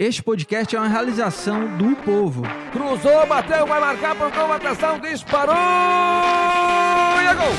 Este 0.00 0.22
podcast 0.22 0.74
é 0.74 0.78
uma 0.78 0.88
realização 0.88 1.76
do 1.76 1.94
povo. 1.94 2.40
Cruzou, 2.72 3.26
bateu, 3.26 3.66
vai 3.66 3.78
marcar, 3.78 4.16
procurou 4.16 4.50
atenção, 4.50 4.98
disparou! 4.98 5.54
E 5.54 7.26
é 7.26 7.34
gol! 7.34 7.52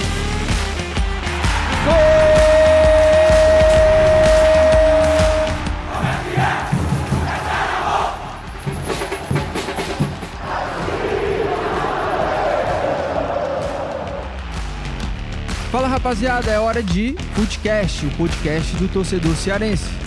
Fala 15.72 15.88
rapaziada, 15.88 16.50
é 16.50 16.60
hora 16.60 16.82
de 16.82 17.16
podcast, 17.36 18.04
o 18.04 18.10
podcast 18.18 18.76
do 18.78 18.88
torcedor 18.88 19.36
cearense. 19.36 20.01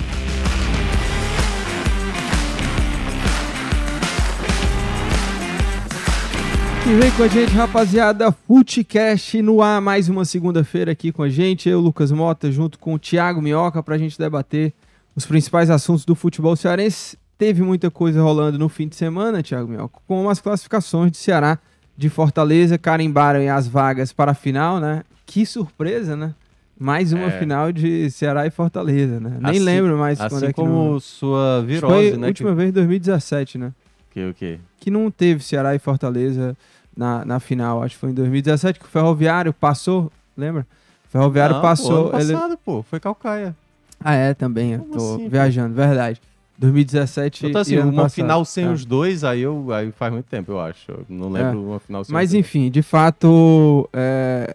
Vem 6.84 7.10
com 7.16 7.22
a 7.22 7.28
gente, 7.28 7.50
rapaziada, 7.52 8.30
Footcast 8.32 9.40
no 9.42 9.62
ar, 9.62 9.80
mais 9.80 10.08
uma 10.08 10.24
segunda-feira 10.24 10.92
aqui 10.92 11.10
com 11.12 11.22
a 11.22 11.28
gente, 11.28 11.68
eu, 11.68 11.80
Lucas 11.80 12.12
Mota, 12.12 12.50
junto 12.50 12.78
com 12.78 12.94
o 12.94 12.98
Thiago 12.98 13.40
Minhoca, 13.42 13.82
pra 13.82 13.98
gente 13.98 14.18
debater 14.18 14.72
os 15.16 15.24
principais 15.26 15.70
assuntos 15.70 16.04
do 16.04 16.14
futebol 16.14 16.54
cearense. 16.56 17.16
Teve 17.36 17.62
muita 17.62 17.90
coisa 17.90 18.22
rolando 18.22 18.58
no 18.58 18.68
fim 18.68 18.86
de 18.86 18.96
semana, 18.96 19.42
Thiago 19.42 19.68
Minhoca, 19.68 19.98
com 20.06 20.28
as 20.28 20.40
classificações 20.40 21.10
de 21.10 21.16
Ceará 21.18 21.58
de 21.96 22.08
Fortaleza, 22.08 22.76
carimbaram 22.78 23.40
as 23.54 23.66
vagas 23.66 24.12
para 24.12 24.32
a 24.32 24.34
final, 24.34 24.78
né? 24.80 25.02
Que 25.26 25.44
surpresa, 25.46 26.16
né? 26.16 26.34
Mais 26.78 27.12
uma 27.12 27.26
É. 27.26 27.38
final 27.38 27.70
de 27.72 28.10
Ceará 28.10 28.46
e 28.46 28.50
Fortaleza, 28.50 29.20
né? 29.20 29.36
Nem 29.40 29.50
Assim- 29.52 29.60
lembro 29.60 29.96
mais 29.96 30.18
quando 30.18 30.32
Assim 30.34 30.44
é 30.46 30.48
que 30.48 30.54
como 30.54 30.92
não... 30.92 31.00
sua 31.00 31.58
que 31.60 31.66
virose, 31.66 31.94
Foi 31.94 32.12
a 32.12 32.16
né? 32.18 32.26
última 32.28 32.54
vez 32.54 32.68
em 32.70 32.72
2017, 32.72 33.58
né? 33.58 33.72
Que, 34.10 34.20
que 34.20 34.28
o 34.30 34.34
quê? 34.34 34.58
que 34.80 34.90
não 34.90 35.10
teve 35.10 35.42
Ceará 35.42 35.74
e 35.74 35.78
Fortaleza 35.78 36.56
na, 36.96 37.24
na 37.24 37.40
final. 37.40 37.82
Acho 37.82 37.94
que 37.94 38.00
foi 38.00 38.10
em 38.10 38.14
2017 38.14 38.78
que 38.78 38.86
o 38.86 38.88
Ferroviário 38.88 39.52
passou, 39.52 40.10
lembra? 40.36 40.66
O 41.06 41.10
Ferroviário 41.10 41.56
Não, 41.56 41.62
passou. 41.62 42.10
Pô, 42.10 42.16
ano 42.16 42.20
ele... 42.24 42.32
passado, 42.32 42.58
pô, 42.64 42.82
foi 42.82 43.00
Calcaia. 43.00 43.54
Ah, 44.02 44.14
é, 44.14 44.34
também. 44.34 44.72
Eu 44.72 44.80
tô 44.80 45.14
assim, 45.14 45.28
viajando, 45.28 45.74
verdade. 45.74 46.20
2017 46.58 47.46
Então, 47.46 47.60
assim, 47.60 47.78
uma 47.78 47.92
passado. 47.92 48.10
final 48.10 48.44
sem 48.44 48.66
É. 48.66 48.70
os 48.70 48.84
dois, 48.84 49.24
aí, 49.24 49.40
eu, 49.40 49.72
aí 49.72 49.90
faz 49.92 50.12
muito 50.12 50.26
tempo, 50.26 50.52
eu 50.52 50.60
acho. 50.60 50.90
Eu 50.90 51.04
não 51.08 51.28
lembro 51.28 51.60
uma 51.62 51.80
final 51.80 52.04
sem 52.04 52.12
Mas 52.12 52.30
os 52.30 52.32
dois. 52.32 52.44
enfim, 52.46 52.70
de 52.70 52.82
fato, 52.82 53.88
é, 53.92 54.54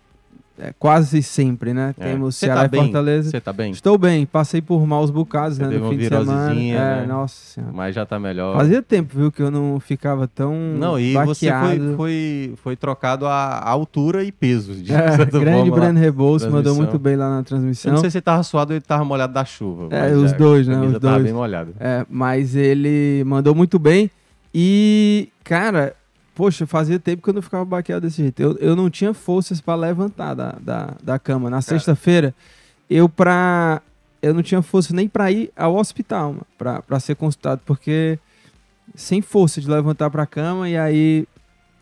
é 0.60 0.74
quase 0.78 1.24
sempre, 1.24 1.74
né? 1.74 1.96
É. 2.00 2.10
Temos 2.12 2.36
Cê 2.36 2.46
Ceará 2.48 2.68
tá 2.68 2.78
e? 2.78 2.80
Fortaleza. 2.82 3.36
Estou 3.38 3.54
bem, 3.54 3.72
Estou 3.72 3.98
bem, 3.98 4.26
passei 4.26 4.62
por 4.62 4.86
maus 4.86 5.10
bocados, 5.10 5.58
Você 5.58 5.66
né? 5.66 5.78
No 5.78 5.90
fim 5.90 5.98
de 5.98 6.08
semana. 6.08 6.54
É, 6.54 7.02
né? 7.02 7.06
nossa 7.08 7.36
senhora. 7.36 7.74
mas 7.74 7.96
já 7.96 8.06
tá 8.06 8.20
melhor. 8.20 8.56
Fazia 8.56 8.82
tempo, 8.82 9.18
viu, 9.18 9.32
que 9.32 9.42
eu 9.42 9.50
não 9.50 9.80
ficava 9.80 10.28
tão 10.28 10.54
Não, 10.54 11.00
e 11.00 11.14
você 11.14 11.50
baqueado. 11.50 11.78
foi, 11.78 11.96
foi, 11.96 12.54
foi 12.64 12.76
trocado 12.76 13.26
a 13.26 13.68
altura 13.70 14.24
e 14.24 14.32
peso. 14.32 14.74
De 14.74 14.92
É, 15.00 15.26
grande. 15.26 15.72
Breno 15.72 16.00
Rebouças 16.00 16.52
mandou 16.52 16.76
muito 16.76 17.00
bem 17.00 17.16
lá 17.16 17.30
na 17.30 17.40
Eu 17.40 17.44
transmissão. 17.44 17.94
não 17.94 18.00
sei 18.00 18.10
se 18.10 18.18
ele 18.18 18.22
tava 18.24 18.44
suado 18.44 18.72
ou 18.72 18.76
ele 18.76 18.86
tava 18.86 19.06
molhado 19.06 19.34
da 19.34 19.46
chuva. 19.46 19.88
É, 19.92 20.12
os 20.14 20.34
dois, 20.34 20.68
né, 20.68 20.76
os 20.76 20.94
tava 20.94 21.00
dois. 21.00 21.24
bem 21.24 21.34
molhada. 21.34 21.72
É, 21.80 22.06
mas 22.10 22.56
ele 22.56 23.24
mandou 23.26 23.56
muito 23.56 23.80
bem. 23.80 24.12
E, 24.54 25.30
cara, 25.44 25.94
poxa, 26.40 26.66
fazia 26.66 26.98
tempo 26.98 27.22
que 27.22 27.30
eu 27.30 27.34
não 27.34 27.42
ficava 27.42 27.66
baqueado 27.66 28.08
desse 28.08 28.22
jeito. 28.22 28.42
Eu, 28.42 28.56
eu 28.62 28.74
não 28.74 28.90
tinha 28.90 29.14
forças 29.14 29.60
pra 29.60 29.76
levantar 29.76 30.34
da, 30.34 30.56
da, 30.62 30.94
da 31.04 31.20
cama. 31.20 31.50
Na 31.50 31.62
sexta-feira, 31.62 32.34
eu 32.90 33.10
pra. 33.10 33.82
Eu 34.22 34.34
não 34.34 34.42
tinha 34.42 34.62
força 34.62 34.96
nem 34.96 35.06
pra 35.10 35.30
ir 35.30 35.52
ao 35.54 35.76
hospital, 35.76 36.38
pra 36.58 37.00
ser 37.02 37.16
consultado, 37.16 37.60
porque 37.66 38.18
sem 38.96 39.22
força 39.22 39.60
de 39.60 39.70
levantar 39.70 40.10
pra 40.10 40.26
cama. 40.26 40.70
E 40.70 40.78
aí 40.78 41.28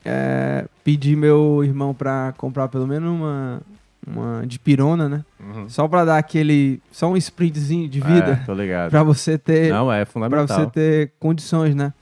é, 0.03 0.65
pedi 0.83 1.15
meu 1.15 1.63
irmão 1.63 1.93
pra 1.93 2.33
comprar 2.35 2.67
pelo 2.67 2.87
menos 2.87 3.11
uma, 3.11 3.61
uma 4.07 4.43
de 4.47 4.57
pirona, 4.57 5.07
né? 5.07 5.23
Uhum. 5.39 5.69
Só 5.69 5.87
pra 5.87 6.03
dar 6.03 6.17
aquele. 6.17 6.81
Só 6.91 7.11
um 7.11 7.17
sprintzinho 7.17 7.87
de 7.87 8.01
vida. 8.01 8.39
É, 8.41 8.45
tô 8.45 8.55
ligado. 8.55 8.89
Pra 8.89 9.03
você 9.03 9.37
ter 9.37 9.71
Não, 9.71 9.91
é 9.93 10.03
Pra 10.03 10.11
fundamental. 10.13 10.47
você 10.47 10.65
ter 10.65 11.11
condições, 11.19 11.75
né? 11.75 11.93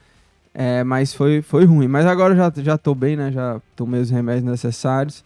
É, 0.58 0.86
mas 0.86 1.14
foi, 1.14 1.42
foi 1.42 1.66
ruim. 1.66 1.88
Mas 1.88 2.06
agora 2.06 2.34
eu 2.34 2.38
já, 2.38 2.52
já 2.64 2.78
tô 2.78 2.96
bem, 2.96 3.18
né? 3.18 3.30
Já 3.32 3.60
tomei 3.76 4.00
os 4.00 4.10
remédios 4.10 4.46
necessários 4.46 5.22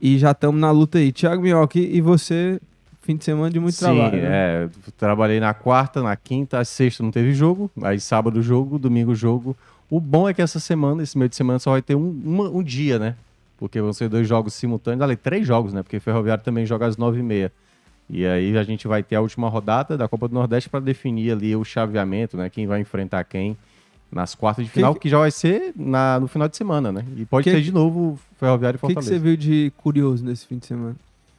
e 0.00 0.18
já 0.18 0.32
estamos 0.32 0.60
na 0.60 0.72
luta 0.72 0.98
aí. 0.98 1.12
Tiago 1.12 1.40
Minhoca, 1.42 1.78
e 1.78 2.00
você, 2.00 2.60
fim 3.00 3.14
de 3.16 3.24
semana 3.24 3.48
de 3.48 3.60
muito 3.60 3.74
Sim, 3.76 3.84
trabalho. 3.84 4.16
né? 4.20 4.28
é. 4.28 4.68
Trabalhei 4.98 5.38
na 5.38 5.54
quarta, 5.54 6.02
na 6.02 6.16
quinta, 6.16 6.64
sexta 6.64 7.00
não 7.02 7.12
teve 7.12 7.32
jogo. 7.32 7.70
Aí 7.80 8.00
sábado 8.00 8.42
jogo, 8.42 8.76
domingo 8.76 9.14
jogo. 9.14 9.56
O 9.88 10.00
bom 10.00 10.28
é 10.28 10.34
que 10.34 10.42
essa 10.42 10.58
semana, 10.58 11.02
esse 11.02 11.16
meio 11.16 11.28
de 11.28 11.36
semana, 11.36 11.60
só 11.60 11.70
vai 11.70 11.82
ter 11.82 11.94
um, 11.94 12.20
uma- 12.24 12.48
um 12.50 12.62
dia, 12.62 12.98
né? 12.98 13.14
Porque 13.58 13.80
vão 13.80 13.92
ser 13.92 14.08
dois 14.08 14.26
jogos 14.26 14.54
simultâneos. 14.54 15.02
Ali, 15.02 15.14
três 15.14 15.46
jogos, 15.46 15.72
né? 15.72 15.84
Porque 15.84 16.00
Ferroviário 16.00 16.42
também 16.42 16.66
joga 16.66 16.86
às 16.86 16.96
nove 16.96 17.20
e 17.20 17.22
meia. 17.22 17.52
E 18.10 18.26
aí 18.26 18.58
a 18.58 18.64
gente 18.64 18.88
vai 18.88 19.00
ter 19.04 19.14
a 19.14 19.20
última 19.20 19.48
rodada 19.48 19.96
da 19.96 20.08
Copa 20.08 20.26
do 20.26 20.34
Nordeste 20.34 20.68
para 20.68 20.80
definir 20.80 21.30
ali 21.30 21.54
o 21.54 21.62
chaveamento, 21.62 22.36
né? 22.36 22.50
Quem 22.50 22.66
vai 22.66 22.80
enfrentar 22.80 23.22
quem 23.22 23.56
nas 24.12 24.34
quartas 24.34 24.64
de 24.64 24.70
final, 24.70 24.94
que- 24.94 25.00
que, 25.00 25.08
já 25.08 25.18
vai 25.18 25.30
ser 25.30 25.72
na, 25.74 26.20
no 26.20 26.28
final 26.28 26.46
de 26.48 26.56
semana, 26.56 26.92
né? 26.92 27.04
E 27.16 27.24
pode 27.24 27.44
Que- 27.44 27.50
ser 27.50 27.62
de 27.62 27.72
novo 27.72 28.18
Ferroviário 28.38 28.76
e 28.76 28.78
O 28.78 28.80
que, 28.80 28.86
que 28.88 28.94
Fortaleza. 28.94 29.14
você 29.14 29.18
viu 29.18 29.36
de 29.36 29.72
curioso 29.78 30.24
nesse 30.24 30.46
fim 30.46 30.58
de 30.58 30.66
semana? 30.66 30.94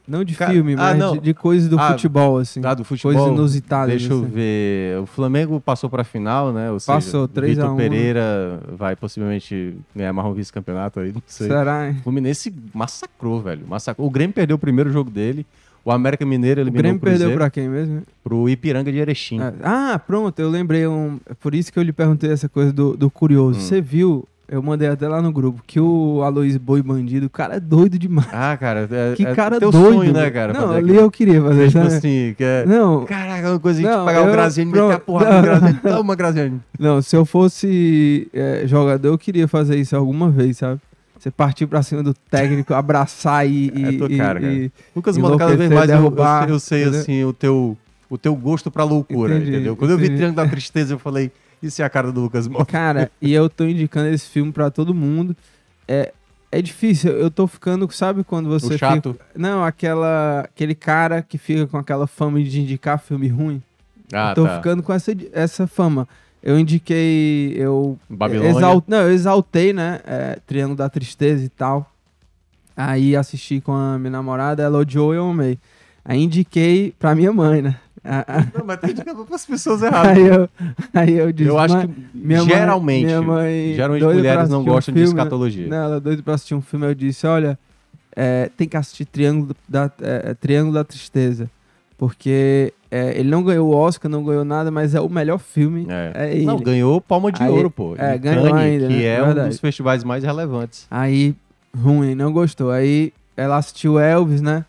Não 0.06 0.22
de 0.22 0.36
Cara, 0.36 0.52
filme, 0.52 0.74
ah, 0.74 0.94
mas 0.98 1.12
de, 1.14 1.20
de 1.22 1.34
coisas 1.34 1.70
do 1.70 1.80
Ah, 1.80 1.92
futebol, 1.92 2.38
assim. 2.38 2.60
Ah, 2.66 2.74
do 2.74 2.84
futebol. 2.84 3.14
Coisas 3.14 3.32
inusitadas. 3.34 3.90
Deixa 4.02 4.12
eu 4.12 4.20
assim. 4.24 4.28
ver. 4.28 5.00
O 5.00 5.06
Flamengo 5.06 5.62
passou 5.62 5.90
para 5.90 6.02
a 6.02 6.04
final, 6.04 6.52
né? 6.52 6.70
Ou 6.72 6.78
Passou, 6.86 7.22
seja, 7.22 7.28
3 7.30 7.58
a 7.60 7.62
Vitor 7.62 7.74
1, 7.74 7.78
Pereira 7.78 8.60
vai 8.78 8.98
possivelmente 8.98 9.78
ganhar 9.96 10.12
mais 10.12 10.28
um 10.28 10.34
vice-campeonato 10.34 11.00
aí, 11.00 11.14
não 11.14 11.22
sei. 11.26 11.48
Será, 11.48 11.88
hein? 11.88 11.96
O 12.02 12.04
Fluminense 12.04 12.54
massacrou, 12.74 13.42
velho. 13.42 13.66
Massacrou. 13.66 14.06
O 14.06 14.12
Grêmio 14.12 14.34
perdeu 14.34 14.58
o 14.58 14.60
primeiro 14.60 14.92
jogo 14.92 15.10
dele. 15.10 15.46
O 15.86 15.92
América 15.92 16.26
Mineiro 16.26 16.62
O 16.62 16.64
eliminou 16.64 16.82
Grêmio 16.82 16.98
o 16.98 17.00
Cruzeiro 17.00 17.20
perdeu 17.24 17.38
pra 17.38 17.50
quem 17.50 17.68
mesmo? 17.68 18.02
pro 18.24 18.48
Ipiranga 18.48 18.92
de 18.92 18.98
Erechim. 19.00 19.42
É. 19.42 19.54
Ah, 19.62 20.00
pronto, 20.06 20.40
eu 20.40 20.50
lembrei. 20.50 20.88
Um... 20.88 21.20
é 21.30 21.34
Por 21.34 21.54
isso 21.54 21.74
que 21.74 21.78
eu 21.80 21.84
lhe 21.84 21.92
perguntei 21.92 22.32
essa 22.32 22.48
coisa 22.48 22.72
do, 22.72 22.96
do 22.96 23.10
curioso. 23.10 23.60
Hum. 23.60 23.62
Você 23.62 23.82
viu, 23.82 24.26
eu 24.48 24.64
mandei 24.64 24.88
até 24.88 25.10
lá 25.10 25.22
no 25.22 25.30
grupo, 25.30 25.62
que 25.68 25.82
o 25.82 26.22
Aloysio 26.24 26.58
Boi 26.60 26.82
Bandido, 26.82 27.26
o 27.26 27.30
cara 27.30 27.56
é 27.58 27.60
doido 27.60 28.00
demais. 28.00 28.30
Ah, 28.32 28.56
cara, 28.56 28.88
é, 28.90 29.14
Que 29.16 29.26
é 29.28 29.36
cara 29.36 29.60
teu 29.60 29.72
doido. 29.72 29.94
sonho, 29.94 30.14
né, 30.14 30.30
cara? 30.32 30.54
Não, 30.54 30.72
ali 30.72 30.96
eu 30.96 31.12
queria 31.12 31.42
fazer 31.42 31.68
tipo 31.68 31.80
isso. 31.86 31.98
assim, 31.98 32.34
que 32.38 32.44
é... 32.46 32.66
Não, 32.66 33.04
Caraca, 33.06 33.50
uma 33.52 33.60
coisa 33.60 33.80
de 33.82 33.86
Não, 33.86 34.06
pegar 34.06 34.20
eu- 34.20 34.28
o 34.30 34.32
Graziani, 34.32 34.72
meter 34.72 34.92
a 34.94 35.00
porrada 35.00 35.36
no 35.36 35.42
Graziani. 35.42 35.80
Toma, 35.84 36.16
Graziani. 36.16 36.62
não, 36.80 37.02
se 37.02 37.14
eu 37.14 37.26
fosse 37.26 38.30
é, 38.34 38.64
jogador, 38.68 39.10
eu 39.10 39.18
queria 39.18 39.50
fazer 39.50 39.76
isso 39.76 39.98
alguma 39.98 40.30
vez, 40.30 40.58
sabe? 40.60 40.80
Você 41.24 41.32
partir 41.32 41.68
pra 41.68 41.82
cima 41.82 42.04
do 42.04 42.14
técnico, 42.14 42.74
abraçar 42.74 43.48
e. 43.50 43.70
É 43.70 43.92
e, 43.92 43.98
tua 43.98 44.12
e- 44.12 44.18
cara, 44.18 44.42
cara. 44.42 44.54
e- 44.54 44.70
Lucas 44.94 45.18
Mota, 45.18 45.38
cada 45.38 45.56
vez 45.56 45.72
mais 45.72 45.90
eu, 45.90 45.96
eu 45.96 46.02
derrubar, 46.02 46.44
sei, 46.44 46.54
eu 46.54 46.60
sei, 46.60 46.82
entendeu? 46.82 47.00
assim, 47.00 47.24
o 47.24 47.32
teu, 47.32 47.78
o 48.10 48.18
teu 48.18 48.36
gosto 48.36 48.70
pra 48.70 48.84
loucura, 48.84 49.38
Entendi, 49.38 49.52
entendeu? 49.52 49.74
Quando 49.78 49.92
eu 49.92 49.98
vi 49.98 50.04
entendi. 50.08 50.18
Triângulo 50.18 50.46
da 50.46 50.52
Tristeza, 50.52 50.96
eu 50.96 51.00
falei, 51.00 51.32
isso 51.62 51.82
é 51.82 51.86
a 51.86 51.90
cara 51.90 52.12
do 52.12 52.20
Lucas 52.20 52.46
Mota. 52.46 52.66
Cara, 52.66 53.10
e 53.22 53.32
eu 53.32 53.50
tô 53.50 53.64
indicando 53.64 54.10
esse 54.10 54.28
filme 54.28 54.52
pra 54.52 54.70
todo 54.70 54.94
mundo. 54.94 55.34
É, 55.88 56.12
é 56.52 56.62
difícil, 56.62 57.14
eu 57.14 57.32
tô 57.32 57.48
ficando, 57.48 57.90
sabe 57.90 58.26
quando 58.26 58.50
você 58.50 58.74
o 58.74 58.78
chato. 58.78 59.14
fica. 59.14 59.26
Não, 59.34 59.64
aquela, 59.64 60.42
aquele 60.42 60.76
cara 60.76 61.22
que 61.22 61.38
fica 61.38 61.66
com 61.68 61.78
aquela 61.78 62.06
fama 62.06 62.44
de 62.44 62.60
indicar 62.60 63.00
filme 63.00 63.30
ruim. 63.30 63.64
Ah, 64.12 64.32
eu 64.32 64.36
tô 64.36 64.44
tá. 64.46 64.58
ficando 64.58 64.84
com 64.84 64.92
essa, 64.92 65.14
essa 65.32 65.68
fama. 65.68 66.06
Eu 66.44 66.60
indiquei. 66.60 67.54
Eu 67.56 67.98
Babilônia. 68.10 68.50
exal- 68.52 68.84
não, 68.88 68.98
eu 68.98 69.12
exaltei, 69.12 69.72
né? 69.72 70.02
é, 70.06 70.38
Triângulo 70.46 70.76
da 70.78 70.90
Tristeza 70.90 71.44
e 71.44 71.50
tal. 71.50 71.90
Aí 72.76 73.16
assisti 73.16 73.62
com 73.62 73.72
a 73.72 73.98
minha 73.98 74.12
namorada, 74.12 74.62
ela 74.64 74.80
odiou 74.80 75.14
e 75.14 75.18
eu 75.18 75.30
amei. 75.30 75.58
Aí 76.04 76.22
indiquei 76.22 76.94
pra 77.00 77.16
minha 77.16 77.32
mãe, 77.32 77.62
né? 77.62 77.76
Não, 78.54 78.66
mas 78.66 78.80
tá 78.82 78.90
indicando 78.90 79.24
pras 79.26 79.46
pessoas 79.46 79.82
erradas. 79.84 80.18
Aí 80.18 80.28
eu, 80.28 80.50
aí 80.94 81.14
eu 81.14 81.32
disse. 81.32 81.50
eu 81.50 81.58
acho 81.58 81.76
"Mãe, 81.78 81.88
que 81.88 82.18
minha 82.18 82.40
mãe- 82.44 82.48
geralmente, 82.50 83.06
minha 83.06 83.22
mãe 83.22 83.74
geralmente 83.76 84.04
mulheres 84.04 84.50
não 84.50 84.58
assistir 84.60 84.70
um 84.70 84.74
gostam 84.74 84.94
de 84.94 85.00
filme, 85.00 85.14
né? 85.16 85.20
escatologia. 85.22 85.68
Não, 85.68 85.78
ela 85.78 85.96
é 85.96 86.00
doida 86.02 86.22
pra 86.24 86.34
assistir 86.34 86.56
um 86.56 86.62
filme. 86.62 86.86
Eu 86.88 86.94
disse: 86.94 87.26
olha, 87.26 87.58
é, 88.14 88.50
tem 88.58 88.68
que 88.68 88.76
assistir 88.76 89.06
Triângulo 89.06 89.56
da, 89.70 89.90
é, 90.02 90.34
Triângulo 90.34 90.74
da 90.74 90.84
Tristeza. 90.84 91.50
Porque 91.98 92.74
é, 92.96 93.18
ele 93.20 93.30
não 93.30 93.42
ganhou 93.44 93.70
o 93.72 93.76
Oscar, 93.76 94.10
não 94.12 94.24
ganhou 94.24 94.46
nada, 94.46 94.70
mas 94.70 94.94
é 94.94 95.02
o 95.02 95.10
melhor 95.10 95.40
filme. 95.40 95.88
É. 95.90 96.12
É 96.28 96.36
ele. 96.36 96.46
Não, 96.46 96.60
ganhou 96.60 97.02
palma 97.02 97.32
de 97.32 97.42
Aí- 97.42 97.50
ouro, 97.50 97.72
pô. 97.72 97.96
é, 97.98 98.18
ganhou 98.18 98.44
Cannes, 98.44 98.56
ainda, 98.62 98.88
que 98.88 98.94
né? 98.94 99.04
é 99.06 99.22
um 99.22 99.26
Verdade. 99.26 99.50
dos 99.50 99.60
festivais 99.60 100.04
mais 100.04 100.24
relevantes. 100.24 100.86
Aí, 100.92 101.36
ruim, 101.76 102.14
não 102.16 102.32
gostou. 102.32 102.70
Aí 102.72 103.12
ela 103.36 103.58
assistiu 103.58 103.98
Elvis, 104.00 104.42
né? 104.42 104.64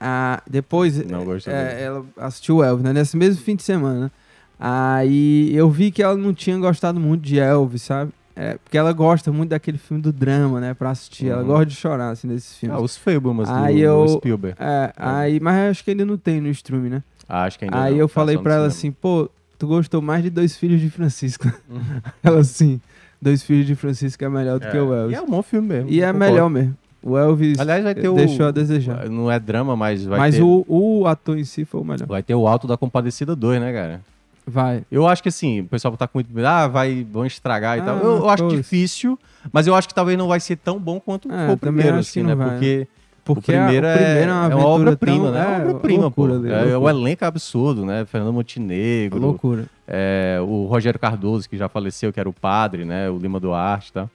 Ah, 0.00 0.42
depois 0.48 1.04
Não 1.08 1.24
gostou 1.24 1.52
é, 1.52 1.64
dele. 1.68 1.80
ela 1.82 2.04
assistiu 2.18 2.62
Elvis, 2.62 2.84
né? 2.84 2.92
Nesse 2.92 3.16
mesmo 3.16 3.42
fim 3.42 3.56
de 3.56 3.62
semana. 3.62 4.00
né? 4.00 4.10
Aí 4.58 5.54
eu 5.54 5.68
vi 5.70 5.90
que 5.90 6.02
ela 6.02 6.16
não 6.16 6.32
tinha 6.32 6.56
gostado 6.58 6.98
muito 7.00 7.22
de 7.22 7.38
Elvis, 7.38 7.82
sabe? 7.82 8.12
É, 8.36 8.58
porque 8.58 8.76
ela 8.76 8.92
gosta 8.92 9.30
muito 9.30 9.50
daquele 9.50 9.78
filme 9.78 10.02
do 10.02 10.12
drama, 10.12 10.60
né? 10.60 10.74
Pra 10.74 10.90
assistir. 10.90 11.28
Ela 11.28 11.42
Uhum. 11.42 11.46
gosta 11.48 11.66
de 11.66 11.74
chorar, 11.76 12.10
assim, 12.10 12.26
nesses 12.26 12.56
filmes. 12.56 12.76
Ah, 12.78 12.82
os 12.82 12.96
Fablemans 12.96 13.48
do, 13.48 13.54
Aí 13.54 13.74
do 13.76 13.80
eu- 13.82 14.08
Spielberg. 14.08 14.56
É, 14.60 14.92
aí, 14.96 15.38
mas 15.40 15.70
acho 15.70 15.84
que 15.84 15.90
ainda 15.92 16.04
não 16.04 16.16
tem 16.16 16.40
no 16.40 16.48
streaming, 16.48 16.88
né? 16.90 17.02
Ah, 17.28 17.44
acho 17.44 17.58
que 17.58 17.64
ainda 17.64 17.80
aí 17.80 17.92
não, 17.92 18.00
eu 18.00 18.08
tá 18.08 18.14
falei 18.14 18.36
pra 18.36 18.54
ela 18.54 18.70
cinema. 18.70 18.90
assim, 18.90 18.90
pô, 19.00 19.30
tu 19.58 19.66
gostou 19.68 20.02
mais 20.02 20.22
de 20.22 20.30
Dois 20.30 20.56
Filhos 20.56 20.80
de 20.80 20.90
Francisco. 20.90 21.46
Ela 22.22 22.40
assim, 22.40 22.80
Dois 23.22 23.42
Filhos 23.42 23.66
de 23.66 23.74
Francisco 23.76 24.22
é 24.24 24.28
melhor 24.28 24.58
do 24.58 24.68
que 24.68 24.76
o 24.76 24.92
E 24.92 24.98
Elvis. 25.02 25.16
é 25.18 25.22
um 25.22 25.26
bom 25.26 25.42
filme 25.42 25.68
mesmo. 25.68 25.88
E 25.90 26.02
é 26.02 26.12
concordo. 26.12 26.18
melhor 26.32 26.50
mesmo. 26.50 26.76
O 27.02 27.16
Elvis 27.16 27.58
Aliás, 27.58 27.84
vai 27.84 27.94
ter 27.94 28.08
o. 28.08 28.14
deixou 28.14 28.46
a 28.46 28.50
desejar. 28.50 29.08
Não 29.08 29.30
é 29.30 29.38
drama, 29.38 29.76
mas 29.76 30.04
vai 30.04 30.18
Mas 30.18 30.34
ter. 30.36 30.42
o, 30.42 30.64
o 30.68 31.06
ator 31.06 31.38
em 31.38 31.44
si 31.44 31.64
foi 31.64 31.80
o 31.80 31.84
melhor. 31.84 32.06
Vai 32.06 32.22
ter 32.22 32.34
o 32.34 32.48
Alto 32.48 32.66
da 32.66 32.76
Compadecida 32.76 33.36
2, 33.36 33.60
né, 33.60 33.72
cara? 33.72 34.00
Vai. 34.46 34.82
Eu 34.90 35.06
acho 35.06 35.22
que 35.22 35.28
assim, 35.28 35.60
o 35.60 35.64
pessoal 35.64 35.96
tá 35.96 36.06
com 36.06 36.18
muito 36.18 36.32
medo. 36.32 36.46
Ah, 36.46 36.66
vai, 36.68 37.06
vão 37.10 37.24
estragar 37.24 37.78
e 37.78 37.80
Ah, 37.80 37.84
tal. 37.84 37.98
Eu, 37.98 38.16
eu 38.18 38.28
acho 38.28 38.48
difícil, 38.48 39.18
mas 39.52 39.66
eu 39.66 39.74
acho 39.74 39.88
que 39.88 39.94
talvez 39.94 40.18
não 40.18 40.28
vai 40.28 40.38
ser 40.40 40.56
tão 40.56 40.78
bom 40.78 41.00
quanto 41.00 41.30
É, 41.32 41.50
o 41.50 41.56
primeiro, 41.56 41.96
assim, 41.96 42.22
né? 42.22 42.34
vai. 42.34 42.50
Porque 42.50 42.88
Porque 43.24 43.40
o 43.40 43.54
primeiro, 43.54 43.86
a, 43.86 43.90
é, 43.90 43.94
o 43.94 43.96
primeiro 43.96 44.30
é 44.30 44.34
uma, 44.34 44.34
é 44.34 44.34
uma 44.34 44.44
aventura 44.54 44.66
obra-prima, 44.66 45.30
né? 45.30 45.40
É 45.40 45.46
uma 45.46 45.54
É, 45.56 45.68
obra-prima, 45.70 46.10
pô. 46.10 46.28
dele, 46.28 46.52
É, 46.52 46.62
o 46.76 46.80
loucura. 46.80 46.90
elenco 46.92 47.24
é 47.24 47.26
absurdo, 47.26 47.86
né? 47.86 48.04
Fernando 48.04 48.34
Montenegro, 48.34 49.18
Loucura. 49.18 49.64
é, 49.88 50.38
o 50.42 50.66
Rogério 50.66 51.00
Cardoso, 51.00 51.48
que 51.48 51.56
já 51.56 51.66
faleceu, 51.68 52.12
que 52.12 52.20
era 52.20 52.28
o 52.28 52.32
padre, 52.34 52.84
né? 52.84 53.08
O 53.08 53.16
Lima 53.16 53.40
Duarte, 53.40 53.92
tá? 53.94 54.08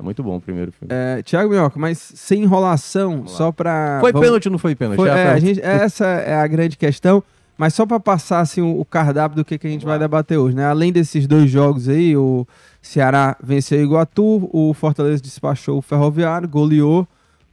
É 0.00 0.02
muito 0.02 0.22
bom 0.22 0.36
o 0.36 0.40
primeiro 0.40 0.72
filme. 0.72 0.88
É, 0.92 1.22
Tiago 1.22 1.50
Minhoca, 1.50 1.78
mas 1.78 1.98
sem 1.98 2.42
enrolação, 2.42 3.26
só 3.28 3.52
pra. 3.52 3.98
foi 4.00 4.12
vamos- 4.12 4.26
pênalti 4.26 4.46
ou 4.48 4.52
não 4.52 4.58
foi 4.58 4.74
pênalti? 4.74 4.96
Foi- 4.96 5.08
É 5.08 5.12
a 5.12 5.16
é, 5.18 5.22
a 5.22 5.32
pergunta. 5.34 5.46
gente- 5.54 5.60
essa 5.64 6.06
é 6.06 6.34
a 6.34 6.46
grande 6.46 6.76
questão. 6.78 7.22
Mas 7.56 7.72
só 7.74 7.86
pra 7.86 8.00
passar 8.00 8.40
assim, 8.40 8.60
o, 8.60 8.84
cardápio 8.84 9.36
do 9.36 9.44
que, 9.44 9.56
que 9.56 9.66
a 9.66 9.70
gente 9.70 9.84
vai 9.84 9.98
debater 9.98 10.36
hoje, 10.38 10.56
né? 10.56 10.66
Além 10.66 10.92
desses 10.92 11.26
dois 11.26 11.48
jogos 11.50 11.88
aí, 11.88 12.16
o 12.16 12.46
Ceará 12.82 13.36
venceu 13.42 13.78
o 13.78 13.82
Iguatu, 13.82 14.50
o 14.52 14.74
Fortaleza 14.74 15.22
despachou 15.22 15.78
o 15.78 15.82
Ferroviário, 15.82 16.48
goleou 16.48 17.06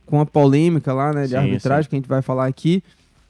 com 0.05 0.19
a 0.19 0.25
polêmica 0.25 0.91
lá, 0.93 1.13
né, 1.13 1.23
de 1.23 1.29
Sim, 1.29 1.35
arbitragem, 1.37 1.83
sim. 1.83 1.89
que 1.89 1.95
a 1.95 1.99
gente 1.99 2.09
vai 2.09 2.21
falar 2.21 2.47
aqui. 2.47 2.83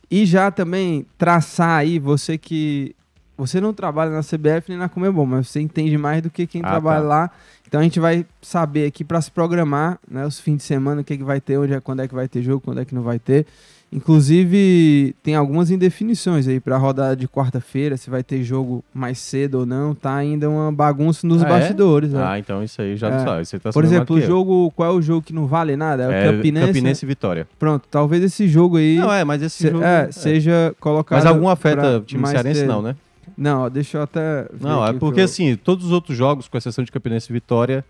E 0.09 0.25
já 0.25 0.49
também 0.49 1.05
traçar 1.17 1.79
aí, 1.79 1.99
você 1.99 2.37
que. 2.37 2.95
Você 3.37 3.59
não 3.59 3.73
trabalha 3.73 4.11
na 4.11 4.21
CBF 4.21 4.69
nem 4.69 4.77
na 4.77 4.87
Comebol, 4.87 5.25
mas 5.25 5.47
você 5.47 5.59
entende 5.61 5.97
mais 5.97 6.21
do 6.21 6.29
que 6.29 6.45
quem 6.45 6.61
Ah, 6.63 6.69
trabalha 6.71 7.01
tá. 7.01 7.07
lá. 7.07 7.31
Então 7.67 7.79
a 7.79 7.83
gente 7.83 7.99
vai 7.99 8.25
saber 8.41 8.85
aqui 8.85 9.03
para 9.03 9.19
se 9.19 9.31
programar, 9.31 9.97
né, 10.09 10.25
os 10.25 10.39
fins 10.39 10.57
de 10.57 10.63
semana, 10.63 11.01
o 11.01 11.03
que, 11.03 11.17
que 11.17 11.23
vai 11.23 11.41
ter, 11.41 11.57
onde 11.57 11.73
é, 11.73 11.79
quando 11.79 12.01
é 12.01 12.07
que 12.07 12.13
vai 12.13 12.27
ter 12.27 12.43
jogo, 12.43 12.61
quando 12.61 12.81
é 12.81 12.85
que 12.85 12.93
não 12.93 13.01
vai 13.01 13.17
ter. 13.17 13.47
Inclusive, 13.91 15.15
tem 15.23 15.35
algumas 15.35 15.69
indefinições 15.71 16.47
aí 16.47 16.59
para 16.59 16.75
a 16.75 16.77
rodada 16.77 17.15
de 17.15 17.27
quarta-feira, 17.27 17.97
se 17.97 18.09
vai 18.09 18.23
ter 18.23 18.43
jogo 18.43 18.83
mais 18.93 19.17
cedo 19.19 19.59
ou 19.59 19.65
não. 19.65 19.93
Tá 19.95 20.15
ainda 20.15 20.49
uma 20.49 20.71
bagunça 20.71 21.25
nos 21.27 21.41
Ah, 21.43 21.47
é? 21.47 21.49
bastidores. 21.49 22.13
né? 22.13 22.23
Ah, 22.23 22.39
então 22.39 22.63
isso 22.63 22.81
aí 22.81 22.95
já 22.95 23.07
É. 23.07 23.11
não 23.11 23.19
sabe. 23.25 23.45
Você 23.45 23.59
tá 23.59 23.71
Por 23.71 23.83
exemplo, 23.83 24.15
o 24.15 24.21
jogo. 24.21 24.71
Qual 24.75 24.89
é 24.89 24.93
o 24.95 25.01
jogo 25.01 25.21
que 25.21 25.33
não 25.33 25.45
vale 25.47 25.75
nada? 25.75 26.03
É 26.03 26.07
o 26.07 26.11
É, 26.11 26.31
Campinense. 26.31 26.67
Campinense 26.67 27.05
e 27.05 27.07
Vitória. 27.07 27.47
Pronto, 27.59 27.87
talvez 27.89 28.23
esse 28.23 28.47
jogo 28.47 28.77
aí 28.77 28.97
Não, 28.97 29.11
é, 29.11 29.23
mas 29.23 29.41
esse 29.41 29.57
se- 29.57 29.69
jogo... 29.71 29.83
é, 29.83 30.07
é. 30.07 30.11
seja 30.11 30.75
colocado. 30.79 31.17
Mas 31.17 31.25
algum 31.25 31.49
afeta 31.49 31.97
o 31.97 32.01
time 32.01 32.25
cearense, 32.27 32.59
cedo. 32.61 32.69
não, 32.69 32.81
né? 32.81 32.95
Não, 33.37 33.61
ó, 33.63 33.69
deixa 33.69 33.97
eu 33.97 34.03
até. 34.03 34.47
Não, 34.59 34.85
é 34.85 34.93
porque 34.93 35.15
pro- 35.15 35.23
assim, 35.25 35.55
todos 35.55 35.85
os 35.85 35.91
outros 35.91 36.15
jogos, 36.17 36.47
com 36.47 36.57
exceção 36.57 36.83
de 36.83 36.91
Campinense 36.91 37.27
e 37.31 37.33
Vitória, 37.33 37.83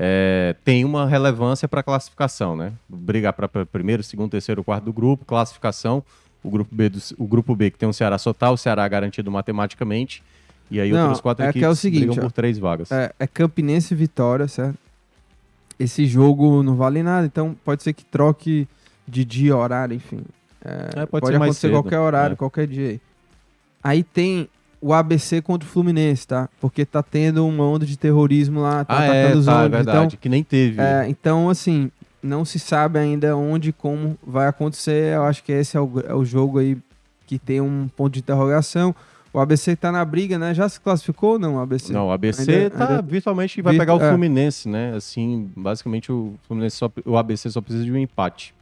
é, 0.00 0.54
tem 0.64 0.84
uma 0.84 1.06
relevância 1.06 1.66
para 1.66 1.82
classificação, 1.82 2.54
né? 2.54 2.72
Brigar 2.88 3.32
para 3.32 3.48
primeiro, 3.66 4.00
segundo, 4.04 4.30
terceiro, 4.30 4.62
quarto 4.62 4.84
do 4.84 4.92
grupo, 4.92 5.24
classificação. 5.24 6.04
O 6.40 6.48
grupo 6.48 6.72
B, 6.72 6.88
do- 6.88 7.00
o 7.18 7.26
grupo 7.26 7.56
B 7.56 7.68
que 7.68 7.76
tem 7.76 7.88
o 7.88 7.92
Ceará 7.92 8.16
só 8.16 8.32
tá, 8.32 8.48
o 8.48 8.56
Ceará 8.56 8.86
garantido 8.86 9.28
matematicamente. 9.28 10.22
E 10.70 10.80
aí 10.80 10.92
Não, 10.92 11.00
outras 11.00 11.20
quatro 11.20 11.42
é 11.44 11.46
que 11.46 11.58
equipes 11.58 11.66
é 11.66 11.70
o 11.70 11.74
seguinte, 11.74 12.06
brigam 12.06 12.22
por 12.24 12.30
três 12.30 12.58
vagas. 12.58 12.92
É, 12.92 13.12
é 13.18 13.26
Campinense 13.26 13.92
e 13.92 13.96
Vitória, 13.96 14.46
certo? 14.46 14.78
Esse 15.80 16.06
jogo 16.06 16.62
não 16.62 16.76
vale 16.76 17.02
nada, 17.02 17.26
então 17.26 17.56
pode 17.64 17.82
ser 17.82 17.92
que 17.92 18.04
troque 18.04 18.68
de 19.06 19.24
dia, 19.24 19.56
horário, 19.56 19.96
enfim. 19.96 20.20
É, 20.64 21.02
É, 21.02 21.06
pode 21.06 21.22
pode 21.24 21.34
acontecer 21.36 21.60
cedo, 21.68 21.72
qualquer 21.72 21.98
horário, 21.98 22.34
é. 22.34 22.36
qualquer 22.36 22.66
dia 22.68 22.88
aí. 22.90 23.00
Aí 23.82 24.02
tem 24.04 24.48
o 24.80 24.92
ABC 24.92 25.42
contra 25.42 25.68
o 25.68 25.70
Fluminense, 25.70 26.26
tá? 26.26 26.48
Porque 26.60 26.84
tá 26.84 27.02
tendo 27.02 27.46
uma 27.46 27.64
onda 27.64 27.84
de 27.84 27.96
terrorismo 27.96 28.60
lá, 28.60 28.84
tá 28.84 28.98
ah, 28.98 29.04
é, 29.04 29.22
atacando 29.22 29.40
os 29.40 29.46
tá, 29.46 29.52
é 29.52 29.54
ônibus. 29.56 29.76
verdade. 29.76 30.16
que 30.16 30.28
nem 30.28 30.44
teve. 30.44 30.74
Então, 30.74 30.84
é, 30.84 31.08
então, 31.08 31.50
assim, 31.50 31.90
não 32.22 32.44
se 32.44 32.58
sabe 32.58 32.98
ainda 32.98 33.36
onde 33.36 33.70
e 33.70 33.72
como 33.72 34.16
vai 34.26 34.46
acontecer. 34.46 35.14
Eu 35.14 35.24
acho 35.24 35.42
que 35.42 35.52
esse 35.52 35.76
é 35.76 35.80
o, 35.80 35.90
é 36.06 36.14
o 36.14 36.24
jogo 36.24 36.58
aí 36.58 36.76
que 37.26 37.38
tem 37.38 37.60
um 37.60 37.88
ponto 37.96 38.12
de 38.14 38.20
interrogação. 38.20 38.94
O 39.32 39.38
ABC 39.40 39.76
tá 39.76 39.92
na 39.92 40.04
briga, 40.04 40.38
né? 40.38 40.54
Já 40.54 40.68
se 40.68 40.80
classificou 40.80 41.32
ou 41.32 41.38
não, 41.38 41.56
o 41.56 41.60
ABC? 41.60 41.92
Não, 41.92 42.06
o 42.08 42.10
ABC 42.10 42.50
Ainda- 42.50 42.70
tá 42.70 42.88
ainda- 42.88 43.02
virtualmente 43.02 43.60
vai 43.60 43.76
pegar 43.76 43.94
o 43.94 44.02
é. 44.02 44.08
Fluminense, 44.08 44.68
né? 44.68 44.94
Assim, 44.96 45.50
basicamente 45.54 46.10
o 46.10 46.34
Fluminense 46.46 46.76
só, 46.76 46.90
o 47.04 47.16
ABC 47.16 47.50
só 47.50 47.60
precisa 47.60 47.84
de 47.84 47.92
um 47.92 47.98
empate. 47.98 48.54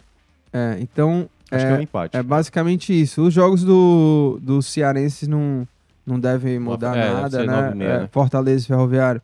É, 0.53 0.77
então, 0.81 1.29
Acho 1.51 1.65
É, 1.65 1.69
que 1.69 1.75
é 1.75 1.79
um 1.79 1.83
empate. 1.83 2.17
É 2.17 2.23
basicamente 2.25 3.01
isso. 3.01 3.23
Os 3.23 3.33
jogos 3.33 3.63
do, 3.63 4.39
do 4.43 4.61
Cearense 4.61 5.29
não, 5.29 5.67
não 6.07 6.19
devem 6.21 6.59
mudar 6.59 6.97
É, 6.97 7.03
deve 7.03 7.15
nada, 7.15 7.31
ser 7.41 7.47
né? 7.47 7.53
nove 7.57 7.71
e 7.73 7.75
meia, 7.75 7.89
É, 7.89 7.99
né? 8.01 8.09
Fortaleza 8.13 8.65
e 8.65 8.67
Ferroviário 8.69 9.21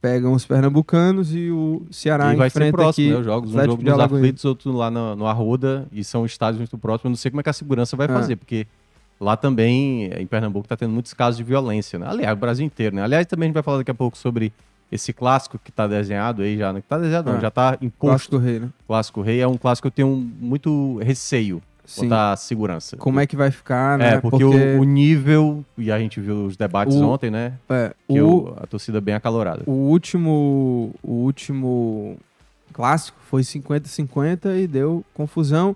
pegam 0.00 0.32
os 0.32 0.44
pernambucanos 0.46 1.34
e 1.34 1.50
o 1.50 1.82
Ceará 1.90 2.32
e 2.32 2.36
vai 2.36 2.48
ser 2.50 2.58
enfrenta 2.58 2.76
próximo, 2.76 3.06
aqui 3.06 3.14
né? 3.14 3.18
Os 3.20 3.24
jogos, 3.26 3.50
um 3.54 3.58
jogo 3.64 3.82
nos 3.82 3.92
Alagoinhas. 3.92 4.22
aflitos, 4.24 4.44
outro 4.44 4.72
lá 4.72 4.90
no, 4.90 5.16
no 5.16 5.26
Arruda, 5.26 5.86
e 5.90 6.04
são 6.04 6.24
estádios 6.24 6.58
muito 6.58 6.78
próximos. 6.78 7.04
Eu 7.06 7.10
não 7.10 7.16
sei 7.16 7.30
como 7.32 7.40
é 7.40 7.42
que 7.42 7.50
a 7.50 7.52
segurança 7.52 7.96
vai 7.96 8.06
É. 8.06 8.10
fazer, 8.10 8.36
porque 8.36 8.66
lá 9.20 9.36
também, 9.36 10.04
em 10.16 10.26
Pernambuco, 10.26 10.68
tá 10.68 10.76
tendo 10.76 10.92
muitos 10.92 11.12
casos 11.14 11.36
de 11.36 11.42
violência, 11.42 11.98
né? 11.98 12.06
Aliás, 12.08 12.32
o 12.36 12.40
Brasil 12.40 12.64
inteiro, 12.64 12.94
né? 12.94 13.02
Aliás, 13.02 13.26
também 13.26 13.46
a 13.46 13.48
gente 13.48 13.54
vai 13.54 13.62
falar 13.64 13.78
daqui 13.78 13.90
a 13.90 13.94
pouco 13.94 14.16
sobre 14.16 14.52
esse 14.90 15.12
clássico 15.12 15.58
que 15.62 15.72
tá 15.72 15.86
desenhado 15.88 16.42
aí 16.42 16.56
já, 16.56 16.72
né? 16.72 16.80
Que 16.80 16.86
tá 16.86 16.96
desenhado, 16.96 17.30
não, 17.30 17.38
É. 17.38 17.40
já 17.40 17.50
tá 17.50 17.76
imposto. 17.82 18.30
Clássico 18.30 18.38
Rei, 18.38 18.58
né? 18.60 18.68
Clássico 18.86 19.20
Rei 19.20 19.40
é 19.40 19.48
um 19.48 19.56
clássico 19.56 19.90
que 19.90 20.00
eu 20.00 20.06
tenho 20.06 20.16
muito 20.40 20.98
receio 20.98 21.60
Sim. 21.88 22.02
botar 22.08 22.36
segurança. 22.36 22.96
Como 22.98 23.18
é 23.18 23.26
que 23.26 23.34
vai 23.34 23.50
ficar, 23.50 23.96
né? 23.98 24.14
É, 24.14 24.20
porque, 24.20 24.44
O, 24.44 24.80
o 24.80 24.84
nível, 24.84 25.64
e 25.76 25.90
a 25.90 25.98
gente 25.98 26.20
viu 26.20 26.44
os 26.44 26.56
debates 26.56 26.94
O- 26.96 27.04
ontem, 27.08 27.30
né? 27.30 27.54
é, 27.68 27.92
Que 28.08 28.20
o, 28.20 28.44
o- 28.44 28.54
a 28.58 28.66
torcida 28.66 29.00
bem 29.00 29.14
acalorada. 29.14 29.62
o 29.66 29.72
último 29.72 30.94
o 31.02 31.12
último 31.12 32.16
clássico 32.72 33.18
foi 33.28 33.42
50-50 33.42 34.56
e 34.62 34.66
deu 34.66 35.04
confusão. 35.14 35.74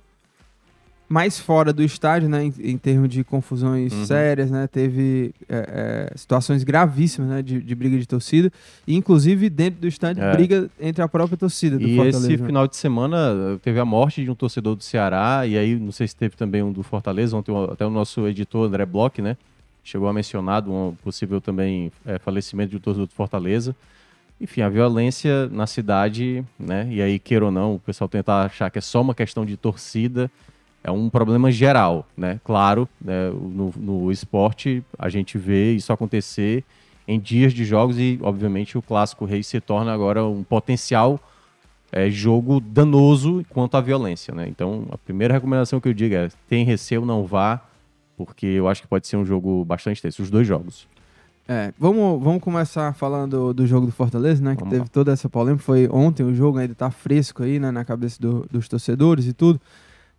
Mais 1.13 1.39
fora 1.39 1.75
do 1.75 1.83
estádio, 1.83 2.27
né? 2.29 2.45
Em, 2.45 2.55
em 2.73 2.79
termos 2.79 3.09
de 3.11 3.23
confusões 3.23 3.93
Uhum. 3.93 4.07
sérias, 4.07 4.51
né? 4.51 4.67
Teve 4.67 5.35
é, 5.49 6.09
é, 6.11 6.17
situações 6.17 6.65
gravíssimas, 6.65 7.29
né? 7.29 7.43
De, 7.43 7.61
de 7.61 7.75
briga 7.75 7.99
de 7.99 8.07
torcida. 8.09 8.51
E, 8.87 8.97
inclusive, 8.97 9.51
dentro 9.51 9.81
do 9.83 9.87
estádio, 9.87 10.23
É. 10.23 10.33
briga 10.35 10.71
entre 10.81 11.03
a 11.03 11.09
própria 11.09 11.37
torcida 11.37 11.79
do 11.79 11.87
E 11.87 11.97
Fortaleza. 11.97 12.33
esse 12.33 12.43
final 12.45 12.67
de 12.67 12.77
semana 12.77 13.59
teve 13.61 13.79
a 13.79 13.85
morte 13.85 14.25
de 14.25 14.31
um 14.31 14.35
torcedor 14.35 14.75
do 14.75 14.83
Ceará, 14.83 15.47
e 15.47 15.59
aí 15.59 15.77
não 15.79 15.93
sei 15.93 16.09
se 16.09 16.17
teve 16.17 16.35
também 16.35 16.63
um 16.63 16.73
do 16.73 16.83
Fortaleza, 16.83 17.37
ontem 17.37 17.53
até 17.71 17.85
o 17.85 17.91
nosso 17.91 18.27
editor 18.27 18.67
André 18.67 18.87
Bloch, 18.87 19.21
né? 19.21 19.37
Chegou 19.85 20.09
a 20.09 20.13
mencionar 20.15 20.67
um 20.67 20.95
possível 21.05 21.41
também 21.43 21.93
eh, 22.07 22.19
falecimento 22.21 22.71
de 22.71 22.77
um 22.79 22.81
torcedor 22.81 23.07
do 23.07 23.13
Fortaleza. 23.13 23.77
Enfim, 24.41 24.63
a 24.63 24.69
violência 24.69 25.47
na 25.51 25.67
cidade, 25.67 26.43
né? 26.59 26.89
E 26.91 27.03
aí, 27.03 27.19
queira 27.19 27.45
ou 27.45 27.51
não, 27.51 27.75
o 27.75 27.79
pessoal 27.79 28.09
tenta 28.09 28.33
achar 28.45 28.71
que 28.71 28.79
é 28.79 28.81
só 28.81 29.01
uma 29.03 29.15
questão 29.15 29.45
de 29.45 29.57
torcida, 29.59 30.31
é 30.85 30.91
um 30.91 31.09
problema 31.09 31.51
geral, 31.51 32.07
né? 32.17 32.41
Claro, 32.45 32.89
né, 33.01 33.31
no, 33.31 33.73
no 33.77 34.11
esporte 34.13 34.83
a 34.99 35.09
gente 35.09 35.39
vê 35.39 35.73
isso 35.75 35.93
acontecer 35.93 36.65
em 37.07 37.19
dias 37.21 37.53
de 37.53 37.65
jogos 37.65 37.99
e, 37.99 38.19
obviamente, 38.23 38.79
o 38.79 38.83
Clássico 38.83 39.25
Rei 39.25 39.43
se 39.43 39.61
torna 39.61 39.93
agora 39.93 40.25
um 40.25 40.43
potencial 40.43 41.19
é, 41.91 42.09
jogo 42.11 42.61
danoso 42.61 43.45
quanto 43.51 43.77
à 43.77 43.81
violência, 43.81 44.35
né? 44.35 44.47
Então, 44.49 44.87
a 44.91 44.97
primeira 44.99 45.35
recomendação 45.35 45.81
que 45.81 45.89
eu 45.89 45.93
digo 45.95 46.15
é: 46.15 46.29
tem 46.49 46.65
receio, 46.65 47.05
não 47.05 47.25
vá, 47.27 47.61
porque 48.17 48.47
eu 48.47 48.67
acho 48.69 48.81
que 48.83 48.89
pode 48.89 49.07
ser 49.07 49.17
um 49.17 49.25
jogo 49.25 49.65
bastante 49.65 50.01
tenso, 50.01 50.23
os 50.23 50.31
dois 50.31 50.47
jogos. 50.47 50.87
É, 51.49 51.73
vamos, 51.79 52.23
vamos 52.23 52.41
começar 52.43 52.95
falando 52.95 53.53
do 53.53 53.67
jogo 53.67 53.85
do 53.87 53.93
Fortaleza, 53.93 54.43
né? 54.43 54.53
Que 54.55 54.61
Vamos 54.61 54.71
teve 54.71 54.83
lá. 54.85 54.89
toda 54.91 55.13
essa 55.13 55.29
polêmica. 55.29 55.63
Foi 55.65 55.89
ontem 55.91 56.23
o 56.23 56.33
jogo, 56.35 56.59
ainda 56.59 56.75
tá 56.75 56.91
fresco 56.91 57.43
aí, 57.43 57.59
né? 57.59 57.71
Na 57.73 57.85
cabeça 57.85 58.19
do- 58.23 58.47
dos 58.51 58.69
torcedores 58.69 59.27
e 59.27 59.33
tudo. 59.33 59.61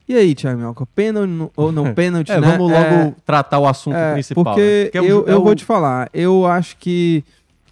E 0.08 0.16
aí, 0.16 0.36
Thiago 0.36 0.58
Minhoca, 0.60 0.86
pênalti 0.88 1.50
ou 1.56 1.72
não 1.72 1.92
pênalti, 1.96 2.32
É, 2.32 2.40
né? 2.40 2.48
vamos 2.52 2.70
logo 2.72 2.84
É, 2.84 3.16
tratar 3.26 3.60
o 3.60 3.68
assunto 3.68 3.96
é, 3.96 4.14
principal. 4.14 4.44
Porque 4.44 4.84
né? 4.86 4.90
Que 4.92 4.98
é 4.98 5.02
eu, 5.02 5.28
é 5.28 5.32
eu 5.34 5.40
o- 5.40 5.44
vou 5.44 5.56
te 5.56 5.64
falar, 5.64 6.10
eu 6.14 6.46
acho 6.46 6.76
que 6.78 7.24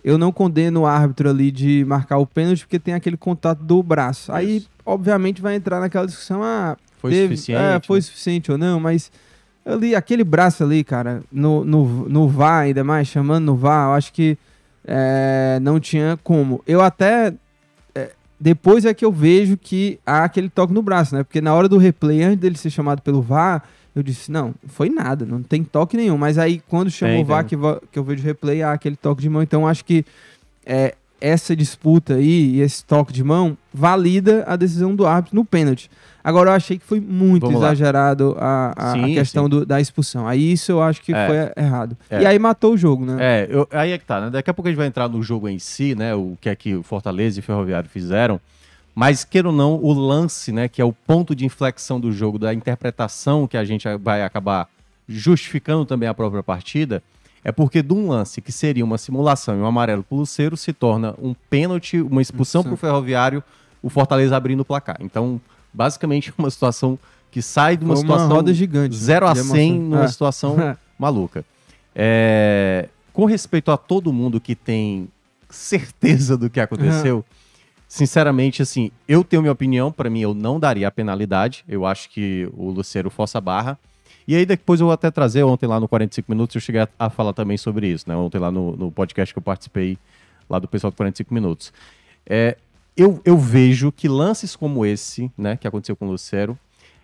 eu 0.03 0.17
não 0.17 0.31
condeno 0.31 0.81
o 0.81 0.85
árbitro 0.85 1.29
ali 1.29 1.51
de 1.51 1.83
marcar 1.85 2.17
o 2.17 2.25
pênalti 2.25 2.61
porque 2.61 2.79
tem 2.79 2.93
aquele 2.93 3.17
contato 3.17 3.59
do 3.59 3.83
braço. 3.83 4.31
Aí, 4.31 4.57
Isso. 4.57 4.69
obviamente, 4.85 5.41
vai 5.41 5.55
entrar 5.55 5.79
naquela 5.79 6.05
discussão, 6.07 6.41
ah, 6.41 6.75
Foi 6.99 7.11
teve- 7.11 7.35
suficiente. 7.35 7.61
É, 7.61 7.79
foi 7.85 7.97
né? 7.97 8.01
suficiente 8.01 8.51
ou 8.51 8.57
não, 8.57 8.79
mas 8.79 9.11
ali, 9.65 9.93
aquele 9.93 10.23
braço 10.23 10.63
ali, 10.63 10.83
cara, 10.83 11.21
no, 11.31 11.63
no, 11.65 12.09
no 12.09 12.27
VAR 12.29 12.61
ainda 12.63 12.83
mais, 12.83 13.07
chamando 13.09 13.45
no 13.45 13.55
VAR, 13.55 13.89
eu 13.89 13.93
acho 13.93 14.11
que 14.13 14.37
é, 14.87 15.59
não 15.61 15.79
tinha 15.79 16.17
como. 16.23 16.63
Eu 16.65 16.81
até. 16.81 17.33
É, 18.41 18.43
depois 18.43 18.85
é 18.85 18.93
que 18.93 19.05
eu 19.05 19.11
vejo 19.11 19.55
que 19.57 19.99
há 20.05 20.23
aquele 20.23 20.49
toque 20.49 20.73
no 20.73 20.81
braço, 20.81 21.15
né? 21.15 21.23
Porque 21.23 21.39
na 21.39 21.53
hora 21.53 21.69
do 21.69 21.77
replay, 21.77 22.23
antes 22.23 22.39
dele 22.39 22.57
ser 22.57 22.69
chamado 22.69 23.01
pelo 23.01 23.21
VAR, 23.21 23.63
eu 23.95 24.01
disse, 24.01 24.31
não, 24.31 24.53
foi 24.67 24.89
nada, 24.89 25.25
não 25.25 25.43
tem 25.43 25.63
toque 25.63 25.97
nenhum. 25.97 26.17
Mas 26.17 26.37
aí, 26.37 26.61
quando 26.67 26.89
chama 26.89 27.13
Tem, 27.13 27.21
o 27.21 27.25
VAR, 27.25 27.45
que, 27.45 27.55
que 27.91 27.99
eu 27.99 28.03
vejo 28.03 28.23
o 28.23 28.25
replay, 28.25 28.63
há 28.63 28.73
aquele 28.73 28.95
toque 28.95 29.21
de 29.21 29.29
mão. 29.29 29.43
Então, 29.43 29.67
acho 29.67 29.85
que 29.85 30.05
é, 30.65 30.95
essa 31.21 31.55
disputa 31.55 32.15
aí 32.15 32.55
e 32.55 32.61
esse 32.61 32.83
toque 32.83 33.13
de 33.13 33.23
mão 33.23 33.55
valida 33.73 34.43
a 34.47 34.55
decisão 34.55 34.95
do 34.95 35.05
árbitro 35.05 35.35
no 35.35 35.45
pênalti. 35.45 35.89
Agora 36.23 36.49
eu 36.51 36.53
achei 36.53 36.77
que 36.77 36.85
foi 36.85 36.99
muito 36.99 37.45
Vamos 37.47 37.61
exagerado 37.61 38.35
a, 38.39 38.73
a- 38.77 38.89
a 38.91 38.93
Sim, 38.93 39.13
questão 39.13 39.43
sim. 39.45 39.49
do- 39.49 39.65
da 39.65 39.79
expulsão. 39.81 40.27
Aí 40.27 40.51
isso 40.51 40.71
eu 40.71 40.81
acho 40.81 41.01
que 41.01 41.13
É. 41.13 41.27
foi 41.53 41.63
errado. 41.63 41.97
É. 42.09 42.21
E 42.21 42.25
aí 42.25 42.37
matou 42.37 42.73
o 42.73 42.77
jogo, 42.77 43.05
né? 43.05 43.17
É, 43.19 43.47
eu- 43.49 43.67
aí 43.71 43.91
é 43.91 43.97
que 43.97 44.05
tá, 44.05 44.19
né? 44.21 44.29
Daqui 44.29 44.49
a 44.49 44.53
pouco 44.53 44.67
a 44.67 44.71
gente 44.71 44.77
vai 44.77 44.87
entrar 44.87 45.07
no 45.09 45.23
jogo 45.23 45.47
em 45.49 45.57
si, 45.57 45.95
né? 45.95 46.13
O 46.13 46.37
que 46.41 46.49
é 46.49 46.55
que 46.55 46.75
o 46.75 46.83
Fortaleza 46.83 47.39
e 47.39 47.41
o 47.41 47.43
Ferroviário 47.43 47.89
fizeram. 47.89 48.39
Mas, 48.93 49.23
queira 49.23 49.47
ou 49.47 49.53
não, 49.55 49.75
o 49.75 49.93
lance, 49.93 50.51
né? 50.51 50.67
Que 50.67 50.81
é 50.81 50.85
o 50.85 50.91
ponto 50.93 51.33
de 51.33 51.45
inflexão 51.45 51.99
do 51.99 52.11
jogo, 52.11 52.37
da 52.37 52.53
interpretação 52.53 53.47
que 53.47 53.55
a 53.57 53.63
gente 53.63 53.87
vai 53.97 54.21
acabar 54.21 54.67
justificando 55.07 55.85
também 55.85 56.07
a 56.07 56.13
própria 56.13 56.43
partida, 56.43 57.01
é 57.43 57.51
porque 57.51 57.81
de 57.81 57.93
um 57.93 58.07
lance 58.09 58.41
que 58.41 58.51
seria 58.51 58.83
uma 58.85 58.97
simulação 58.97 59.55
e 59.57 59.59
um 59.59 59.65
amarelo 59.65 60.03
pro 60.03 60.17
Luceiro 60.17 60.55
se 60.55 60.71
torna 60.73 61.15
um 61.21 61.33
pênalti, 61.49 61.99
uma 62.01 62.21
expulsão 62.21 62.63
pro 62.63 62.77
Ferroviário, 62.77 63.43
o 63.81 63.89
Fortaleza 63.89 64.35
abrindo 64.37 64.59
o 64.61 64.65
placar. 64.65 64.97
Então, 64.99 65.41
basicamente, 65.73 66.31
uma 66.37 66.49
situação 66.51 66.99
que 67.31 67.41
sai 67.41 67.77
de 67.77 67.85
uma 67.85 67.95
Foi 67.95 68.03
uma 68.05 68.13
situação 68.15 68.35
roda 68.35 68.53
gigante, 68.53 68.95
0 68.95 69.27
a 69.27 69.33
de 69.33 69.39
100 69.39 69.69
emoção. 69.75 69.89
numa 69.89 70.03
É. 70.03 70.07
situação 70.07 70.55
maluca. 70.99 71.43
É, 71.95 72.89
com 73.13 73.25
respeito 73.25 73.71
a 73.71 73.77
todo 73.77 74.11
mundo 74.13 74.39
que 74.39 74.53
tem 74.55 75.07
certeza 75.49 76.37
do 76.37 76.49
que 76.49 76.59
aconteceu, 76.59 77.25
sinceramente, 77.87 78.61
assim, 78.61 78.91
eu 79.07 79.23
tenho 79.23 79.41
minha 79.41 79.51
opinião, 79.51 79.91
para 79.91 80.09
mim 80.09 80.21
eu 80.21 80.33
não 80.33 80.59
daria 80.59 80.87
a 80.87 80.91
penalidade, 80.91 81.63
eu 81.67 81.85
acho 81.85 82.09
que 82.09 82.49
o 82.55 82.69
Luceiro 82.69 83.09
força 83.09 83.37
a 83.37 83.41
barra. 83.41 83.77
E 84.31 84.35
aí 84.37 84.45
depois 84.45 84.79
eu 84.79 84.85
vou 84.85 84.93
até 84.93 85.11
trazer, 85.11 85.43
ontem 85.43 85.67
lá 85.67 85.77
no 85.77 85.89
45 85.89 86.31
Minutos, 86.31 86.55
eu 86.55 86.61
cheguei 86.61 86.79
a, 86.79 86.87
a 86.97 87.09
falar 87.09 87.33
também 87.33 87.57
sobre 87.57 87.89
isso, 87.89 88.07
né? 88.07 88.15
Ontem 88.15 88.37
lá 88.37 88.49
no, 88.49 88.77
no 88.77 88.89
podcast 88.89 89.33
que 89.33 89.37
eu 89.37 89.43
participei, 89.43 89.97
lá 90.49 90.57
do 90.57 90.69
pessoal 90.69 90.89
do 90.89 90.95
45 90.95 91.33
Minutos. 91.33 91.73
É, 92.25 92.55
eu, 92.95 93.19
eu 93.25 93.37
vejo 93.37 93.91
que 93.91 94.07
lances 94.07 94.55
como 94.55 94.85
esse, 94.85 95.29
né, 95.37 95.57
que 95.57 95.67
aconteceu 95.67 95.97
com 95.97 96.07
o 96.07 96.11
Lucero, 96.11 96.57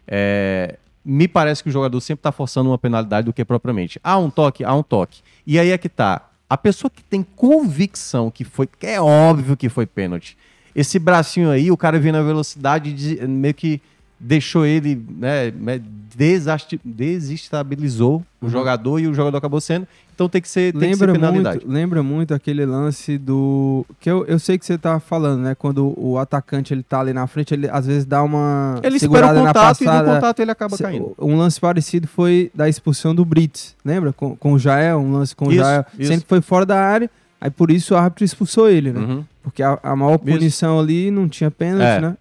é, 0.08 0.78
me 1.04 1.28
parece 1.28 1.62
que 1.62 1.68
o 1.68 1.72
jogador 1.72 2.00
sempre 2.00 2.22
está 2.22 2.32
forçando 2.32 2.70
uma 2.70 2.78
penalidade 2.78 3.26
do 3.26 3.34
que 3.34 3.44
propriamente. 3.44 4.00
Há 4.02 4.18
um 4.18 4.30
toque, 4.30 4.64
há 4.64 4.74
um 4.74 4.82
toque. 4.82 5.20
E 5.46 5.60
aí 5.60 5.72
é 5.72 5.78
que 5.78 5.90
tá. 5.90 6.30
A 6.50 6.58
pessoa 6.58 6.90
que 6.90 7.04
tem 7.04 7.24
convicção 7.36 8.32
que 8.32 8.46
foi, 8.46 8.68
que 8.68 8.88
é 8.88 9.02
óbvio 9.02 9.58
que 9.58 9.68
foi 9.68 9.86
pênalti. 9.86 10.38
Esse 10.74 10.98
bracinho 10.98 11.52
aí, 11.52 11.72
o 11.72 11.76
cara 11.76 12.00
veio 12.00 12.14
na 12.14 12.22
velocidade 12.22 12.94
de, 12.94 13.28
meio 13.28 13.54
que 13.54 13.82
deixou 14.20 14.66
ele, 14.66 15.02
né, 15.18 15.52
né, 15.52 15.82
desestabilizou 16.16 18.24
o 18.42 18.50
jogador 18.50 19.00
e 19.00 19.08
o 19.08 19.14
jogador 19.14 19.38
acabou 19.38 19.62
sendo. 19.62 19.88
Então 20.14 20.28
tem 20.28 20.42
que 20.42 20.50
ser, 20.50 20.74
tem 20.74 20.90
que 20.92 20.98
ser 20.98 21.06
Lembra 21.06 21.14
penalidade. 21.14 21.58
muito, 21.60 21.72
lembra 21.72 22.04
muito 22.04 22.34
aquele 22.34 22.66
lance 22.66 23.18
do. 23.20 23.86
Que 24.00 24.10
eu, 24.10 24.26
eu 24.26 24.40
sei 24.40 24.58
que 24.58 24.66
você 24.66 24.76
tá 24.78 25.00
falando, 25.00 25.42
né? 25.44 25.54
Quando 25.54 25.94
o 25.96 26.18
atacante 26.18 26.74
ele 26.74 26.82
tá 26.82 27.02
ali 27.02 27.14
na 27.14 27.28
frente, 27.28 27.54
ele 27.54 27.70
às 27.70 27.86
vezes 27.86 28.04
dá 28.04 28.24
uma. 28.24 28.80
Ele 28.84 28.96
espera 28.96 29.28
segurada 29.28 29.40
o 29.40 29.44
na 29.44 29.54
contato 29.54 29.82
e 29.82 29.86
no 29.86 29.92
passada. 29.92 30.14
contato 30.16 30.40
ele 30.40 30.52
acaba 30.52 30.78
caindo. 30.78 31.14
Um 31.20 31.38
lance 31.38 31.60
parecido 31.60 32.08
foi 32.08 32.50
da 32.54 32.68
expulsão 32.68 33.14
do 33.14 33.24
Brits, 33.24 33.76
lembra? 33.86 34.12
Com, 34.12 34.36
com 34.36 34.54
o 34.54 34.60
Jael, 34.60 34.98
um 35.00 35.12
lance 35.12 35.36
com 35.36 35.46
o 35.50 35.52
Isso, 35.52 35.60
Jael. 35.62 35.86
isso. 36.00 36.12
Sempre 36.12 36.26
foi 36.28 36.42
fora 36.42 36.66
da 36.66 36.80
área, 36.82 37.12
aí 37.40 37.52
por 37.52 37.70
isso 37.70 37.94
o 37.94 37.98
árbitro 37.98 38.26
expulsou 38.26 38.68
ele, 38.68 38.92
né? 38.92 39.00
Uhum. 39.00 39.24
Porque 39.44 39.62
a, 39.62 39.78
a 39.84 39.96
maior 39.96 40.16
Isso. 40.16 40.26
punição 40.26 40.80
ali 40.80 41.12
não 41.12 41.30
tinha 41.30 41.52
pênalti, 41.52 41.84
É. 41.84 42.02
né? 42.02 42.18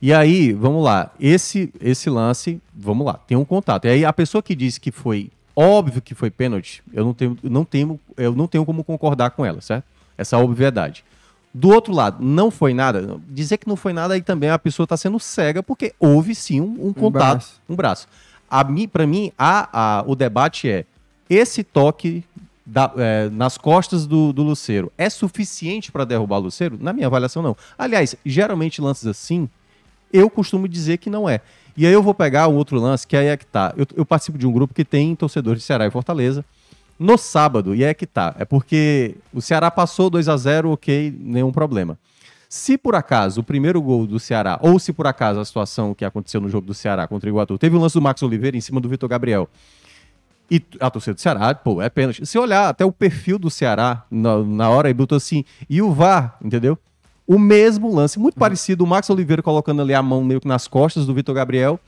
E 0.00 0.12
aí, 0.12 0.52
vamos 0.52 0.84
lá. 0.84 1.10
Esse 1.18 1.72
esse 1.80 2.10
lance, 2.10 2.60
vamos 2.74 3.06
lá, 3.06 3.14
tem 3.14 3.36
um 3.36 3.44
contato. 3.44 3.86
E 3.86 3.88
aí 3.88 4.04
a 4.04 4.12
pessoa 4.12 4.42
que 4.42 4.54
disse 4.54 4.78
que 4.80 4.90
foi 4.92 5.30
óbvio 5.54 6.02
que 6.02 6.14
foi 6.14 6.30
pênalti, 6.30 6.82
eu 6.92 7.04
não 7.04 7.14
tenho, 7.14 7.38
eu 7.42 7.50
não 7.50 7.64
tenho, 7.64 8.00
eu 8.16 8.34
não 8.34 8.46
tenho 8.46 8.64
como 8.66 8.84
concordar 8.84 9.30
com 9.30 9.44
ela, 9.44 9.60
certo? 9.60 9.84
Essa 10.18 10.36
obviedade. 10.38 11.02
Do 11.52 11.70
outro 11.70 11.94
lado, 11.94 12.22
não 12.22 12.50
foi 12.50 12.74
nada. 12.74 13.18
Dizer 13.30 13.56
que 13.56 13.66
não 13.66 13.76
foi 13.76 13.94
nada 13.94 14.12
aí 14.12 14.20
também 14.20 14.50
a 14.50 14.58
pessoa 14.58 14.84
está 14.84 14.96
sendo 14.98 15.18
cega 15.18 15.62
porque 15.62 15.94
houve 15.98 16.34
sim 16.34 16.60
um, 16.60 16.88
um 16.88 16.92
contato, 16.92 17.32
braço. 17.32 17.60
um 17.68 17.74
braço. 17.74 18.06
A 18.50 18.62
mim, 18.62 18.86
para 18.86 19.06
mim, 19.06 19.32
a, 19.38 19.68
a- 20.00 20.04
o 20.06 20.14
debate 20.14 20.68
é 20.68 20.84
esse 21.30 21.64
toque 21.64 22.22
da- 22.66 22.92
é, 22.98 23.30
nas 23.30 23.56
costas 23.56 24.06
do, 24.06 24.32
do 24.34 24.42
Luceiro 24.42 24.92
é 24.98 25.08
suficiente 25.08 25.90
para 25.90 26.04
derrubar 26.04 26.36
o 26.36 26.42
Luceiro? 26.42 26.76
Na 26.78 26.92
minha 26.92 27.06
avaliação, 27.06 27.42
não. 27.42 27.56
Aliás, 27.78 28.14
geralmente 28.26 28.82
lances 28.82 29.06
assim, 29.06 29.48
eu 30.16 30.30
costumo 30.30 30.68
dizer 30.68 30.98
que 30.98 31.10
não 31.10 31.28
é. 31.28 31.40
E 31.76 31.86
aí 31.86 31.92
eu 31.92 32.02
vou 32.02 32.14
pegar 32.14 32.48
um 32.48 32.54
outro 32.54 32.80
lance, 32.80 33.06
que 33.06 33.16
aí 33.16 33.26
é 33.26 33.36
que 33.36 33.44
tá. 33.44 33.74
Eu, 33.76 33.86
eu 33.94 34.06
participo 34.06 34.38
de 34.38 34.46
um 34.46 34.52
grupo 34.52 34.72
que 34.72 34.84
tem 34.84 35.14
torcedores 35.14 35.60
de 35.60 35.66
Ceará 35.66 35.86
e 35.86 35.90
Fortaleza. 35.90 36.44
No 36.98 37.18
sábado, 37.18 37.74
e 37.74 37.84
é 37.84 37.92
que 37.92 38.06
tá. 38.06 38.34
É 38.38 38.44
porque 38.44 39.16
o 39.32 39.42
Ceará 39.42 39.70
passou 39.70 40.08
2 40.08 40.28
a 40.28 40.36
0 40.36 40.70
ok, 40.70 41.14
nenhum 41.20 41.52
problema. 41.52 41.98
Se 42.48 42.78
por 42.78 42.94
acaso 42.94 43.40
o 43.40 43.44
primeiro 43.44 43.82
gol 43.82 44.06
do 44.06 44.18
Ceará, 44.18 44.58
ou 44.62 44.78
se 44.78 44.92
por 44.92 45.06
acaso 45.06 45.38
a 45.40 45.44
situação 45.44 45.94
que 45.94 46.04
aconteceu 46.04 46.40
no 46.40 46.48
jogo 46.48 46.66
do 46.66 46.72
Ceará 46.72 47.06
contra 47.06 47.28
o 47.28 47.32
Iguatu, 47.32 47.58
teve 47.58 47.76
o 47.76 47.80
lance 47.80 47.94
do 47.94 48.00
Max 48.00 48.22
Oliveira 48.22 48.56
em 48.56 48.60
cima 48.60 48.80
do 48.80 48.88
Vitor 48.88 49.08
Gabriel. 49.08 49.48
E 50.50 50.62
a 50.80 50.88
torcida 50.88 51.12
do 51.12 51.20
Ceará, 51.20 51.54
pô, 51.54 51.82
é 51.82 51.90
pênalti. 51.90 52.24
Se 52.24 52.38
olhar 52.38 52.68
até 52.68 52.84
o 52.84 52.92
perfil 52.92 53.38
do 53.38 53.50
Ceará 53.50 54.04
na, 54.10 54.38
na 54.38 54.70
hora, 54.70 54.88
aí 54.88 54.94
botou 54.94 55.16
assim, 55.16 55.44
e 55.68 55.82
o 55.82 55.92
VAR, 55.92 56.38
entendeu? 56.42 56.78
O 57.26 57.38
mesmo 57.38 57.92
lance, 57.92 58.18
muito 58.18 58.38
parecido, 58.38 58.84
o 58.84 58.86
Max 58.86 59.10
Oliveira 59.10 59.42
colocando 59.42 59.82
ali 59.82 59.92
a 59.92 60.02
mão 60.02 60.22
meio 60.22 60.40
que 60.40 60.46
nas 60.46 60.68
costas 60.68 61.06
do 61.06 61.14
Vitor 61.14 61.34
Gabriel. 61.34 61.80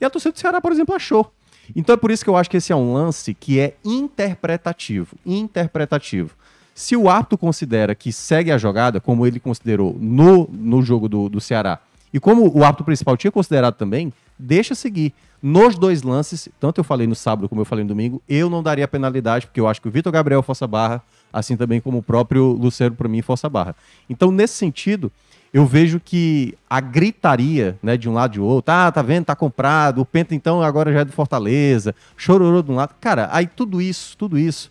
E 0.00 0.04
a 0.04 0.10
torcida 0.10 0.32
do 0.32 0.38
Ceará, 0.38 0.60
por 0.60 0.72
exemplo, 0.72 0.94
achou. 0.94 1.32
Então 1.76 1.94
é 1.94 1.96
por 1.96 2.10
isso 2.10 2.24
que 2.24 2.30
eu 2.30 2.36
acho 2.36 2.50
que 2.50 2.56
esse 2.56 2.72
é 2.72 2.76
um 2.76 2.92
lance 2.92 3.32
que 3.34 3.60
é 3.60 3.74
interpretativo. 3.84 5.16
Interpretativo. 5.24 6.34
Se 6.74 6.96
o 6.96 7.08
árbitro 7.08 7.38
considera 7.38 7.94
que 7.94 8.12
segue 8.12 8.50
a 8.50 8.58
jogada, 8.58 9.00
como 9.00 9.26
ele 9.26 9.38
considerou 9.38 9.96
no, 10.00 10.48
no 10.50 10.82
jogo 10.82 11.08
do, 11.08 11.28
do 11.28 11.40
Ceará, 11.40 11.78
e 12.12 12.18
como 12.18 12.50
o 12.56 12.64
árbitro 12.64 12.84
principal 12.84 13.16
tinha 13.16 13.30
considerado 13.30 13.74
também, 13.74 14.12
deixa 14.38 14.74
seguir. 14.74 15.14
Nos 15.42 15.76
dois 15.76 16.02
lances, 16.02 16.48
tanto 16.60 16.80
eu 16.80 16.84
falei 16.84 17.06
no 17.06 17.14
sábado 17.14 17.48
como 17.48 17.60
eu 17.60 17.64
falei 17.64 17.84
no 17.84 17.88
domingo, 17.88 18.22
eu 18.28 18.48
não 18.48 18.62
daria 18.62 18.86
penalidade, 18.86 19.46
porque 19.46 19.60
eu 19.60 19.66
acho 19.66 19.80
que 19.80 19.88
o 19.88 19.90
Vitor 19.90 20.12
Gabriel 20.12 20.42
força 20.42 20.66
barra, 20.66 21.02
assim 21.32 21.56
também 21.56 21.80
como 21.80 21.98
o 21.98 22.02
próprio 22.02 22.52
Lucero, 22.52 22.94
para 22.94 23.08
mim, 23.08 23.22
força 23.22 23.48
barra. 23.48 23.74
Então, 24.08 24.30
nesse 24.30 24.54
sentido, 24.54 25.10
eu 25.52 25.66
vejo 25.66 26.00
que 26.00 26.54
a 26.68 26.80
gritaria, 26.80 27.76
né, 27.82 27.96
de 27.96 28.08
um 28.08 28.14
lado 28.14 28.32
e 28.32 28.34
de 28.34 28.40
outro, 28.40 28.72
ah, 28.72 28.90
tá 28.90 29.02
vendo, 29.02 29.26
tá 29.26 29.36
comprado, 29.36 30.00
o 30.00 30.04
Penta 30.04 30.34
então 30.34 30.62
agora 30.62 30.92
já 30.92 31.00
é 31.00 31.04
do 31.04 31.12
Fortaleza, 31.12 31.94
chororô 32.16 32.62
de 32.62 32.70
um 32.70 32.74
lado. 32.76 32.94
Cara, 33.00 33.28
aí 33.32 33.46
tudo 33.46 33.80
isso, 33.80 34.16
tudo 34.16 34.38
isso, 34.38 34.70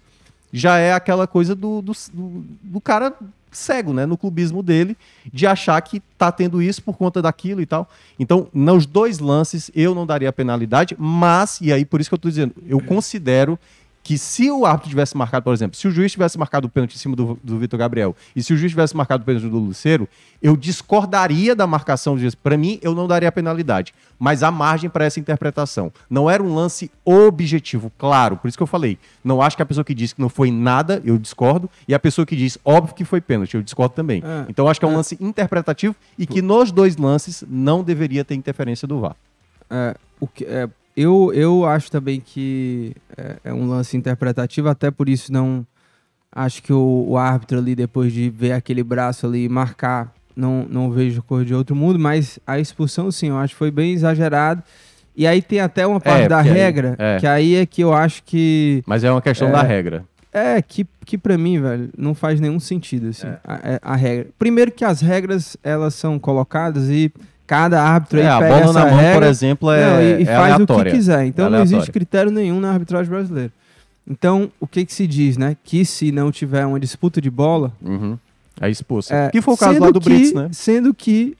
já 0.51 0.77
é 0.77 0.91
aquela 0.93 1.27
coisa 1.27 1.55
do, 1.55 1.81
do, 1.81 1.93
do- 2.63 2.81
cara 2.81 3.13
cego, 3.51 3.91
né, 3.93 4.05
no 4.05 4.17
clubismo 4.17 4.63
dele, 4.63 4.95
de 5.31 5.45
achar 5.45 5.79
que 5.81 5.99
tá 6.17 6.31
tendo 6.31 6.61
isso 6.61 6.81
por 6.81 6.95
conta 6.97 7.21
daquilo 7.21 7.61
e 7.61 7.65
tal. 7.65 7.87
Então, 8.17 8.47
nos 8.53 8.85
dois 8.85 9.19
lances, 9.19 9.69
eu 9.75 9.93
não 9.93 10.05
daria 10.05 10.31
penalidade, 10.31 10.95
mas, 10.97 11.59
e 11.61 11.71
aí 11.71 11.83
por 11.83 11.99
isso 11.99 12.09
que 12.09 12.13
eu 12.13 12.19
tô 12.19 12.29
dizendo, 12.29 12.55
eu 12.65 12.79
considero 12.79 13.59
que 14.03 14.17
se 14.17 14.49
o 14.49 14.65
árbitro 14.65 14.89
tivesse 14.89 15.15
marcado, 15.15 15.43
por 15.43 15.53
exemplo, 15.53 15.77
se 15.77 15.87
o 15.87 15.91
juiz 15.91 16.11
tivesse 16.11 16.37
marcado 16.37 16.67
o 16.67 16.69
pênalti 16.69 16.95
em 16.95 16.97
cima 16.97 17.15
do, 17.15 17.39
do 17.43 17.59
Vitor 17.59 17.77
Gabriel 17.77 18.15
e 18.35 18.41
se 18.41 18.53
o 18.53 18.57
juiz 18.57 18.71
tivesse 18.71 18.95
marcado 18.95 19.21
o 19.21 19.25
pênalti 19.25 19.47
do 19.47 19.59
Luceiro, 19.59 20.09
eu 20.41 20.57
discordaria 20.57 21.55
da 21.55 21.67
marcação 21.67 22.15
do 22.15 22.21
juiz. 22.21 22.33
Para 22.33 22.57
mim, 22.57 22.79
eu 22.81 22.95
não 22.95 23.07
daria 23.07 23.29
a 23.29 23.31
penalidade, 23.31 23.93
mas 24.17 24.41
há 24.41 24.49
margem 24.49 24.89
para 24.89 25.05
essa 25.05 25.19
interpretação. 25.19 25.91
Não 26.09 26.29
era 26.29 26.41
um 26.41 26.53
lance 26.53 26.89
objetivo, 27.05 27.91
claro, 27.97 28.37
por 28.37 28.47
isso 28.47 28.57
que 28.57 28.63
eu 28.63 28.67
falei. 28.67 28.97
Não 29.23 29.41
acho 29.41 29.55
que 29.55 29.61
a 29.61 29.65
pessoa 29.65 29.85
que 29.85 29.93
disse 29.93 30.15
que 30.15 30.21
não 30.21 30.29
foi 30.29 30.49
nada, 30.49 31.01
eu 31.05 31.17
discordo, 31.17 31.69
e 31.87 31.93
a 31.93 31.99
pessoa 31.99 32.25
que 32.25 32.35
diz 32.35 32.57
óbvio 32.65 32.95
que 32.95 33.05
foi 33.05 33.21
pênalti, 33.21 33.55
eu 33.55 33.61
discordo 33.61 33.93
também. 33.93 34.23
É, 34.25 34.45
então 34.49 34.65
eu 34.65 34.69
acho 34.71 34.79
que 34.79 34.85
é 34.85 34.89
um 34.89 34.95
lance 34.95 35.15
interpretativo 35.21 35.95
e 36.17 36.25
que 36.25 36.41
nos 36.41 36.71
dois 36.71 36.97
lances 36.97 37.43
não 37.47 37.83
deveria 37.83 38.25
ter 38.25 38.33
interferência 38.33 38.87
do 38.87 38.99
VAR. 38.99 39.15
É, 39.69 39.95
o 40.19 40.27
que, 40.27 40.43
é, 40.43 40.67
eu, 40.95 41.31
eu 41.33 41.65
acho 41.65 41.89
também 41.91 42.19
que 42.19 42.93
é, 43.17 43.35
é 43.45 43.53
um 43.53 43.67
lance 43.67 43.95
interpretativo, 43.95 44.67
até 44.69 44.91
por 44.91 45.07
isso 45.09 45.31
não 45.31 45.65
acho 46.31 46.61
que 46.63 46.71
o, 46.73 47.05
o 47.09 47.17
árbitro 47.17 47.57
ali, 47.57 47.75
depois 47.75 48.11
de 48.13 48.29
ver 48.29 48.53
aquele 48.53 48.83
braço 48.83 49.25
ali 49.25 49.47
marcar, 49.49 50.13
não, 50.35 50.65
não 50.69 50.89
vejo 50.91 51.21
cor 51.23 51.43
de 51.43 51.53
outro 51.53 51.75
mundo, 51.75 51.99
mas 51.99 52.39
a 52.47 52.59
expulsão, 52.59 53.11
sim, 53.11 53.27
eu 53.29 53.37
acho 53.37 53.53
que 53.53 53.59
foi 53.59 53.71
bem 53.71 53.91
exagerado. 53.93 54.63
E 55.15 55.27
aí 55.27 55.41
tem 55.41 55.59
até 55.59 55.85
uma 55.85 55.99
parte 55.99 56.23
É, 56.23 56.27
da 56.29 56.37
porque 56.37 56.49
aí- 56.49 56.55
regra, 56.57 56.95
é. 56.97 57.17
que 57.19 57.27
aí 57.27 57.55
é 57.55 57.65
que 57.65 57.81
eu 57.81 57.93
acho 57.93 58.23
que. 58.23 58.81
Mas 58.87 59.03
é 59.03 59.11
uma 59.11 59.21
questão 59.21 59.49
É. 59.49 59.51
da 59.51 59.61
regra. 59.61 60.05
É, 60.33 60.61
que, 60.61 60.87
que 61.05 61.17
pra 61.17 61.37
mim, 61.37 61.59
velho, 61.61 61.89
não 61.97 62.15
faz 62.15 62.39
nenhum 62.39 62.61
sentido, 62.61 63.09
assim, 63.09 63.27
É. 63.27 63.37
a, 63.43 63.55
é- 63.73 63.79
a 63.81 63.95
regra. 63.97 64.27
Primeiro 64.39 64.71
que 64.71 64.85
as 64.85 65.01
regras, 65.01 65.57
elas 65.61 65.93
são 65.95 66.17
colocadas 66.17 66.89
e 66.89 67.11
cada 67.51 67.83
árbitro 67.83 68.17
É, 68.19 68.21
aí 68.21 68.27
a 68.29 68.39
pega 68.39 68.49
bola 68.53 68.63
essa 68.63 68.73
na 68.73 68.85
mão, 68.85 68.95
regra, 68.99 69.13
por 69.21 69.23
exemplo, 69.27 69.71
é, 69.71 69.85
não, 69.85 70.01
e, 70.01 70.05
e 70.05 70.21
é 70.23 70.25
faz 70.25 70.39
o 70.39 70.45
que 70.45 70.53
aleatória. 70.53 70.91
quiser. 70.93 71.25
Então 71.25 71.45
É 71.47 71.49
não 71.49 71.57
existe 71.57 71.73
aleatória. 71.73 71.93
critério 71.93 72.31
nenhum 72.31 72.59
na 72.61 72.71
arbitragem 72.71 73.09
brasileira. 73.11 73.51
Então, 74.07 74.49
o 74.59 74.65
que 74.65 74.85
que 74.85 74.93
se 74.93 75.05
diz, 75.05 75.35
né? 75.37 75.55
Que 75.63 75.83
se 75.85 76.11
não 76.13 76.31
tiver 76.31 76.65
uma 76.65 76.79
disputa 76.79 77.19
de 77.21 77.29
bola, 77.29 77.71
Uhum. 77.81 78.17
É 78.59 78.69
expulso. 78.69 79.13
é, 79.13 79.29
que 79.29 79.41
foi 79.41 79.53
o 79.53 79.57
caso 79.57 79.79
lá 79.79 79.91
do 79.91 79.99
que- 79.99 80.09
Brits, 80.09 80.33
né? 80.33 80.47
Sendo 80.53 80.93
que 80.93 81.35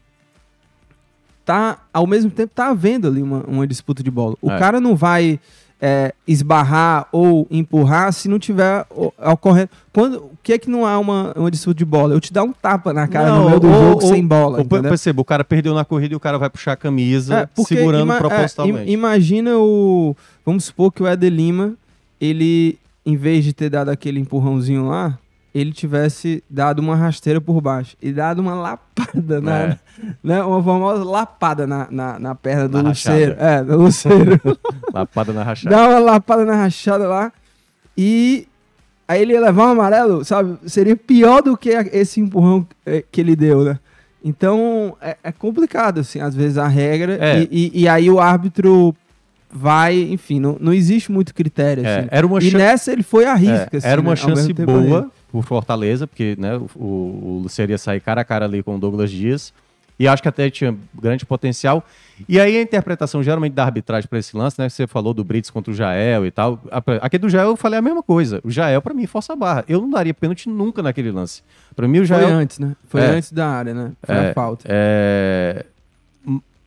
tá, 1.45 1.79
ao 1.93 2.05
mesmo 2.07 2.29
tempo, 2.31 2.51
tá 2.53 2.67
havendo 2.69 3.07
ali 3.07 3.21
uma, 3.21 3.43
uma 3.47 3.67
disputa 3.67 4.01
de 4.03 4.11
bola. 4.11 4.35
O 4.41 4.51
É. 4.51 4.57
cara 4.59 4.79
não 4.79 4.95
vai 4.95 5.39
é, 5.83 6.13
esbarrar 6.27 7.07
ou 7.11 7.47
empurrar 7.49 8.13
se 8.13 8.29
não 8.29 8.37
tiver 8.37 8.85
ocorrendo. 9.17 9.69
Quando, 9.91 10.17
o 10.17 10.31
que 10.43 10.53
é 10.53 10.57
que 10.59 10.69
não 10.69 10.85
há 10.85 10.99
uma, 10.99 11.33
uma 11.35 11.49
disputa 11.49 11.77
de 11.79 11.85
bola? 11.85 12.13
Eu 12.13 12.19
te 12.21 12.31
dar 12.31 12.43
um 12.43 12.53
tapa 12.53 12.93
na 12.93 13.07
cara 13.07 13.29
Não, 13.29 13.39
no 13.43 13.47
meio 13.49 13.59
do 13.59 13.67
ou- 13.67 13.73
jogo 13.73 14.03
ou- 14.05 14.13
sem 14.13 14.23
bola. 14.25 14.59
Ou, 14.59 14.65
perceba, 14.65 15.21
o 15.21 15.25
cara 15.25 15.43
perdeu 15.43 15.73
na 15.73 15.83
corrida 15.83 16.13
e 16.13 16.17
o 16.17 16.19
cara 16.19 16.37
vai 16.37 16.51
puxar 16.51 16.73
a 16.73 16.75
camisa, 16.75 17.35
É, 17.39 17.45
porque 17.47 17.75
segurando 17.75 18.03
ima- 18.03 18.15
é, 18.15 18.19
propositalmente. 18.19 18.89
im- 18.89 18.93
imagina 18.93 19.57
o. 19.57 20.15
Vamos 20.45 20.65
supor 20.65 20.91
que 20.91 21.01
o 21.01 21.07
Éder 21.07 21.31
Lima, 21.33 21.73
ele, 22.19 22.77
em 23.03 23.15
vez 23.15 23.43
de 23.43 23.51
ter 23.51 23.69
dado 23.71 23.89
aquele 23.89 24.19
empurrãozinho 24.19 24.87
lá, 24.87 25.17
ele 25.53 25.71
tivesse 25.73 26.43
dado 26.49 26.79
uma 26.79 26.95
rasteira 26.95 27.41
por 27.41 27.59
baixo 27.61 27.95
e 28.01 28.11
dado 28.13 28.39
uma 28.39 28.53
lapada 28.55 29.41
na. 29.41 29.57
É. 29.59 29.79
Né, 30.23 30.41
uma 30.43 30.63
famosa 30.63 31.03
lapada 31.03 31.67
na, 31.67 31.87
na, 31.91 32.17
na 32.19 32.33
perna 32.35 32.67
do 32.69 32.81
Na 32.81 32.89
Luceiro. 32.89 33.33
rachada. 33.35 33.51
É, 33.51 33.63
do 33.63 33.77
Luceiro. 33.77 34.41
Lapada 34.93 35.33
na 35.33 35.43
rachada. 35.43 35.75
Dá 35.75 35.89
uma 35.89 35.99
lapada 35.99 36.45
na 36.45 36.55
rachada 36.55 37.07
lá 37.07 37.31
e. 37.97 38.47
Aí 39.07 39.21
ele 39.23 39.33
ia 39.33 39.41
levar 39.41 39.65
um 39.67 39.71
amarelo, 39.71 40.23
sabe? 40.23 40.57
Seria 40.69 40.95
pior 40.95 41.41
do 41.41 41.57
que 41.57 41.69
esse 41.69 42.21
empurrão 42.21 42.65
eh, 42.85 43.03
que 43.11 43.19
ele 43.19 43.35
deu, 43.35 43.65
né? 43.65 43.77
Então 44.23 44.95
é, 45.01 45.17
é 45.21 45.31
complicado, 45.33 45.99
assim, 45.99 46.21
às 46.21 46.33
vezes 46.33 46.57
a 46.57 46.67
regra. 46.67 47.17
É. 47.19 47.41
E, 47.41 47.49
e- 47.51 47.81
e 47.81 47.87
aí 47.89 48.09
o 48.09 48.21
árbitro 48.21 48.95
vai, 49.51 49.99
enfim, 49.99 50.39
não, 50.39 50.55
não 50.61 50.73
existe 50.73 51.11
muito 51.11 51.33
critério. 51.35 51.85
É, 51.85 51.99
assim. 51.99 52.07
era 52.09 52.25
uma 52.25 52.39
e 52.39 52.49
chan- 52.51 52.57
nessa 52.57 52.91
ele 52.93 53.03
foi 53.03 53.25
a 53.25 53.33
risca. 53.33 53.69
É, 53.73 53.77
assim, 53.77 53.87
era 53.87 53.99
uma 53.99 54.11
né? 54.11 54.15
Chance 54.15 54.43
ali. 54.43 55.05
Por 55.31 55.43
Fortaleza, 55.43 56.05
porque 56.05 56.35
né, 56.37 56.57
o, 56.75 57.45
o 57.45 57.47
ia 57.67 57.77
sair 57.77 57.99
cara 58.01 58.21
a 58.21 58.23
cara 58.25 58.45
ali 58.45 58.61
com 58.61 58.75
o 58.75 58.79
Douglas 58.79 59.09
Dias. 59.09 59.53
E 59.99 60.07
acho 60.07 60.19
que 60.23 60.27
até 60.27 60.49
tinha 60.49 60.75
grande 60.99 61.27
potencial. 61.27 61.85
E 62.27 62.39
aí 62.39 62.57
a 62.57 62.61
interpretação 62.61 63.21
geralmente 63.21 63.53
da 63.53 63.63
arbitragem 63.63 64.09
para 64.09 64.17
esse 64.17 64.35
lance, 64.35 64.59
né? 64.59 64.67
Você 64.67 64.87
falou 64.87 65.13
do 65.13 65.23
Brits 65.23 65.51
contra 65.51 65.71
o 65.71 65.75
Jael 65.75 66.25
e 66.25 66.31
tal. 66.31 66.59
Aqui 67.01 67.19
do 67.19 67.29
Jael 67.29 67.49
eu 67.49 67.55
falei 67.55 67.77
a 67.77 67.81
mesma 67.83 68.01
coisa. 68.01 68.41
O 68.43 68.49
Jael, 68.49 68.81
para 68.81 68.95
mim, 68.95 69.05
força 69.05 69.33
a 69.33 69.35
barra. 69.35 69.63
Eu 69.69 69.79
não 69.79 69.91
daria 69.91 70.11
pênalti 70.11 70.49
nunca 70.49 70.81
naquele 70.81 71.11
lance. 71.11 71.43
Para 71.75 71.87
mim, 71.87 71.99
o 71.99 72.07
Foi 72.07 72.17
Jael. 72.17 72.29
antes, 72.29 72.57
né? 72.57 72.75
Foi 72.87 72.99
É. 73.01 73.05
antes 73.11 73.31
da 73.31 73.47
área, 73.47 73.75
né? 73.75 73.91
Foi 74.01 74.15
a 74.15 74.33
falta. 74.33 74.65
É... 74.67 75.65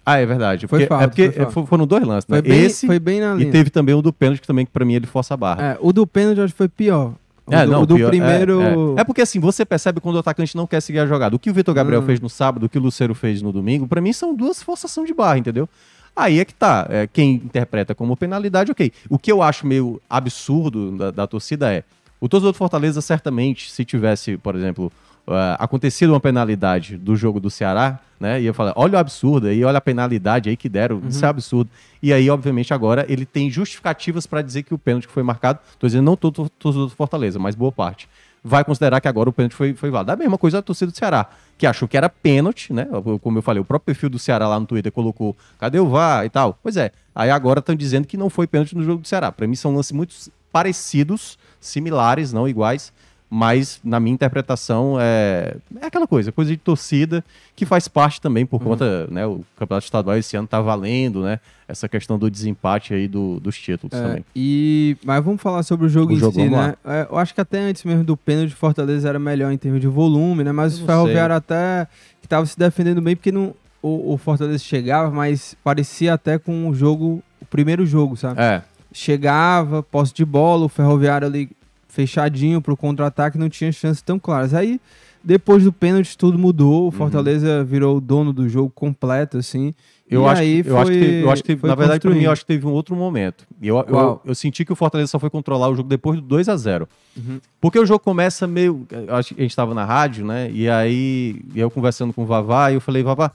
Ah, 0.06 0.18
é 0.18 0.26
verdade. 0.26 0.66
Foi 0.68 0.80
Porque- 0.80 0.88
falta, 0.88 1.04
é 1.04 1.08
porque 1.08 1.24
foi 1.30 1.36
falta. 1.44 1.50
fo- 1.52 1.66
foram 1.66 1.86
dois 1.86 2.04
lances, 2.04 2.28
né? 2.28 2.36
Foi 2.40 2.48
bem, 2.50 2.60
Esse 2.62 2.86
foi 2.86 2.98
bem 3.00 3.20
na 3.20 3.34
e 3.34 3.38
linha. 3.38 3.50
teve 3.50 3.70
também 3.70 3.94
o 3.94 4.02
do 4.02 4.12
pênalti, 4.12 4.42
que 4.42 4.46
também, 4.46 4.66
para 4.66 4.84
mim, 4.84 4.94
ele 4.94 5.06
força 5.06 5.34
a 5.34 5.36
barra. 5.36 5.62
É, 5.72 5.78
o 5.80 5.92
do 5.92 6.06
pênalti 6.06 6.38
eu 6.38 6.44
acho 6.44 6.52
que 6.52 6.58
foi 6.58 6.68
pior. 6.68 7.14
É, 7.50 7.66
do, 7.66 7.72
não, 7.72 7.84
do 7.84 7.94
pior- 7.96 8.06
é, 8.06 8.10
primeiro. 8.10 8.60
É, 8.96 9.00
É 9.02 9.04
porque 9.04 9.20
assim, 9.22 9.38
você 9.38 9.64
percebe 9.64 10.00
quando 10.00 10.16
o 10.16 10.18
atacante 10.18 10.56
não 10.56 10.66
quer 10.66 10.80
seguir 10.80 11.00
a 11.00 11.06
jogada. 11.06 11.36
O 11.36 11.38
que 11.38 11.50
o 11.50 11.54
Vitor 11.54 11.74
Gabriel 11.74 12.00
Hum. 12.02 12.06
fez 12.06 12.20
no 12.20 12.30
sábado, 12.30 12.64
o 12.64 12.68
que 12.68 12.78
o 12.78 12.80
Lucero 12.80 13.14
fez 13.14 13.42
no 13.42 13.52
domingo, 13.52 13.86
pra 13.86 14.00
mim 14.00 14.12
são 14.12 14.34
duas 14.34 14.62
forçação 14.62 15.04
de 15.04 15.12
barra, 15.12 15.38
entendeu? 15.38 15.68
Aí 16.16 16.38
é 16.38 16.44
que 16.44 16.54
tá. 16.54 16.86
É, 16.88 17.06
quem 17.06 17.32
interpreta 17.34 17.94
como 17.94 18.16
penalidade, 18.16 18.70
ok. 18.70 18.92
O 19.10 19.18
que 19.18 19.30
eu 19.32 19.42
acho 19.42 19.66
meio 19.66 20.00
absurdo 20.08 20.92
da, 20.96 21.10
da 21.10 21.26
torcida 21.26 21.72
é. 21.72 21.82
O 22.20 22.28
torcedor 22.28 22.52
do 22.52 22.56
Fortaleza, 22.56 23.00
certamente, 23.02 23.70
se 23.70 23.84
tivesse, 23.84 24.36
por 24.38 24.54
exemplo, 24.54 24.90
ah, 25.26 25.56
acontecido 25.58 26.10
uma 26.10 26.20
penalidade 26.20 26.96
do 26.96 27.16
jogo 27.16 27.40
do 27.40 27.50
Ceará, 27.50 27.98
né? 28.20 28.40
Ia 28.40 28.52
falar, 28.52 28.72
olha 28.76 28.96
o 28.96 28.98
absurdo 28.98 29.46
aí, 29.46 29.64
olha 29.64 29.78
a 29.78 29.80
penalidade 29.80 30.48
aí 30.48 30.56
que 30.56 30.68
deram, 30.68 31.02
isso 31.08 31.24
é 31.24 31.28
absurdo. 31.28 31.70
E 32.02 32.12
aí, 32.12 32.28
obviamente, 32.28 32.74
agora 32.74 33.06
ele 33.08 33.24
tem 33.24 33.50
justificativas 33.50 34.26
para 34.26 34.42
dizer 34.42 34.62
que 34.62 34.74
o 34.74 34.78
pênalti 34.78 35.06
que 35.06 35.12
foi 35.12 35.22
marcado, 35.22 35.58
tô 35.78 35.86
dizendo 35.86 36.04
não 36.04 36.16
todo 36.16 36.48
torcedor 36.50 36.88
do 36.88 36.94
Fortaleza, 36.94 37.38
mas 37.38 37.54
boa 37.54 37.72
parte, 37.72 38.08
vai 38.42 38.62
considerar 38.62 39.00
que 39.00 39.08
agora 39.08 39.30
o 39.30 39.32
pênalti 39.32 39.54
foi, 39.54 39.72
foi 39.72 39.90
válido. 39.90 40.12
A 40.12 40.16
mesma 40.16 40.36
coisa 40.36 40.58
a 40.58 40.62
torcida 40.62 40.92
do 40.92 40.96
Ceará, 40.96 41.26
que 41.56 41.66
achou 41.66 41.88
que 41.88 41.96
era 41.96 42.10
pênalti, 42.10 42.72
né? 42.74 42.86
Como 43.22 43.38
eu 43.38 43.42
falei, 43.42 43.62
o 43.62 43.64
próprio 43.64 43.86
perfil 43.86 44.10
do 44.10 44.18
Ceará 44.18 44.46
lá 44.46 44.60
no 44.60 44.66
Twitter 44.66 44.92
colocou, 44.92 45.34
cadê 45.58 45.80
o 45.80 45.88
VAR 45.88 46.26
e 46.26 46.28
tal? 46.28 46.58
Pois 46.62 46.76
é, 46.76 46.92
aí 47.14 47.30
agora 47.30 47.60
estão 47.60 47.74
dizendo 47.74 48.06
que 48.06 48.18
não 48.18 48.28
foi 48.28 48.46
pênalti 48.46 48.76
no 48.76 48.82
jogo 48.82 49.00
do 49.00 49.08
Ceará. 49.08 49.32
Para 49.32 49.46
mim 49.46 49.54
são 49.54 49.74
lances 49.74 49.92
muito 49.92 50.14
parecidos, 50.52 51.38
similares, 51.58 52.32
não 52.32 52.46
iguais, 52.46 52.92
mas 53.36 53.80
na 53.82 53.98
minha 53.98 54.14
interpretação 54.14 54.96
é, 55.00 55.56
é 55.80 55.86
aquela 55.86 56.06
coisa, 56.06 56.30
coisa 56.30 56.52
de 56.52 56.56
torcida 56.56 57.24
que 57.56 57.66
faz 57.66 57.88
parte 57.88 58.20
também 58.20 58.46
por 58.46 58.62
conta, 58.62 59.08
né, 59.10 59.26
o 59.26 59.40
Campeonato 59.56 59.84
Estadual 59.84 60.16
esse 60.16 60.36
ano 60.36 60.46
tá 60.46 60.60
valendo, 60.60 61.22
né, 61.24 61.40
essa 61.66 61.88
questão 61.88 62.16
do 62.16 62.30
desempate 62.30 62.94
aí 62.94 63.08
do- 63.08 63.40
dos 63.40 63.58
títulos 63.58 63.92
É, 63.98 64.00
também. 64.02 64.24
e, 64.36 64.96
mas 65.04 65.24
vamos 65.24 65.42
falar 65.42 65.64
sobre 65.64 65.86
o 65.86 65.88
jogo 65.88 66.12
O 66.12 66.16
em 66.16 66.20
jogo, 66.20 66.32
si, 66.40 66.48
né? 66.48 66.74
É, 66.84 67.08
eu 67.10 67.18
acho 67.18 67.34
que 67.34 67.40
até 67.40 67.58
antes 67.58 67.82
mesmo 67.82 68.04
do 68.04 68.16
pênalti, 68.16 68.54
Fortaleza 68.54 69.08
era 69.08 69.18
melhor 69.18 69.50
em 69.50 69.58
termos 69.58 69.80
de 69.80 69.88
volume, 69.88 70.44
né? 70.44 70.52
Mas 70.52 70.80
o 70.80 70.86
Ferroviário 70.86 71.34
até 71.34 71.88
que 72.22 72.28
tava 72.28 72.46
se 72.46 72.56
defendendo 72.56 73.02
bem, 73.02 73.16
porque 73.16 73.32
não, 73.32 73.52
o, 73.82 74.12
o 74.14 74.16
Fortaleza 74.16 74.58
chegava, 74.62 75.10
mas 75.10 75.56
parecia 75.64 76.14
até 76.14 76.38
com 76.38 76.68
o 76.68 76.74
jogo, 76.74 77.20
o 77.42 77.44
primeiro 77.46 77.84
jogo, 77.84 78.16
sabe? 78.16 78.40
É, 78.40 78.62
Chegava, 78.92 79.82
posse 79.82 80.14
de 80.14 80.24
bola, 80.24 80.66
o 80.66 80.68
Ferroviário 80.68 81.26
ali 81.26 81.50
fechadinho 81.94 82.60
pro 82.60 82.76
contra-ataque, 82.76 83.38
não 83.38 83.48
tinha 83.48 83.70
chances 83.70 84.02
tão 84.02 84.18
claras. 84.18 84.52
Aí, 84.52 84.80
depois 85.22 85.62
do 85.64 85.72
pênalti, 85.72 86.18
tudo 86.18 86.36
mudou, 86.38 86.88
o 86.88 86.90
Fortaleza 86.90 87.62
virou 87.64 87.96
o 87.96 88.00
dono 88.00 88.32
do 88.32 88.48
jogo 88.48 88.68
completo, 88.74 89.38
assim. 89.38 89.72
Eu 90.10 90.22
e 90.22 90.26
acho, 90.26 90.42
aí 90.42 90.62
que, 90.62 90.68
eu 90.68 90.76
acho 90.78 90.90
que 90.90 90.98
foi- 90.98 91.06
teve, 91.06 91.22
eu 91.22 91.30
acho 91.30 91.42
que 91.42 91.46
teve- 91.54 91.66
na 91.68 91.74
verdade, 91.74 92.00
para 92.00 92.10
mim, 92.10 92.22
eu 92.24 92.30
acho 92.30 92.42
que 92.42 92.46
teve 92.48 92.66
um 92.66 92.72
outro 92.72 92.94
momento. 92.94 93.46
Eu, 93.62 93.76
eu, 93.78 93.84
Qual? 93.84 94.22
eu 94.24 94.34
senti 94.34 94.62
que 94.64 94.72
o 94.72 94.76
Fortaleza 94.76 95.10
só 95.10 95.18
foi 95.18 95.30
controlar 95.30 95.68
o 95.70 95.74
jogo 95.76 95.88
depois 95.88 96.20
do 96.20 96.26
2 96.26 96.48
a 96.48 96.56
0 96.56 96.86
Uhum. 97.16 97.40
Porque 97.60 97.78
o 97.78 97.86
jogo 97.86 98.00
começa 98.00 98.46
meio. 98.46 98.86
eu 98.90 99.14
A 99.16 99.22
gente 99.22 99.46
estava 99.46 99.72
na 99.72 99.84
rádio, 99.84 100.26
né? 100.26 100.50
E 100.52 100.68
aí 100.68 101.40
eu 101.54 101.70
conversando 101.70 102.12
com 102.12 102.22
o 102.24 102.26
Vavá, 102.26 102.70
e 102.70 102.74
eu 102.74 102.80
falei, 102.82 103.02
Vavá, 103.02 103.30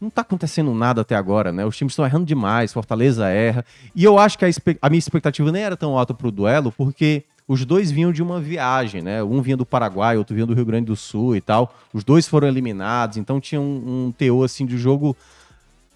não 0.00 0.08
tá 0.08 0.22
acontecendo 0.22 0.72
nada 0.72 1.02
até 1.02 1.14
agora, 1.14 1.52
né? 1.52 1.66
Os 1.66 1.76
times 1.76 1.92
estão 1.92 2.06
errando 2.06 2.24
demais, 2.24 2.72
Fortaleza 2.72 3.28
erra. 3.28 3.64
E 3.94 4.02
eu 4.02 4.18
acho 4.18 4.38
que 4.38 4.44
a, 4.46 4.48
a 4.80 4.88
minha 4.88 4.98
expectativa 4.98 5.52
nem 5.52 5.62
era 5.62 5.76
tão 5.76 5.98
alta 5.98 6.14
pro 6.14 6.30
duelo, 6.30 6.72
porque 6.72 7.22
os 7.46 7.64
dois 7.64 7.90
vinham 7.90 8.12
de 8.12 8.22
uma 8.22 8.40
viagem, 8.40 9.02
né? 9.02 9.22
Um 9.22 9.42
vinha 9.42 9.56
do 9.56 9.66
Paraguai, 9.66 10.16
outro 10.16 10.34
vinha 10.34 10.46
do 10.46 10.54
Rio 10.54 10.64
Grande 10.64 10.86
do 10.86 10.96
Sul 10.96 11.36
e 11.36 11.40
tal. 11.40 11.74
Os 11.92 12.02
dois 12.02 12.26
foram 12.26 12.48
eliminados, 12.48 13.18
então 13.18 13.40
tinha 13.40 13.60
um, 13.60 14.06
um 14.06 14.12
teor 14.12 14.44
assim 14.44 14.64
de 14.64 14.78
jogo 14.78 15.16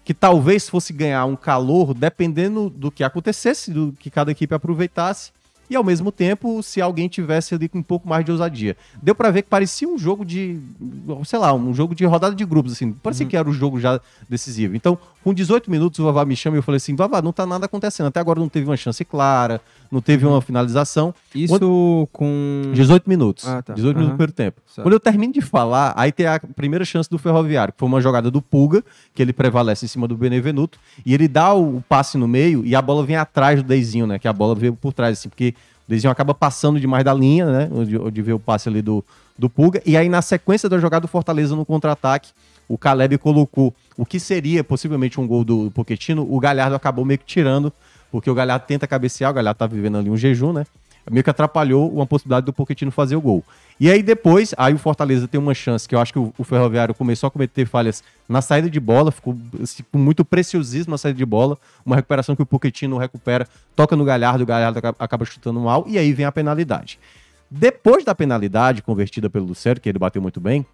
que 0.05 0.13
talvez 0.13 0.69
fosse 0.69 0.93
ganhar 0.93 1.25
um 1.25 1.35
calor 1.35 1.93
dependendo 1.93 2.69
do 2.69 2.91
que 2.91 3.03
acontecesse, 3.03 3.71
do 3.71 3.93
que 3.99 4.09
cada 4.09 4.31
equipe 4.31 4.53
aproveitasse. 4.53 5.31
E 5.69 5.75
ao 5.75 5.83
mesmo 5.83 6.11
tempo, 6.11 6.63
se 6.63 6.81
alguém 6.81 7.07
tivesse 7.07 7.53
ali 7.53 7.69
com 7.69 7.79
um 7.79 7.83
pouco 7.83 8.07
mais 8.07 8.25
de 8.25 8.31
ousadia. 8.31 8.75
Deu 9.01 9.13
pra 9.13 9.29
ver 9.29 9.43
que 9.43 9.49
parecia 9.49 9.87
um 9.87 9.97
jogo 9.97 10.25
de, 10.25 10.59
sei 11.25 11.37
lá, 11.37 11.53
um 11.53 11.73
jogo 11.73 11.93
de 11.93 12.05
rodada 12.05 12.35
de 12.35 12.45
grupos, 12.45 12.73
assim. 12.73 12.91
Parecia 12.91 13.25
que 13.25 13.37
era 13.37 13.47
o 13.47 13.53
jogo 13.53 13.79
já 13.79 13.99
decisivo. 14.27 14.75
Então, 14.75 14.97
com 15.23 15.33
18 15.33 15.69
minutos, 15.69 15.99
o 15.99 16.03
Vavá 16.05 16.25
me 16.25 16.35
chama 16.35 16.57
e 16.57 16.59
eu 16.59 16.63
falei 16.63 16.77
assim: 16.77 16.95
Vavá, 16.95 17.21
não 17.21 17.33
tá 17.33 17.45
nada 17.45 17.65
acontecendo. 17.65 18.07
Até 18.07 18.19
agora 18.19 18.39
não 18.39 18.49
teve 18.49 18.65
uma 18.65 18.77
chance 18.77 19.03
clara, 19.03 19.61
não 19.91 20.01
teve 20.01 20.25
uma 20.25 20.41
finalização. 20.41 21.13
Isso 21.35 22.07
com. 22.11 22.71
18 22.73 23.09
minutos. 23.09 23.47
Ah, 23.47 23.61
tá. 23.61 23.73
18 23.73 23.95
minutos 23.95 23.95
Aham. 23.95 24.11
no 24.11 24.17
primeiro 24.17 24.31
tempo. 24.31 24.61
Certo. 24.65 24.85
Quando 24.85 24.93
eu 24.93 24.99
termino 24.99 25.33
de 25.33 25.41
falar, 25.41 25.93
aí 25.97 26.11
tem 26.11 26.25
a 26.25 26.39
primeira 26.39 26.85
chance 26.85 27.09
do 27.09 27.17
Ferroviário, 27.17 27.73
que 27.73 27.79
foi 27.79 27.87
uma 27.87 27.99
jogada 27.99 28.31
do 28.31 28.41
Pulga, 28.41 28.83
que 29.13 29.21
ele 29.21 29.33
prevalece 29.33 29.85
em 29.85 29.87
cima 29.87 30.07
do 30.07 30.15
Benevenuto, 30.15 30.79
e 31.05 31.13
ele 31.13 31.27
dá 31.27 31.53
o 31.53 31.83
passe 31.89 32.17
no 32.17 32.27
meio 32.27 32.65
e 32.65 32.75
a 32.75 32.81
bola 32.81 33.05
vem 33.05 33.15
atrás 33.15 33.61
do 33.61 33.67
Deizinho, 33.67 34.07
né? 34.07 34.17
Que 34.17 34.27
a 34.27 34.33
bola 34.33 34.55
veio 34.55 34.73
por 34.73 34.93
trás, 34.93 35.17
assim, 35.19 35.27
porque 35.27 35.53
o 35.89 35.95
Deizinho 35.97 36.11
acaba 36.11 36.35
passando 36.35 36.79
demais 36.79 37.03
da 37.03 37.11
linha, 37.11 37.47
né? 37.47 37.69
Onde 37.71 38.21
vê 38.21 38.31
o 38.31 38.37
passe 38.37 38.69
ali 38.69 38.79
do, 38.79 39.03
do 39.35 39.49
Pulga. 39.49 39.81
E 39.83 39.97
aí, 39.97 40.07
na 40.07 40.21
sequência 40.21 40.69
da 40.69 40.77
jogada 40.77 41.01
do 41.01 41.07
Fortaleza 41.07 41.55
no 41.55 41.65
contra-ataque, 41.65 42.29
o 42.67 42.77
Caleb 42.77 43.17
colocou 43.17 43.73
o 43.97 44.05
que 44.05 44.19
seria 44.19 44.63
possivelmente 44.63 45.19
um 45.19 45.25
gol 45.25 45.43
do 45.43 45.71
Poquetino, 45.71 46.27
o 46.29 46.39
Galhardo 46.39 46.75
acabou 46.75 47.03
meio 47.03 47.17
que 47.17 47.25
tirando, 47.25 47.73
porque 48.11 48.29
o 48.29 48.35
Galhardo 48.35 48.67
tenta 48.67 48.85
cabecear, 48.85 49.31
o 49.31 49.33
Galhardo 49.33 49.57
tá 49.57 49.65
vivendo 49.65 49.97
ali 49.97 50.11
um 50.11 50.15
jejum, 50.15 50.53
né? 50.53 50.63
meio 51.09 51.23
que 51.23 51.29
atrapalhou 51.29 51.91
uma 51.91 52.05
possibilidade 52.05 52.45
do 52.45 52.53
Pochettino 52.53 52.91
fazer 52.91 53.15
o 53.15 53.21
gol. 53.21 53.43
E 53.79 53.89
aí 53.89 54.03
depois, 54.03 54.53
aí 54.57 54.73
o 54.73 54.77
Fortaleza 54.77 55.25
tem 55.25 55.39
uma 55.39 55.53
chance, 55.53 55.87
que 55.87 55.95
eu 55.95 55.99
acho 55.99 56.11
que 56.11 56.19
o, 56.19 56.33
o 56.37 56.43
Ferroviário 56.43 56.93
começou 56.93 57.27
a 57.27 57.31
cometer 57.31 57.65
falhas 57.65 58.03
na 58.27 58.41
saída 58.41 58.69
de 58.69 58.79
bola, 58.79 59.09
ficou 59.09 59.37
assim, 59.63 59.83
com 59.89 59.97
muito 59.97 60.25
preciosismo 60.25 60.91
na 60.91 60.97
saída 60.97 61.17
de 61.17 61.25
bola, 61.25 61.57
uma 61.85 61.95
recuperação 61.95 62.35
que 62.35 62.41
o 62.41 62.45
Pochettino 62.45 62.97
recupera, 62.97 63.47
toca 63.77 63.95
no 63.95 64.03
Galhardo, 64.03 64.43
o 64.43 64.45
Galhardo 64.45 64.79
acaba, 64.99 65.23
chutando 65.23 65.61
mal, 65.61 65.85
e 65.87 65.97
aí 65.97 66.11
vem 66.11 66.25
a 66.25 66.31
penalidade. 66.31 66.99
Depois 67.49 68.03
da 68.03 68.13
penalidade 68.13 68.81
convertida 68.81 69.29
pelo 69.29 69.45
Lucero, 69.45 69.79
que 69.79 69.87
ele 69.87 69.97
bateu 69.97 70.21
muito 70.21 70.41
bem, 70.41 70.65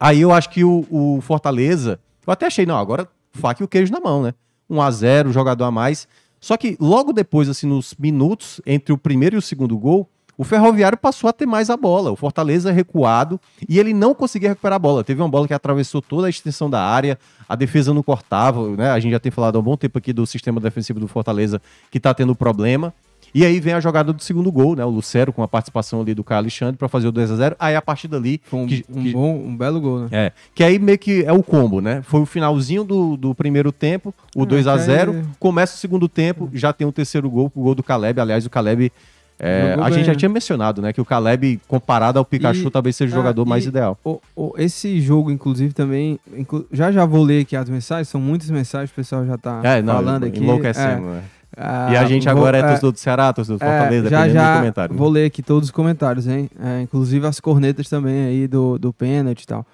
aí 0.00 0.20
eu 0.20 0.32
acho 0.32 0.50
que 0.50 0.64
o, 0.64 0.84
o 0.90 1.20
Fortaleza, 1.20 2.00
eu 2.26 2.32
até 2.32 2.46
achei, 2.46 2.66
não, 2.66 2.76
agora 2.76 3.08
faca 3.34 3.62
e 3.62 3.64
o 3.64 3.68
queijo 3.68 3.92
na 3.92 4.00
mão, 4.00 4.24
né? 4.24 4.34
1 4.68 4.82
a 4.82 4.90
0 4.90 5.32
jogador 5.32 5.64
a 5.64 5.70
mais. 5.70 6.08
Só 6.40 6.56
que 6.56 6.76
logo 6.80 7.12
depois, 7.12 7.48
assim, 7.48 7.66
nos 7.66 7.94
minutos 7.98 8.60
entre 8.66 8.92
o 8.92 8.98
primeiro 8.98 9.36
e 9.36 9.38
o 9.38 9.42
segundo 9.42 9.78
gol, 9.78 10.08
o 10.38 10.44
Ferroviário 10.44 10.98
passou 10.98 11.28
a 11.28 11.32
ter 11.32 11.46
mais 11.46 11.70
a 11.70 11.76
bola. 11.76 12.10
O 12.10 12.16
Fortaleza 12.16 12.70
recuado 12.72 13.40
e 13.68 13.78
ele 13.78 13.94
não 13.94 14.14
conseguia 14.14 14.50
recuperar 14.50 14.76
a 14.76 14.78
bola. 14.78 15.02
Teve 15.04 15.22
uma 15.22 15.28
bola 15.28 15.46
que 15.46 15.54
atravessou 15.54 16.02
toda 16.02 16.26
a 16.26 16.30
extensão 16.30 16.68
da 16.68 16.82
área, 16.82 17.18
a 17.48 17.56
defesa 17.56 17.94
não 17.94 18.02
cortava, 18.02 18.68
né? 18.76 18.90
A 18.90 18.98
gente 19.00 19.12
já 19.12 19.20
tem 19.20 19.32
falado 19.32 19.56
há 19.56 19.60
um 19.60 19.64
bom 19.64 19.76
tempo 19.76 19.96
aqui 19.98 20.12
do 20.12 20.26
sistema 20.26 20.60
defensivo 20.60 21.00
do 21.00 21.08
Fortaleza 21.08 21.60
que 21.90 21.98
tá 22.00 22.12
tendo 22.12 22.34
problema. 22.34 22.92
E 23.34 23.44
aí 23.44 23.60
vem 23.60 23.74
a 23.74 23.80
jogada 23.80 24.12
do 24.14 24.22
segundo 24.22 24.50
gol, 24.50 24.76
né? 24.76 24.84
O 24.84 24.88
Lucero 24.88 25.30
com 25.32 25.42
a 25.42 25.48
participação 25.48 26.00
ali 26.00 26.14
do 26.14 26.24
Caio 26.24 26.38
Alexandre 26.38 26.76
para 26.76 26.88
fazer 26.88 27.08
o 27.08 27.12
2 27.12 27.30
a 27.32 27.36
0 27.36 27.56
Aí 27.58 27.74
a 27.76 27.82
partir 27.82 28.08
dali. 28.08 28.40
Foi 28.44 28.60
um, 28.60 28.66
que- 28.66 28.84
um 28.88 29.02
que- 29.02 29.12
bom, 29.12 29.34
um 29.34 29.54
belo 29.56 29.80
gol, 29.80 30.00
né? 30.00 30.08
é, 30.10 30.32
que 30.54 30.62
aí 30.64 30.78
meio 30.78 30.98
que 30.98 31.22
é 31.24 31.32
o 31.32 31.42
combo, 31.42 31.80
né? 31.82 32.00
Foi 32.02 32.20
o 32.20 32.24
finalzinho 32.26 32.82
do, 32.84 33.16
do 33.16 33.34
primeiro 33.34 33.72
tempo, 33.72 34.14
o 34.34 34.44
É, 34.44 34.46
2 34.46 34.66
a 34.66 34.74
que 34.78 34.84
0 34.84 35.12
aí- 35.12 35.22
começa 35.38 35.74
o 35.74 35.78
segundo 35.78 36.08
tempo, 36.08 36.48
já 36.54 36.72
tem 36.72 36.86
o 36.86 36.92
terceiro 36.92 37.28
gol, 37.28 37.52
o 37.54 37.62
gol 37.62 37.74
do 37.74 37.82
Caleb. 37.82 38.20
Aliás, 38.20 38.46
o 38.46 38.50
Caleb. 38.50 38.90
É, 39.38 39.76
a 39.80 39.90
gente 39.90 40.06
já 40.06 40.14
tinha 40.14 40.28
mencionado, 40.28 40.80
né? 40.80 40.92
Que 40.92 41.00
o 41.00 41.04
Caleb, 41.04 41.60
comparado 41.68 42.18
ao 42.18 42.24
Pikachu, 42.24 42.68
E- 42.68 42.70
talvez 42.70 42.96
seja 42.96 43.12
o 43.14 43.18
Ah, 43.18 43.20
jogador 43.20 43.44
mais 43.46 43.64
e 43.64 43.68
ideal. 43.68 43.98
o- 44.04 44.20
o- 44.34 44.54
esse 44.56 45.00
jogo, 45.00 45.30
inclusive, 45.30 45.74
também. 45.74 46.18
inclu- 46.36 46.66
já 46.72 46.90
já 46.90 47.04
vou 47.04 47.22
ler 47.22 47.42
aqui 47.42 47.54
as 47.56 47.68
mensagens, 47.68 48.08
são 48.08 48.20
muitas 48.20 48.48
mensagens, 48.50 48.90
o 48.90 48.94
pessoal 48.94 49.26
já 49.26 49.36
tá 49.36 49.60
É, 49.62 49.82
não, 49.82 49.94
falando 49.94 50.24
aqui. 50.24 50.38
enlouquecendo, 50.40 51.06
É, 51.08 51.10
né? 51.12 51.22
ah, 51.56 51.88
E 51.92 51.96
a 51.96 52.04
gente 52.06 52.24
vou- 52.24 52.32
agora 52.32 52.56
é, 52.58 52.60
é, 52.60 52.66
torcedor 52.68 52.92
do 52.92 52.98
Ceará, 52.98 53.32
torcedor 53.32 53.58
do 53.58 53.64
é, 53.64 53.78
Fortaleza, 53.78 54.08
já 54.08 54.28
já 54.28 54.56
comentário. 54.56 54.94
né? 54.94 54.98
vou 54.98 55.08
ler 55.10 55.26
aqui 55.26 55.42
todos 55.42 55.68
os 55.68 55.70
comentários, 55.70 56.26
hein? 56.26 56.48
É, 56.62 56.80
inclusive 56.82 57.26
as 57.26 57.38
cornetas 57.40 57.88
também 57.90 58.26
aí 58.26 58.46
do, 58.48 58.78
do 58.78 58.92
pênalti 58.92 59.42
e 59.42 59.46
tal. 59.46 59.66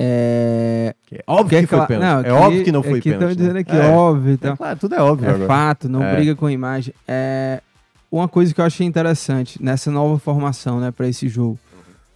É, 0.00 0.94
É 1.10 1.22
óbvio 1.26 1.60
que, 1.60 1.66
foi 1.66 1.78
cla- 1.78 1.86
pênalti. 1.86 2.26
é 2.26 2.30
aqui- 2.30 2.40
óbvio 2.44 2.64
que 2.64 2.72
não 2.72 2.82
foi 2.82 2.98
aqui 2.98 3.10
pênalti. 3.10 3.22
estão 3.32 3.36
dizendo 3.36 3.54
né? 3.54 3.60
aqui, 3.60 3.76
é, 3.76 3.88
óbvio 3.90 4.38
e 4.42 4.46
é 4.46 4.56
claro, 4.56 4.78
tudo 4.78 4.94
é 4.94 5.00
óbvio 5.02 5.26
É 5.28 5.30
agora. 5.34 5.46
fato, 5.46 5.88
não 5.88 6.02
É. 6.04 6.14
briga 6.14 6.36
com 6.36 6.46
a 6.46 6.52
imagem. 6.52 6.94
É, 7.06 7.60
uma 8.10 8.28
coisa 8.28 8.54
que 8.54 8.60
eu 8.60 8.64
achei 8.64 8.86
interessante 8.86 9.62
nessa 9.62 9.90
nova 9.90 10.18
formação, 10.18 10.80
né, 10.80 10.90
para 10.90 11.08
esse 11.08 11.28
jogo, 11.28 11.58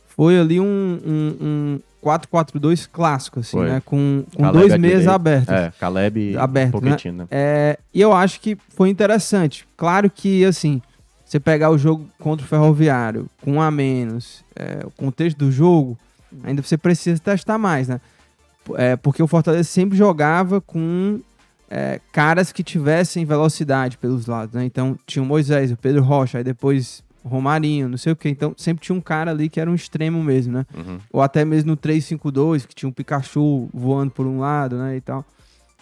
foi 0.08 0.38
ali 0.38 0.60
um, 0.60 1.00
um, 1.04 1.36
um 1.40 1.80
4-4-2 2.02 2.88
clássico, 2.90 3.40
assim, 3.40 3.56
Foi. 3.56 3.68
né, 3.68 3.82
com, 3.84 4.24
com 4.34 4.42
Caleb 4.42 4.68
dois 4.68 4.80
meias 4.80 5.06
abertos. 5.06 5.54
É, 5.54 5.72
Caleb 5.78 6.36
Aberto, 6.36 6.76
e 6.76 6.80
Pochettino, 6.80 7.18
né? 7.18 7.26
É, 7.30 7.78
e 7.94 8.00
eu 8.00 8.12
acho 8.12 8.40
que 8.40 8.56
foi 8.70 8.88
interessante. 8.88 9.66
Claro 9.76 10.10
que, 10.10 10.44
assim, 10.44 10.82
você 11.24 11.38
pegar 11.38 11.70
o 11.70 11.78
jogo 11.78 12.06
contra 12.18 12.44
o 12.44 12.48
Ferroviário 12.48 13.26
com 13.40 13.52
um 13.52 13.62
a 13.62 13.70
menos, 13.70 14.44
é, 14.56 14.84
o 14.84 14.90
contexto 14.90 15.38
do 15.38 15.52
jogo, 15.52 15.96
ainda 16.42 16.60
você 16.62 16.76
precisa 16.76 17.20
testar 17.20 17.56
mais, 17.56 17.88
né? 17.88 18.00
É, 18.74 18.96
porque 18.96 19.22
o 19.22 19.26
Fortaleza 19.26 19.64
sempre 19.64 19.96
jogava 19.96 20.60
com 20.60 21.20
é, 21.74 21.98
caras 22.12 22.52
que 22.52 22.62
tivessem 22.62 23.24
velocidade 23.24 23.96
pelos 23.96 24.26
lados, 24.26 24.54
né? 24.54 24.62
Então 24.64 24.94
tinha 25.06 25.22
o 25.22 25.26
Moisés, 25.26 25.72
o 25.72 25.76
Pedro 25.76 26.02
Rocha, 26.02 26.36
aí 26.36 26.44
depois 26.44 27.02
o 27.24 27.28
Romarinho, 27.28 27.88
não 27.88 27.96
sei 27.96 28.12
o 28.12 28.16
que. 28.16 28.28
Então 28.28 28.52
sempre 28.58 28.84
tinha 28.84 28.94
um 28.94 29.00
cara 29.00 29.30
ali 29.30 29.48
que 29.48 29.58
era 29.58 29.70
um 29.70 29.74
extremo 29.74 30.22
mesmo, 30.22 30.52
né? 30.52 30.66
Uhum. 30.76 30.98
ou 31.10 31.22
até 31.22 31.44
mesmo 31.46 31.70
no 31.70 31.76
352, 31.76 32.66
que 32.66 32.74
tinha 32.74 32.88
um 32.90 32.92
Pikachu 32.92 33.70
voando 33.72 34.10
por 34.10 34.26
um 34.26 34.38
lado, 34.40 34.76
né, 34.76 34.96
e 34.96 35.00
tal. 35.00 35.24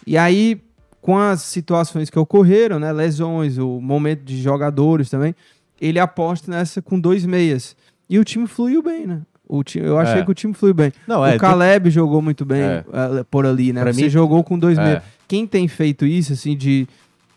E 0.07 0.17
aí, 0.17 0.61
com 1.01 1.17
as 1.17 1.41
situações 1.41 2.09
que 2.09 2.17
ocorreram, 2.17 2.79
né, 2.79 2.91
lesões, 2.93 3.57
o 3.57 3.81
momento 3.81 4.21
de 4.23 4.41
jogadores 4.41 5.09
também, 5.09 5.35
ele 5.79 5.99
aposta 5.99 6.49
nessa 6.49 6.81
com 6.81 6.97
dois 6.99 7.25
meias. 7.25 7.75
E 8.09 8.17
o 8.17 8.23
time 8.23 8.47
fluiu 8.47 8.81
bem, 8.81 9.05
né? 9.07 9.21
O 9.47 9.63
time, 9.63 9.85
eu 9.85 9.97
achei 9.97 10.21
É. 10.21 10.23
que 10.23 10.31
o 10.31 10.33
time 10.33 10.53
fluiu 10.53 10.73
bem. 10.73 10.93
Não, 11.05 11.19
o 11.21 11.25
é, 11.25 11.37
Caleb 11.37 11.89
jogou 11.89 12.21
muito 12.21 12.45
bem 12.45 12.61
É. 12.61 12.85
eh, 12.93 13.25
por 13.29 13.45
ali, 13.45 13.73
né? 13.73 13.81
Pra 13.81 13.91
Você 13.91 14.03
mim- 14.03 14.09
jogou 14.09 14.41
com 14.43 14.57
dois 14.57 14.77
É. 14.77 14.83
meias. 14.83 15.03
Quem 15.31 15.47
tem 15.47 15.65
feito 15.69 16.05
isso, 16.05 16.33
assim, 16.33 16.57
de 16.57 16.85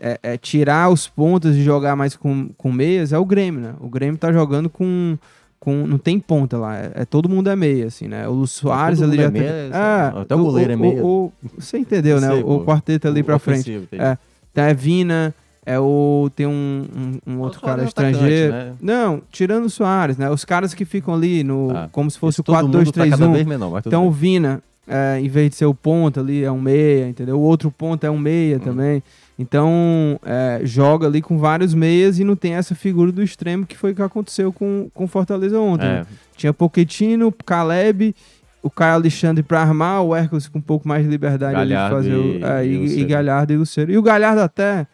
é, 0.00 0.18
é, 0.20 0.36
tirar 0.36 0.90
os 0.90 1.06
pontos 1.06 1.54
e 1.54 1.62
jogar 1.62 1.94
mais 1.94 2.16
com, 2.16 2.48
com 2.58 2.72
meias 2.72 3.12
é 3.12 3.18
o 3.18 3.24
Grêmio, 3.24 3.60
né? 3.60 3.74
O 3.80 3.88
Grêmio 3.88 4.18
tá 4.18 4.32
jogando 4.32 4.68
com. 4.68 5.16
com 5.60 5.86
não 5.86 5.96
tem 5.96 6.18
ponta 6.18 6.58
lá. 6.58 6.76
É, 6.76 6.90
é- 6.96 7.04
todo 7.04 7.28
mundo 7.28 7.48
é 7.48 7.54
meia, 7.54 7.86
assim, 7.86 8.08
né? 8.08 8.26
O 8.28 8.46
Soares 8.48 9.00
ali 9.00 9.12
mundo 9.12 9.20
já 9.20 9.28
é 9.28 9.30
tem. 9.30 9.40
meia, 9.42 9.70
Ah, 9.72 10.20
até 10.22 10.34
o 10.34 10.38
goleiro 10.42 10.72
é 10.72 10.76
meia. 10.76 11.04
o- 11.04 11.32
você 11.56 11.78
entendeu, 11.78 12.20
né? 12.20 12.30
Sei, 12.30 12.42
o, 12.42 12.50
o 12.54 12.58
pô. 12.58 12.64
quarteto 12.64 13.06
ali 13.06 13.22
pra 13.22 13.38
frente. 13.38 13.70
É. 13.92 14.18
Então 14.50 14.64
é 14.64 14.74
Vina, 14.74 15.32
é 15.64 15.78
o. 15.78 16.28
Tem 16.34 16.48
um, 16.48 16.86
um- 17.26 17.32
um 17.34 17.38
outro 17.42 17.60
cara 17.60 17.82
é 17.82 17.84
estrangeiro. 17.86 18.52
né? 18.52 18.72
Não, 18.82 19.22
tirando 19.30 19.66
o 19.66 19.70
Soares, 19.70 20.18
né? 20.18 20.28
Os 20.30 20.44
caras 20.44 20.74
que 20.74 20.84
ficam 20.84 21.14
ali 21.14 21.44
no. 21.44 21.70
Ah, 21.72 21.88
como 21.92 22.10
se 22.10 22.18
fosse 22.18 22.40
o 22.40 22.42
todo 22.42 22.56
mundo 22.66 22.90
tá 22.92 23.08
cada 23.08 23.16
4-2-3-1. 23.28 23.32
vez 23.32 23.46
menor, 23.46 23.70
mas 23.70 23.84
tudo 23.84 23.92
Então 23.92 24.04
o 24.06 24.10
bem. 24.10 24.18
Vina, 24.18 24.60
é, 24.86 25.18
em 25.20 25.28
vez 25.28 25.50
de 25.50 25.56
ser 25.56 25.66
o 25.66 25.74
ponta 25.74 26.20
ali, 26.20 26.44
é 26.44 26.50
um 26.52 26.60
meia, 26.60 27.08
entendeu? 27.08 27.36
O 27.38 27.42
outro 27.42 27.70
ponta 27.70 28.06
é 28.06 28.10
um 28.10 28.14
Hum. 28.14 28.18
meia 28.18 28.58
também. 28.58 29.02
Então, 29.38 30.18
é, 30.24 30.60
joga 30.62 31.06
ali 31.08 31.20
com 31.20 31.38
vários 31.38 31.74
meias 31.74 32.18
e 32.20 32.24
não 32.24 32.36
tem 32.36 32.54
essa 32.54 32.74
figura 32.74 33.10
do 33.10 33.22
extremo 33.22 33.66
que 33.66 33.76
foi 33.76 33.90
o 33.92 33.94
que 33.94 34.02
aconteceu 34.02 34.52
com 34.52 34.88
com 34.94 35.08
Fortaleza 35.08 35.58
ontem. 35.58 35.84
né? 35.86 36.00
É, 36.02 36.06
Tinha 36.36 36.52
Pochettino, 36.52 37.32
Caleb, 37.44 38.14
o 38.62 38.70
Caio 38.70 38.94
Alexandre 38.94 39.42
pra 39.42 39.60
armar, 39.60 40.02
o 40.02 40.14
Hércules 40.14 40.46
com 40.48 40.58
um 40.58 40.62
pouco 40.62 40.86
mais 40.86 41.02
de 41.04 41.10
liberdade 41.10 41.56
ali 41.56 41.68
de 41.68 41.74
Galhardo 41.74 41.96
fazer 41.96 42.14
o, 42.14 42.24
e- 42.38 42.42
é, 42.44 42.64
e 42.66 42.68
e, 42.74 42.78
Lucero. 42.78 43.00
e 43.00 43.04
Galhardo 43.04 43.52
e 43.52 43.56
Luceiro. 43.56 43.92
E 43.92 43.98
o 43.98 44.02
Galhardo 44.02 44.40
até, 44.40 44.86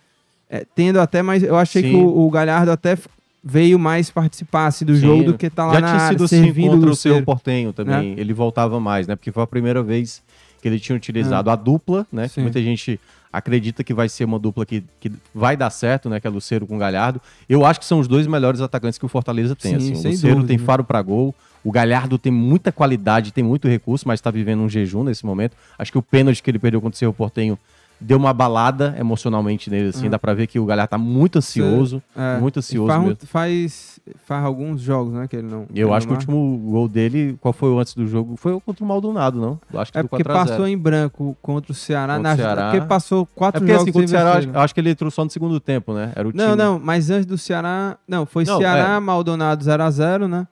é, 0.49 0.65
tendo 0.75 0.99
até 1.01 1.21
mais. 1.23 1.43
Eu 1.43 1.57
achei 1.57 1.83
Sim. 1.83 1.91
que 1.91 1.97
o, 1.97 2.27
o 2.27 2.31
Galhardo 2.31 2.71
até 2.73 2.97
veio 3.43 3.79
mais 3.79 4.11
participar 4.11 4.67
assim, 4.67 4.85
do 4.85 4.95
Sim. 4.95 5.01
jogo 5.01 5.25
do 5.25 5.39
que 5.39 5.49
tá 5.49 5.67
lá 5.67 5.75
Já 5.75 5.81
na 5.81 5.87
tinha 5.89 6.01
área, 6.01 6.19
sido 6.19 6.25
assim 6.25 6.69
contra 6.69 6.91
o 6.91 6.97
seu. 6.97 7.23
Portenho 7.23 7.73
também. 7.73 8.15
Ele 8.19 8.33
voltava 8.33 8.79
mais, 8.79 9.07
né? 9.07 9.17
Porque 9.17 9.33
foi 9.33 9.43
a 9.43 9.47
primeira 9.47 9.83
vez 9.83 10.23
que 10.61 10.69
ele 10.69 10.79
tinha 10.79 10.95
utilizado 10.95 11.51
a 11.51 11.57
dupla, 11.57 12.07
né? 12.13 12.29
Que 12.29 12.35
Sim. 12.35 12.43
muita 12.43 12.63
gente 12.63 13.01
acredita 13.33 13.85
que 13.85 13.95
vai 13.95 14.09
ser 14.09 14.25
uma 14.25 14.39
dupla 14.39 14.67
que, 14.67 14.83
que 14.99 15.11
vai 15.35 15.57
dar 15.57 15.71
certo, 15.71 16.09
né? 16.09 16.21
Que 16.21 16.27
é 16.27 16.31
Luceiro 16.31 16.67
com 16.67 16.77
Galhardo. 16.77 17.21
Eu 17.49 17.65
acho 17.65 17.81
que 17.81 17.87
são 17.87 17.99
os 17.99 18.09
dois 18.09 18.27
melhores 18.27 18.61
atacantes 18.61 18.99
que 18.99 19.07
o 19.07 19.09
Fortaleza 19.09 19.57
tem. 19.57 19.73
Sim, 19.73 19.77
assim. 19.77 19.93
O 19.93 19.97
sem 19.97 20.11
Luceiro 20.13 20.37
dúvida, 20.37 20.49
tem 20.49 20.59
faro 20.59 20.85
para 20.85 21.01
gol. 21.01 21.35
O 21.63 21.71
Galhardo 21.71 22.19
tem 22.19 22.33
muita 22.33 22.73
qualidade, 22.73 23.33
tem 23.33 23.45
muito 23.45 23.69
recurso, 23.69 24.09
mas 24.09 24.19
está 24.19 24.31
vivendo 24.31 24.61
um 24.61 24.69
jejum 24.69 25.05
nesse 25.05 25.25
momento. 25.25 25.55
Acho 25.79 25.93
que 25.93 25.99
o 25.99 26.03
pênalti 26.03 26.43
que 26.43 26.51
ele 26.51 26.59
perdeu 26.59 26.81
contra 26.81 26.97
o 26.97 26.99
Cerro 26.99 27.13
Portenho 27.13 27.59
deu 28.01 28.17
uma 28.17 28.33
balada 28.33 28.95
emocionalmente 28.99 29.69
nele, 29.69 29.91
assim. 29.91 30.07
Ah. 30.07 30.11
Dá 30.11 30.19
pra 30.19 30.33
ver 30.35 30.47
que 30.47 30.59
o 30.59 30.65
Galhardo 30.65 30.91
tá 30.91 30.99
muito 30.99 31.37
ansioso, 31.39 32.03
É, 32.17 32.39
muito 32.39 32.59
ansioso 32.59 32.89
faz, 32.89 33.03
mesmo. 33.03 33.19
faz, 33.27 34.01
faz 34.25 34.45
alguns 34.45 34.81
jogos, 34.81 35.13
né? 35.13 35.29
Que 35.29 35.37
ele 35.37 35.49
não. 35.49 35.67
Eu 35.75 35.89
ele 35.89 35.97
acho 35.97 36.07
que 36.07 36.13
o 36.13 36.17
não 36.17 36.21
último 36.37 36.71
gol 36.71 36.89
dele, 36.89 37.37
qual 37.41 37.53
foi 37.53 37.69
o 37.71 37.79
antes 37.79 37.95
do 37.95 38.07
jogo? 38.07 38.37
Foi 38.37 38.53
o 38.53 38.61
contra 38.61 38.85
o 38.85 38.89
Maldonado, 38.89 39.39
não? 39.41 39.61
Eu 39.73 39.79
acho 39.81 39.93
que 39.93 39.99
É 39.99 40.03
porque 40.03 40.25
4 40.25 40.33
a 40.33 40.37
0. 40.45 40.49
passou 40.51 40.67
em 40.69 40.79
branco 40.79 41.37
contra 41.43 41.73
o 41.73 41.75
Ceará. 41.75 42.17
Contra 42.17 42.29
na, 42.31 42.35
o 42.35 42.37
Ceará. 42.39 42.71
Porque 42.71 42.87
passou 42.87 43.23
É 43.31 43.39
quatro 43.39 43.61
porque 43.61 43.73
jogos 43.73 43.83
assim, 43.85 43.93
contra 43.93 44.07
o 44.07 44.09
Ceará, 44.09 44.33
acho, 44.39 44.49
né? 44.49 44.53
acho 44.59 44.75
que 44.75 44.81
ele 44.81 44.91
entrou 44.91 45.11
só 45.11 45.25
no 45.25 45.31
segundo 45.31 45.61
tempo, 45.61 45.93
né? 45.93 46.13
Era 46.17 46.29
o 46.29 46.33
Não, 46.35 46.45
time. 46.45 46.57
não, 46.57 46.79
mas 46.83 47.11
antes 47.11 47.27
do 47.27 47.37
Ceará. 47.37 47.97
Não, 48.09 48.25
foi 48.25 48.45
Não, 48.45 48.59
Ceará, 48.59 48.97
é. 48.97 49.01
Maldonado 49.01 49.65
0x0, 49.65 50.27
né? 50.27 50.47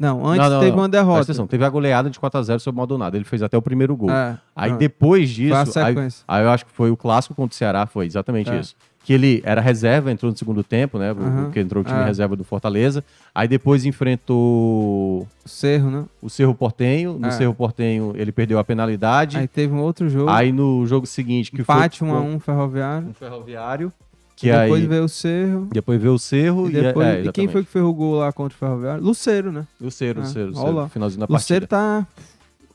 Não, 0.00 0.26
antes 0.26 0.42
Não, 0.42 0.50
não, 0.54 0.60
teve 0.60 0.70
não. 0.72 0.78
uma 0.78 0.88
derrota. 0.88 1.20
atenção, 1.22 1.46
teve 1.46 1.62
a 1.62 1.68
goleada 1.68 2.08
de 2.08 2.18
4x0 2.18 2.58
sobre 2.58 2.76
o 2.76 2.78
Maldonado. 2.78 3.18
Ele 3.18 3.24
fez 3.24 3.42
até 3.42 3.58
o 3.58 3.60
primeiro 3.62 3.94
gol. 3.94 4.10
É, 4.10 4.38
Aí 4.56 4.72
ah, 4.72 4.76
depois 4.76 5.28
disso, 5.28 5.78
aí, 5.78 5.94
aí 6.26 6.42
eu 6.42 6.48
acho 6.50 6.64
que 6.64 6.72
foi 6.72 6.90
o 6.90 6.96
clássico 6.96 7.34
contra 7.34 7.52
o 7.52 7.56
Ceará, 7.56 7.84
foi 7.86 8.06
exatamente 8.06 8.50
É. 8.50 8.58
isso. 8.60 8.74
Que 9.02 9.12
ele 9.14 9.42
era 9.44 9.60
reserva, 9.62 10.10
entrou 10.12 10.30
no 10.30 10.36
segundo 10.36 10.62
tempo, 10.62 10.98
né? 10.98 11.10
Aham. 11.10 11.44
Porque 11.44 11.60
entrou 11.60 11.82
o 11.82 11.86
time 11.86 11.98
É. 12.00 12.04
reserva 12.04 12.34
do 12.36 12.44
Fortaleza. 12.44 13.02
Aí 13.34 13.46
depois 13.48 13.84
enfrentou 13.84 15.22
O 15.44 15.48
Cerro, 15.48 15.90
né? 15.90 16.04
o 16.22 16.28
Cerro 16.28 16.54
Portenho. 16.54 17.18
No 17.18 17.28
É. 17.28 17.30
Cerro 17.30 17.54
Portenho 17.54 18.12
ele 18.16 18.32
perdeu 18.32 18.58
a 18.58 18.64
penalidade. 18.64 19.36
Aí 19.38 19.48
teve 19.48 19.72
um 19.74 19.80
outro 19.80 20.08
jogo. 20.08 20.30
Aí 20.30 20.52
no 20.52 20.86
jogo 20.86 21.06
seguinte, 21.06 21.50
que 21.50 21.60
empate 21.62 22.00
foi 22.00 22.08
1x1 22.08 22.40
ferroviário. 22.40 23.08
um 23.08 23.14
ferroviário. 23.14 23.92
Que 24.40 24.48
E 24.48 24.52
depois 24.52 24.80
aí 24.82 24.88
veio 24.88 25.04
o 25.04 25.08
Cerro. 25.08 25.68
depois 25.70 26.00
veio 26.00 26.14
o 26.14 26.18
Cerro 26.18 26.66
E, 26.66 26.70
e, 26.70 26.72
depois, 26.82 27.06
é, 27.06 27.22
e 27.24 27.32
quem 27.32 27.46
foi 27.46 27.62
que 27.62 27.68
gol 27.92 28.14
lá 28.16 28.32
contra 28.32 28.56
o 28.56 28.58
Ferroviário? 28.58 29.04
Luceiro, 29.04 29.52
né? 29.52 29.66
O 29.78 29.90
Cerro, 29.90 30.20
o 30.20 30.22
Ah, 30.22 30.26
Cerro, 30.26 30.46
o 30.46 30.48
olha 30.56 30.56
Cerro, 30.64 30.72
lá. 30.76 30.88
finalzinho 30.88 31.26
da 31.26 31.32
Luceiro 31.32 31.66
partida. 31.68 32.06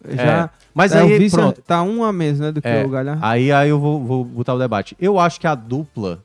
tá. 0.08 0.13
Já. 0.23 0.49
Mas 0.75 0.91
é, 0.91 1.01
aí, 1.01 1.15
o 1.15 1.17
vice 1.17 1.36
pronto. 1.36 1.62
tá 1.63 1.82
um 1.82 2.04
a 2.04 2.13
menos, 2.13 2.39
né? 2.39 2.51
Do 2.51 2.62
que 2.62 2.67
É, 2.67 2.86
o 2.86 2.89
Galhardo. 2.89 3.25
Aí, 3.25 3.51
aí 3.51 3.69
eu 3.69 3.80
vou, 3.80 4.04
vou 4.04 4.23
botar 4.23 4.54
o 4.54 4.60
debate. 4.60 4.95
Eu 4.99 5.17
acho 5.19 5.39
que 5.39 5.47
a 5.47 5.56
dupla 5.56 6.19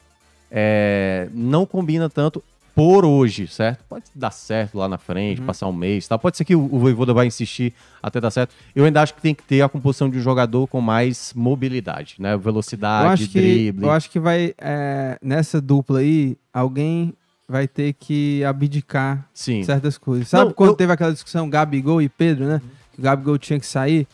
é, 0.51 1.29
não 1.33 1.65
combina 1.65 2.11
tanto 2.11 2.43
por 2.81 3.05
hoje, 3.05 3.47
certo? 3.47 3.85
Pode 3.89 4.05
dar 4.15 4.31
certo 4.31 4.79
lá 4.79 4.89
na 4.89 4.97
frente, 4.97 5.41
Uhum. 5.41 5.47
passar 5.47 5.67
um 5.67 5.73
mês, 5.73 6.09
tá? 6.09 6.19
Pode 6.19 6.37
ser 6.39 6.45
que 6.47 6.57
o, 6.57 6.61
o 6.65 6.79
Voivoda 6.79 7.13
vai 7.13 7.27
insistir 7.27 7.75
até 8.03 8.21
dar 8.21 8.31
certo. 8.31 8.55
Eu 8.75 8.85
ainda 8.87 9.03
acho 9.03 9.13
que 9.15 9.21
tem 9.21 9.35
que 9.35 9.43
ter 9.43 9.61
a 9.61 9.69
composição 9.69 10.09
de 10.09 10.17
um 10.19 10.21
jogador 10.23 10.67
com 10.67 10.81
mais 10.81 11.33
mobilidade, 11.35 12.15
né? 12.19 12.33
Eu 12.35 12.39
Velocidade, 12.41 13.23
acho 13.25 13.29
que, 13.33 13.41
drible. 13.41 13.85
eu 13.85 13.91
acho 13.91 14.11
que 14.11 14.19
vai. 14.19 14.55
é, 14.59 15.19
nessa 15.23 15.61
dupla 15.61 15.99
aí, 15.99 16.37
alguém 16.55 17.13
vai 17.49 17.67
ter 17.69 17.93
que 17.93 18.43
abdicar 18.45 19.29
Sim. 19.35 19.63
certas 19.65 19.99
coisas. 19.99 20.29
Sabe 20.29 20.47
Não, 20.47 20.53
quando 20.53 20.71
eu- 20.71 20.77
teve 20.77 20.93
aquela 20.93 21.13
discussão 21.13 21.51
Gabigol 21.51 22.01
e 22.01 22.09
Pedro, 22.09 22.47
né? 22.47 22.63
Que 22.95 23.01
o 23.01 23.03
Gabigol 23.03 23.37
tinha 23.37 23.59
que 23.61 23.67
sair. 23.67 24.07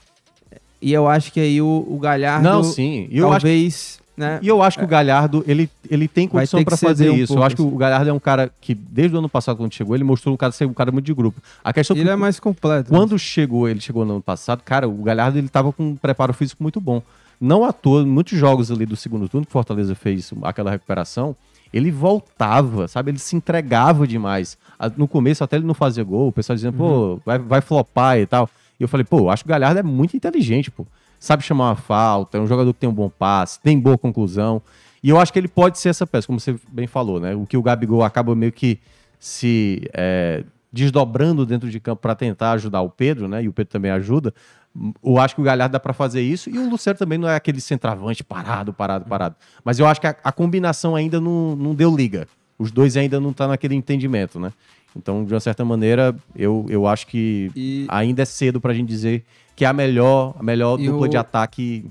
E 0.82 0.92
eu 0.92 1.06
acho 1.08 1.32
que 1.32 1.38
aí 1.40 1.60
o, 1.62 1.86
o 1.88 1.98
Galhardo 1.98 2.42
Não, 2.48 2.62
sim. 2.64 3.08
Eu 3.10 3.28
talvez, 3.28 4.00
né? 4.16 4.38
E 4.42 4.48
eu 4.48 4.62
acho 4.62 4.78
que 4.78 4.84
o 4.84 4.88
Galhardo, 4.88 5.44
ele, 5.46 5.68
ele 5.90 6.08
tem 6.08 6.26
condição 6.26 6.58
ceder 6.60 6.78
fazer 6.78 7.10
um 7.10 7.16
isso. 7.16 7.34
eu 7.34 7.42
acho 7.42 7.54
que 7.56 7.62
assim. 7.62 7.70
o 7.74 7.76
Galhardo 7.76 8.08
é 8.10 8.12
um 8.12 8.18
cara 8.18 8.50
que, 8.60 8.74
desde 8.74 9.14
o 9.14 9.18
ano 9.18 9.28
passado, 9.28 9.56
quando 9.58 9.72
chegou, 9.74 9.94
ele 9.94 10.04
mostrou 10.04 10.32
um 10.34 10.36
cara 10.36 10.52
ser 10.52 10.66
um 10.66 10.72
cara 10.72 10.90
muito 10.90 11.04
de 11.04 11.12
grupo. 11.14 11.40
A 11.62 11.72
questão 11.72 11.94
é 11.96 12.00
Ele 12.00 12.08
que 12.08 12.12
é 12.12 12.16
mais 12.16 12.40
completo. 12.40 12.90
né? 12.92 12.98
quando 12.98 13.18
chegou, 13.18 13.68
ele 13.68 13.80
chegou 13.80 14.04
no 14.04 14.12
ano 14.14 14.22
passado, 14.22 14.62
cara, 14.64 14.88
o 14.88 14.94
Galhardo 15.02 15.36
ele 15.38 15.48
tava 15.48 15.72
com 15.72 15.82
um 15.90 15.96
preparo 15.96 16.32
físico 16.32 16.62
muito 16.62 16.80
bom. 16.80 17.02
Não 17.40 17.64
à 17.64 17.72
toa, 17.72 18.04
muitos 18.06 18.38
jogos 18.38 18.70
ali 18.70 18.86
do 18.86 18.96
segundo 18.96 19.28
turno, 19.28 19.44
que 19.44 19.50
o 19.50 19.52
Fortaleza 19.52 19.94
fez 19.94 20.32
aquela 20.42 20.70
recuperação, 20.70 21.36
ele 21.72 21.90
voltava, 21.90 22.88
sabe? 22.88 23.10
Ele 23.10 23.18
se 23.18 23.36
entregava 23.36 24.06
demais. 24.06 24.56
No 24.96 25.06
começo, 25.06 25.44
até 25.44 25.56
ele 25.56 25.66
não 25.66 25.74
fazia 25.74 26.02
gol, 26.02 26.28
o 26.28 26.32
pessoal 26.32 26.56
dizendo, 26.56 26.72
Uhum. 26.82 27.16
pô, 27.16 27.20
vai, 27.26 27.38
vai 27.38 27.60
flopar 27.60 28.18
e 28.18 28.26
tal. 28.26 28.48
E 28.80 28.82
eu 28.82 28.88
falei, 28.88 29.04
pô, 29.04 29.28
acho 29.30 29.44
que 29.44 29.48
o 29.48 29.52
Galhardo 29.52 29.80
é 29.80 29.82
muito 29.82 30.16
inteligente, 30.16 30.70
pô. 30.70 30.86
Sabe 31.18 31.42
chamar 31.42 31.70
uma 31.70 31.76
falta, 31.76 32.38
é 32.38 32.40
um 32.40 32.46
jogador 32.46 32.72
que 32.74 32.80
tem 32.80 32.88
um 32.88 32.92
bom 32.94 33.08
passe, 33.08 33.60
tem 33.60 33.78
boa 33.78 33.96
conclusão. 33.98 34.60
E 35.02 35.08
eu 35.10 35.18
acho 35.20 35.32
que 35.32 35.38
ele 35.38 35.48
pode 35.48 35.78
ser 35.78 35.90
essa 35.90 36.06
peça, 36.06 36.26
como 36.26 36.38
você 36.40 36.56
bem 36.70 36.86
falou, 36.86 37.20
né? 37.20 37.34
O 37.34 37.46
que 37.46 37.56
o 37.56 37.62
Gabigol 37.62 38.02
acaba 38.02 38.34
meio 38.34 38.52
que 38.52 38.78
se 39.18 39.88
é, 39.94 40.44
desdobrando 40.72 41.46
dentro 41.46 41.70
de 41.70 41.80
campo 41.80 42.02
para 42.02 42.14
tentar 42.14 42.52
ajudar 42.52 42.82
o 42.82 42.90
Pedro, 42.90 43.28
né? 43.28 43.42
E 43.42 43.48
o 43.48 43.52
Pedro 43.52 43.72
também 43.72 43.90
ajuda. 43.90 44.32
Eu 45.02 45.18
acho 45.18 45.34
que 45.34 45.40
o 45.40 45.44
Galhardo 45.44 45.72
dá 45.72 45.80
para 45.80 45.94
fazer 45.94 46.20
isso 46.20 46.50
e 46.50 46.58
o 46.58 46.68
Lucero 46.68 46.98
também 46.98 47.16
não 47.18 47.28
é 47.28 47.34
aquele 47.34 47.60
centroavante 47.62 48.22
parado, 48.22 48.74
parado, 48.74 49.06
parado. 49.06 49.34
Mas 49.64 49.78
eu 49.78 49.86
acho 49.86 50.00
que 50.00 50.06
a, 50.06 50.14
a 50.22 50.30
combinação 50.30 50.94
ainda 50.94 51.18
não, 51.18 51.56
não 51.56 51.74
deu 51.74 51.94
liga. 51.94 52.28
Os 52.58 52.70
dois 52.70 52.96
ainda 52.96 53.18
não 53.18 53.30
estão 53.30 53.46
tá 53.46 53.50
naquele 53.52 53.74
entendimento, 53.74 54.38
né? 54.38 54.52
Então, 54.94 55.24
de 55.24 55.32
uma 55.32 55.40
certa 55.40 55.64
maneira, 55.64 56.14
eu, 56.34 56.66
eu 56.68 56.86
acho 56.86 57.06
que 57.06 57.50
E- 57.54 57.86
ainda 57.88 58.22
é 58.22 58.24
cedo 58.24 58.60
pra 58.60 58.74
gente 58.74 58.88
dizer 58.88 59.24
que 59.56 59.64
é 59.64 59.68
a 59.68 59.72
melhor, 59.72 60.36
a 60.38 60.42
melhor 60.42 60.78
E 60.78 60.86
dupla 60.86 61.06
o- 61.06 61.08
de 61.08 61.16
ataque 61.16 61.90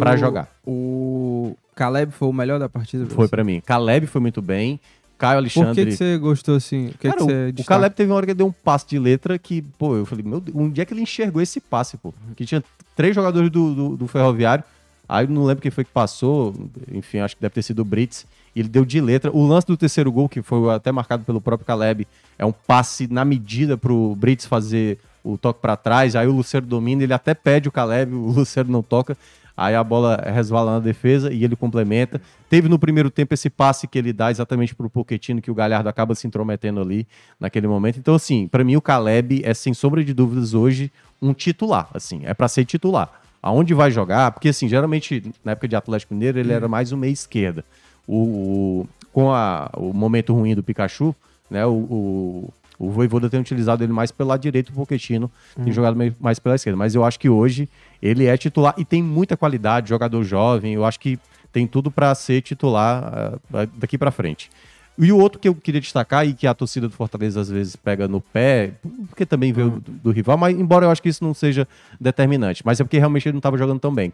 Pra 0.00 0.14
o- 0.14 0.16
jogar. 0.16 0.48
O 0.66 1.56
Caleb 1.74 2.12
foi 2.12 2.28
o 2.28 2.32
melhor 2.32 2.58
da 2.58 2.68
partida. 2.68 3.06
foi 3.06 3.28
pra 3.28 3.44
mim. 3.44 3.60
Caleb 3.64 4.06
foi 4.06 4.20
muito 4.20 4.40
bem. 4.42 4.80
Caio 5.18 5.40
Por 5.42 5.48
que, 5.50 5.58
Alexandre. 5.60 5.86
que 5.92 5.96
você 5.96 6.18
gostou 6.18 6.56
assim? 6.56 6.86
O 6.88 6.98
que, 6.98 7.08
Cara, 7.08 7.16
que 7.16 7.22
o- 7.60 7.62
o? 7.62 7.64
Caleb 7.64 7.94
teve 7.94 8.10
uma 8.10 8.16
hora 8.16 8.26
que 8.26 8.34
deu 8.34 8.46
um 8.46 8.50
passe 8.52 8.88
de 8.88 8.98
letra 8.98 9.38
que, 9.38 9.62
pô, 9.78 9.94
eu 9.96 10.04
falei, 10.04 10.24
meu 10.24 10.40
Deus, 10.40 10.56
onde 10.58 10.80
é 10.80 10.84
que 10.84 10.92
ele 10.92 11.02
enxergou 11.02 11.40
esse 11.40 11.60
passe, 11.60 11.96
pô? 11.96 12.12
Que 12.34 12.44
tinha 12.44 12.62
três 12.96 13.14
jogadores 13.14 13.48
do, 13.48 13.72
do, 13.72 13.96
do 13.96 14.08
Ferroviário, 14.08 14.64
aí 15.08 15.26
não 15.28 15.44
lembro 15.44 15.62
quem 15.62 15.70
foi 15.70 15.84
que 15.84 15.92
passou, 15.92 16.52
enfim, 16.90 17.18
acho 17.18 17.36
que 17.36 17.42
deve 17.42 17.54
ter 17.54 17.62
sido 17.62 17.80
o 17.80 17.84
Brits, 17.84 18.26
e 18.54 18.58
ele 18.60 18.68
deu 18.68 18.84
de 18.84 19.00
letra. 19.00 19.30
O 19.32 19.46
lance 19.46 19.66
do 19.66 19.76
terceiro 19.76 20.10
gol, 20.10 20.28
que 20.28 20.42
foi 20.42 20.74
até 20.74 20.90
marcado 20.90 21.22
pelo 21.24 21.40
próprio 21.40 21.64
Caleb, 21.66 22.04
é 22.36 22.44
um 22.44 22.52
passe 22.52 23.06
na 23.06 23.24
medida 23.24 23.76
pro 23.78 24.16
Brits 24.16 24.44
fazer 24.46 24.98
o 25.24 25.38
toque 25.38 25.60
pra 25.60 25.76
trás, 25.76 26.16
aí 26.16 26.26
o 26.26 26.32
Lucero 26.32 26.64
domina, 26.66 27.02
ele 27.02 27.12
até 27.12 27.34
pede 27.34 27.68
o 27.68 27.72
Caleb, 27.72 28.12
o 28.14 28.30
Lucero 28.32 28.70
não 28.70 28.82
toca, 28.82 29.16
aí 29.56 29.74
a 29.74 29.84
bola 29.84 30.16
resvala 30.32 30.72
na 30.72 30.78
defesa 30.80 31.32
e 31.32 31.44
ele 31.44 31.54
complementa. 31.56 32.20
Teve 32.48 32.68
no 32.68 32.78
primeiro 32.78 33.10
tempo 33.10 33.32
esse 33.34 33.48
passe 33.50 33.86
que 33.86 33.98
ele 33.98 34.12
dá 34.12 34.30
exatamente 34.30 34.74
pro 34.74 34.90
Pochettino, 34.90 35.40
que 35.40 35.50
o 35.50 35.54
Galhardo 35.54 35.88
acaba 35.88 36.14
se 36.14 36.26
intrometendo 36.26 36.80
ali 36.80 37.06
naquele 37.38 37.66
momento. 37.68 37.98
Então, 37.98 38.14
assim, 38.14 38.48
pra 38.48 38.64
mim 38.64 38.76
o 38.76 38.80
Caleb 38.82 39.42
é, 39.44 39.54
sem 39.54 39.72
sombra 39.74 40.02
de 40.04 40.12
dúvidas, 40.12 40.54
hoje 40.54 40.90
um 41.20 41.32
titular, 41.32 41.88
assim, 41.94 42.22
é 42.24 42.34
pra 42.34 42.48
ser 42.48 42.64
titular. 42.64 43.20
Aonde 43.42 43.74
vai 43.74 43.90
jogar? 43.90 44.30
Porque, 44.32 44.48
assim, 44.48 44.68
geralmente, 44.68 45.22
na 45.44 45.52
época 45.52 45.66
de 45.68 45.74
Atlético 45.76 46.14
Mineiro, 46.14 46.38
ele 46.38 46.52
era 46.52 46.68
mais 46.68 46.92
um 46.92 46.96
meia 46.96 47.10
esquerda. 47.12 47.64
O, 48.06 48.16
o- 48.16 48.88
com 49.12 49.32
a- 49.32 49.70
o 49.76 49.92
momento 49.92 50.32
ruim 50.32 50.54
do 50.54 50.62
Pikachu, 50.62 51.14
né, 51.50 51.66
o, 51.66 51.70
o, 51.72 52.52
o 52.86 52.90
Voivoda 52.90 53.28
tem 53.30 53.38
utilizado 53.40 53.82
ele 53.84 53.92
mais 53.92 54.10
pelo 54.10 54.28
lado 54.30 54.40
direito, 54.40 54.70
o 54.70 54.72
Pochettino 54.72 55.30
tem 55.62 55.72
jogado 55.72 55.96
meio- 55.96 56.14
mais 56.20 56.38
pela 56.38 56.54
esquerda. 56.54 56.76
Mas 56.76 56.94
eu 56.94 57.04
acho 57.04 57.18
que 57.18 57.28
hoje 57.28 57.68
ele 58.02 58.26
é 58.26 58.36
titular 58.36 58.74
e 58.76 58.84
tem 58.84 59.02
muita 59.02 59.36
qualidade, 59.36 59.88
jogador 59.88 60.22
jovem, 60.24 60.74
eu 60.74 60.84
acho 60.84 60.98
que 60.98 61.18
tem 61.52 61.66
tudo 61.66 61.90
para 61.90 62.14
ser 62.14 62.40
titular 62.42 63.38
ah, 63.52 63.66
daqui 63.76 63.96
para 63.98 64.10
frente. 64.10 64.50
E 64.98 65.10
o 65.10 65.16
outro 65.18 65.38
que 65.38 65.48
eu 65.48 65.54
queria 65.54 65.80
destacar 65.80 66.26
e 66.26 66.34
que 66.34 66.46
a 66.46 66.52
torcida 66.52 66.86
do 66.86 66.94
Fortaleza 66.94 67.40
às 67.40 67.48
vezes 67.48 67.74
pega 67.76 68.06
no 68.06 68.20
pé, 68.20 68.72
porque 69.08 69.24
também 69.24 69.50
veio 69.52 69.70
do, 69.70 69.90
do 69.90 70.10
rival, 70.10 70.36
mas 70.36 70.54
embora 70.58 70.84
eu 70.84 70.90
acho 70.90 71.00
que 71.02 71.08
isso 71.08 71.24
não 71.24 71.32
seja 71.32 71.66
determinante, 71.98 72.62
mas 72.64 72.78
é 72.78 72.84
porque 72.84 72.98
realmente 72.98 73.26
ele 73.26 73.32
não 73.32 73.38
estava 73.38 73.56
jogando 73.56 73.80
tão 73.80 73.92
bem. 73.94 74.12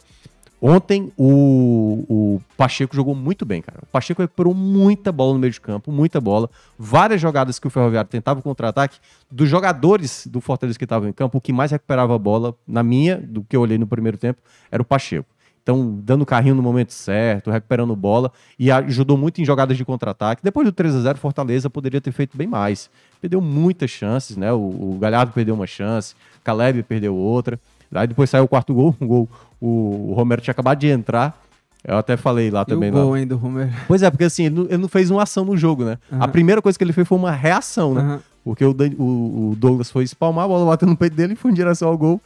Ontem 0.61 1.13
o, 1.17 2.05
o 2.09 2.41
Pacheco 2.57 2.95
jogou 2.95 3.15
muito 3.15 3.47
bem, 3.47 3.63
cara. 3.63 3.79
O 3.83 3.87
Pacheco 3.87 4.21
recuperou 4.21 4.53
muita 4.53 5.13
bola 5.13 5.35
no 5.35 5.39
meio 5.39 5.53
de 5.53 5.61
campo, 5.61 5.93
muita 5.93 6.21
bola. 6.21 6.51
Várias 6.77 7.21
jogadas 7.21 7.59
que 7.61 7.67
o 7.67 7.71
Ferroviário 7.71 8.11
tentava 8.11 8.43
contra-ataque. 8.43 8.99
Dos 9.31 9.49
jogadores 9.49 10.27
do 10.27 10.41
Fortaleza 10.41 10.77
que 10.77 10.85
estavam 10.85 11.09
em 11.09 11.13
campo, 11.13 11.39
o 11.39 11.41
que 11.41 11.53
mais 11.53 11.71
recuperava 11.71 12.15
a 12.15 12.19
bola, 12.19 12.57
na 12.67 12.83
minha, 12.83 13.17
do 13.17 13.45
que 13.45 13.57
eu 13.57 13.61
olhei 13.61 13.79
no 13.79 13.87
primeiro 13.87 14.19
tempo, 14.19 14.41
era 14.71 14.83
o 14.83 14.85
Pacheco. 14.85 15.29
Então, 15.63 16.01
dando 16.03 16.25
carrinho 16.25 16.55
no 16.55 16.63
momento 16.63 16.95
certo, 16.95 17.51
recuperando 17.51 17.95
bola 17.95 18.33
e 18.59 18.71
ajudou 18.71 19.19
muito 19.19 19.41
em 19.41 19.45
jogadas 19.45 19.77
de 19.77 19.85
contra-ataque. 19.85 20.43
Depois 20.43 20.67
do 20.67 20.73
3 20.73 20.97
a 20.97 21.01
0 21.03 21.19
Fortaleza 21.19 21.69
poderia 21.69 22.01
ter 22.01 22.11
feito 22.11 22.39
bem 22.39 22.47
mais. 22.47 22.89
Perdeu 23.21 23.39
muitas 23.41 23.91
chances, 23.91 24.35
né? 24.35 24.51
O, 24.51 24.95
o 24.95 24.99
Galhardo 24.99 25.31
perdeu 25.31 25.55
uma 25.55 25.67
chance, 25.67 26.15
Caleb 26.43 26.83
perdeu 26.85 27.15
outra. 27.15 27.61
Aí 27.95 28.07
depois 28.07 28.29
saiu 28.31 28.45
o 28.45 28.49
quarto 28.49 28.75
gol, 28.75 28.95
um 29.01 29.07
gol. 29.07 29.29
O, 29.61 30.11
o 30.11 30.15
Romero 30.15 30.41
tinha 30.41 30.53
acabado 30.53 30.79
de 30.79 30.89
entrar. 30.89 31.41
Eu 31.87 31.97
até 31.97 32.17
falei 32.17 32.51
lá 32.51 32.63
E 32.63 32.67
também. 32.67 32.91
o 32.91 32.95
lá. 32.95 33.03
gol 33.03 33.15
ainda, 33.15 33.35
do 33.35 33.41
Romero. 33.41 33.71
Pois 33.87 34.03
é, 34.03 34.11
porque 34.11 34.25
assim, 34.25 34.45
ele 34.47 34.55
não, 34.55 34.65
ele 34.65 34.77
não 34.79 34.89
fez 34.89 35.11
uma 35.11 35.23
ação 35.23 35.45
no 35.45 35.57
jogo, 35.57 35.85
né? 35.85 35.97
A 36.11 36.17
Aham. 36.25 36.29
primeira 36.29 36.61
coisa 36.61 36.77
que 36.77 36.85
ele 36.85 36.93
fez 36.93 37.07
foi 37.07 37.17
uma 37.17 37.31
reação, 37.31 37.95
né? 37.95 38.01
Aham. 38.01 38.21
Porque 38.45 38.65
o, 38.65 38.73
Dan- 38.73 38.93
o- 38.99 39.51
o 39.53 39.57
Douglas 39.57 39.91
foi 39.91 40.05
espalmar, 40.05 40.45
a 40.45 40.49
bola 40.49 40.65
bateu 40.67 40.89
no 40.89 40.97
peito 40.97 41.15
dele 41.15 41.35
e 41.35 41.37
foi 41.37 41.51
em 41.51 41.55
direção 41.55 41.89
ao 41.89 41.99
gol. 41.99 42.21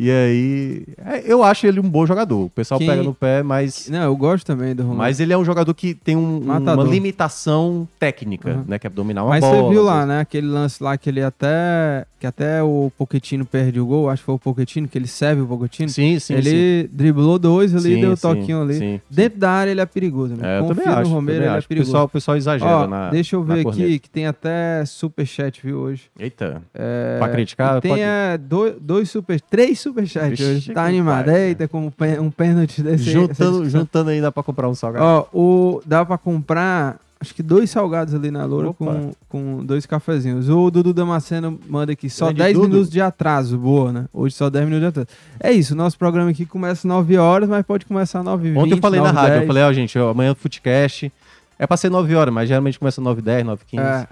E 0.00 0.12
aí, 0.12 0.84
é, 1.04 1.24
eu 1.26 1.42
acho 1.42 1.66
ele 1.66 1.80
um 1.80 1.90
bom 1.90 2.06
jogador. 2.06 2.44
O 2.44 2.50
pessoal 2.50 2.78
Quem- 2.78 2.86
pega 2.86 3.02
no 3.02 3.12
pé, 3.12 3.42
mas, 3.42 3.88
Não, 3.90 4.04
eu 4.04 4.16
gosto 4.16 4.46
também 4.46 4.72
do 4.72 4.82
Romero. 4.84 4.98
mas 4.98 5.18
ele 5.18 5.32
é 5.32 5.36
um 5.36 5.44
jogador 5.44 5.74
que 5.74 5.92
tem 5.92 6.14
um- 6.14 6.38
uma 6.38 6.84
limitação 6.84 7.88
técnica, 7.98 8.50
Aham. 8.52 8.64
né? 8.68 8.78
Que 8.78 8.86
é 8.86 8.90
dominar 8.90 9.24
uma 9.24 9.30
Mas 9.30 9.40
bola. 9.40 9.60
você 9.64 9.68
viu 9.70 9.82
lá, 9.82 10.06
né? 10.06 10.20
Aquele 10.20 10.46
lance 10.46 10.80
lá 10.82 10.96
que 10.96 11.08
ele 11.10 11.20
até. 11.20 12.06
Que 12.20 12.26
até 12.26 12.60
o 12.64 12.90
Pochettino 12.98 13.44
perde 13.44 13.78
o 13.78 13.86
gol, 13.86 14.10
acho 14.10 14.22
que 14.22 14.26
foi 14.26 14.34
o 14.34 14.38
Pochettino, 14.40 14.88
que 14.88 14.98
ele 14.98 15.06
serve 15.06 15.42
o 15.42 15.46
Pochettino. 15.46 15.88
Sim, 15.88 16.18
sim, 16.18 16.34
ele 16.34 16.88
driblou 16.92 17.38
dois 17.38 17.72
ali, 17.76 17.94
Sim, 17.94 18.00
deu 18.00 18.16
sim, 18.16 18.22
toquinho 18.22 18.62
ali. 18.62 18.74
sim, 18.74 19.00
Dentro 19.08 19.38
da 19.38 19.50
área 19.52 19.70
ele 19.70 19.80
é 19.80 19.86
perigoso, 19.86 20.34
né? 20.34 20.56
É, 20.56 20.58
eu 20.58 20.64
Confia 20.64 20.90
acho. 20.90 21.08
no 21.10 21.14
Romero, 21.14 21.38
ele 21.38 21.44
é 21.44 21.48
acho. 21.50 21.66
O 21.66 21.68
perigoso. 21.68 21.90
pessoal, 21.92 22.04
o 22.06 22.08
pessoal 22.08 22.36
exagera 22.36 22.70
Ó, 22.76 22.86
na 22.88 23.10
deixa 23.10 23.36
eu 23.36 23.44
ver 23.44 23.62
corneta. 23.62 23.84
aqui 23.84 23.98
que 24.00 24.10
tem 24.10 24.26
até 24.26 24.84
superchat, 24.84 25.60
viu, 25.64 25.78
hoje. 25.78 26.02
Eita, 26.18 26.60
É, 26.74 27.18
pra 27.20 27.28
criticar, 27.28 27.80
tem 27.80 27.90
pode... 27.92 28.02
é, 28.02 28.36
dois, 28.36 28.74
dois 28.80 29.08
super, 29.08 29.40
três 29.40 29.78
superchats 29.88 30.30
Vixe, 30.30 30.44
hoje. 30.44 30.72
Tá 30.72 30.84
animado. 30.86 31.26
pai, 31.26 31.40
Eita, 31.48 31.66
como 31.68 31.90
pen- 31.90 32.18
um 32.20 32.30
pênalti 32.30 32.82
desse. 32.82 33.04
juntando, 33.10 33.68
juntando 33.70 34.10
aí 34.10 34.20
dá 34.20 34.30
pra 34.32 34.42
comprar 34.42 34.68
um 34.68 34.74
salgado. 34.74 35.04
Ó, 35.04 35.26
o, 35.32 35.82
dá 35.86 36.04
pra 36.04 36.16
comprar, 36.18 36.98
acho 37.20 37.34
que 37.34 37.42
dois 37.42 37.68
salgados 37.70 38.14
ali 38.14 38.30
na 38.30 38.44
loura 38.44 38.68
Opa. 38.70 38.84
com, 38.84 39.12
com 39.28 39.64
dois 39.64 39.84
cafezinhos. 39.86 40.48
O 40.48 40.70
Dudu 40.70 40.92
Damasceno 40.94 41.58
manda 41.68 41.92
aqui, 41.92 42.08
só 42.08 42.26
Grande 42.26 42.38
10 42.38 42.54
Dudu. 42.54 42.68
minutos 42.68 42.90
de 42.90 43.00
atraso. 43.00 43.58
Boa, 43.58 43.92
né? 43.92 44.04
Hoje 44.12 44.34
só 44.34 44.48
10 44.50 44.64
minutos 44.66 44.82
de 44.82 44.88
atraso. 45.00 45.08
É 45.40 45.52
isso, 45.52 45.74
nosso 45.74 45.98
programa 45.98 46.30
aqui 46.30 46.46
começa 46.46 46.80
às 46.80 46.84
9 46.84 47.16
horas, 47.16 47.48
mas 47.48 47.64
pode 47.66 47.84
começar 47.86 48.20
às 48.20 48.24
9 48.24 48.50
h 48.50 48.60
Ontem 48.60 48.72
eu 48.74 48.78
falei 48.78 49.00
na 49.00 49.10
rádio, 49.10 49.42
eu 49.42 49.46
falei, 49.46 49.62
ó, 49.62 49.72
gente, 49.72 49.98
ó, 49.98 50.10
amanhã 50.10 50.34
Footcast 50.34 51.12
é 51.58 51.66
pra 51.66 51.76
ser 51.76 51.90
9 51.90 52.14
horas, 52.14 52.32
mas 52.32 52.48
geralmente 52.48 52.78
começa 52.78 53.00
9 53.00 53.20
10 53.20 53.44
9 53.44 53.62
15 53.66 53.82
É, 53.82 54.06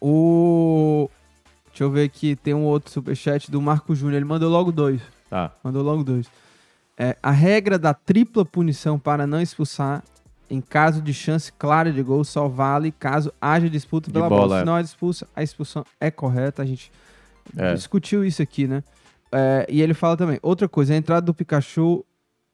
o... 0.00 1.08
Deixa 1.70 1.84
eu 1.84 1.90
ver 1.90 2.04
aqui, 2.04 2.36
tem 2.36 2.52
um 2.52 2.64
outro 2.64 2.92
superchat 2.92 3.50
do 3.50 3.60
Marco 3.62 3.94
Júnior, 3.94 4.16
ele 4.16 4.24
mandou 4.26 4.50
logo 4.50 4.70
dois. 4.70 5.00
Tá. 5.32 5.50
Mandou 5.64 5.82
logo 5.82 6.04
dois. 6.04 6.26
É, 6.98 7.16
a 7.22 7.30
regra 7.30 7.78
da 7.78 7.94
tripla 7.94 8.44
punição 8.44 8.98
para 8.98 9.26
não 9.26 9.40
expulsar 9.40 10.02
em 10.50 10.60
caso 10.60 11.00
de 11.00 11.14
chance 11.14 11.50
clara 11.50 11.90
de 11.90 12.02
gol 12.02 12.22
só 12.22 12.46
vale 12.48 12.92
caso 12.92 13.32
haja 13.40 13.70
disputa 13.70 14.10
pela 14.10 14.28
bola, 14.28 14.42
bola. 14.42 14.56
é. 14.56 14.60
Se 14.60 14.66
não 14.66 14.74
há 14.74 14.80
expulsa, 14.82 15.26
a 15.34 15.42
expulsão 15.42 15.86
é 15.98 16.10
correta. 16.10 16.60
A 16.60 16.66
gente 16.66 16.92
É. 17.56 17.72
discutiu 17.72 18.22
isso 18.22 18.42
aqui, 18.42 18.66
né? 18.68 18.84
É, 19.32 19.64
e 19.70 19.80
ele 19.80 19.94
fala 19.94 20.18
também, 20.18 20.38
outra 20.42 20.68
coisa, 20.68 20.92
a 20.92 20.96
entrada 20.98 21.24
do 21.24 21.32
Pikachu, 21.32 22.04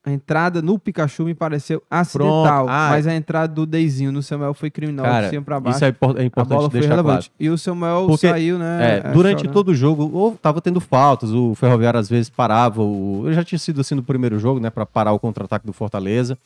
a 0.04 0.12
entrada 0.12 0.62
no 0.62 0.78
Pikachu 0.78 1.24
me 1.24 1.34
pareceu 1.34 1.82
acidental. 1.90 2.66
Ah, 2.68 2.88
mas 2.90 3.06
a 3.06 3.14
entrada 3.14 3.52
do 3.52 3.66
Deizinho 3.66 4.10
no 4.10 4.22
Samuel 4.22 4.54
foi 4.54 4.70
criminosa, 4.70 5.08
Cara, 5.08 5.24
de 5.24 5.30
cima 5.30 5.44
pra 5.44 5.60
baixo. 5.60 5.76
isso 5.76 5.84
é, 5.84 5.88
é 5.88 6.22
a 6.22 6.24
importante 6.24 6.56
bola 6.56 6.70
foi 6.70 6.80
deixar 6.80 6.94
claro. 6.94 7.06
relevante. 7.06 7.32
E 7.38 7.50
o 7.50 7.58
Samuel 7.58 8.06
Porque, 8.06 8.28
saiu, 8.28 8.58
né? 8.58 9.02
É, 9.04 9.12
durante 9.12 9.40
chorando. 9.40 9.52
todo 9.52 9.68
o 9.68 9.74
jogo, 9.74 10.10
ou 10.12 10.36
tava 10.36 10.60
tendo 10.60 10.80
faltas, 10.80 11.30
o 11.32 11.54
Ferroviário 11.54 12.00
às 12.00 12.08
vezes 12.08 12.30
parava, 12.30 12.82
o... 12.82 13.24
eu 13.26 13.32
já 13.32 13.44
tinha 13.44 13.58
sido 13.58 13.80
assim 13.80 13.94
no 13.94 14.02
primeiro 14.02 14.38
jogo, 14.38 14.60
né, 14.60 14.70
Pra 14.70 14.86
parar 14.86 15.12
o 15.12 15.18
contra-ataque 15.18 15.66
do 15.66 15.72
Fortaleza. 15.72 16.38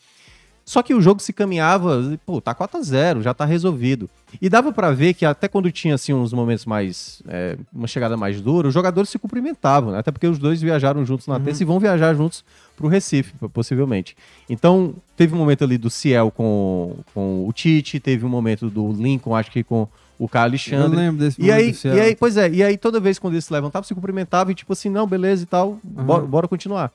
Só 0.65 0.83
que 0.83 0.95
o 0.95 1.01
jogo 1.01 1.21
se 1.21 1.33
caminhava, 1.33 2.17
pô, 2.25 2.41
tá 2.41 2.55
4 2.55 2.79
a 2.79 2.83
0 2.83 3.23
já 3.23 3.35
tá 3.35 3.45
resolvido. 3.45 4.09
E 4.41 4.49
dava 4.49 4.73
pra 4.73 4.93
ver 4.93 5.13
que 5.15 5.27
até 5.27 5.49
quando 5.49 5.71
tinha 5.73 5.95
assim 5.95 6.13
uns 6.13 6.33
momentos 6.33 6.65
mais, 6.65 7.21
é, 7.29 7.57
uma 7.73 7.87
chegada 7.87 8.17
mais 8.17 8.41
dura, 8.41 8.69
os 8.69 8.75
jogadores 8.75 9.11
se 9.11 9.19
cumprimentavam, 9.19 9.93
né? 9.93 9.99
até 9.99 10.11
porque 10.11 10.27
os 10.27 10.39
dois 10.39 10.63
viajaram 10.63 11.05
juntos 11.05 11.27
na 11.27 11.39
terça 11.41 11.63
e 11.63 11.67
vão 11.67 11.81
viajar 11.81 12.15
juntos 12.15 12.45
pro 12.77 12.89
Recife, 12.89 13.35
possivelmente. 13.53 14.17
Então, 14.49 14.95
teve 15.17 15.35
um 15.35 15.39
momento 15.39 15.65
ali 15.65 15.77
do 15.77 15.91
Ciel 15.91 16.31
com, 16.31 16.97
com 17.13 17.47
o 17.47 17.53
Tite, 17.53 18.01
teve 18.01 18.25
um 18.25 18.29
momento 18.29 18.71
do 18.71 18.93
Lincoln, 18.93 19.35
acho 19.35 19.51
que 19.51 19.63
com 19.63 19.87
o 20.19 20.31
Eu 20.33 20.41
Alexandre. 20.41 20.97
lembro 20.97 21.25
desse 21.25 21.43
E 21.43 21.51
aí, 21.51 21.75
e 21.85 22.01
aí, 22.01 22.15
pois 22.17 22.37
é, 22.37 22.49
e 22.49 22.63
aí 22.63 22.79
toda 22.79 23.01
vez 23.01 23.19
quando 23.19 23.35
eles 23.35 23.45
se 23.45 23.53
levantavam, 23.53 23.85
se 23.85 23.95
cumprimentavam 23.95 24.53
e 24.53 24.55
tipo 24.55 24.73
assim, 24.73 24.89
não, 24.89 25.07
beleza 25.07 25.43
e 25.43 25.47
tal, 25.47 25.79
bora, 25.83 26.25
bora 26.25 26.49
continuar. 26.49 26.93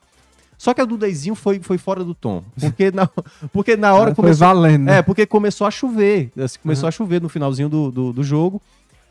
Só 0.58 0.74
que 0.74 0.82
a 0.82 0.86
do 0.86 0.98
Deizinho 0.98 1.36
foi, 1.36 1.60
foi 1.60 1.78
fora 1.78 2.04
do 2.04 2.15
tom. 2.15 2.43
Porque 2.60 2.89
na, 2.91 3.08
porque 3.54 3.78
na 3.78 3.93
hora 3.93 4.12
Ah, 4.12 4.15
foi 4.15 4.24
começou. 4.24 4.48
valendo, 4.48 4.84
né? 4.86 4.98
É, 4.98 5.02
porque 5.02 5.26
começou 5.26 5.67
a 5.67 5.72
chover. 5.72 6.32
assim, 6.38 6.58
Começou 6.60 6.88
a 6.88 6.91
chover 6.91 7.22
no 7.22 7.30
finalzinho 7.30 7.70
do, 7.70 7.91
do, 7.91 8.13
do 8.13 8.24
jogo. 8.24 8.62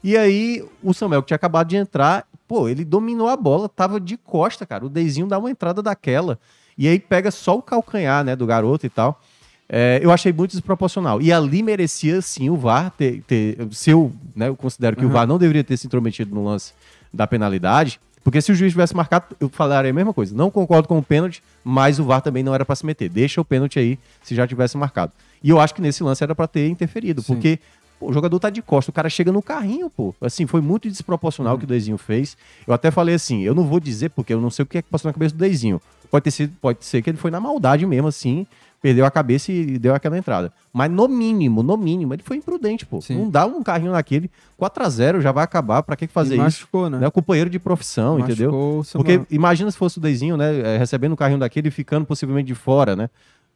E 0.02 0.16
aí, 0.16 0.64
o 0.82 0.92
Samuel, 0.92 1.22
que 1.22 1.28
tinha 1.28 1.36
acabado 1.36 1.68
de 1.68 1.76
entrar, 1.76 2.26
pô, 2.48 2.68
ele 2.68 2.84
dominou 2.84 3.28
a 3.28 3.36
bola, 3.36 3.68
tava 3.68 4.00
de 4.00 4.16
costa, 4.16 4.66
cara. 4.66 4.84
O 4.84 4.88
Deizinho 4.88 5.26
dá 5.26 5.38
uma 5.38 5.50
entrada 5.50 5.80
daquela. 5.82 6.38
E 6.76 6.86
aí 6.88 6.98
pega 6.98 7.30
só 7.30 7.56
o 7.56 7.62
calcanhar, 7.62 8.22
né, 8.24 8.34
do 8.36 8.44
garoto 8.46 8.84
e 8.84 8.90
tal. 8.90 9.20
É, 9.68 9.98
eu 10.02 10.12
achei 10.12 10.32
muito 10.32 10.52
desproporcional. 10.52 11.20
E 11.20 11.32
ali 11.32 11.62
merecia, 11.62 12.20
sim, 12.22 12.50
o 12.50 12.56
VAR 12.56 12.90
ter. 12.90 13.22
ter 13.26 13.56
se 13.72 13.90
eu, 13.90 14.12
né, 14.34 14.48
eu 14.48 14.54
considero 14.56 14.94
que 14.96 15.04
o 15.04 15.08
Uhum. 15.08 15.12
VAR 15.14 15.26
não 15.26 15.38
deveria 15.38 15.64
ter 15.64 15.76
se 15.76 15.86
intrometido 15.86 16.34
no 16.34 16.44
lance 16.44 16.72
da 17.12 17.26
penalidade. 17.26 17.98
Porque 18.26 18.42
se 18.42 18.50
o 18.50 18.56
juiz 18.56 18.72
tivesse 18.72 18.92
marcado, 18.96 19.36
eu 19.38 19.48
falaria 19.48 19.92
a 19.92 19.94
mesma 19.94 20.12
coisa. 20.12 20.34
Não 20.34 20.50
concordo 20.50 20.88
com 20.88 20.98
o 20.98 21.02
pênalti, 21.02 21.40
mas 21.62 22.00
o 22.00 22.04
VAR 22.04 22.20
também 22.20 22.42
não 22.42 22.52
era 22.52 22.64
para 22.64 22.74
se 22.74 22.84
meter. 22.84 23.08
Deixa 23.08 23.40
o 23.40 23.44
pênalti 23.44 23.78
aí 23.78 24.00
se 24.20 24.34
já 24.34 24.44
tivesse 24.44 24.76
marcado. 24.76 25.12
E 25.44 25.48
eu 25.48 25.60
acho 25.60 25.72
que 25.72 25.80
nesse 25.80 26.02
lance 26.02 26.24
era 26.24 26.34
para 26.34 26.48
ter 26.48 26.68
interferido, 26.68 27.22
Sim. 27.22 27.34
porque 27.34 27.60
pô, 28.00 28.10
o 28.10 28.12
jogador 28.12 28.40
tá 28.40 28.50
de 28.50 28.60
costa, 28.60 28.90
o 28.90 28.92
cara 28.92 29.08
chega 29.08 29.30
no 29.30 29.40
carrinho, 29.40 29.88
pô. 29.88 30.12
Assim, 30.20 30.44
foi 30.44 30.60
muito 30.60 30.88
desproporcional 30.88 31.54
o 31.54 31.58
que 31.60 31.62
o 31.62 31.68
Deizinho 31.68 31.96
fez. 31.96 32.36
Eu 32.66 32.74
até 32.74 32.90
falei 32.90 33.14
assim, 33.14 33.42
eu 33.42 33.54
não 33.54 33.62
vou 33.64 33.78
dizer 33.78 34.08
porque 34.08 34.34
eu 34.34 34.40
não 34.40 34.50
sei 34.50 34.64
o 34.64 34.66
que 34.66 34.78
é 34.78 34.82
que 34.82 34.90
passou 34.90 35.08
na 35.08 35.12
cabeça 35.12 35.32
do 35.32 35.38
Deizinho. 35.38 35.80
Pode 36.10 36.24
ter 36.24 36.32
sido, 36.32 36.52
pode 36.60 36.84
ser 36.84 37.02
que 37.02 37.10
ele 37.10 37.18
foi 37.18 37.30
na 37.30 37.38
maldade 37.38 37.86
mesmo 37.86 38.08
assim, 38.08 38.44
perdeu 38.80 39.04
a 39.04 39.10
cabeça 39.10 39.50
e 39.50 39.78
deu 39.78 39.94
aquela 39.94 40.16
entrada. 40.16 40.52
Mas 40.72 40.90
no 40.90 41.08
mínimo, 41.08 41.62
no 41.62 41.76
mínimo, 41.76 42.14
ele 42.14 42.22
foi 42.22 42.36
imprudente, 42.36 42.86
pô. 42.86 43.00
Sim. 43.00 43.16
Não 43.16 43.30
dá 43.30 43.46
um 43.46 43.62
carrinho 43.62 43.92
naquele 43.92 44.30
4 44.56 44.84
a 44.84 44.88
0 44.88 45.20
já 45.20 45.32
vai 45.32 45.44
acabar, 45.44 45.82
pra 45.82 45.96
que 45.96 46.06
fazer 46.06 46.34
E 46.34 46.36
isso? 46.36 46.44
machucou, 46.44 46.90
né? 46.90 47.04
É 47.04 47.08
o 47.08 47.12
companheiro 47.12 47.50
de 47.50 47.58
profissão, 47.58 48.18
entendeu? 48.18 48.50
Machucou 48.50 48.84
Samuel. 48.84 49.18
Porque 49.20 49.34
imagina 49.34 49.70
se 49.70 49.76
fosse 49.76 49.98
o 49.98 50.00
Deizinho, 50.00 50.36
né, 50.36 50.58
eh, 50.60 50.78
recebendo 50.78 51.12
um 51.12 51.16
carrinho 51.16 51.40
daquele 51.40 51.68
e 51.68 51.70
ficando 51.70 52.06
possivelmente 52.06 52.46
de 52.46 52.54
fora, 52.54 52.94
né? 52.94 53.10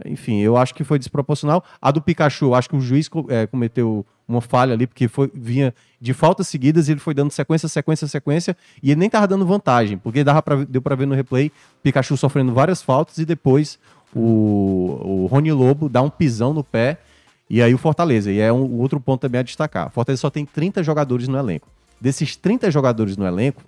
Enfim, 0.05 0.41
eu 0.41 0.57
acho 0.57 0.75
que 0.75 0.83
foi 0.83 0.99
desproporcional. 0.99 1.63
A 1.81 1.91
do 1.91 2.01
Pikachu, 2.01 2.47
eu 2.47 2.55
acho 2.55 2.69
que 2.69 2.77
o 2.77 2.81
juiz 2.81 3.09
eh, 3.29 3.47
cometeu 3.47 4.05
uma 4.27 4.41
falha 4.41 4.73
ali, 4.73 4.87
porque 4.87 5.09
foi, 5.09 5.31
vinha 5.35 5.75
de 6.01 6.15
faltas 6.15 6.49
seguidas 6.49 6.89
e 6.89 6.93
ele 6.93 7.01
foi 7.01 7.13
dando 7.13 7.31
sequência, 7.31 7.69
sequência, 7.69 8.07
sequência, 8.07 8.57
e 8.83 8.91
ele 8.93 9.01
nem 9.01 9.11
tava 9.11 9.27
dando 9.27 9.45
vantagem, 9.45 9.99
porque 9.99 10.23
dava 10.23 10.41
pra, 10.41 10.57
deu 10.65 10.81
pra 10.81 10.95
ver 10.95 11.07
no 11.07 11.15
replay 11.15 11.51
Pikachu 11.83 12.17
sofrendo 12.17 12.53
várias 12.55 12.81
faltas 12.81 13.19
e 13.19 13.25
depois 13.25 13.79
o, 14.15 15.23
o 15.25 15.27
Rony 15.27 15.53
Lobo 15.53 15.89
dá 15.89 16.03
um 16.03 16.11
pisão 16.11 16.53
no 16.53 16.65
pé 16.65 16.99
e 17.49 17.63
aí 17.63 17.75
o 17.75 17.79
Fortaleza. 17.79 18.31
E 18.31 18.39
é 18.39 18.53
um, 18.53 18.79
outro 18.81 19.01
ponto 19.01 19.21
também 19.21 19.41
a 19.41 19.43
destacar. 19.43 19.89
O 19.89 19.91
Fortaleza 19.91 20.21
só 20.21 20.31
tem 20.31 20.45
30 20.45 20.83
jogadores 20.83 21.29
no 21.29 21.37
elenco. 21.37 21.69
Desses 22.01 22.37
30 22.37 22.71
jogadores 22.71 23.17
no 23.17 23.27
elenco, 23.27 23.63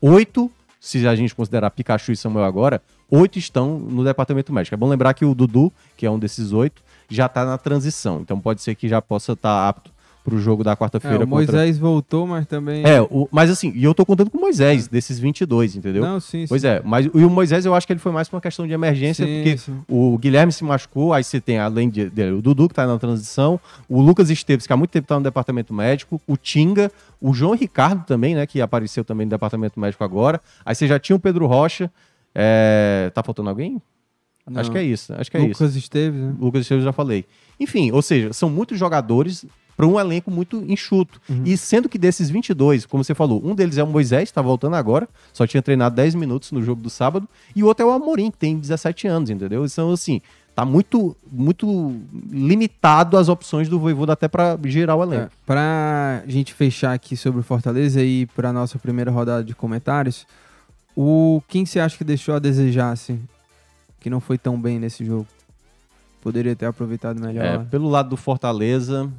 oito, 0.00 0.50
se 0.80 1.06
a 1.06 1.14
gente 1.14 1.34
considerar 1.34 1.70
Pikachu 1.70 2.12
e 2.12 2.16
Samuel 2.16 2.44
agora, 2.44 2.82
oito 3.10 3.38
estão 3.38 3.78
no 3.78 4.04
departamento 4.04 4.52
médico. 4.52 4.74
É 4.74 4.76
bom 4.76 4.88
lembrar 4.88 5.14
que 5.14 5.24
o 5.24 5.34
Dudu, 5.34 5.72
que 5.96 6.06
é 6.06 6.10
um 6.10 6.18
desses 6.18 6.52
oito, 6.52 6.82
já 7.08 7.26
está 7.26 7.44
na 7.44 7.58
transição. 7.58 8.20
Então 8.20 8.38
pode 8.38 8.62
ser 8.62 8.74
que 8.74 8.88
já 8.88 9.00
possa 9.00 9.32
estar 9.32 9.68
apto 9.68 9.90
para 10.24 10.34
o 10.34 10.38
jogo 10.38 10.62
da 10.62 10.72
É, 10.72 10.76
quarta-feira. 10.76 11.24
o 11.24 11.26
Moisés 11.26 11.78
voltou, 11.78 12.26
mas 12.26 12.46
também. 12.46 12.84
É, 12.86 13.00
o- 13.02 13.28
mas 13.30 13.50
assim, 13.50 13.72
e 13.74 13.82
eu 13.82 13.92
tô 13.92 14.06
contando 14.06 14.30
com 14.30 14.38
o 14.38 14.40
Moisés, 14.40 14.86
desses 14.86 15.18
22, 15.18 15.74
entendeu? 15.76 16.02
Não, 16.02 16.20
sim, 16.20 16.42
sim. 16.42 16.46
Pois 16.48 16.62
é, 16.64 16.80
mas 16.84 17.06
e 17.06 17.24
o 17.24 17.28
Moisés 17.30 17.64
eu 17.66 17.74
acho 17.74 17.86
que 17.86 17.92
ele 17.92 18.00
foi 18.00 18.12
mais 18.12 18.28
por 18.28 18.36
uma 18.36 18.40
questão 18.42 18.66
de 18.66 18.72
emergência, 18.72 19.26
Sim, 19.26 19.34
porque 19.42 19.58
sim. 19.58 19.80
o 19.88 20.16
Guilherme 20.18 20.52
se 20.52 20.62
machucou, 20.64 21.12
aí 21.12 21.24
você 21.24 21.40
tem, 21.40 21.58
além 21.58 21.88
de, 21.90 22.08
dele, 22.08 22.32
o 22.32 22.42
Dudu 22.42 22.68
que 22.68 22.74
tá 22.74 22.86
na 22.86 22.98
transição, 22.98 23.58
o 23.88 24.00
Lucas 24.00 24.30
Esteves, 24.30 24.66
que 24.66 24.72
há 24.72 24.76
muito 24.76 24.90
tempo 24.90 25.08
tá 25.08 25.16
no 25.16 25.22
departamento 25.24 25.74
médico, 25.74 26.20
o 26.26 26.36
Tinga, 26.36 26.90
o 27.20 27.34
João 27.34 27.54
Ricardo 27.54 28.04
também, 28.06 28.34
né, 28.34 28.46
que 28.46 28.60
apareceu 28.60 29.04
também 29.04 29.26
no 29.26 29.30
departamento 29.30 29.78
médico 29.80 30.04
agora. 30.04 30.40
Aí 30.64 30.74
você 30.74 30.86
já 30.86 30.98
tinha 30.98 31.16
o 31.16 31.20
Pedro 31.20 31.46
Rocha. 31.46 31.90
é, 32.34 33.10
Tá 33.14 33.22
faltando 33.22 33.48
alguém? 33.50 33.80
Não. 34.48 34.60
Acho 34.60 34.72
que 34.72 34.78
é 34.78 34.82
isso, 34.82 35.12
acho 35.14 35.30
que 35.30 35.36
é 35.36 35.40
isso. 35.40 35.62
Lucas 35.62 35.76
Esteves, 35.76 36.20
né? 36.20 36.34
Lucas 36.40 36.62
Esteves 36.62 36.82
já 36.84 36.92
falei. 36.92 37.24
Enfim, 37.60 37.92
ou 37.92 38.02
seja, 38.02 38.32
são 38.32 38.50
muitos 38.50 38.76
jogadores 38.78 39.44
para 39.82 39.88
um 39.88 39.98
elenco 39.98 40.30
muito 40.30 40.64
enxuto. 40.68 41.20
Uhum. 41.28 41.42
E 41.44 41.56
sendo 41.56 41.88
que 41.88 41.98
desses 41.98 42.30
22, 42.30 42.86
como 42.86 43.02
você 43.02 43.16
falou, 43.16 43.42
um 43.44 43.52
deles 43.52 43.78
é 43.78 43.82
o 43.82 43.86
Moisés, 43.86 44.28
está 44.28 44.40
voltando 44.40 44.76
agora, 44.76 45.08
só 45.32 45.44
tinha 45.44 45.60
treinado 45.60 45.96
10 45.96 46.14
minutos 46.14 46.52
no 46.52 46.62
jogo 46.62 46.80
do 46.80 46.88
sábado, 46.88 47.28
e 47.56 47.64
o 47.64 47.66
outro 47.66 47.84
é 47.84 47.88
o 47.88 47.90
Amorim, 47.90 48.30
que 48.30 48.38
tem 48.38 48.56
17 48.56 49.08
anos, 49.08 49.28
entendeu? 49.28 49.66
Então, 49.66 49.90
assim, 49.90 50.20
tá 50.54 50.64
muito, 50.64 51.16
muito 51.28 51.96
limitado 52.30 53.16
as 53.16 53.28
opções 53.28 53.68
do 53.68 53.80
Voivoda 53.80 54.12
até 54.12 54.28
para 54.28 54.56
gerar 54.66 54.94
o 54.94 55.02
elenco. 55.02 55.24
É, 55.24 55.30
pra 55.44 56.22
gente 56.28 56.54
fechar 56.54 56.92
aqui 56.92 57.16
sobre 57.16 57.40
o 57.40 57.42
Fortaleza 57.42 58.00
e 58.04 58.26
pra 58.26 58.52
nossa 58.52 58.78
primeira 58.78 59.10
rodada 59.10 59.42
de 59.42 59.52
comentários, 59.52 60.28
o 60.94 61.42
quem 61.48 61.66
você 61.66 61.80
acha 61.80 61.98
que 61.98 62.04
deixou 62.04 62.36
a 62.36 62.38
desejar, 62.38 62.92
assim? 62.92 63.20
Que 63.98 64.08
não 64.08 64.20
foi 64.20 64.38
tão 64.38 64.60
bem 64.60 64.78
nesse 64.78 65.04
jogo? 65.04 65.26
Poderia 66.22 66.54
ter 66.54 66.66
aproveitado 66.66 67.20
melhor. 67.20 67.44
É, 67.44 67.58
pelo 67.64 67.88
lado 67.88 68.10
do 68.10 68.16
Fortaleza. 68.16 69.10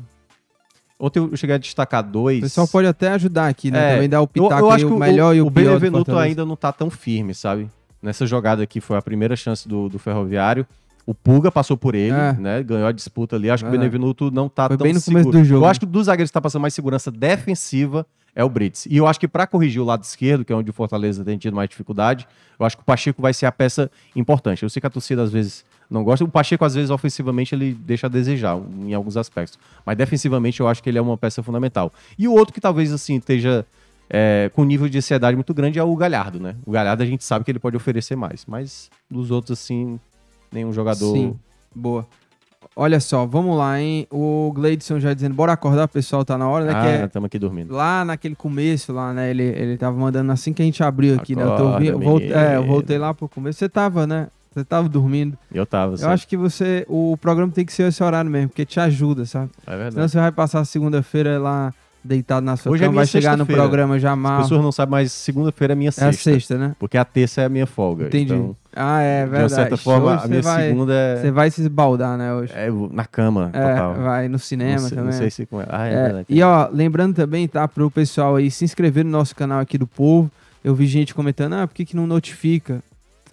Ontem 0.99 1.19
eu 1.19 1.35
cheguei 1.35 1.55
a 1.55 1.59
destacar 1.59 2.03
dois. 2.03 2.39
o 2.39 2.41
pessoal 2.41 2.67
pode 2.67 2.87
até 2.87 3.09
ajudar 3.09 3.47
aqui, 3.47 3.69
né? 3.71 3.91
É, 3.91 3.93
Também 3.95 4.09
dar 4.09 4.21
o 4.21 4.23
Eu, 4.23 4.27
pitaco 4.27 4.53
eu 4.61 4.69
aí, 4.69 4.75
acho 4.75 4.87
que 4.87 4.93
o 4.93 4.97
melhor 4.99 5.35
e 5.35 5.41
o, 5.41 5.47
o 5.47 5.51
pior 5.51 5.73
do 5.73 5.79
Benevenuto 5.79 6.17
ainda 6.17 6.45
não 6.45 6.55
tá 6.55 6.71
tão 6.71 6.89
firme, 6.89 7.33
sabe? 7.33 7.69
Nessa 8.01 8.25
jogada 8.25 8.61
aqui 8.63 8.79
foi 8.81 8.97
a 8.97 9.01
primeira 9.01 9.35
chance 9.35 9.67
do, 9.67 9.89
do 9.89 9.97
Ferroviário. 9.99 10.65
O 11.05 11.13
Puga 11.13 11.51
passou 11.51 11.75
por 11.75 11.95
ele, 11.95 12.15
É. 12.15 12.33
né? 12.33 12.63
Ganhou 12.63 12.87
a 12.87 12.91
disputa 12.93 13.35
ali. 13.35 13.49
Acho 13.49 13.63
que 13.63 13.69
o. 13.69 13.71
Benevenuto 13.71 14.31
não 14.31 14.47
tá 14.47 14.67
Foi 14.67 14.77
tão 14.77 14.85
bem 14.85 14.93
no 14.93 14.99
seguro. 15.01 15.23
começo 15.25 15.39
do 15.43 15.45
jogo, 15.47 15.65
Eu 15.65 15.69
acho 15.69 15.79
que 15.81 15.85
dos 15.85 16.05
zagueiros 16.05 16.29
que 16.29 16.33
tá 16.33 16.39
passando 16.41 16.61
mais 16.61 16.73
segurança 16.73 17.11
defensiva 17.11 18.05
é 18.35 18.43
o 18.43 18.49
Brits. 18.49 18.85
E 18.87 18.97
eu 18.97 19.07
acho 19.07 19.19
que 19.19 19.27
para 19.27 19.45
corrigir 19.45 19.81
o 19.81 19.85
lado 19.85 20.03
esquerdo, 20.03 20.43
que 20.43 20.51
é 20.51 20.55
onde 20.55 20.69
o 20.69 20.73
Fortaleza 20.73 21.23
tem 21.23 21.37
tido 21.37 21.55
mais 21.55 21.69
dificuldade, 21.69 22.27
eu 22.59 22.65
acho 22.65 22.75
que 22.75 22.83
o 22.83 22.85
Pacheco 22.85 23.21
vai 23.21 23.33
ser 23.33 23.45
a 23.45 23.51
peça 23.51 23.91
importante. 24.15 24.63
Eu 24.63 24.69
sei 24.69 24.79
que 24.79 24.87
a 24.87 24.89
torcida 24.89 25.23
às 25.23 25.31
vezes 25.31 25.63
não 25.89 26.03
gosta. 26.03 26.25
O 26.25 26.27
Pacheco, 26.27 26.65
às 26.65 26.73
vezes, 26.73 26.89
ofensivamente, 26.89 27.53
ele 27.53 27.73
deixa 27.73 28.07
a 28.07 28.09
desejar 28.09 28.59
em 28.81 28.93
alguns 28.93 29.17
aspectos. 29.17 29.59
Mas 29.85 29.95
defensivamente, 29.97 30.59
eu 30.59 30.67
acho 30.67 30.81
que 30.81 30.89
ele 30.89 30.97
é 30.97 31.01
uma 31.01 31.17
peça 31.17 31.43
fundamental. 31.43 31.91
E 32.17 32.27
o 32.27 32.33
outro 32.33 32.53
que 32.53 32.61
talvez, 32.61 32.91
assim, 32.91 33.17
esteja 33.17 33.65
é, 34.09 34.49
com 34.53 34.63
nível 34.63 34.89
de 34.89 34.97
ansiedade 34.97 35.35
muito 35.35 35.53
grande 35.53 35.77
é 35.77 35.83
o 35.83 35.95
Galhardo, 35.95 36.39
né? 36.39 36.55
O 36.65 36.71
Galhardo 36.71 37.03
a 37.03 37.05
gente 37.05 37.23
sabe 37.23 37.45
que 37.45 37.51
ele 37.51 37.59
pode 37.59 37.77
oferecer 37.77 38.15
mais. 38.15 38.45
Mas 38.47 38.89
dos 39.09 39.29
outros, 39.29 39.59
assim, 39.59 39.99
nenhum 40.51 40.73
jogador... 40.73 41.13
Sim, 41.13 41.35
boa. 41.75 42.07
Olha 42.75 42.99
só, 42.99 43.25
vamos 43.25 43.57
lá, 43.57 43.79
hein? 43.79 44.07
O 44.11 44.51
Gleidson 44.53 44.99
já 44.99 45.13
dizendo, 45.13 45.35
bora 45.35 45.53
acordar, 45.53 45.87
pessoal, 45.87 46.25
tá 46.25 46.37
na 46.37 46.47
hora, 46.47 46.65
né? 46.65 46.73
Ah, 46.75 46.87
é 46.87 47.05
estamos 47.05 47.27
aqui 47.27 47.37
dormindo. 47.37 47.73
lá 47.73 48.03
naquele 48.03 48.35
começo, 48.35 48.91
lá, 48.91 49.13
né? 49.13 49.29
Ele, 49.29 49.43
ele 49.43 49.77
tava 49.77 49.97
mandando 49.97 50.31
assim 50.31 50.53
que 50.53 50.61
a 50.61 50.65
gente 50.65 50.83
abriu 50.83 51.15
aqui, 51.15 51.35
né? 51.35 51.43
Eu, 51.43 51.47
tô 51.47 51.53
Acorda, 51.53 51.73
ouvindo, 51.73 51.91
eu 51.91 51.99
voltei, 51.99 52.33
é, 52.33 52.55
eu 52.55 52.65
voltei 52.65 52.97
lá 52.97 53.13
pro 53.13 53.29
começo. 53.29 53.59
Você 53.59 53.69
tava, 53.69 54.07
né? 54.07 54.27
Você 54.53 54.63
tava 54.63 54.87
dormindo. 54.87 55.37
Eu 55.51 55.65
tava, 55.65 55.95
Eu 55.99 56.09
acho 56.09 56.27
que 56.27 56.37
você. 56.37 56.85
O 56.87 57.17
programa 57.17 57.51
tem 57.51 57.65
que 57.65 57.73
ser 57.73 57.87
esse 57.87 58.03
horário 58.03 58.29
mesmo, 58.29 58.49
porque 58.49 58.65
te 58.65 58.79
ajuda, 58.79 59.25
sabe? 59.25 59.49
É 59.65 59.71
Senão 59.71 59.83
verdade. 59.83 60.11
você 60.11 60.19
vai 60.19 60.31
passar 60.31 60.63
segunda-feira 60.65 61.39
lá 61.39 61.73
deitado 62.03 62.43
na 62.45 62.57
sua 62.57 62.71
Hoje 62.71 62.83
é 62.83 62.85
cama, 62.87 62.91
minha 62.93 62.99
vai 63.01 63.07
chegar 63.07 63.37
no 63.37 63.45
programa 63.45 63.97
já 63.99 64.11
As 64.11 64.17
mal. 64.17 64.41
pessoas 64.41 64.61
não 64.61 64.71
sabem, 64.71 64.91
mas 64.91 65.11
segunda-feira 65.11 65.73
é 65.73 65.75
minha 65.75 65.89
É 65.89 65.91
sexta. 65.91 66.29
a 66.29 66.33
sexta, 66.33 66.57
né? 66.57 66.75
Porque 66.77 66.97
a 66.97 67.05
terça 67.05 67.41
é 67.41 67.45
a 67.45 67.49
minha 67.49 67.65
folga. 67.65 68.07
Entendi. 68.07 68.33
Então, 68.33 68.55
ah, 68.75 69.01
é 69.01 69.23
de 69.23 69.29
verdade. 69.31 69.43
uma 69.53 69.57
certa 69.57 69.77
forma, 69.77 70.13
Hoje 70.15 70.25
a 70.25 70.27
minha 70.27 70.41
vai, 70.41 70.67
segunda 70.67 70.93
é, 70.93 71.15
Você 71.21 71.31
vai 71.31 71.51
se 71.51 71.61
esbaldar, 71.61 72.17
né, 72.17 72.33
hoje? 72.33 72.51
é 72.55 72.69
na 72.91 73.05
cama, 73.05 73.49
É, 73.53 73.69
total. 73.73 73.93
vai 73.95 74.25
no 74.27 74.31
não, 74.33 74.39
cinema 74.39 74.79
sei, 74.79 74.89
também. 74.89 75.05
não 75.05 75.11
sei 75.13 75.29
se... 75.29 75.45
com- 75.45 75.59
Ah, 75.69 75.87
é, 75.87 75.93
É, 75.93 76.03
verdade. 76.03 76.25
e 76.29 76.41
ó, 76.43 76.67
lembrando 76.71 77.15
também, 77.15 77.47
tá, 77.47 77.67
pro 77.67 77.89
pessoal 77.89 78.35
aí 78.35 78.51
se 78.51 78.65
inscrever 78.65 79.05
no 79.05 79.11
nosso 79.11 79.35
canal 79.35 79.59
aqui 79.59 79.77
do 79.77 79.87
Povo. 79.87 80.29
Eu 80.63 80.73
vi 80.73 80.85
gente 80.87 81.13
comentando, 81.13 81.53
ah, 81.53 81.67
por 81.67 81.73
que, 81.73 81.85
que 81.85 81.95
não 81.95 82.07
notifica? 82.07 82.81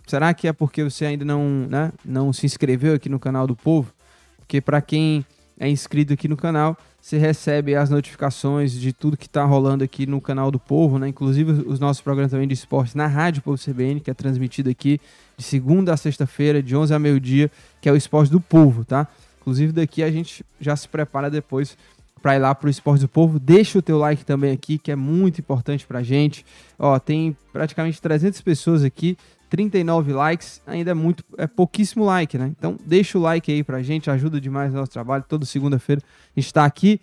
Será 0.06 0.34
que 0.34 0.48
é 0.48 0.52
porque 0.52 0.82
você 0.82 1.06
ainda 1.06 1.24
não, 1.24 1.44
né, 1.68 1.92
não 2.04 2.32
se 2.32 2.44
inscreveu 2.44 2.94
aqui 2.94 3.08
no 3.08 3.18
canal 3.20 3.46
do 3.46 3.54
Povo? 3.54 3.92
Porque 4.38 4.60
para 4.60 4.80
quem 4.80 5.24
é 5.58 5.68
inscrito 5.68 6.12
aqui 6.12 6.26
no 6.26 6.36
canal, 6.36 6.76
você 7.00 7.16
recebe 7.16 7.74
as 7.74 7.88
notificações 7.88 8.72
de 8.72 8.92
tudo 8.92 9.16
que 9.16 9.28
tá 9.28 9.44
rolando 9.44 9.82
aqui 9.82 10.06
no 10.06 10.20
canal 10.20 10.50
do 10.50 10.58
Povo, 10.58 10.98
né? 10.98 11.08
Inclusive 11.08 11.52
os 11.66 11.80
nossos 11.80 12.02
programas 12.02 12.30
também 12.30 12.46
de 12.46 12.54
esportes 12.54 12.94
na 12.94 13.06
Rádio 13.06 13.42
Povo 13.42 13.56
CBN, 13.56 14.00
que 14.00 14.10
é 14.10 14.14
transmitido 14.14 14.68
aqui 14.68 15.00
de 15.36 15.42
segunda 15.42 15.94
a 15.94 15.96
sexta-feira, 15.96 16.62
de 16.62 16.76
11 16.76 16.92
a 16.92 16.98
meio-dia, 16.98 17.50
que 17.80 17.88
é 17.88 17.92
o 17.92 17.96
Esporte 17.96 18.30
do 18.30 18.40
Povo, 18.40 18.84
tá? 18.84 19.08
Inclusive 19.40 19.72
daqui 19.72 20.02
a 20.02 20.10
gente 20.10 20.44
já 20.60 20.76
se 20.76 20.86
prepara 20.86 21.30
depois 21.30 21.76
para 22.20 22.36
ir 22.36 22.38
lá 22.38 22.54
pro 22.54 22.68
Esporte 22.68 23.00
do 23.00 23.08
Povo. 23.08 23.38
Deixa 23.38 23.78
o 23.78 23.82
teu 23.82 23.98
like 23.98 24.24
também 24.24 24.52
aqui, 24.52 24.76
que 24.76 24.92
é 24.92 24.96
muito 24.96 25.40
importante 25.40 25.86
pra 25.86 26.02
gente. 26.02 26.44
Ó, 26.78 26.98
tem 26.98 27.34
praticamente 27.52 28.00
300 28.00 28.40
pessoas 28.42 28.84
aqui, 28.84 29.16
39 29.50 30.12
likes, 30.12 30.62
ainda 30.64 30.92
é 30.92 30.94
muito, 30.94 31.24
é 31.36 31.46
pouquíssimo 31.46 32.04
like, 32.04 32.38
né? 32.38 32.52
Então 32.56 32.78
deixa 32.86 33.18
o 33.18 33.20
like 33.20 33.50
aí 33.50 33.64
pra 33.64 33.82
gente, 33.82 34.08
ajuda 34.08 34.40
demais 34.40 34.72
o 34.72 34.76
nosso 34.76 34.92
trabalho. 34.92 35.24
Toda 35.28 35.44
segunda-feira 35.44 36.00
a 36.34 36.40
gente 36.40 36.54
tá 36.54 36.64
aqui 36.64 37.00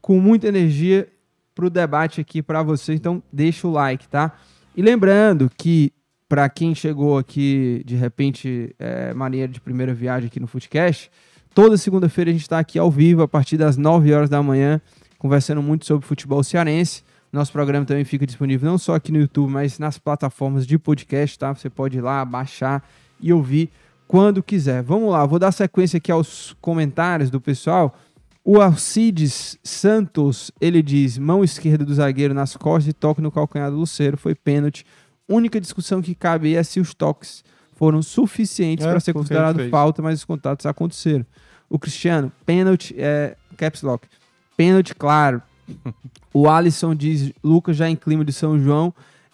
com 0.00 0.18
muita 0.18 0.48
energia 0.48 1.06
pro 1.54 1.68
debate 1.68 2.20
aqui 2.20 2.42
pra 2.42 2.62
você. 2.62 2.94
Então 2.94 3.22
deixa 3.30 3.68
o 3.68 3.70
like, 3.70 4.08
tá? 4.08 4.32
E 4.74 4.80
lembrando 4.80 5.50
que 5.58 5.92
para 6.26 6.48
quem 6.48 6.74
chegou 6.74 7.18
aqui 7.18 7.82
de 7.84 7.96
repente, 7.96 8.74
é, 8.78 9.12
maneira 9.12 9.52
de 9.52 9.60
primeira 9.60 9.92
viagem 9.92 10.28
aqui 10.28 10.40
no 10.40 10.46
Footcast, 10.46 11.10
toda 11.54 11.76
segunda-feira 11.76 12.30
a 12.30 12.32
gente 12.32 12.42
está 12.42 12.58
aqui 12.58 12.78
ao 12.78 12.90
vivo 12.90 13.22
a 13.22 13.28
partir 13.28 13.58
das 13.58 13.76
9 13.76 14.10
horas 14.14 14.30
da 14.30 14.42
manhã, 14.42 14.80
conversando 15.18 15.60
muito 15.60 15.84
sobre 15.84 16.06
futebol 16.06 16.42
cearense. 16.42 17.02
Nosso 17.32 17.52
programa 17.52 17.86
também 17.86 18.04
fica 18.04 18.26
disponível 18.26 18.68
não 18.68 18.76
só 18.76 18.94
aqui 18.94 19.12
no 19.12 19.18
YouTube, 19.18 19.50
mas 19.50 19.78
nas 19.78 19.98
plataformas 19.98 20.66
de 20.66 20.76
podcast, 20.78 21.38
tá? 21.38 21.54
Você 21.54 21.70
pode 21.70 21.98
ir 21.98 22.00
lá, 22.00 22.24
baixar 22.24 22.82
e 23.20 23.32
ouvir 23.32 23.70
quando 24.08 24.42
quiser. 24.42 24.82
Vamos 24.82 25.12
lá, 25.12 25.24
vou 25.24 25.38
dar 25.38 25.52
sequência 25.52 25.98
aqui 25.98 26.10
aos 26.10 26.56
comentários 26.60 27.30
do 27.30 27.40
pessoal. 27.40 27.96
O 28.44 28.60
Alcides 28.60 29.58
Santos, 29.62 30.50
ele 30.60 30.82
diz: 30.82 31.18
mão 31.18 31.44
esquerda 31.44 31.84
do 31.84 31.94
zagueiro 31.94 32.34
nas 32.34 32.56
costas 32.56 32.88
e 32.88 32.92
toque 32.92 33.20
no 33.20 33.30
calcanhar 33.30 33.70
do 33.70 33.76
Luceiro, 33.76 34.16
foi 34.16 34.34
pênalti. 34.34 34.84
Única 35.28 35.60
discussão 35.60 36.02
que 36.02 36.14
cabe 36.14 36.56
é 36.56 36.62
se 36.64 36.80
os 36.80 36.92
toques 36.92 37.44
foram 37.76 38.02
suficientes 38.02 38.84
É, 38.84 38.90
para 38.90 38.98
ser 38.98 39.12
considerado 39.12 39.68
falta, 39.70 40.02
mas 40.02 40.18
os 40.18 40.24
contatos 40.24 40.66
aconteceram. 40.66 41.24
O 41.68 41.78
Cristiano, 41.78 42.32
pênalti, 42.44 42.94
é, 42.98 43.36
caps 43.56 43.82
lock, 43.82 44.08
pênalti 44.56 44.94
claro. 44.94 45.40
o 46.32 46.48
Alisson 46.48 46.94
diz, 46.94 47.32
Lucas 47.42 47.76
já 47.76 47.88
em 47.88 47.96
clima 47.96 48.24
de 48.24 48.32
São 48.32 48.58
João, 48.58 48.92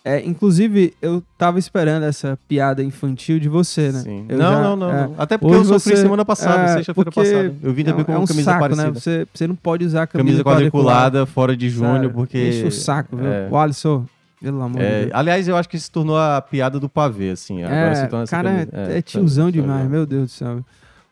É, 0.09 0.25
inclusive, 0.25 0.95
eu 1.03 1.21
tava 1.37 1.59
esperando 1.59 2.05
essa 2.05 2.39
piada 2.47 2.81
infantil 2.81 3.41
de 3.41 3.49
você, 3.49 3.91
né? 3.91 3.99
Sim. 4.05 4.25
Não, 4.31 4.39
já- 4.39 4.63
não, 4.63 4.77
não, 4.77 4.89
é, 4.89 5.03
não. 5.09 5.15
Até 5.19 5.37
porque 5.37 5.57
eu 5.57 5.65
sofri 5.65 5.97
você- 5.97 6.03
semana 6.03 6.25
passada, 6.25 6.63
é, 6.63 6.75
sexta-feira 6.75 7.11
passada. 7.11 7.53
Eu 7.61 7.73
vim 7.75 7.83
também 7.83 8.03
é, 8.03 8.05
com 8.05 8.13
é 8.13 8.15
uma 8.15 8.23
um 8.23 8.27
camisa 8.27 8.45
saco, 8.53 8.61
parecida. 8.61 8.87
né? 8.87 8.93
Você, 8.95 9.27
você 9.35 9.49
não 9.49 9.57
pode 9.57 9.85
usar 9.85 10.05
a 10.05 10.07
camisa, 10.07 10.45
Camisa 10.45 10.45
quadriculada, 10.45 11.27
fora 11.27 11.57
de 11.57 11.69
junho, 11.69 11.93
Sério, 11.95 12.11
porque. 12.13 12.39
Enche 12.51 12.67
o 12.67 12.71
saco, 12.71 13.17
viu? 13.17 13.27
é. 13.27 13.49
O 13.51 13.57
Alisson, 13.57 14.07
pelo 14.41 14.63
amor 14.63 14.81
de 14.81 14.89
Deus. 14.89 15.11
aliás, 15.13 15.49
eu 15.49 15.57
acho 15.57 15.69
que 15.69 15.77
se 15.77 15.91
tornou 15.91 16.17
a 16.17 16.41
piada 16.41 16.79
do 16.79 16.89
pavê, 16.89 17.31
assim. 17.31 17.65
Agora 17.65 17.95
se 17.97 18.07
torna 18.07 18.23
essa 18.23 18.37
cara, 18.37 18.69
é, 18.73 19.03
tiozão 19.03 19.51
demais, 19.51 19.91
meu 19.91 20.07
Deus 20.07 20.23
do 20.27 20.31
céu. 20.31 20.65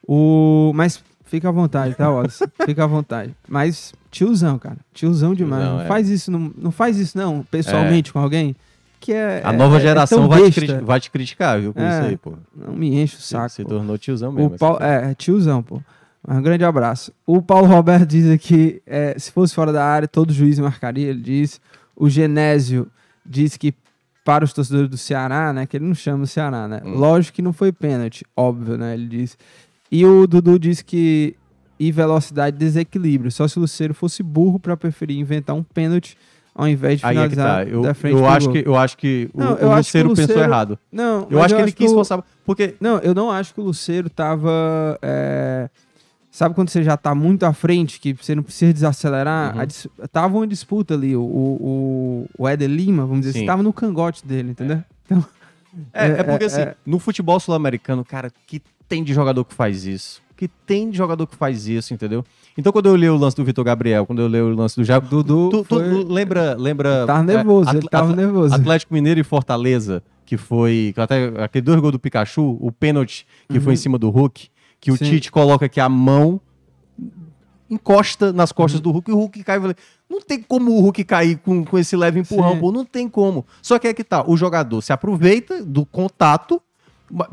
O... 0.07 0.71
Mas 0.73 1.03
fica 1.25 1.49
à 1.49 1.53
vontade, 1.53 1.97
tá, 1.97 2.09
Wallace? 2.11 2.45
fica 2.65 2.85
à 2.85 2.87
vontade. 2.87 3.35
Mas 3.49 3.93
tiozão, 4.15 4.59
cara. 4.59 4.77
Tiozão 4.93 5.35
demais. 5.35 5.63
Tiozão, 5.63 5.77
não, 5.79 5.85
é. 5.85 5.87
faz 5.87 6.09
isso, 6.09 6.31
não, 6.31 6.53
não 6.57 6.71
faz 6.71 6.97
isso, 6.99 7.17
não, 7.19 7.43
pessoalmente 7.51 8.13
com 8.13 8.19
alguém. 8.19 8.55
Que 9.01 9.13
é, 9.13 9.43
A 9.45 9.53
é- 9.53 9.57
nova 9.57 9.75
é- 9.77 9.79
é 9.79 9.81
geração 9.83 10.29
vai, 10.29 10.39
te 10.39 10.45
besta. 10.45 10.61
criti- 10.61 10.85
vai 10.85 11.01
te 11.01 11.11
criticar, 11.11 11.61
viu, 11.61 11.75
com 11.75 11.81
É, 11.81 11.99
isso 11.99 12.09
aí, 12.09 12.17
pô. 12.17 12.33
Não 12.57 12.75
me 12.75 12.95
enche 13.03 13.17
o 13.17 13.21
Se, 13.21 13.29
saco. 13.29 13.49
se 13.51 13.63
pô. 13.63 13.69
tornou 13.71 13.99
tiozão 13.99 14.31
O 14.31 14.33
mesmo. 14.33 14.57
Paulo, 14.59 14.79
assim. 14.81 14.87
é, 15.07 15.11
é 15.11 15.15
tiozão, 15.15 15.63
pô. 15.63 15.83
Mas 16.27 16.39
Um 16.39 16.43
grande 16.43 16.65
abraço. 16.65 17.13
O 17.27 17.43
Paulo 17.43 17.67
Roberto 17.67 18.07
diz 18.07 18.31
aqui: 18.31 18.81
é, 18.87 19.15
se 19.19 19.31
fosse 19.31 19.55
fora 19.55 19.71
da 19.73 19.85
área, 19.85 20.09
todo 20.09 20.33
juiz 20.33 20.59
marcaria, 20.59 21.09
ele 21.11 21.21
diz. 21.21 21.61
O 21.95 22.09
Genésio 22.09 22.89
diz 23.27 23.59
que 23.59 23.75
para 24.25 24.43
os 24.43 24.55
torcedores 24.55 24.89
do 24.89 24.97
Ceará, 24.97 25.53
né? 25.53 25.67
Que 25.67 25.77
ele 25.77 25.85
não 25.85 25.95
chama 25.95 26.25
o 26.25 26.27
Ceará, 26.27 26.67
né? 26.67 26.81
Hum. 26.83 26.95
Lógico 26.95 27.37
que 27.37 27.43
não 27.43 27.53
foi 27.53 27.71
pênalti, 27.73 28.25
óbvio, 28.35 28.79
né? 28.79 28.95
Ele 28.95 29.07
diz. 29.07 29.37
E 29.93 30.07
o 30.07 30.27
Dudu 30.27 30.59
diz 30.59 30.81
que. 30.81 31.37
E 31.79 31.91
velocidade 31.91 32.57
desequilíbrio. 32.57 33.31
Só 33.33 33.49
se 33.49 33.59
o 33.59 33.61
Luceiro 33.61 33.93
fosse 33.95 34.23
burro 34.23 34.59
para 34.59 34.77
preferir 34.77 35.19
inventar 35.19 35.57
um 35.57 35.63
pênalti 35.63 36.17
ao 36.55 36.69
invés 36.69 37.01
de 37.01 37.07
Aí 37.07 37.17
é 37.19 37.23
que 37.25 37.31
finalizar 37.31 37.65
tá. 37.65 37.71
Eu, 37.71 37.83
da 37.83 37.95
frente 37.95 38.15
eu 38.17 38.27
acho 38.27 38.47
gol. 38.47 38.53
que, 38.63 38.69
eu 38.69 38.77
acho 38.77 38.97
que 38.97 39.29
o, 39.35 39.41
Não, 39.41 39.55
o 39.55 39.59
eu 39.59 39.73
acho 39.73 39.91
que 39.91 39.99
o 39.99 40.15
pensou 40.15 40.39
errado. 40.43 40.79
Não, 40.93 41.27
Eu 41.29 41.43
acho 41.43 41.55
que 41.57 41.61
ele 41.63 41.73
quis 41.73 41.91
o- 41.91 41.95
forçar. 41.95 42.23
Porque. 42.47 42.77
Não, 42.81 42.99
eu 42.99 43.13
não 43.13 43.31
acho 43.31 43.53
que 43.53 43.61
o 43.61 43.65
Luceiro 43.65 44.09
tava. 44.09 44.99
é, 45.03 45.69
Sabe 46.31 46.53
quando 46.55 46.69
você 46.69 46.83
já 46.83 46.97
tá 46.97 47.15
muito 47.15 47.45
à 47.45 47.53
frente, 47.53 48.01
que 48.01 48.13
você 48.13 48.35
não 48.35 48.43
precisa 48.43 48.73
desacelerar? 48.73 49.57
Uhum. 49.57 49.67
Dis- 49.67 49.87
Tava 50.13 50.37
uma 50.37 50.47
disputa 50.47 50.95
ali. 50.95 51.15
O, 51.17 51.23
o, 51.23 52.27
o 52.37 52.49
Éder 52.49 52.69
Lima, 52.69 53.03
vamos 53.07 53.21
dizer 53.21 53.33
Sim. 53.35 53.39
assim, 53.41 53.47
tava 53.47 53.63
no 53.63 53.73
cangote 53.73 54.27
dele, 54.27 54.51
entendeu? 54.51 54.83
Então, 55.07 55.25
É, 55.93 56.07
É, 56.07 56.11
é 56.11 56.23
porque 56.25 56.45
é, 56.45 56.47
assim, 56.47 56.61
é. 56.63 56.75
no 56.87 56.99
futebol 56.99 57.39
sul-americano, 57.39 58.05
cara, 58.05 58.33
que 58.49 58.61
tem 58.89 59.03
de 59.05 59.13
jogador 59.15 59.45
que 59.45 59.55
faz 59.55 59.85
isso? 59.87 60.21
Que 60.37 60.49
tem 60.49 60.93
jogador 60.93 61.27
que 61.29 61.37
faz 61.37 61.69
isso, 61.69 61.95
entendeu? 61.95 62.25
Então, 62.59 62.73
quando 62.73 62.87
eu 62.87 62.97
leio 62.97 63.15
o 63.15 63.17
lance 63.17 63.37
do 63.37 63.45
Vitor 63.45 63.65
Gabriel, 63.65 64.05
quando 64.05 64.21
eu 64.21 64.27
leio 64.29 64.47
o 64.47 64.55
lance 64.57 64.75
do 64.77 64.85
Jair, 64.85 65.01
Dudu 65.01 65.49
tu, 65.51 65.59
tu 65.63 65.65
foi- 65.65 66.05
lembra, 66.05 66.57
lembra 66.59 67.07
tava 67.07 67.21
é, 67.21 67.37
nervoso, 67.37 67.71
ele 67.71 67.79
Atl- 67.79 67.89
tava 67.89 68.09
Atl- 68.11 68.17
nervoso. 68.21 68.55
Atlético 68.55 68.93
Mineiro 68.95 69.21
e 69.21 69.25
Fortaleza, 69.25 70.03
que 70.27 70.37
foi 70.37 70.91
que 70.95 71.01
até 71.01 71.33
aquele 71.43 71.63
dois 71.63 71.81
gols 71.81 71.93
do 71.93 71.99
Pikachu, 72.01 72.57
o 72.61 72.73
pênalti 72.73 73.27
que 73.49 73.61
foi 73.61 73.75
em 73.75 73.77
cima 73.77 73.97
do 73.99 74.11
Hulk, 74.11 74.49
que 74.81 74.91
o 74.91 74.95
Uhum. 74.95 74.99
Sim. 74.99 75.05
Tite 75.05 75.31
coloca 75.31 75.67
aqui 75.67 75.79
a 75.81 75.89
mão 75.89 76.41
encosta 77.71 78.33
nas 78.33 78.53
costas 78.53 78.79
Uhum. 78.81 78.83
do 78.85 78.91
Hulk 78.93 79.11
e 79.11 79.15
o 79.15 79.17
Hulk 79.17 79.45
cai. 79.45 79.59
Não 80.09 80.21
tem 80.21 80.41
como 80.43 80.73
o 80.73 80.81
Hulk 80.81 81.03
cair 81.05 81.39
com, 81.39 81.65
com 81.65 81.79
esse 81.79 81.97
leve 81.97 82.21
empurrão, 82.21 82.59
pô, 82.59 82.71
não 82.71 82.85
tem 82.85 83.09
como. 83.09 83.45
Só 83.63 83.79
que 83.79 83.89
é 83.89 83.95
que 83.95 84.05
tá, 84.05 84.25
o 84.29 84.37
jogador 84.37 84.81
se 84.83 84.93
aproveita 84.93 85.65
do 85.65 85.85
contato. 85.87 86.61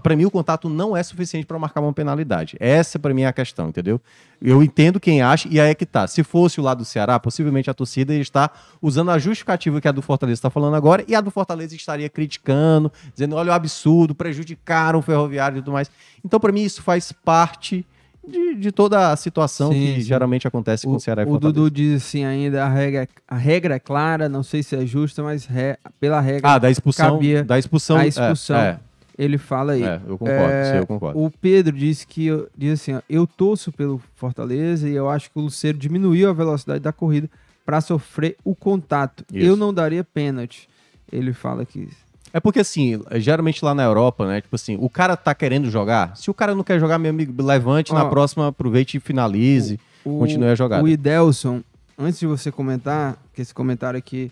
Pra 0.03 0.15
mim, 0.15 0.25
o 0.25 0.31
contato 0.31 0.69
não 0.69 0.95
é 0.95 1.01
suficiente 1.01 1.45
pra 1.45 1.57
marcar 1.57 1.81
uma 1.81 1.91
penalidade. 1.93 2.55
Essa, 2.59 2.99
pra 2.99 3.13
mim, 3.13 3.23
é 3.23 3.27
a 3.27 3.33
questão, 3.33 3.69
entendeu? 3.69 3.99
Eu 4.41 4.61
entendo 4.63 4.99
quem 4.99 5.21
acha, 5.21 5.47
e 5.51 5.59
aí 5.59 5.69
é 5.71 5.75
que 5.75 5.85
tá. 5.85 6.07
Se 6.07 6.23
fosse 6.23 6.59
o 6.59 6.63
lado 6.63 6.79
do 6.79 6.85
Ceará, 6.85 7.19
possivelmente 7.19 7.69
a 7.69 7.73
torcida 7.73 8.13
estar 8.15 8.51
usando 8.81 9.11
a 9.11 9.17
justificativa 9.19 9.79
que 9.81 9.87
a 9.87 9.91
do 9.91 10.01
Fortaleza 10.01 10.37
está 10.39 10.49
falando 10.49 10.75
agora, 10.75 11.03
e 11.07 11.15
a 11.15 11.21
do 11.21 11.31
Fortaleza 11.31 11.75
estaria 11.75 12.09
criticando, 12.09 12.91
dizendo: 13.13 13.35
olha 13.35 13.51
o 13.51 13.53
absurdo, 13.53 14.13
prejudicaram 14.15 14.99
o 14.99 15.01
ferroviário 15.01 15.57
e 15.57 15.61
tudo 15.61 15.71
mais. 15.71 15.89
Então, 16.23 16.39
pra 16.39 16.51
mim, 16.51 16.61
isso 16.63 16.81
faz 16.81 17.11
parte 17.11 17.85
de, 18.27 18.53
de 18.55 18.71
toda 18.71 19.11
a 19.11 19.15
situação 19.15 19.71
Sim, 19.71 19.79
que 19.79 19.93
sim. 19.95 20.01
geralmente 20.01 20.47
acontece 20.47 20.85
com 20.85 20.93
o, 20.93 20.95
O, 20.97 20.99
Ceará 20.99 21.23
e 21.23 21.25
o. 21.25 21.39
Dudu 21.39 21.71
diz 21.71 22.03
assim 22.03 22.23
ainda, 22.23 22.63
a 22.63 22.69
regra, 22.69 23.07
a 23.27 23.35
regra 23.35 23.75
é 23.75 23.79
clara, 23.79 24.29
não 24.29 24.43
sei 24.43 24.61
se 24.61 24.75
é 24.75 24.85
justa, 24.85 25.23
mas 25.23 25.45
re- 25.45 25.77
pela 25.99 26.19
regra, 26.21 26.51
Ah, 26.53 26.57
da 26.59 26.69
expulsão. 26.69 27.13
cabia 27.13 27.43
Da 27.43 27.57
expulsão. 27.57 27.97
a 27.97 28.05
é, 28.05 28.07
expulsão. 28.07 28.57
É, 28.57 28.79
ele 29.23 29.37
fala 29.37 29.73
aí. 29.73 29.83
é, 29.83 30.01
eu 30.07 30.17
concordo, 30.17 30.51
É, 30.51 30.71
sim, 30.71 30.77
eu 30.79 30.87
concordo. 30.87 31.23
O 31.23 31.29
Pedro 31.29 31.75
disse 31.77 32.07
que 32.07 32.27
diz 32.57 32.81
assim, 32.81 32.95
ó, 32.95 33.01
eu 33.07 33.27
torço 33.27 33.71
pelo 33.71 34.01
Fortaleza 34.15 34.89
e 34.89 34.95
eu 34.95 35.07
acho 35.09 35.29
que 35.29 35.37
o 35.37 35.43
Luceiro 35.43 35.77
diminuiu 35.77 36.27
a 36.29 36.33
velocidade 36.33 36.79
da 36.79 36.91
corrida 36.91 37.29
para 37.63 37.79
sofrer 37.81 38.35
o 38.43 38.55
contato. 38.55 39.23
Isso. 39.31 39.45
Eu 39.45 39.55
não 39.55 39.71
daria 39.71 40.03
pênalti. 40.03 40.67
Ele 41.11 41.33
fala 41.33 41.65
que 41.65 41.87
É 42.33 42.39
porque, 42.39 42.59
assim, 42.61 42.99
geralmente 43.17 43.63
lá 43.63 43.75
na 43.75 43.83
Europa, 43.83 44.25
né? 44.25 44.41
Tipo 44.41 44.55
assim, 44.55 44.75
o 44.79 44.89
cara 44.89 45.15
tá 45.15 45.35
querendo 45.35 45.69
jogar. 45.69 46.17
Se 46.17 46.31
o 46.31 46.33
cara 46.33 46.55
não 46.55 46.63
quer 46.63 46.79
jogar, 46.79 46.97
meu 46.97 47.11
amigo, 47.11 47.43
levante, 47.43 47.93
na 47.93 48.05
próxima 48.05 48.47
aproveite 48.47 48.97
e 48.97 48.99
finalize. 48.99 49.79
o, 50.03 50.17
Continue 50.17 50.47
a 50.47 50.55
jogada. 50.55 50.83
O 50.83 50.87
Idelson, 50.87 51.61
antes 51.95 52.19
de 52.19 52.25
você 52.25 52.51
comentar, 52.51 53.17
que 53.33 53.41
esse 53.41 53.53
comentário 53.53 53.97
aqui, 53.99 54.31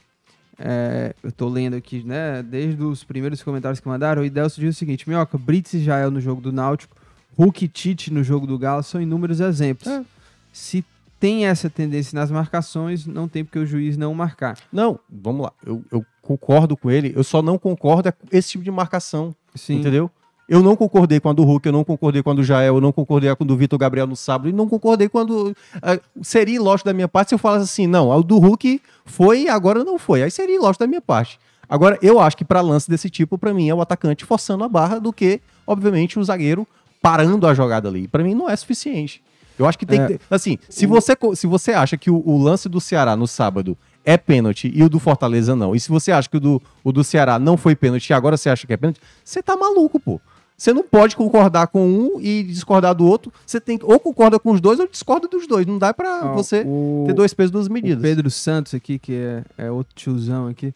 é, 0.59 1.15
eu 1.23 1.31
tô 1.31 1.47
lendo 1.47 1.75
aqui, 1.75 2.03
né? 2.03 2.43
Desde 2.43 2.81
os 2.83 3.03
primeiros 3.03 3.41
comentários 3.41 3.79
que 3.79 3.87
mandaram, 3.87 4.21
o 4.21 4.25
Idelson 4.25 4.61
diz 4.61 4.75
o 4.75 4.79
seguinte: 4.79 5.07
Minhoca, 5.07 5.37
Brits 5.37 5.73
e 5.73 5.83
Jael 5.83 6.11
no 6.11 6.19
jogo 6.19 6.41
do 6.41 6.51
Náutico, 6.51 6.95
Hulk 7.37 7.65
e 7.65 7.67
Tite 7.67 8.13
no 8.13 8.23
jogo 8.23 8.45
do 8.45 8.57
Galo 8.59 8.83
são 8.83 9.01
inúmeros 9.01 9.39
exemplos. 9.39 9.87
É. 9.87 10.03
Se 10.51 10.83
tem 11.19 11.45
essa 11.45 11.69
tendência 11.69 12.17
nas 12.17 12.29
marcações, 12.29 13.05
não 13.05 13.27
tem 13.27 13.43
porque 13.43 13.59
o 13.59 13.65
juiz 13.65 13.97
não 13.97 14.13
marcar. 14.13 14.57
Não, 14.71 14.99
vamos 15.09 15.43
lá. 15.43 15.53
Eu, 15.65 15.83
eu 15.91 16.05
concordo 16.21 16.75
com 16.75 16.91
ele, 16.91 17.13
eu 17.15 17.23
só 17.23 17.41
não 17.41 17.57
concordo 17.57 18.09
é 18.09 18.11
com 18.11 18.27
esse 18.31 18.51
tipo 18.51 18.63
de 18.63 18.71
marcação. 18.71 19.33
Sim. 19.55 19.79
Entendeu? 19.79 20.11
Eu 20.49 20.63
não 20.63 20.75
concordei 20.75 21.19
com 21.19 21.29
a 21.29 21.33
do 21.33 21.43
Hulk, 21.43 21.65
eu 21.67 21.71
não 21.71 21.83
concordei 21.83 22.23
com 22.23 22.31
a 22.31 22.33
do 22.33 22.43
Jael, 22.43 22.75
eu 22.75 22.81
não 22.81 22.91
concordei 22.91 23.33
com 23.35 23.43
a 23.43 23.47
do 23.47 23.55
Vitor 23.55 23.77
Gabriel 23.77 24.07
no 24.07 24.15
sábado, 24.15 24.49
e 24.49 24.51
não 24.51 24.67
concordei 24.67 25.07
com 25.07 25.19
a 25.19 25.23
do. 25.23 25.55
ah, 25.81 25.99
seria 26.23 26.55
ilógico 26.55 26.89
da 26.89 26.93
minha 26.93 27.07
parte 27.07 27.29
se 27.29 27.35
eu 27.35 27.39
falasse 27.39 27.65
assim, 27.65 27.85
não, 27.85 28.11
a 28.11 28.19
do 28.19 28.37
Hulk 28.39 28.81
foi 29.05 29.43
e 29.43 29.47
agora 29.49 29.83
não 29.83 29.99
foi. 29.99 30.23
Aí 30.23 30.31
seria 30.31 30.55
ilógico 30.55 30.79
da 30.83 30.87
minha 30.87 31.01
parte. 31.01 31.39
Agora, 31.69 31.99
eu 32.01 32.19
acho 32.19 32.35
que 32.35 32.43
para 32.43 32.61
lance 32.61 32.89
desse 32.89 33.11
tipo, 33.11 33.37
para 33.37 33.53
mim, 33.53 33.69
é 33.69 33.75
o 33.75 33.79
atacante 33.79 34.25
forçando 34.25 34.63
a 34.63 34.67
barra 34.67 34.97
do 34.99 35.13
que, 35.13 35.39
obviamente, 35.67 36.17
o 36.17 36.23
zagueiro 36.23 36.67
parando 36.99 37.45
a 37.45 37.53
jogada 37.53 37.87
ali. 37.87 38.07
Para 38.07 38.23
mim, 38.23 38.33
não 38.33 38.49
é 38.49 38.55
suficiente. 38.55 39.21
Eu 39.57 39.67
acho 39.67 39.77
que 39.77 39.85
tem 39.85 39.99
É. 40.01 40.07
que 40.07 40.13
ter. 40.17 40.21
Assim, 40.31 40.57
se 40.67 40.87
você, 40.87 41.15
co- 41.15 41.35
se 41.35 41.45
você 41.45 41.73
acha 41.73 41.95
que 41.95 42.09
o, 42.09 42.23
o 42.25 42.41
lance 42.41 42.67
do 42.67 42.81
Ceará 42.81 43.15
no 43.15 43.27
sábado 43.27 43.77
é 44.03 44.17
pênalti 44.17 44.71
e 44.73 44.81
o 44.81 44.89
do 44.89 44.97
Fortaleza 44.99 45.55
não, 45.55 45.75
e 45.75 45.79
se 45.79 45.89
você 45.89 46.11
acha 46.11 46.27
que 46.27 46.37
o 46.37 46.39
do, 46.39 46.61
o 46.83 46.91
do 46.91 47.03
Ceará 47.03 47.37
não 47.37 47.55
foi 47.55 47.75
pênalti 47.75 48.09
e 48.09 48.13
agora 48.13 48.35
você 48.35 48.49
acha 48.49 48.65
que 48.65 48.73
é 48.73 48.77
pênalti, 48.77 48.99
você 49.23 49.43
tá 49.43 49.55
maluco, 49.55 49.99
pô. 49.99 50.19
Você 50.59 50.73
não 50.73 50.83
pode 50.83 51.15
concordar 51.15 51.67
com 51.67 51.87
um 51.87 52.19
e 52.19 52.43
discordar 52.43 52.93
do 52.93 53.05
outro. 53.05 53.31
Você 53.45 53.61
tem 53.61 53.77
que 53.77 53.85
ou 53.85 53.97
concorda 53.97 54.37
com 54.37 54.51
os 54.51 54.59
dois 54.59 54.77
ou 54.77 54.85
discorda 54.87 55.25
dos 55.25 55.47
dois. 55.47 55.65
Não 55.65 55.77
dá 55.77 55.93
pra 55.93 56.25
Ó, 56.25 56.33
você 56.33 56.63
o- 56.67 57.05
ter 57.07 57.13
dois 57.13 57.33
pesos, 57.33 57.49
duas 57.49 57.67
O 57.67 57.71
medidas. 57.71 58.01
Pedro 58.01 58.29
Santos 58.29 58.73
aqui, 58.73 58.99
que 58.99 59.13
é, 59.13 59.43
é 59.57 59.71
outro 59.71 59.95
tiozão 59.95 60.47
aqui. 60.47 60.73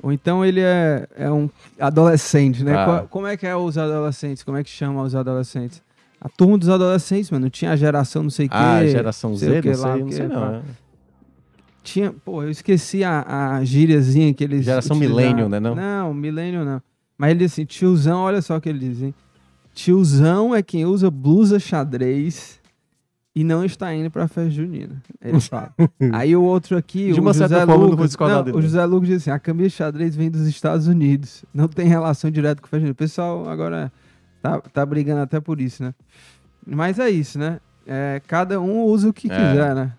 Ou 0.00 0.12
então 0.12 0.44
ele 0.44 0.60
é, 0.60 1.08
é 1.16 1.28
um 1.30 1.50
adolescente, 1.78 2.62
né? 2.62 2.74
Ah. 2.76 2.84
Qual- 2.84 3.08
como 3.08 3.26
é 3.26 3.36
que 3.36 3.46
é 3.46 3.56
os 3.56 3.76
adolescentes? 3.76 4.44
Como 4.44 4.56
é 4.56 4.62
que 4.62 4.70
chama 4.70 5.02
os 5.02 5.14
adolescentes? 5.16 5.82
A 6.20 6.28
turma 6.28 6.56
dos 6.56 6.68
adolescentes, 6.68 7.30
mano. 7.32 7.50
Tinha 7.50 7.72
a 7.72 7.76
geração 7.76 8.22
não 8.22 8.30
sei 8.30 8.46
o 8.46 8.50
Ah, 8.52 8.78
quê. 8.80 8.90
geração 8.90 9.36
sei 9.36 9.48
Z, 9.48 9.58
o 9.58 9.62
que 9.62 9.70
não 9.72 9.80
lá, 9.80 9.92
sei, 9.92 10.02
o 10.02 10.04
não 10.04 10.12
sei 10.12 10.24
é, 10.24 10.28
não. 10.28 10.54
é. 10.54 10.60
Tinha, 11.82 12.12
pô, 12.24 12.42
eu 12.42 12.50
esqueci 12.50 13.02
a, 13.02 13.56
a 13.56 13.64
gíriazinha 13.64 14.32
que 14.34 14.44
eles. 14.44 14.64
Geração 14.64 14.96
utilizavam. 14.96 15.24
millennial, 15.24 15.48
né, 15.48 15.58
não? 15.58 15.74
Não, 15.74 16.14
millennial 16.14 16.64
não. 16.64 16.82
Mas 17.20 17.32
ele 17.32 17.40
disse 17.40 17.60
assim, 17.60 17.66
tiozão, 17.66 18.20
olha 18.20 18.40
só 18.40 18.56
o 18.56 18.60
que 18.62 18.68
ele 18.70 18.78
diz, 18.78 19.02
hein? 19.02 19.14
Tiozão 19.74 20.54
é 20.54 20.62
quem 20.62 20.86
usa 20.86 21.10
blusa 21.10 21.58
xadrez 21.58 22.58
e 23.36 23.44
não 23.44 23.62
está 23.62 23.94
indo 23.94 24.10
pra 24.10 24.26
festa 24.26 24.48
junina. 24.48 25.02
Ele 25.22 25.38
fala. 25.42 25.74
Aí 26.14 26.34
o 26.34 26.42
outro 26.42 26.78
aqui, 26.78 27.12
De 27.12 27.20
o 27.20 27.22
uma 27.22 27.34
José 27.34 27.46
certa 27.46 27.66
forma, 27.66 27.84
não 27.84 27.90
Lucas, 27.90 28.16
não, 28.18 28.42
dele. 28.42 28.56
o 28.56 28.62
José 28.62 28.82
Lucas 28.86 29.08
diz 29.10 29.16
assim, 29.18 29.30
a 29.30 29.38
camisa 29.38 29.68
xadrez 29.68 30.16
vem 30.16 30.30
dos 30.30 30.46
Estados 30.46 30.86
Unidos, 30.86 31.44
não 31.52 31.68
tem 31.68 31.86
relação 31.86 32.30
direta 32.30 32.62
com 32.62 32.66
festa 32.68 32.78
junina. 32.78 32.92
O 32.92 32.96
pessoal 32.96 33.46
agora 33.50 33.92
tá, 34.40 34.58
tá 34.58 34.86
brigando 34.86 35.20
até 35.20 35.40
por 35.40 35.60
isso, 35.60 35.82
né? 35.82 35.94
Mas 36.66 36.98
é 36.98 37.10
isso, 37.10 37.38
né? 37.38 37.60
É, 37.86 38.22
cada 38.26 38.58
um 38.58 38.82
usa 38.84 39.10
o 39.10 39.12
que 39.12 39.30
É. 39.30 39.36
quiser, 39.36 39.74
né? 39.74 39.92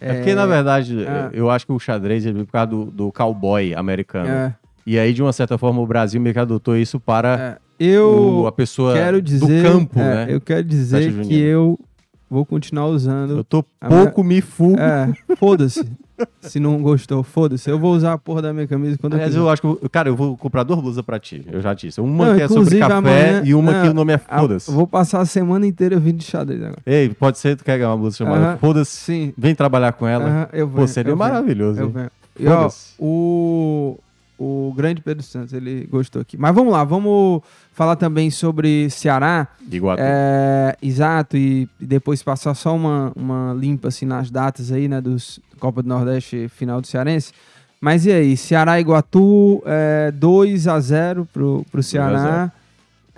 É 0.00 0.14
porque, 0.14 0.36
na 0.36 0.46
verdade, 0.46 1.04
é. 1.04 1.30
eu 1.32 1.50
acho 1.50 1.66
que 1.66 1.72
o 1.72 1.78
xadrez 1.80 2.24
ele 2.24 2.34
veio 2.34 2.46
por 2.46 2.52
causa 2.52 2.68
do, 2.68 2.84
do 2.92 3.10
cowboy 3.12 3.74
americano. 3.74 4.28
É, 4.28 4.54
E 4.86 4.98
aí, 4.98 5.12
de 5.12 5.22
uma 5.22 5.32
certa 5.32 5.56
forma, 5.58 5.80
o 5.80 5.86
Brasil 5.86 6.20
meio 6.20 6.32
que 6.34 6.38
adotou 6.40 6.76
isso 6.76 7.00
para 7.00 7.58
é. 7.60 7.64
Eu 7.86 8.42
o- 8.42 8.46
a 8.46 8.52
pessoa 8.52 8.92
quero 8.94 9.20
dizer, 9.20 9.62
do 9.64 9.68
campo, 9.68 9.98
é, 9.98 10.26
né? 10.26 10.26
Eu 10.28 10.40
quero 10.40 10.62
dizer 10.62 11.00
que 11.06 11.10
junina. 11.10 11.34
eu 11.34 11.78
vou 12.30 12.44
continuar 12.46 12.86
usando. 12.86 13.38
Eu 13.38 13.44
tô 13.44 13.64
pouco 13.88 14.22
me 14.22 14.40
fugo. 14.40 14.78
É, 14.78 15.12
foda-se. 15.36 15.84
Se 16.40 16.60
não 16.60 16.80
gostou, 16.80 17.24
foda-se. 17.24 17.68
Eu 17.68 17.76
vou 17.76 17.92
usar 17.92 18.12
a 18.12 18.18
porra 18.18 18.40
da 18.42 18.52
minha 18.52 18.68
camisa 18.68 18.96
quando 18.96 19.14
Aliás, 19.14 19.34
eu 19.34 19.40
eu 19.40 19.44
quiser. 19.46 19.52
acho 19.54 19.62
que, 19.62 19.84
eu- 19.86 19.90
cara, 19.90 20.08
eu 20.08 20.14
vou 20.14 20.36
comprar 20.36 20.62
duas 20.62 20.80
blusas 20.80 21.04
pra 21.04 21.18
ti. 21.18 21.44
Eu 21.50 21.60
já 21.60 21.74
disse. 21.74 22.00
Uma 22.00 22.28
Não, 22.28 22.36
que 22.36 22.42
é 22.42 22.46
sobre 22.48 22.78
café 22.78 22.94
amanhã- 22.94 23.42
e 23.44 23.52
uma 23.52 23.72
não, 23.72 23.82
que 23.82 23.88
o 23.88 23.94
nome 23.94 24.12
é 24.12 24.18
Foda-se. 24.18 24.68
eu 24.70 24.74
vou 24.76 24.86
passar 24.86 25.20
a 25.20 25.26
semana 25.26 25.66
inteira 25.66 25.98
vindo 25.98 26.18
de 26.18 26.24
xadrez 26.24 26.62
agora. 26.62 26.78
Ei, 26.86 27.08
pode 27.08 27.38
ser 27.40 27.56
tu 27.56 27.64
quer 27.64 27.78
ganhar 27.78 27.90
uma 27.90 27.96
blusa 27.96 28.16
chamada 28.18 28.44
Aham, 28.50 28.58
Foda-se. 28.58 28.92
Sim. 28.96 29.34
Vem 29.36 29.56
trabalhar 29.56 29.92
com 29.94 30.06
ela. 30.06 30.24
Aham, 30.24 30.48
eu 30.52 30.68
Pô, 30.68 30.76
venho, 30.76 30.88
seria 30.88 31.10
eu 31.10 31.16
venho, 31.16 31.28
maravilhoso. 31.28 31.80
Eu 31.80 31.86
hein? 31.86 31.92
venho. 31.92 32.10
E, 32.38 32.46
ó, 32.48 32.70
o... 33.00 33.98
o 34.38 34.72
grande 34.76 35.00
Pedro 35.00 35.22
Santos, 35.22 35.52
ele 35.52 35.86
gostou 35.86 36.22
aqui. 36.22 36.36
Mas 36.36 36.54
vamos 36.54 36.72
lá, 36.72 36.82
vamos 36.84 37.42
falar 37.72 37.96
também 37.96 38.30
sobre 38.30 38.90
Ceará. 38.90 39.48
Iguatu. 39.70 40.02
É, 40.04 40.76
exato, 40.82 41.36
e 41.36 41.68
depois 41.78 42.22
passar 42.22 42.54
só 42.54 42.74
uma, 42.74 43.12
uma 43.14 43.54
limpa 43.54 43.88
assim 43.88 44.06
nas 44.06 44.30
datas 44.30 44.72
aí, 44.72 44.88
né, 44.88 45.00
dos 45.00 45.40
Copa 45.58 45.82
do 45.82 45.88
Nordeste 45.88 46.48
final 46.48 46.80
do 46.80 46.86
Cearense. 46.86 47.32
Mas 47.80 48.06
e 48.06 48.12
aí, 48.12 48.36
Ceará 48.36 48.78
e 48.78 48.80
Iguatu, 48.80 49.62
é, 49.66 50.10
2 50.10 50.68
a 50.68 50.80
0 50.80 51.28
pro, 51.32 51.64
pro 51.70 51.82
Ceará. 51.82 52.50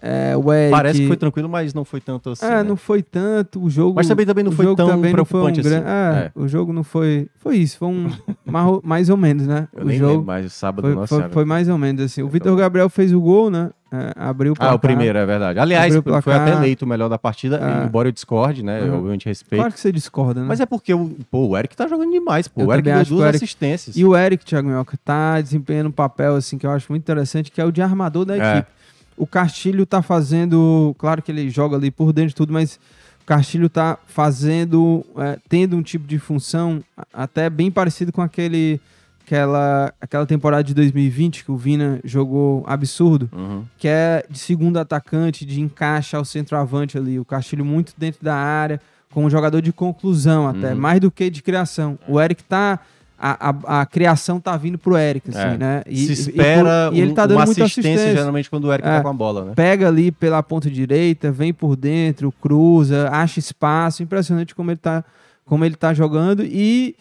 É, 0.01 0.37
o 0.37 0.53
Eric, 0.53 0.71
Parece 0.73 1.01
que 1.01 1.07
foi 1.09 1.17
tranquilo, 1.17 1.49
mas 1.49 1.73
não 1.73 1.85
foi 1.85 2.01
tanto 2.01 2.31
assim. 2.31 2.45
É, 2.45 2.57
né? 2.57 2.63
não 2.63 2.77
foi 2.77 3.03
tanto, 3.03 3.63
o 3.63 3.71
jogo... 3.71 3.95
Mas 3.97 4.07
também- 4.07 4.27
também 4.27 4.45
não 4.45 4.53
o 4.53 4.55
foi 4.55 4.75
tão 4.77 4.89
não 4.89 5.01
foi 5.01 5.11
preocupante 5.11 5.61
assim. 5.61 5.75
É, 5.75 5.79
É. 5.79 6.31
o 6.35 6.47
jogo 6.47 6.73
não 6.73 6.85
foi... 6.85 7.29
Foi 7.39 7.57
isso, 7.57 7.79
foi 7.79 7.89
um... 7.89 8.11
mais, 8.85 9.09
ou 9.09 9.17
menos, 9.17 9.47
né? 9.47 9.69
Eu 9.75 9.85
o 9.85 9.87
nem 9.87 9.99
jogo 9.99 10.11
lembro, 10.13 10.27
mas 10.27 10.53
sábado, 10.53 10.93
foi, 10.93 11.07
foi, 11.07 11.29
foi 11.31 11.45
mais 11.45 11.69
ou 11.69 11.79
menos 11.79 12.03
assim. 12.05 12.23
O 12.23 12.29
Vitor 12.29 12.55
Gabriel 12.57 12.89
fez 12.91 13.13
o 13.13 13.21
gol, 13.21 13.51
né? 13.51 13.71
É, 13.91 14.13
abriu 14.17 14.53
o 14.53 14.55
Ah, 14.55 14.59
placar. 14.59 14.75
o 14.75 14.79
primeiro, 14.81 15.17
é 15.17 15.25
verdade. 15.25 15.59
Aliás, 15.61 15.95
o 15.95 16.03
foi 16.21 16.35
até 16.35 16.53
eleito 16.53 16.85
o 16.85 16.89
melhor 16.89 17.09
da 17.09 17.17
partida, 17.17 17.59
Ah. 17.63 17.85
embora 17.87 18.09
eu 18.09 18.13
discorde, 18.13 18.63
né? 18.63 18.81
Eu 18.83 18.89
Uhum. 18.93 18.99
obviamente 18.99 19.27
respeito. 19.27 19.61
Claro 19.61 19.73
que 19.73 19.81
você 19.81 19.93
discorda, 19.93 20.41
né? 20.41 20.47
Mas 20.49 20.59
é 20.61 20.67
porque 20.67 20.93
o, 20.93 21.17
pô, 21.31 21.47
o 21.47 21.57
Eric 21.57 21.75
tá 21.77 21.87
jogando 21.87 22.11
demais, 22.11 22.49
pô. 22.49 22.63
Eu 22.63 22.67
o 22.67 22.73
Eric 22.73 22.85
deu 22.85 23.01
o 23.01 23.05
duas 23.05 23.29
Eric- 23.29 23.37
assistências. 23.45 23.97
E 23.97 24.05
o 24.05 24.15
Eric, 24.17 24.45
Thiago 24.45 24.69
Minhoca, 24.69 24.99
tá 25.05 25.41
desempenhando 25.41 25.87
um 25.87 25.93
papel 25.93 26.35
assim 26.35 26.59
que 26.59 26.67
eu 26.67 26.71
acho 26.73 26.87
muito 26.91 27.03
interessante, 27.03 27.51
que 27.51 27.61
é 27.61 27.65
o 27.65 27.71
de 27.71 27.81
armador 27.81 28.25
da 28.25 28.37
É. 28.37 28.53
equipe. 28.59 28.76
O 29.17 29.27
Castilho 29.27 29.87
tá 29.87 30.03
fazendo, 30.03 30.95
claro 30.99 31.23
que 31.23 31.33
ele 31.33 31.49
joga 31.51 31.77
ali 31.77 31.91
por 31.91 32.13
dentro 32.13 32.29
de 32.31 32.35
tudo, 32.35 32.53
mas 32.53 32.79
o 33.23 33.27
Castilho 33.27 33.69
tá 33.69 33.99
fazendo, 34.07 35.05
é, 35.17 35.39
tendo 35.49 35.77
um 35.77 35.83
tipo 35.83 36.07
de 36.07 36.19
função 36.19 36.83
até 37.13 37.49
bem 37.49 37.71
parecido 37.71 38.13
com 38.13 38.21
aquele 38.23 38.81
aquela, 39.25 39.93
aquela 40.01 40.25
temporada 40.25 40.63
de 40.63 40.73
2020 40.73 41.45
que 41.45 41.51
o 41.51 41.57
Vina 41.57 41.99
jogou 42.05 42.63
absurdo, 42.65 43.29
Uhum. 43.33 43.65
que 43.77 43.89
é 43.89 44.25
de 44.31 44.39
segundo 44.39 44.77
atacante, 44.79 45.45
de 45.45 45.61
encaixe 45.61 46.15
ao 46.15 46.25
centroavante 46.25 46.97
ali. 46.97 47.19
O 47.19 47.25
Castilho 47.25 47.65
muito 47.65 47.93
dentro 47.99 48.23
da 48.25 48.37
área, 48.37 48.81
como 49.11 49.27
um 49.27 49.31
jogador 49.31 49.61
de 49.61 49.73
conclusão 49.73 50.47
até, 50.47 50.73
Uhum. 50.75 50.79
mais 50.79 51.01
do 51.01 51.11
que 51.11 51.29
de 51.29 51.43
criação. 51.43 51.99
O 52.07 52.21
Eric 52.21 52.45
tá. 52.45 52.79
A, 53.19 53.49
a, 53.51 53.81
a 53.81 53.87
criação 53.87 54.39
tá 54.39 54.55
vindo 54.57 54.77
pro 54.77 54.97
Eric, 54.97 55.31
assim, 55.31 55.39
É. 55.39 55.57
né? 55.57 55.83
Se 55.91 56.13
espera 56.13 56.91
e, 56.93 56.97
e 56.97 57.01
ele 57.01 57.13
tá 57.15 57.25
dando 57.27 57.39
uma 57.39 57.47
muita 57.47 57.65
assistência, 57.65 57.93
assistência. 57.95 58.17
geralmente, 58.19 58.51
quando 58.51 58.65
o 58.67 58.73
Eric 58.73 58.87
É. 58.87 58.97
tá 58.97 59.03
com 59.03 59.09
a 59.09 59.13
bola, 59.13 59.45
né? 59.47 59.53
Pega 59.57 59.89
ali 59.89 60.13
pela 60.13 60.43
ponta 60.43 60.71
direita, 60.71 61.33
vem 61.33 61.53
por 61.53 61.77
dentro, 61.77 62.31
cruza, 62.31 63.09
acha 63.11 63.39
espaço. 63.39 64.03
Impressionante 64.03 64.55
como 64.55 64.71
ele 64.71 64.77
tá, 64.79 65.03
como 65.47 65.65
ele 65.65 65.77
tá 65.77 65.95
jogando 65.95 66.45
e 66.45 66.95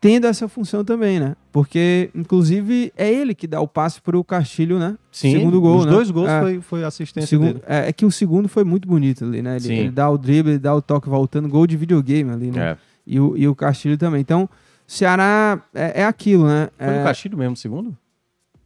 tendo 0.00 0.26
essa 0.28 0.48
função 0.48 0.84
também, 0.84 1.18
né? 1.20 1.34
Porque, 1.52 2.08
inclusive, 2.14 2.92
é 2.96 3.12
ele 3.12 3.34
que 3.34 3.46
dá 3.46 3.60
o 3.60 3.66
passe 3.68 4.00
pro 4.00 4.22
Castilho, 4.24 4.78
né? 4.78 4.96
Sim, 5.10 5.32
segundo 5.32 5.60
gol, 5.60 5.78
os 5.80 5.84
né? 5.86 5.90
dois 5.92 6.10
gols 6.10 6.28
É. 6.30 6.40
foi, 6.40 6.60
foi 6.60 6.84
assistência 6.84 7.28
Segundo- 7.28 7.54
dele. 7.54 7.64
é, 7.66 7.88
é 7.88 7.92
que 7.92 8.06
o 8.06 8.10
segundo 8.10 8.48
foi 8.48 8.62
muito 8.64 8.86
bonito 8.88 9.24
ali, 9.24 9.42
né? 9.42 9.56
Ele, 9.56 9.74
ele 9.74 9.90
dá 9.90 10.08
o 10.08 10.16
drible, 10.16 10.52
ele 10.52 10.58
dá 10.60 10.74
o 10.74 10.80
toque 10.80 11.08
voltando, 11.10 11.48
gol 11.48 11.66
de 11.66 11.76
videogame 11.76 12.30
ali, 12.30 12.50
né? 12.50 12.70
É. 12.70 12.76
E, 13.06 13.18
o, 13.20 13.36
e 13.36 13.46
o 13.48 13.54
Castilho 13.54 13.98
também. 13.98 14.20
Então, 14.20 14.48
Ceará 14.88 15.62
é, 15.74 16.00
é 16.00 16.04
aquilo, 16.04 16.46
né? 16.48 16.70
Foi 16.78 16.86
É, 16.86 16.98
no 16.98 17.04
Castilho 17.04 17.36
mesmo, 17.38 17.52
o 17.52 17.56
segundo? 17.56 17.96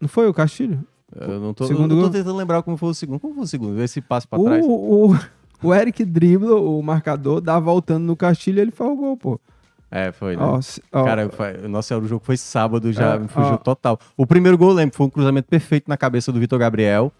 Não 0.01 0.09
foi 0.09 0.29
o 0.29 0.33
Castilho? 0.33 0.85
Eu 1.15 1.41
não 1.41 1.53
tô, 1.53 1.67
Segundo 1.67 1.95
eu 1.97 2.05
tô 2.05 2.11
tentando 2.11 2.37
lembrar 2.37 2.63
como 2.63 2.77
foi 2.77 2.89
o 2.91 2.95
segundo. 2.95 3.19
Como 3.21 3.35
foi 3.35 3.43
o 3.43 3.47
segundo? 3.47 3.83
Esse 3.83 4.01
passo 4.01 4.27
pra 4.29 4.39
O, 4.39 4.45
trás. 4.45 4.65
o, 4.67 5.15
o 5.63 5.75
Eric 5.75 6.05
dribla 6.05 6.55
o 6.59 6.81
marcador, 6.81 7.41
dá 7.41 7.59
voltando 7.59 8.05
no 8.05 8.17
Castilho 8.17 8.59
e 8.59 8.63
ele 8.63 8.71
faz 8.71 8.91
o 8.91 8.97
gol, 8.97 9.17
pô. 9.17 9.41
É, 9.91 10.11
foi, 10.13 10.37
né? 10.37 10.43
Ó, 10.43 11.05
Cara, 11.05 11.29
foi, 11.29 11.69
nossa, 11.69 11.99
o 11.99 12.07
jogo 12.07 12.25
foi 12.25 12.37
sábado, 12.39 12.91
já 12.93 13.17
É, 13.17 13.19
me 13.19 13.29
fugiu 13.29 13.59
total. 13.59 13.99
O 14.17 14.27
primeiro 14.27 14.57
gol, 14.57 14.73
lembro, 14.73 14.97
foi 14.97 15.07
um 15.07 15.11
cruzamento 15.11 15.49
perfeito 15.49 15.85
na 15.87 15.99
cabeça 15.99 16.33
do 16.33 16.41
Vitor 16.41 16.59
Gabriel, 16.59 17.13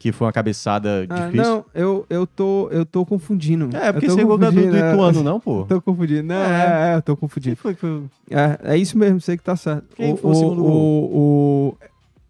que 0.00 0.12
foi 0.12 0.26
uma 0.26 0.32
cabeçada 0.32 1.06
ah, 1.10 1.14
difícil. 1.26 1.44
não, 1.44 1.64
eu, 1.74 2.06
eu, 2.08 2.26
tô, 2.26 2.68
eu 2.72 2.86
tô 2.86 3.04
confundindo. 3.04 3.68
É, 3.76 3.92
porque 3.92 4.06
tô 4.06 4.14
esse 4.16 4.24
gol 4.24 4.36
é 4.42 4.50
do, 4.50 4.52
do 4.70 4.76
é. 4.76 4.92
Ituano, 4.92 5.22
não, 5.22 5.38
pô. 5.38 5.64
Tô 5.68 5.78
confundindo. 5.82 6.22
Não, 6.22 6.34
É. 6.36 6.88
é, 6.88 6.92
é, 6.92 6.96
eu 6.96 7.02
tô 7.02 7.14
confundindo. 7.18 7.54
foi 7.56 7.74
que 7.74 7.80
foi? 7.82 8.02
É, 8.30 8.58
é 8.72 8.76
isso 8.78 8.96
mesmo, 8.96 9.20
sei 9.20 9.36
que 9.36 9.42
tá 9.44 9.54
certo. 9.54 9.84
Quem 9.94 10.16
foi 10.16 10.30
o 10.30 10.34
segundo 10.34 10.62
gol? 10.62 10.72
o- 10.72 11.76
o- 11.76 11.76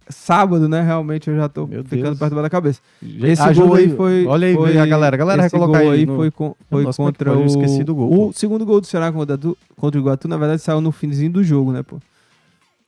sábado, 0.08 0.68
né? 0.68 0.82
Realmente 0.82 1.30
eu 1.30 1.36
já 1.36 1.48
tô 1.48 1.68
Meu 1.68 1.84
ficando 1.84 2.02
Deus. 2.02 2.18
perturbado 2.18 2.42
da 2.42 2.50
cabeça. 2.50 2.80
Esse 3.22 3.40
Ajuda 3.40 3.66
gol 3.68 3.76
aí 3.76 3.88
foi. 3.96 4.26
Olha 4.26 4.48
aí, 4.48 4.54
foi, 4.56 4.76
a 4.76 4.86
galera. 4.86 5.14
A 5.14 5.18
galera 5.18 5.38
vai 5.42 5.46
esse 5.46 5.56
colocar 5.56 5.78
aí. 5.78 6.04
no- 6.04 6.16
foi, 6.16 6.30
com- 6.32 6.56
foi 6.68 6.82
é 6.84 6.92
contra 6.92 7.38
o. 7.38 7.46
esqueci 7.46 7.84
do 7.84 7.94
gol, 7.94 8.12
O 8.12 8.16
pô. 8.26 8.32
segundo 8.32 8.66
gol 8.66 8.80
do 8.80 8.88
Ceará 8.88 9.12
contra, 9.12 9.38
contra 9.76 10.00
o 10.00 10.02
Iguatu, 10.02 10.26
na 10.26 10.36
verdade, 10.36 10.60
saiu 10.60 10.80
no 10.80 10.90
finzinho 10.90 11.30
do 11.30 11.44
jogo, 11.44 11.70
né, 11.70 11.84
pô? 11.84 11.98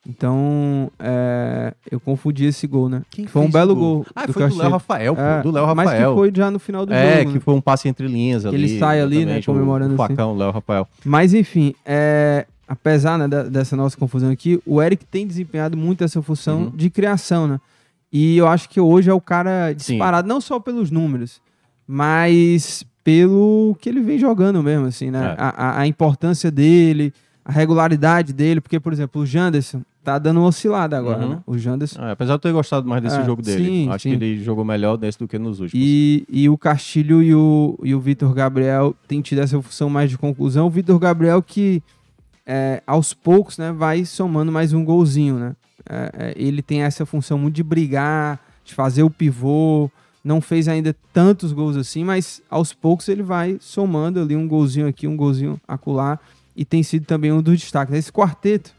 Então, 0.08 0.90
é, 0.98 1.72
eu 1.90 2.00
confundi 2.00 2.44
esse 2.44 2.66
gol, 2.66 2.88
né? 2.88 3.02
Quem 3.08 3.24
Que 3.24 3.30
foi 3.30 3.42
um 3.42 3.50
belo 3.50 3.74
gol? 3.74 3.96
gol. 3.98 4.06
Ah, 4.16 4.26
do 4.26 4.32
foi 4.32 4.48
do 4.48 4.56
Léo. 4.56 4.70
Rafael, 4.70 5.14
pô. 5.14 5.20
É, 5.22 5.42
do 5.42 5.50
Léo 5.52 5.66
Mas 5.76 5.86
Rafael. 5.90 6.10
que 6.10 6.16
foi 6.18 6.32
já 6.34 6.50
no 6.50 6.58
final 6.58 6.84
do 6.84 6.92
é, 6.92 7.18
jogo. 7.18 7.28
que 7.30 7.34
né? 7.34 7.40
foi 7.40 7.54
um 7.54 7.60
passe 7.60 7.88
entre 7.88 8.08
linhas 8.08 8.44
ali. 8.44 8.56
ele 8.56 8.78
sai 8.80 9.00
ali, 9.00 9.24
né, 9.24 9.38
o- 9.38 9.44
comemorando 9.44 9.94
O 9.94 10.02
assim. 10.02 10.14
facão, 10.14 10.36
Léo 10.36 10.50
Rafael. 10.50 10.88
Mas 11.04 11.32
enfim, 11.34 11.72
é, 11.86 12.46
apesar 12.66 13.16
né, 13.16 13.28
dessa 13.28 13.76
nossa 13.76 13.96
confusão 13.96 14.30
aqui, 14.30 14.60
o 14.66 14.82
Eric 14.82 15.04
tem 15.06 15.24
desempenhado 15.24 15.76
muito 15.76 16.02
essa 16.02 16.20
função 16.20 16.62
Uhum. 16.64 16.70
de 16.70 16.90
criação, 16.90 17.46
né? 17.46 17.60
E 18.12 18.36
eu 18.36 18.48
acho 18.48 18.68
que 18.68 18.80
hoje 18.80 19.08
é 19.08 19.14
o 19.14 19.20
cara 19.20 19.68
Sim. 19.70 19.76
disparado, 19.94 20.26
não 20.28 20.40
só 20.40 20.58
pelos 20.58 20.90
números, 20.90 21.40
mas 21.86 22.84
pelo 23.04 23.76
que 23.80 23.88
ele 23.88 24.00
vem 24.00 24.18
jogando 24.18 24.62
mesmo, 24.62 24.86
assim, 24.86 25.10
né? 25.12 25.36
É. 25.38 25.40
A, 25.40 25.48
a- 25.50 25.80
a 25.80 25.86
importância 25.86 26.50
dele, 26.50 27.12
a 27.44 27.52
regularidade 27.52 28.32
dele, 28.32 28.60
porque, 28.60 28.80
por 28.80 28.92
exemplo, 28.92 29.22
o 29.22 29.26
Janderson 29.26 29.82
tá 30.04 30.18
dando 30.18 30.40
uma 30.40 30.48
oscilada 30.48 30.98
agora, 30.98 31.22
Uhum. 31.24 31.28
né? 31.30 31.38
O 31.46 31.56
Janderson. 31.56 32.00
Ah, 32.00 32.12
apesar 32.12 32.32
de 32.32 32.34
eu 32.36 32.38
ter 32.40 32.52
gostado 32.52 32.88
mais 32.88 33.02
desse 33.02 33.18
É, 33.18 33.24
jogo 33.24 33.40
dele. 33.42 33.64
sim, 33.64 33.88
Acho 33.88 34.02
sim. 34.02 34.08
que 34.10 34.24
ele 34.24 34.42
jogou 34.42 34.64
melhor 34.64 34.96
desse 34.96 35.18
do 35.18 35.28
que 35.28 35.38
nos 35.38 35.60
últimos. 35.60 35.84
E, 35.86 36.24
e 36.28 36.48
o 36.48 36.58
Castilho 36.58 37.22
e 37.22 37.34
o, 37.34 37.78
e 37.82 37.94
o 37.94 38.00
Vitor 38.00 38.32
Gabriel 38.34 38.94
têm 39.06 39.20
tido 39.20 39.40
essa 39.40 39.60
função 39.62 39.88
mais 39.88 40.10
de 40.10 40.18
conclusão. 40.18 40.66
O 40.66 40.70
Vitor 40.70 40.98
Gabriel 40.98 41.42
que 41.42 41.82
é, 42.46 42.82
aos 42.86 43.14
poucos 43.14 43.56
né, 43.58 43.70
vai 43.72 44.04
somando 44.04 44.50
mais 44.50 44.72
um 44.72 44.84
golzinho. 44.84 45.36
Né? 45.38 45.56
É, 45.88 46.10
é, 46.18 46.34
ele 46.36 46.62
tem 46.62 46.82
essa 46.82 47.06
função 47.06 47.38
muito 47.38 47.54
de 47.54 47.62
brigar, 47.62 48.40
de 48.64 48.74
fazer 48.74 49.02
o 49.02 49.10
pivô. 49.10 49.90
Não 50.24 50.40
fez 50.40 50.68
ainda 50.68 50.94
tantos 51.12 51.52
gols 51.52 51.76
assim, 51.76 52.04
mas 52.04 52.40
aos 52.48 52.72
poucos 52.72 53.08
ele 53.08 53.22
vai 53.22 53.56
somando 53.60 54.20
ali 54.20 54.36
um 54.36 54.46
golzinho 54.46 54.86
aqui, 54.86 55.06
um 55.06 55.16
golzinho 55.16 55.60
acolá. 55.66 56.18
E 56.56 56.64
tem 56.64 56.82
sido 56.82 57.06
também 57.06 57.32
um 57.32 57.40
dos 57.42 57.58
destaques. 57.60 57.94
Esse 57.94 58.12
quarteto 58.12 58.72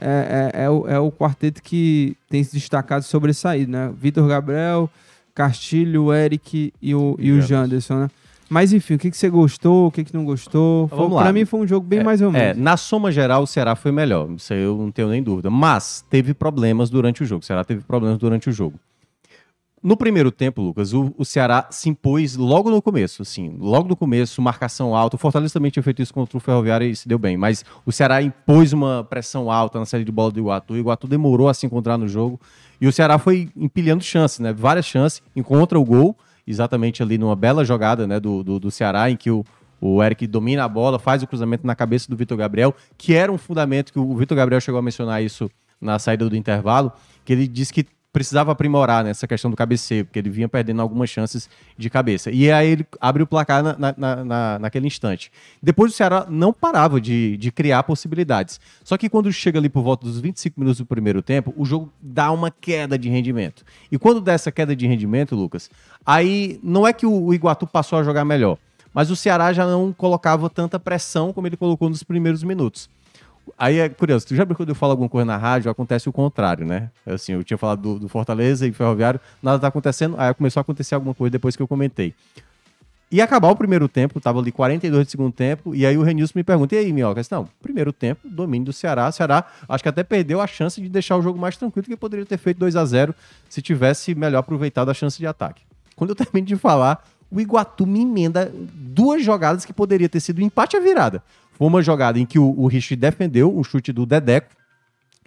é, 0.00 0.50
é, 0.54 0.64
é 0.64 0.70
o, 0.70 0.86
é 0.88 0.98
o 0.98 1.10
quarteto 1.12 1.62
que 1.62 2.16
tem 2.28 2.42
se 2.44 2.52
destacado 2.54 3.02
sobressaído, 3.04 3.70
né? 3.70 3.92
Vitor 3.96 4.26
Gabriel, 4.28 4.88
Castilho, 5.34 6.12
Eric 6.12 6.72
e 6.80 6.94
o, 6.94 7.16
e 7.18 7.30
o 7.32 7.40
Janderson. 7.40 8.00
Né? 8.00 8.10
Mas 8.50 8.72
enfim, 8.72 8.94
o 8.94 8.98
que, 8.98 9.10
que 9.10 9.16
você 9.16 9.28
gostou, 9.28 9.88
o 9.88 9.90
que, 9.90 10.02
que 10.04 10.14
não 10.14 10.24
gostou? 10.24 10.86
Vamos 10.86 11.12
lá. 11.12 11.22
Pra 11.24 11.32
mim 11.32 11.44
foi 11.44 11.60
um 11.60 11.66
jogo 11.66 11.86
bem 11.86 12.02
mais 12.02 12.22
ou 12.22 12.28
É, 12.30 12.48
menos. 12.48 12.62
na 12.62 12.76
soma 12.76 13.12
geral, 13.12 13.42
o 13.42 13.46
Ceará 13.46 13.76
foi 13.76 13.92
melhor. 13.92 14.30
Isso 14.32 14.52
aí 14.54 14.62
eu 14.62 14.76
não 14.76 14.90
tenho 14.90 15.08
nem 15.08 15.22
dúvida. 15.22 15.50
Mas 15.50 16.04
teve 16.08 16.32
problemas 16.32 16.88
durante 16.88 17.22
o 17.22 17.26
jogo. 17.26 17.42
O 17.42 17.46
Ceará 17.46 17.62
teve 17.62 17.82
problemas 17.82 18.18
durante 18.18 18.48
o 18.48 18.52
jogo. 18.52 18.78
No 19.82 19.96
primeiro 19.96 20.32
tempo, 20.32 20.60
Lucas, 20.60 20.92
o, 20.92 21.14
o 21.16 21.24
Ceará 21.24 21.68
se 21.70 21.88
impôs 21.88 22.36
logo 22.36 22.68
no 22.68 22.82
começo, 22.82 23.22
assim, 23.22 23.56
logo 23.58 23.88
no 23.88 23.94
começo, 23.94 24.42
marcação 24.42 24.94
alta. 24.94 25.14
O 25.14 25.18
Fortaleza 25.18 25.54
também 25.54 25.70
tinha 25.70 25.82
feito 25.82 26.02
isso 26.02 26.12
contra 26.12 26.36
o 26.36 26.40
Ferroviário 26.40 26.86
e 26.86 26.96
se 26.96 27.06
deu 27.06 27.18
bem, 27.18 27.36
mas 27.36 27.64
o 27.86 27.92
Ceará 27.92 28.20
impôs 28.20 28.72
uma 28.72 29.04
pressão 29.04 29.50
alta 29.50 29.78
na 29.78 29.86
série 29.86 30.04
de 30.04 30.10
bola 30.10 30.32
do 30.32 30.40
Iguatu. 30.40 30.74
O 30.74 30.76
Iguatu 30.76 31.06
demorou 31.06 31.48
a 31.48 31.54
se 31.54 31.64
encontrar 31.64 31.96
no 31.96 32.08
jogo 32.08 32.40
e 32.80 32.88
o 32.88 32.92
Ceará 32.92 33.18
foi 33.18 33.50
empilhando 33.56 34.02
chances, 34.02 34.40
né? 34.40 34.52
Várias 34.52 34.84
chances, 34.84 35.22
encontra 35.34 35.78
o 35.78 35.84
gol, 35.84 36.16
exatamente 36.44 37.00
ali 37.00 37.16
numa 37.16 37.36
bela 37.36 37.64
jogada, 37.64 38.06
né, 38.06 38.18
do, 38.18 38.42
do, 38.42 38.58
do 38.58 38.70
Ceará, 38.70 39.10
em 39.10 39.16
que 39.16 39.30
o, 39.30 39.44
o 39.80 40.02
Eric 40.02 40.26
domina 40.26 40.64
a 40.64 40.68
bola, 40.68 40.98
faz 40.98 41.22
o 41.22 41.26
cruzamento 41.26 41.64
na 41.64 41.76
cabeça 41.76 42.08
do 42.08 42.16
Vitor 42.16 42.36
Gabriel, 42.36 42.74
que 42.96 43.14
era 43.14 43.30
um 43.30 43.38
fundamento 43.38 43.92
que 43.92 43.98
o 43.98 44.16
Vitor 44.16 44.36
Gabriel 44.36 44.60
chegou 44.60 44.78
a 44.78 44.82
mencionar 44.82 45.22
isso 45.22 45.48
na 45.80 45.98
saída 45.98 46.28
do 46.28 46.34
intervalo, 46.34 46.90
que 47.24 47.32
ele 47.32 47.46
disse 47.46 47.72
que 47.72 47.86
precisava 48.18 48.50
aprimorar 48.50 49.04
nessa 49.04 49.28
questão 49.28 49.48
do 49.48 49.56
cabeceio, 49.56 50.04
porque 50.04 50.18
ele 50.18 50.28
vinha 50.28 50.48
perdendo 50.48 50.82
algumas 50.82 51.08
chances 51.08 51.48
de 51.76 51.88
cabeça. 51.88 52.32
E 52.32 52.50
aí 52.50 52.68
ele 52.70 52.86
abre 53.00 53.22
o 53.22 53.26
placar 53.28 53.62
na, 53.62 53.76
na- 53.96 54.24
na- 54.24 54.58
naquele 54.58 54.88
instante. 54.88 55.30
Depois 55.62 55.92
o 55.92 55.94
Ceará 55.94 56.26
não 56.28 56.52
parava 56.52 57.00
de, 57.00 57.36
de 57.36 57.52
criar 57.52 57.84
possibilidades. 57.84 58.60
Só 58.82 58.96
que 58.98 59.08
quando 59.08 59.32
chega 59.32 59.56
ali 59.60 59.68
por 59.68 59.84
volta 59.84 60.04
dos 60.04 60.18
25 60.18 60.58
minutos 60.58 60.78
do 60.80 60.84
primeiro 60.86 61.22
tempo, 61.22 61.54
o 61.56 61.64
jogo 61.64 61.92
dá 62.02 62.32
uma 62.32 62.50
queda 62.50 62.98
de 62.98 63.08
rendimento. 63.08 63.62
E 63.92 63.96
quando 63.96 64.20
dá 64.20 64.32
essa 64.32 64.50
queda 64.50 64.74
de 64.74 64.84
rendimento, 64.84 65.36
Lucas, 65.36 65.70
aí 66.04 66.58
não 66.60 66.84
é 66.88 66.92
que 66.92 67.06
o, 67.06 67.26
o 67.26 67.32
Iguatu 67.32 67.68
passou 67.68 68.00
a 68.00 68.02
jogar 68.02 68.24
melhor, 68.24 68.58
mas 68.92 69.12
o 69.12 69.16
Ceará 69.16 69.52
já 69.52 69.64
não 69.64 69.92
colocava 69.92 70.50
tanta 70.50 70.76
pressão 70.80 71.32
como 71.32 71.46
ele 71.46 71.56
colocou 71.56 71.88
nos 71.88 72.02
primeiros 72.02 72.42
minutos. 72.42 72.90
Aí 73.56 73.78
é 73.78 73.88
curioso, 73.88 74.26
tu 74.26 74.34
já 74.34 74.44
viu 74.44 74.56
quando 74.56 74.70
eu 74.70 74.74
falo 74.74 74.92
alguma 74.92 75.08
coisa 75.08 75.24
na 75.24 75.36
rádio, 75.36 75.70
acontece 75.70 76.08
o 76.08 76.12
contrário, 76.12 76.66
né? 76.66 76.90
Assim, 77.06 77.32
eu 77.32 77.44
tinha 77.44 77.56
falado 77.58 77.80
do, 77.80 77.98
do 78.00 78.08
Fortaleza 78.08 78.66
e 78.66 78.72
Ferroviário, 78.72 79.20
nada 79.42 79.58
tá 79.58 79.68
acontecendo, 79.68 80.14
aí 80.18 80.32
começou 80.34 80.60
a 80.60 80.62
acontecer 80.62 80.94
alguma 80.94 81.14
coisa 81.14 81.30
depois 81.30 81.56
que 81.56 81.62
eu 81.62 81.68
comentei. 81.68 82.14
ia 83.10 83.24
acabar 83.24 83.48
o 83.50 83.56
primeiro 83.56 83.88
tempo, 83.88 84.20
tava 84.20 84.38
ali 84.38 84.52
42 84.52 85.06
de 85.06 85.10
segundo 85.10 85.32
tempo, 85.32 85.74
e 85.74 85.86
aí 85.86 85.96
o 85.96 86.02
Renilson 86.02 86.32
me 86.36 86.44
pergunta, 86.44 86.74
e 86.74 86.78
aí, 86.78 86.92
Minhoca? 86.92 87.20
Não, 87.30 87.48
primeiro 87.62 87.92
tempo, 87.92 88.28
domínio 88.28 88.66
do 88.66 88.72
Ceará. 88.72 89.08
O 89.08 89.12
Ceará, 89.12 89.44
acho 89.68 89.82
que 89.82 89.88
até 89.88 90.02
perdeu 90.02 90.40
a 90.40 90.46
chance 90.46 90.80
de 90.80 90.88
deixar 90.88 91.16
o 91.16 91.22
jogo 91.22 91.38
mais 91.38 91.56
tranquilo, 91.56 91.86
que 91.86 91.96
poderia 91.96 92.26
ter 92.26 92.38
feito 92.38 92.58
2 92.58 92.76
a 92.76 92.84
0 92.84 93.14
se 93.48 93.62
tivesse 93.62 94.14
melhor 94.14 94.40
aproveitado 94.40 94.90
a 94.90 94.94
chance 94.94 95.18
de 95.18 95.26
ataque. 95.26 95.62
Quando 95.96 96.10
eu 96.10 96.16
termino 96.16 96.46
de 96.46 96.56
falar, 96.56 97.04
o 97.30 97.40
Iguatu 97.40 97.86
me 97.86 98.02
emenda 98.02 98.50
duas 98.54 99.22
jogadas 99.22 99.64
que 99.64 99.72
poderia 99.72 100.08
ter 100.08 100.20
sido 100.20 100.40
empate 100.40 100.76
a 100.76 100.80
virada. 100.80 101.22
Foi 101.58 101.66
uma 101.66 101.82
jogada 101.82 102.20
em 102.20 102.24
que 102.24 102.38
o, 102.38 102.54
o 102.56 102.68
Rich 102.68 102.94
defendeu 102.94 103.54
um 103.54 103.64
chute 103.64 103.92
do 103.92 104.06
Dedeco, 104.06 104.54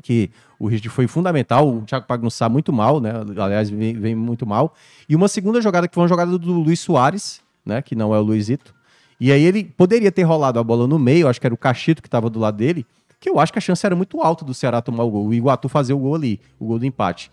que 0.02 0.32
o 0.58 0.68
Rich 0.68 0.88
foi 0.88 1.06
fundamental, 1.06 1.68
o 1.68 1.82
Thiago 1.82 2.08
Pagnussá 2.08 2.48
muito 2.48 2.72
mal, 2.72 3.02
né? 3.02 3.12
Aliás, 3.38 3.70
vem, 3.70 3.94
vem 3.94 4.16
muito 4.16 4.48
mal. 4.48 4.74
E 5.10 5.16
uma 5.16 5.28
segunda 5.28 5.62
jogada 5.62 5.90
que 5.90 5.94
foi 5.94 6.04
uma 6.04 6.08
jogada 6.08 6.38
do 6.38 6.54
Luiz 6.54 6.80
Soares, 6.80 7.42
né? 7.66 7.82
Que 7.82 7.96
não 7.96 8.16
é 8.16 8.20
o 8.20 8.22
Luizito. 8.22 8.74
E 9.20 9.30
aí 9.32 9.44
ele 9.44 9.66
poderia 9.66 10.10
ter 10.10 10.24
rolado 10.24 10.58
a 10.58 10.64
bola 10.64 10.88
no 10.88 10.98
meio, 10.98 11.28
acho 11.28 11.40
que 11.40 11.46
era 11.46 11.54
o 11.54 11.58
Cachito 11.58 12.02
que 12.02 12.08
estava 12.08 12.30
do 12.30 12.40
lado 12.40 12.56
dele, 12.56 12.86
que 13.20 13.30
eu 13.30 13.38
acho 13.38 13.52
que 13.52 13.60
a 13.60 13.62
chance 13.62 13.86
era 13.86 13.96
muito 13.96 14.22
alta 14.22 14.46
do 14.46 14.54
Ceará 14.54 14.82
tomar 14.82 15.04
o 15.04 15.12
gol, 15.12 15.28
o 15.28 15.34
Iguatu 15.34 15.68
fazer 15.68 15.94
o 15.94 16.00
gol 16.00 16.16
ali, 16.16 16.40
o 16.58 16.66
gol 16.66 16.80
do 16.80 16.86
empate. 16.86 17.30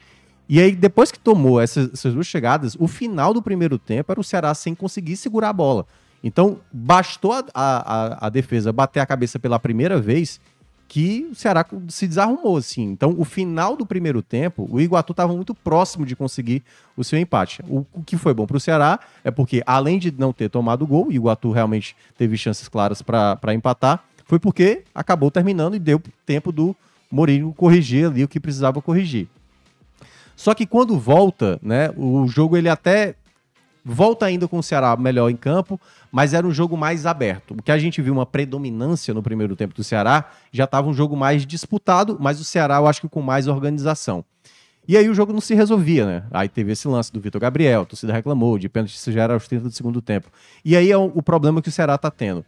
E 0.49 0.61
aí, 0.61 0.75
depois 0.75 1.13
que 1.13 1.19
tomou 1.19 1.61
essas, 1.61 1.93
essas 1.93 2.13
duas 2.13 2.27
chegadas, 2.27 2.77
o 2.79 2.89
final 2.89 3.33
do 3.33 3.41
primeiro 3.41 3.79
tempo 3.79 4.11
era 4.11 4.21
o 4.21 4.25
Ceará 4.25 4.53
sem 4.55 4.75
conseguir 4.75 5.17
segurar 5.17 5.51
a 5.51 5.53
bola. 5.53 5.87
Então, 6.23 6.59
bastou 6.73 7.33
a, 7.33 7.45
a, 7.55 8.27
a 8.27 8.29
defesa 8.29 8.73
bater 8.73 9.01
a 9.01 9.07
cabeça 9.07 9.39
pela 9.39 9.59
primeira 9.59 10.01
vez 10.01 10.41
que 10.89 11.29
o 11.31 11.35
Ceará 11.35 11.65
se 11.89 12.09
desarrumou, 12.09 12.57
assim. 12.57 12.83
Então, 12.83 13.15
o 13.19 13.25
final 13.25 13.77
do 13.77 13.85
primeiro 13.85 14.23
tempo, 14.23 14.67
o 14.71 14.81
Iguatu 14.81 15.13
estava 15.13 15.35
muito 15.35 15.55
próximo 15.55 16.07
de 16.07 16.17
conseguir 16.17 16.63
o 16.97 17.05
seu 17.05 17.19
empate. 17.19 17.63
O, 17.69 17.85
o 17.93 18.03
que 18.03 18.17
foi 18.17 18.33
bom 18.33 18.47
para 18.47 18.57
o 18.57 18.61
Ceará 18.61 18.99
é 19.23 19.31
porque, 19.31 19.63
além 19.67 19.99
de 19.99 20.11
não 20.11 20.33
ter 20.33 20.49
tomado 20.49 20.87
gol, 20.87 21.09
o 21.09 21.13
Iguatu 21.13 21.53
realmente 21.53 21.95
teve 22.17 22.39
chances 22.39 22.69
claras 22.69 23.03
para 23.03 23.53
empatar, 23.53 24.03
foi 24.25 24.39
porque 24.39 24.83
acabou 24.95 25.31
terminando 25.31 25.77
e 25.77 25.79
deu 25.79 26.01
tempo 26.25 26.51
do 26.51 26.75
Mourinho 27.11 27.53
corrigir 27.55 28.07
ali 28.07 28.25
o 28.25 28.29
que 28.29 28.41
precisava 28.41 28.81
corrigir. 28.81 29.29
Só 30.35 30.55
que 30.55 30.67
quando 30.67 30.99
volta, 30.99 31.59
né, 31.63 31.91
o 31.97 32.27
jogo 32.29 32.57
ele 32.57 32.69
até 32.69 33.15
volta 33.85 34.27
ainda 34.27 34.47
com 34.47 34.59
o 34.59 34.63
Ceará 34.63 34.97
melhor 34.97 35.31
em 35.31 35.37
campo, 35.37 35.81
mas 36.11 36.35
era 36.35 36.47
um 36.47 36.53
jogo 36.53 36.77
mais 36.77 37.07
aberto. 37.07 37.53
O 37.53 37.63
que 37.63 37.71
a 37.71 37.79
gente 37.79 38.01
viu 38.01 38.13
uma 38.13 38.27
predominância 38.27 39.13
no 39.13 39.23
primeiro 39.23 39.55
tempo 39.55 39.75
do 39.75 39.85
Ceará, 39.85 40.31
já 40.53 40.65
estava 40.65 40.89
um 40.89 40.95
jogo 40.95 41.17
mais 41.17 41.47
disputado, 41.47 42.17
mas 42.21 42.41
o 42.41 42.45
Ceará 42.45 42.77
eu 42.77 42.87
acho 42.87 43.01
que 43.01 43.09
com 43.09 43.23
mais 43.23 43.47
organização. 43.47 44.25
E 44.87 44.97
aí 44.97 45.07
o 45.07 45.15
jogo 45.15 45.35
não 45.35 45.41
se 45.41 45.55
resolvia, 45.55 46.07
né? 46.07 46.25
Aí 46.31 46.49
teve 46.49 46.73
esse 46.73 46.89
lance 46.89 47.13
do 47.13 47.21
Vitor 47.21 47.39
Gabriel, 47.39 47.83
a 47.83 47.85
torcida 47.85 48.11
reclamou, 48.11 48.59
de 48.59 48.71
pênalti 48.71 48.95
isso 48.95 49.13
já 49.13 49.25
era 49.25 49.35
aos 49.35 49.47
30 49.47 49.65
do 49.65 49.71
segundo 49.71 50.01
tempo. 50.01 50.31
E 50.65 50.75
aí 50.75 50.91
é 50.91 50.97
o, 50.97 51.23
problema 51.23 51.61
que 51.61 51.69
o 51.69 51.73
Ceará 51.73 51.97
está 51.97 52.11
tendo. 52.11 52.43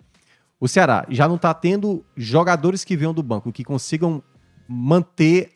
O 0.58 0.66
Ceará 0.66 1.04
já 1.10 1.28
não 1.28 1.36
está 1.36 1.52
tendo 1.52 2.02
jogadores 2.16 2.82
que 2.82 2.96
venham 2.96 3.12
do 3.12 3.22
banco 3.22 3.52
que 3.52 3.62
consigam 3.62 4.22
manter 4.66 5.50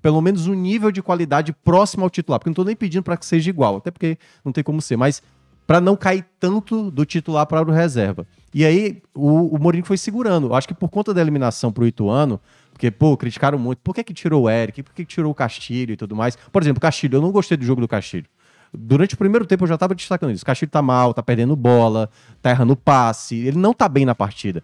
pelo 0.00 0.20
menos 0.20 0.46
um 0.46 0.54
nível 0.54 0.92
de 0.92 1.02
qualidade 1.02 1.52
próximo 1.52 2.04
ao 2.04 2.10
titular, 2.10 2.38
porque 2.38 2.50
não 2.50 2.52
estou 2.52 2.64
nem 2.64 2.76
pedindo 2.76 3.02
para 3.02 3.16
que 3.16 3.26
seja 3.26 3.50
igual, 3.50 3.78
até 3.78 3.90
porque 3.90 4.16
não 4.44 4.52
tem 4.52 4.62
como 4.62 4.80
ser, 4.80 4.96
mas 4.96 5.20
para 5.68 5.82
não 5.82 5.94
cair 5.94 6.24
tanto 6.40 6.90
do 6.90 7.04
titular 7.04 7.44
para 7.46 7.60
o 7.62 7.70
reserva. 7.70 8.26
E 8.54 8.64
aí 8.64 9.02
o, 9.14 9.54
o 9.54 9.60
Mourinho 9.60 9.84
foi 9.84 9.98
segurando. 9.98 10.54
Acho 10.54 10.66
que 10.66 10.72
por 10.72 10.88
conta 10.88 11.12
da 11.12 11.20
eliminação 11.20 11.70
para 11.70 11.84
o 11.84 11.86
Ituano, 11.86 12.40
porque, 12.72 12.90
pô, 12.90 13.14
criticaram 13.18 13.58
muito. 13.58 13.78
Por 13.84 13.94
que, 13.94 14.02
que 14.02 14.14
tirou 14.14 14.44
o 14.44 14.50
Eric? 14.50 14.82
Por 14.82 14.94
que, 14.94 15.04
que 15.04 15.14
tirou 15.14 15.30
o 15.30 15.34
Castilho 15.34 15.92
e 15.92 15.96
tudo 15.96 16.16
mais? 16.16 16.36
Por 16.50 16.62
exemplo, 16.62 16.78
o 16.78 16.80
Castilho, 16.80 17.16
eu 17.18 17.20
não 17.20 17.30
gostei 17.30 17.54
do 17.58 17.64
jogo 17.66 17.82
do 17.82 17.86
Castilho. 17.86 18.24
Durante 18.72 19.14
o 19.14 19.18
primeiro 19.18 19.44
tempo 19.44 19.64
eu 19.64 19.68
já 19.68 19.74
estava 19.74 19.94
destacando 19.94 20.30
isso. 20.32 20.42
O 20.42 20.46
Castilho 20.46 20.70
tá 20.70 20.80
mal, 20.80 21.12
tá 21.12 21.22
perdendo 21.22 21.54
bola, 21.54 22.08
tá 22.40 22.48
errando 22.50 22.74
passe, 22.74 23.36
ele 23.36 23.58
não 23.58 23.74
tá 23.74 23.86
bem 23.90 24.06
na 24.06 24.14
partida. 24.14 24.62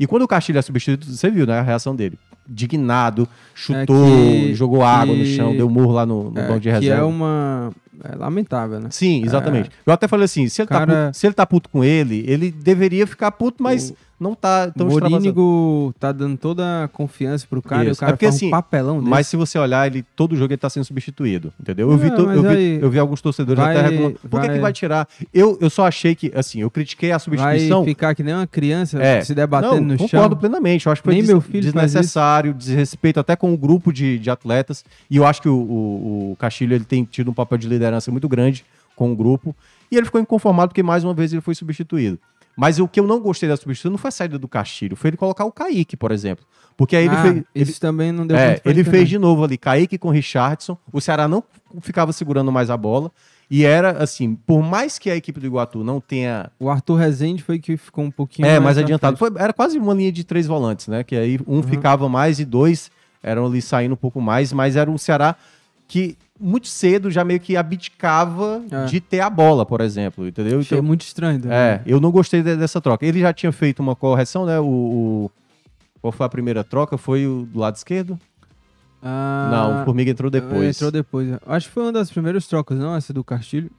E 0.00 0.06
quando 0.06 0.22
o 0.22 0.28
Castilho 0.28 0.58
é 0.58 0.62
substituído, 0.62 1.04
você 1.04 1.30
viu, 1.30 1.46
né, 1.46 1.58
a 1.58 1.62
reação 1.62 1.94
dele. 1.94 2.18
Dignado, 2.48 3.28
chutou, 3.54 4.06
É 4.06 4.20
que- 4.48 4.54
jogou 4.54 4.82
água 4.82 5.14
no 5.14 5.22
que- 5.24 5.36
chão, 5.36 5.54
deu 5.54 5.68
murro 5.68 5.92
lá 5.92 6.06
no, 6.06 6.30
no 6.30 6.38
É, 6.40 6.46
banco 6.48 6.60
de 6.60 6.68
que 6.68 6.74
reserva. 6.74 7.02
é 7.02 7.04
uma. 7.04 7.72
É 8.04 8.14
lamentável, 8.16 8.80
né? 8.80 8.88
Sim, 8.90 9.22
exatamente. 9.24 9.70
Eu 9.84 9.92
até 9.92 10.06
falei 10.08 10.24
assim, 10.24 10.48
se 10.48 10.62
ele, 10.62 10.68
tá 10.68 10.78
Cara- 10.78 11.06
puto, 11.06 11.18
se 11.18 11.26
ele 11.26 11.34
tá 11.34 11.46
puto 11.46 11.68
com 11.70 11.82
ele, 11.84 12.24
ele 12.26 12.50
deveria 12.50 13.06
ficar 13.06 13.30
puto, 13.32 13.62
mas 13.62 13.92
não 14.18 14.34
tá 14.34 14.70
tão 14.70 14.88
o. 14.88 14.90
Morínigo 14.90 15.94
tá 16.00 16.10
dando 16.10 16.38
toda 16.38 16.84
a 16.84 16.88
confiança 16.88 17.46
pro 17.48 17.60
cara 17.60 17.84
e 17.84 17.88
o 17.88 17.90
Isso. 17.92 18.00
cara 18.00 18.12
É 18.12 18.14
porque, 18.14 18.24
assim, 18.26 18.46
um 18.48 18.50
papelão 18.50 18.98
desse. 18.98 19.10
Mas 19.10 19.26
se 19.26 19.36
você 19.36 19.58
olhar, 19.58 19.86
ele 19.86 20.02
todo 20.16 20.34
jogo 20.34 20.52
ele 20.52 20.56
tá 20.58 20.70
sendo 20.70 20.84
substituído, 20.84 21.52
entendeu? 21.60 21.90
Eu, 21.90 21.94
É, 21.94 21.98
vi, 21.98 22.10
to- 22.10 22.30
eu, 22.30 22.42
vi, 22.42 22.78
eu 22.80 22.90
vi 22.90 22.98
alguns 22.98 23.20
torcedores 23.20 23.62
vai- 23.62 23.76
até 23.76 23.88
reclamando. 23.88 24.18
Por 24.22 24.40
que, 24.40 24.46
vai- 24.46 24.56
que 24.56 24.62
vai 24.62 24.72
tirar? 24.72 25.06
Eu, 25.34 25.58
eu 25.60 25.68
só 25.68 25.86
achei 25.86 26.14
que, 26.14 26.32
assim, 26.34 26.60
eu 26.60 26.70
critiquei 26.70 27.10
a 27.10 27.16
Vai 27.18 27.20
substituição. 27.20 27.84
ficar 27.84 28.14
que 28.14 28.22
nem 28.22 28.32
uma 28.34 28.46
criança 28.46 29.02
É. 29.02 29.20
se 29.22 29.34
debatendo 29.34 29.74
não, 29.76 29.82
no 29.82 29.98
concordo 29.98 30.34
chão. 30.34 30.38
plenamente. 30.40 30.86
Eu 30.86 30.92
acho 30.92 31.02
que 31.02 31.06
foi 31.06 31.12
Nem 31.14 31.22
des- 31.22 31.30
meu 31.30 31.40
filho 31.42 31.62
desnecessário, 31.62 32.54
desrespeito 32.54 33.20
até 33.20 33.36
com 33.36 33.52
o 33.52 33.56
grupo 33.56 33.92
de, 33.92 34.18
de 34.18 34.30
atletas. 34.30 34.82
E 35.10 35.16
eu 35.18 35.26
acho 35.26 35.42
que 35.42 35.48
o, 35.48 35.54
o, 35.54 36.32
o 36.32 36.36
Castilho 36.38 36.74
ele 36.74 36.84
tem 36.84 37.04
tido 37.04 37.30
um 37.30 37.34
papel 37.34 37.58
de 37.58 37.68
liderança 37.68 37.85
muito 38.10 38.28
grande 38.28 38.64
com 38.94 39.12
o 39.12 39.16
grupo. 39.16 39.54
E 39.90 39.96
ele 39.96 40.06
ficou 40.06 40.20
inconformado 40.20 40.68
porque 40.70 40.82
mais 40.82 41.04
uma 41.04 41.14
vez 41.14 41.32
ele 41.32 41.40
foi 41.42 41.54
substituído. 41.54 42.18
Mas 42.56 42.78
o 42.78 42.88
que 42.88 42.98
eu 42.98 43.06
não 43.06 43.20
gostei 43.20 43.48
da 43.48 43.56
substituição 43.56 43.90
não 43.90 43.98
foi 43.98 44.08
a 44.08 44.12
saída 44.12 44.38
do 44.38 44.48
Castilho, 44.48 44.96
foi 44.96 45.10
ele 45.10 45.16
colocar 45.18 45.44
o 45.44 45.52
Kaique, 45.52 45.94
por 45.96 46.10
exemplo. 46.10 46.44
Porque 46.74 46.96
aí 46.96 47.04
ele 47.04 47.14
Ah, 47.14 47.22
fez. 47.22 47.34
ele- 47.54 47.70
Isso 47.70 47.80
também 47.80 48.10
não 48.12 48.26
deu 48.26 48.36
é, 48.36 48.60
ele 48.64 48.82
fez 48.82 49.08
de 49.08 49.18
novo 49.18 49.44
ali, 49.44 49.58
Kaique 49.58 49.98
com 49.98 50.08
Richardson. 50.10 50.76
O 50.90 51.00
Ceará 51.00 51.28
não 51.28 51.44
ficava 51.80 52.12
segurando 52.12 52.50
mais 52.50 52.70
a 52.70 52.76
bola. 52.76 53.10
E 53.50 53.64
era 53.64 54.02
assim, 54.02 54.34
por 54.34 54.60
mais 54.62 54.98
que 54.98 55.08
a 55.10 55.14
equipe 55.16 55.38
do 55.38 55.46
Iguatu 55.46 55.84
não 55.84 56.00
tenha. 56.00 56.50
O 56.58 56.68
Arthur 56.68 56.96
Rezende 56.96 57.42
foi 57.44 57.58
que 57.58 57.76
ficou 57.76 58.04
um 58.04 58.10
pouquinho 58.10 58.48
É, 58.48 58.58
mais 58.58 58.76
na 58.76 58.82
adiantado. 58.82 59.16
Foi, 59.16 59.30
era 59.36 59.52
quase 59.52 59.78
uma 59.78 59.94
linha 59.94 60.10
de 60.10 60.24
três 60.24 60.46
volantes, 60.46 60.88
né? 60.88 61.04
Que 61.04 61.14
aí 61.14 61.38
um 61.46 61.62
ficava 61.62 62.08
mais 62.08 62.40
e 62.40 62.44
dois 62.44 62.90
eram 63.22 63.46
ali 63.46 63.62
saindo 63.62 63.92
um 63.92 63.96
pouco 63.96 64.20
mais, 64.20 64.52
mas 64.52 64.76
era 64.76 64.90
um 64.90 64.98
Ceará 64.98 65.36
que 65.88 66.16
muito 66.38 66.66
cedo 66.68 67.10
já 67.10 67.24
meio 67.24 67.40
que 67.40 67.56
abdicava 67.56 68.62
É. 68.70 68.84
de 68.86 69.00
ter 69.00 69.20
a 69.20 69.30
bola, 69.30 69.64
por 69.64 69.80
exemplo, 69.80 70.26
entendeu? 70.26 70.58
Achei 70.60 70.76
Então, 70.78 70.86
muito 70.86 71.02
estranho. 71.02 71.40
também. 71.40 71.56
é, 71.56 71.80
eu 71.86 72.00
não 72.00 72.10
gostei 72.10 72.42
de- 72.42 72.56
dessa 72.56 72.80
troca. 72.80 73.06
Ele 73.06 73.20
já 73.20 73.32
tinha 73.32 73.52
feito 73.52 73.80
uma 73.80 73.96
correção, 73.96 74.44
né? 74.44 74.58
O, 74.60 74.64
o- 74.66 75.30
qual 76.02 76.12
foi 76.12 76.26
a 76.26 76.28
primeira 76.28 76.62
troca? 76.64 76.98
Foi 76.98 77.26
o 77.26 77.46
do 77.50 77.58
lado 77.58 77.76
esquerdo? 77.76 78.18
Ah, 79.02 79.48
não, 79.52 79.82
o 79.82 79.84
Formiga 79.84 80.10
entrou 80.10 80.30
depois. 80.30 80.76
Entrou 80.76 80.90
depois. 80.90 81.28
Acho 81.46 81.68
que 81.68 81.72
foi 81.74 81.82
uma 81.84 81.92
das 81.92 82.10
primeiras 82.10 82.46
trocas, 82.46 82.78
não? 82.78 82.94
Essa 82.96 83.12
do 83.12 83.22
Castilho. 83.22 83.70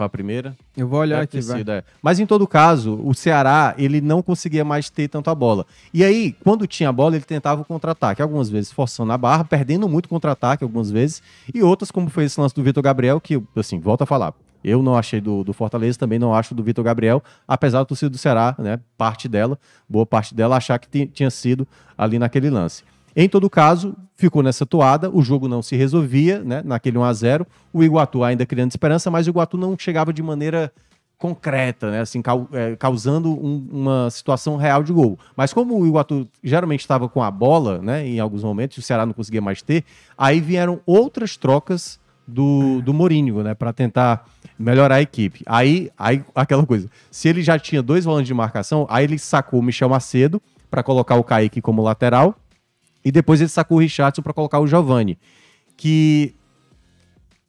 Foi 0.00 0.06
a 0.06 0.08
primeira? 0.08 0.56
Eu 0.74 0.88
vou 0.88 0.98
olhar 1.00 1.16
aqui, 1.24 1.36
sido, 1.58 1.70
é. 1.72 1.84
Mas 2.02 2.18
em 2.18 2.24
todo 2.24 2.46
caso, 2.46 2.98
o 3.04 3.12
Ceará, 3.12 3.74
ele 3.76 4.00
não 4.00 4.22
conseguia 4.22 4.64
mais 4.64 4.88
ter 4.88 5.08
tanto 5.08 5.28
a 5.28 5.34
bola. 5.34 5.66
E 5.92 6.02
aí, 6.02 6.32
quando 6.42 6.66
tinha 6.66 6.88
a 6.88 6.92
bola, 6.92 7.16
ele 7.16 7.24
tentava 7.24 7.60
o 7.60 7.64
contra-ataque. 7.66 8.22
Algumas 8.22 8.48
vezes 8.48 8.72
forçando 8.72 9.12
a 9.12 9.18
barra, 9.18 9.44
perdendo 9.44 9.86
muito 9.86 10.08
contra-ataque 10.08 10.64
algumas 10.64 10.90
vezes. 10.90 11.22
E 11.52 11.62
outras, 11.62 11.90
como 11.90 12.08
foi 12.08 12.24
esse 12.24 12.40
lance 12.40 12.54
do 12.54 12.62
Vitor 12.62 12.82
Gabriel, 12.82 13.20
que, 13.20 13.42
assim, 13.54 13.78
volta 13.78 14.04
a 14.04 14.06
falar. 14.06 14.32
Eu 14.64 14.82
não 14.82 14.96
achei 14.96 15.20
do, 15.20 15.44
do 15.44 15.52
Fortaleza, 15.52 15.98
também 15.98 16.18
não 16.18 16.34
acho 16.34 16.54
do 16.54 16.62
Vitor 16.62 16.82
Gabriel, 16.82 17.22
apesar 17.46 17.80
da 17.80 17.84
torcida 17.84 18.08
do 18.08 18.16
Ceará, 18.18 18.54
né, 18.58 18.78
parte 18.96 19.28
dela, 19.28 19.58
boa 19.88 20.06
parte 20.06 20.34
dela, 20.34 20.56
achar 20.56 20.78
que 20.78 20.88
ti- 20.88 21.10
tinha 21.12 21.30
sido 21.30 21.66
ali 21.96 22.18
naquele 22.18 22.48
lance. 22.50 22.84
Em 23.14 23.28
todo 23.28 23.48
caso, 23.50 23.96
ficou 24.16 24.42
nessa 24.42 24.64
toada, 24.64 25.10
o 25.10 25.22
jogo 25.22 25.48
não 25.48 25.62
se 25.62 25.76
resolvia, 25.76 26.42
né, 26.44 26.62
naquele 26.64 26.98
1 26.98 27.04
a 27.04 27.12
0 27.12 27.46
o 27.72 27.82
Iguatu 27.82 28.22
ainda 28.22 28.44
criando 28.46 28.70
esperança, 28.70 29.10
mas 29.10 29.26
o 29.26 29.30
Iguatu 29.30 29.56
não 29.56 29.76
chegava 29.78 30.12
de 30.12 30.22
maneira 30.22 30.72
concreta, 31.18 31.90
né, 31.90 32.00
assim, 32.00 32.22
é, 32.52 32.76
causando 32.76 33.30
um- 33.30 33.68
uma 33.70 34.08
situação 34.10 34.56
real 34.56 34.82
de 34.82 34.92
gol. 34.92 35.18
Mas 35.36 35.52
como 35.52 35.78
o 35.78 35.86
Iguatu 35.86 36.26
geralmente 36.42 36.80
estava 36.80 37.08
com 37.08 37.22
a 37.22 37.30
bola, 37.30 37.78
né, 37.78 38.06
em 38.06 38.18
alguns 38.20 38.42
momentos, 38.42 38.78
o 38.78 38.82
Ceará 38.82 39.04
não 39.04 39.12
conseguia 39.12 39.40
mais 39.42 39.60
ter, 39.60 39.84
aí 40.16 40.40
vieram 40.40 40.80
outras 40.86 41.36
trocas 41.36 42.00
do, 42.26 42.80
do 42.80 42.94
Mourinho, 42.94 43.42
né, 43.42 43.54
para 43.54 43.72
tentar 43.72 44.24
melhorar 44.58 44.94
a 44.96 45.02
equipe. 45.02 45.42
Aí, 45.46 45.90
aí, 45.98 46.24
aquela 46.34 46.64
coisa, 46.64 46.88
se 47.10 47.28
ele 47.28 47.42
já 47.42 47.58
tinha 47.58 47.82
dois 47.82 48.04
volantes 48.04 48.28
de 48.28 48.34
marcação, 48.34 48.86
aí 48.88 49.04
ele 49.04 49.18
sacou 49.18 49.60
o 49.60 49.62
Michel 49.62 49.88
Macedo 49.88 50.40
para 50.70 50.82
colocar 50.82 51.16
o 51.16 51.24
Kaique 51.24 51.60
como 51.60 51.82
lateral, 51.82 52.34
e 53.04 53.10
depois 53.12 53.40
ele 53.40 53.48
sacou 53.48 53.78
o 53.78 53.80
Richardson 53.80 54.22
para 54.22 54.32
colocar 54.32 54.58
o 54.60 54.66
Giovani. 54.66 55.18
Que 55.76 56.34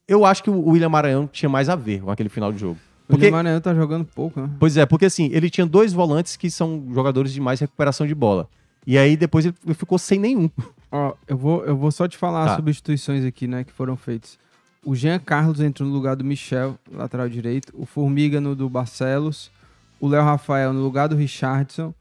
eu 0.07 0.25
acho 0.25 0.43
que 0.43 0.49
o 0.49 0.69
William 0.69 0.89
Maranhão 0.89 1.27
tinha 1.27 1.49
mais 1.49 1.69
a 1.69 1.75
ver 1.75 2.01
com 2.01 2.11
aquele 2.11 2.29
final 2.29 2.51
de 2.51 2.59
jogo. 2.59 2.77
O 3.03 3.07
Porque, 3.13 3.25
William 3.25 3.37
Maranhão 3.37 3.61
tá 3.61 3.73
jogando 3.73 4.05
pouco, 4.05 4.39
né? 4.41 4.49
pois 4.59 4.77
é, 4.77 4.85
porque 4.85 5.05
assim, 5.05 5.29
ele 5.33 5.49
tinha 5.49 5.65
dois 5.65 5.91
volantes 5.93 6.35
que 6.37 6.49
são 6.49 6.85
jogadores 6.93 7.33
de 7.33 7.41
mais 7.41 7.59
recuperação 7.59 8.07
de 8.07 8.15
bola. 8.15 8.47
E 8.87 8.97
aí 8.97 9.15
depois 9.17 9.45
ele 9.45 9.55
ficou 9.73 9.97
sem 9.97 10.19
nenhum. 10.19 10.49
Ó, 10.91 11.13
eu 11.27 11.37
vou, 11.37 11.63
eu 11.65 11.75
vou 11.77 11.91
só 11.91 12.07
te 12.07 12.17
falar 12.17 12.45
Tá. 12.45 12.51
as 12.51 12.55
substituições 12.57 13.23
aqui, 13.25 13.47
né, 13.47 13.63
que 13.63 13.71
foram 13.71 13.95
feitas. 13.95 14.39
O 14.83 14.95
Jean 14.95 15.19
Carlos 15.19 15.59
entrou 15.61 15.87
no 15.87 15.93
lugar 15.93 16.15
do 16.15 16.23
Michel, 16.23 16.75
lateral 16.91 17.29
direito. 17.29 17.71
O 17.77 17.85
Formiga 17.85 18.41
no 18.41 18.55
do 18.55 18.67
Barcelos. 18.67 19.51
O 19.99 20.07
Léo 20.07 20.23
Rafael 20.23 20.73
no 20.73 20.81
lugar 20.81 21.07
do 21.07 21.15
Richardson. 21.15 21.93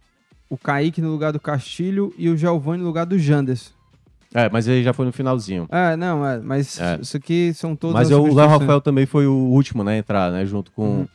O 0.51 0.59
Kaique 0.59 1.01
no 1.01 1.11
lugar 1.11 1.33
do 1.33 1.41
Castilho. 1.41 2.13
E 2.19 2.29
o 2.29 2.37
Giovanni 2.37 2.83
no 2.83 2.87
lugar 2.89 3.07
do 3.07 3.19
Janderson. 3.19 3.71
É, 4.35 4.49
mas 4.51 4.69
ele 4.69 4.83
já 4.83 4.93
foi 4.93 5.07
no 5.07 5.13
finalzinho. 5.13 5.67
É, 5.71 5.97
não, 5.97 6.25
é, 6.27 6.39
mas 6.39 6.79
É. 6.79 6.99
isso 7.01 7.17
aqui 7.17 7.53
são 7.55 7.75
todas 7.75 7.95
Mas 7.95 8.13
as 8.13 8.17
o 8.19 8.35
Léo. 8.35 8.49
Rafael 8.49 8.81
também 8.81 9.05
foi 9.07 9.27
o 9.27 9.33
último, 9.35 9.83
né, 9.83 9.95
a 9.95 9.99
entrar, 9.99 10.31
né, 10.31 10.45
junto 10.45 10.71
com, 10.71 10.83
Uhum. 11.01 11.09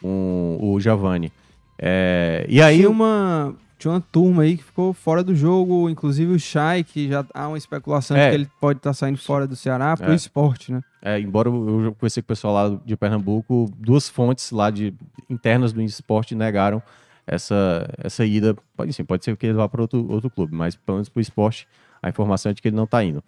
com 0.00 0.58
o 0.60 0.80
Giovanni. 0.80 1.30
É, 1.78 2.44
e 2.48 2.60
aí, 2.60 2.78
Tinha 2.78 2.90
uma, 2.90 3.54
tinha 3.78 3.92
uma 3.92 4.00
turma 4.00 4.42
aí 4.42 4.56
que 4.56 4.64
ficou 4.64 4.92
fora 4.92 5.22
do 5.22 5.36
jogo, 5.36 5.88
inclusive 5.88 6.32
o 6.32 6.38
Chay, 6.40 6.82
que 6.82 7.08
já 7.08 7.24
há 7.32 7.46
uma 7.46 7.58
especulação 7.58 8.16
É. 8.16 8.24
de 8.24 8.30
que 8.30 8.34
ele 8.34 8.50
pode 8.60 8.78
estar 8.80 8.92
saindo 8.92 9.18
fora 9.18 9.46
do 9.46 9.54
Ceará 9.54 9.96
pro 9.96 10.10
É. 10.10 10.14
esporte, 10.16 10.72
né? 10.72 10.80
É, 11.00 11.20
embora 11.20 11.48
eu 11.48 11.94
conversei 11.96 12.20
com 12.22 12.26
o 12.26 12.28
pessoal 12.28 12.54
lá 12.54 12.80
de 12.84 12.96
Pernambuco, 12.96 13.70
duas 13.78 14.08
fontes 14.08 14.50
lá 14.50 14.68
de 14.68 14.92
internas 15.30 15.72
do 15.72 15.80
esporte 15.80 16.34
negaram 16.34 16.82
essa, 17.28 17.88
essa 17.98 18.24
ida. 18.24 18.56
Pode, 18.76 18.92
sim, 18.92 19.04
pode 19.04 19.24
ser 19.24 19.36
que 19.36 19.46
ele 19.46 19.54
vá 19.54 19.68
para 19.68 19.82
outro, 19.82 20.10
outro 20.10 20.30
clube, 20.30 20.54
mas 20.54 20.74
pelo 20.74 20.96
menos 20.96 21.08
para 21.08 21.20
o 21.20 21.22
esporte, 21.22 21.68
a 22.02 22.08
informação 22.08 22.50
é 22.50 22.54
de 22.54 22.62
que 22.62 22.68
ele 22.68 22.76
não 22.76 22.84
está 22.84 23.04
indo. 23.04 23.22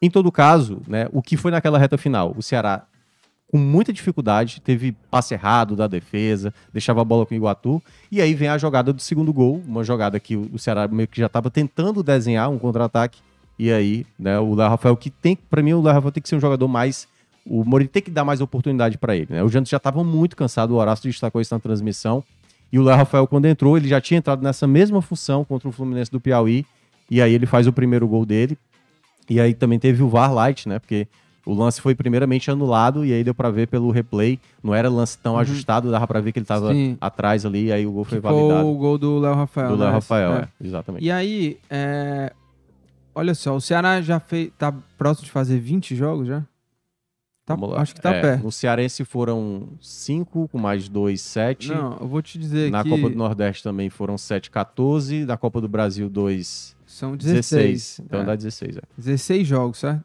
Em 0.00 0.10
todo 0.10 0.32
caso, 0.32 0.82
né, 0.86 1.06
o 1.12 1.22
que 1.22 1.36
foi 1.36 1.50
naquela 1.52 1.78
reta 1.78 1.96
final? 1.96 2.34
O 2.36 2.42
Ceará, 2.42 2.84
com 3.48 3.56
muita 3.56 3.92
dificuldade, 3.92 4.60
teve 4.60 4.92
passe 5.10 5.32
errado 5.32 5.76
da 5.76 5.86
defesa, 5.86 6.52
deixava 6.72 7.00
a 7.00 7.04
bola 7.04 7.24
com 7.24 7.34
o 7.34 7.36
Iguatu, 7.36 7.80
e 8.10 8.20
aí 8.20 8.34
vem 8.34 8.48
a 8.48 8.58
jogada 8.58 8.92
do 8.92 9.00
segundo 9.00 9.32
gol, 9.32 9.62
uma 9.66 9.84
jogada 9.84 10.18
que 10.18 10.36
o 10.36 10.58
Ceará 10.58 10.88
meio 10.88 11.06
que 11.06 11.20
já 11.20 11.26
estava 11.26 11.50
tentando 11.50 12.02
desenhar 12.02 12.50
um 12.50 12.58
contra-ataque, 12.58 13.20
e 13.58 13.70
aí, 13.70 14.04
né, 14.18 14.40
o 14.40 14.54
Léo 14.54 14.68
Rafael, 14.68 14.96
que 14.96 15.08
tem, 15.08 15.36
para 15.36 15.62
mim, 15.62 15.72
o 15.72 15.80
Léo 15.80 15.94
Rafael 15.94 16.10
tem 16.10 16.22
que 16.22 16.28
ser 16.28 16.34
um 16.34 16.40
jogador 16.40 16.66
mais. 16.66 17.06
O 17.46 17.64
Mourinho 17.64 17.90
tem 17.90 18.02
que 18.02 18.10
dar 18.10 18.24
mais 18.24 18.40
oportunidade 18.40 18.98
para 18.98 19.14
ele, 19.14 19.28
né? 19.30 19.42
O 19.42 19.48
Jantos 19.48 19.70
já 19.70 19.76
estava 19.76 20.02
muito 20.02 20.36
cansado, 20.36 20.72
o 20.72 20.76
Horácio 20.76 21.08
destacou 21.08 21.40
isso 21.40 21.54
na 21.54 21.60
transmissão. 21.60 22.24
E 22.72 22.78
o 22.78 22.82
Léo 22.82 22.96
Rafael, 22.96 23.26
quando 23.26 23.44
entrou, 23.46 23.76
ele 23.76 23.86
já 23.88 24.00
tinha 24.00 24.16
entrado 24.18 24.42
nessa 24.42 24.66
mesma 24.66 25.02
função 25.02 25.44
contra 25.44 25.68
o 25.68 25.72
Fluminense 25.72 26.10
do 26.10 26.18
Piauí. 26.20 26.64
E 27.10 27.20
aí 27.20 27.34
ele 27.34 27.44
faz 27.46 27.66
o 27.66 27.72
primeiro 27.72 28.08
gol 28.08 28.24
dele. 28.24 28.56
E 29.28 29.38
aí 29.40 29.52
também 29.52 29.78
teve 29.78 30.02
o 30.02 30.08
VAR 30.08 30.32
Light, 30.32 30.66
né? 30.68 30.78
Porque 30.78 31.06
o 31.44 31.52
lance 31.52 31.80
foi 31.80 31.94
primeiramente 31.94 32.50
anulado 32.50 33.04
e 33.04 33.12
aí 33.12 33.22
deu 33.22 33.34
para 33.34 33.50
ver 33.50 33.66
pelo 33.68 33.90
replay. 33.90 34.38
Não 34.62 34.74
era 34.74 34.88
lance 34.88 35.18
tão 35.18 35.36
ajustado, 35.36 35.90
dava 35.90 36.06
para 36.06 36.20
ver 36.20 36.32
que 36.32 36.38
ele 36.38 36.46
Uhum. 36.48 36.72
Sim. 36.72 36.96
atrás 37.00 37.44
ali. 37.44 37.66
E 37.66 37.72
aí 37.72 37.86
o 37.86 37.92
gol 37.92 38.04
foi 38.04 38.18
Que 38.18 38.22
foi 38.26 38.32
validado. 38.32 38.66
o 38.66 38.74
gol 38.74 38.96
do 38.96 39.18
Léo 39.18 39.34
Rafael. 39.34 39.68
do 39.68 39.76
Léo 39.76 39.88
né? 39.88 39.92
Rafael, 39.94 40.32
É. 40.32 40.38
é, 40.38 40.48
exatamente. 40.66 41.04
E 41.04 41.10
aí, 41.10 41.58
é, 41.68 42.32
olha 43.14 43.34
só, 43.34 43.54
o 43.54 43.60
Ceará 43.60 44.00
já 44.00 44.18
fez, 44.18 44.50
tá 44.58 44.72
próximo 44.96 45.26
de 45.26 45.30
fazer 45.30 45.58
20 45.58 45.94
jogos 45.94 46.26
já? 46.26 46.42
Tá, 47.56 47.80
acho 47.80 47.94
que 47.94 48.00
tá 48.00 48.14
É, 48.14 48.20
perto. 48.20 48.42
No 48.44 48.52
Cearense 48.52 49.04
foram 49.04 49.68
cinco, 49.80 50.48
com 50.48 50.58
mais 50.58 50.88
dois, 50.88 51.20
sete. 51.20 51.68
Não, 51.68 51.98
eu 52.00 52.08
vou 52.08 52.22
te 52.22 52.38
dizer 52.38 52.70
Na 52.70 52.82
que 52.82 52.90
Copa 52.90 53.08
do 53.08 53.16
Nordeste 53.16 53.62
também 53.62 53.90
foram 53.90 54.16
7, 54.18 54.50
14. 54.50 55.24
Na 55.24 55.36
Copa 55.36 55.60
do 55.60 55.68
Brasil, 55.68 56.08
2, 56.08 56.76
são 56.86 57.16
16. 57.16 57.50
16. 57.50 58.00
Então 58.04 58.20
é. 58.20 58.24
dá 58.24 58.36
16, 58.36 58.76
é. 58.76 58.80
16 58.96 59.46
jogos, 59.46 59.78
certo? 59.78 60.04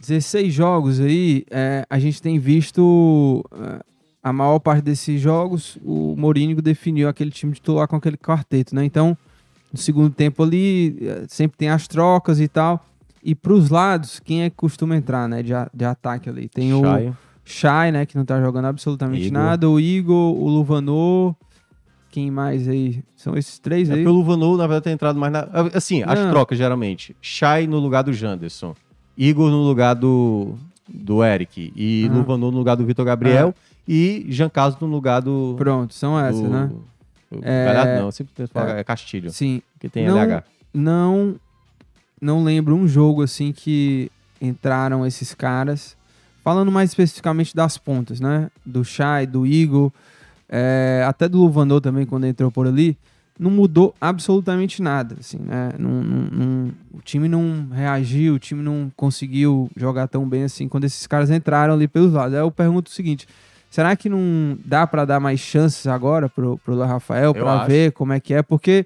16 0.00 0.52
jogos 0.52 1.00
aí, 1.00 1.44
é, 1.50 1.84
a 1.90 1.98
gente 1.98 2.22
tem 2.22 2.38
visto 2.38 3.44
é, 3.52 3.82
a 4.22 4.32
maior 4.32 4.58
parte 4.58 4.82
desses 4.82 5.20
jogos, 5.20 5.78
o 5.84 6.14
Mourinho 6.16 6.60
definiu 6.60 7.08
aquele 7.08 7.30
time 7.30 7.52
titular 7.52 7.88
com 7.88 7.96
aquele 7.96 8.16
quarteto, 8.16 8.74
né? 8.74 8.84
Então, 8.84 9.16
no 9.72 9.78
segundo 9.78 10.10
tempo 10.10 10.42
ali, 10.42 10.96
é, 11.00 11.24
sempre 11.28 11.56
tem 11.58 11.68
as 11.68 11.88
trocas 11.88 12.40
e 12.40 12.48
tal. 12.48 12.84
E 13.22 13.34
pros 13.34 13.68
lados, 13.70 14.20
quem 14.20 14.42
é 14.42 14.50
que 14.50 14.56
costuma 14.56 14.96
entrar, 14.96 15.28
né? 15.28 15.42
De, 15.42 15.52
a- 15.54 15.70
de 15.72 15.84
ataque 15.84 16.28
ali? 16.28 16.48
Tem 16.48 16.72
o. 16.72 16.82
Shai, 17.44 17.90
né? 17.90 18.04
Que 18.04 18.16
não 18.16 18.24
tá 18.24 18.40
jogando 18.40 18.66
absolutamente 18.66 19.26
Igor. 19.26 19.32
nada. 19.42 19.68
O 19.70 19.80
Igor, 19.80 20.34
o 20.34 20.48
Luvanor. 20.48 21.34
Quem 22.10 22.30
mais 22.30 22.66
aí? 22.68 23.02
São 23.16 23.36
esses 23.36 23.58
três 23.58 23.88
É 23.90 23.92
aí? 23.94 23.98
porque 24.00 24.08
o 24.10 24.14
Luvanor, 24.14 24.56
na 24.56 24.66
verdade, 24.66 24.84
tem 24.84 24.92
entrado 24.92 25.18
mais 25.18 25.32
na. 25.32 25.46
Assim, 25.74 26.02
as 26.04 26.18
Não. 26.18 26.30
trocas, 26.30 26.56
geralmente. 26.58 27.14
Chay 27.20 27.66
no 27.66 27.78
lugar 27.78 28.02
do 28.02 28.12
Janderson. 28.12 28.74
Igor 29.16 29.50
no 29.50 29.62
lugar 29.62 29.94
do, 29.94 30.54
do 30.88 31.22
Eric. 31.24 31.72
E. 31.76 32.08
Luvanor 32.12 32.50
no 32.52 32.58
lugar 32.58 32.76
do 32.76 32.84
Vitor 32.84 33.04
Gabriel. 33.04 33.54
E 33.86 34.26
Jean 34.28 34.48
Carlos 34.50 34.78
no 34.80 34.86
lugar 34.86 35.20
do. 35.22 35.54
Pronto, 35.56 35.94
são 35.94 36.18
essas, 36.18 36.42
do, 36.42 36.48
né? 36.48 36.70
do 37.30 37.40
É, 37.42 37.64
Galhardo, 37.64 38.02
não, 38.02 38.10
sempre 38.10 38.32
tento 38.34 38.50
falar, 38.50 38.76
é 38.78 38.84
Castilho, 38.84 39.30
Sim. 39.30 39.62
que 39.80 39.88
tem 39.88 40.06
Não- 40.06 40.16
LH. 40.18 40.44
Não, 40.74 41.36
não 42.20 42.42
lembro 42.44 42.74
um 42.74 42.86
jogo 42.86 43.22
assim 43.22 43.52
que 43.52 44.10
entraram 44.40 45.06
esses 45.06 45.34
caras. 45.34 45.96
Falando 46.44 46.72
mais 46.72 46.90
especificamente 46.90 47.54
das 47.54 47.76
pontas, 47.76 48.20
né? 48.20 48.50
Do 48.64 48.84
Shai, 48.84 49.26
do 49.26 49.46
Igor, 49.46 49.92
é, 50.48 51.04
até 51.06 51.28
do 51.28 51.38
Luvanor 51.38 51.80
também, 51.80 52.06
quando 52.06 52.24
entrou 52.26 52.50
por 52.50 52.66
ali. 52.66 52.96
Não 53.38 53.50
mudou 53.50 53.94
absolutamente 54.00 54.82
nada, 54.82 55.16
assim, 55.20 55.38
né? 55.38 55.70
Não- 55.78 56.02
não- 56.02 56.28
não- 56.32 56.72
o 56.92 57.00
time 57.04 57.28
não 57.28 57.68
reagiu, 57.70 58.34
o 58.34 58.38
time 58.38 58.62
não 58.62 58.90
conseguiu 58.96 59.70
jogar 59.76 60.08
tão 60.08 60.28
bem 60.28 60.42
assim 60.42 60.68
quando 60.68 60.84
esses 60.84 61.06
caras 61.06 61.30
entraram 61.30 61.74
ali 61.74 61.86
pelos 61.86 62.12
lados. 62.12 62.34
Aí 62.34 62.40
eu 62.40 62.50
pergunto 62.50 62.90
o 62.90 62.94
seguinte: 62.94 63.28
será 63.70 63.94
que 63.94 64.08
não 64.08 64.58
dá 64.64 64.86
pra 64.88 65.04
dar 65.04 65.20
mais 65.20 65.38
chances 65.38 65.86
agora 65.86 66.28
pro, 66.28 66.58
pro 66.64 66.80
Rafael 66.80 67.32
acho. 67.58 67.68
ver 67.68 67.92
como 67.92 68.12
é 68.12 68.18
que 68.18 68.34
é? 68.34 68.42
Porque 68.42 68.84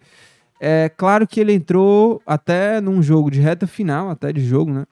é 0.64 0.88
claro 0.88 1.26
que 1.26 1.40
ele 1.40 1.52
entrou 1.52 2.22
até 2.24 2.80
num 2.80 3.02
jogo 3.02 3.30
de 3.30 3.40
reta 3.40 3.66
final, 3.66 4.08
até 4.08 4.32
de 4.32 4.40
jogo, 4.44 4.72
né? 4.72 4.84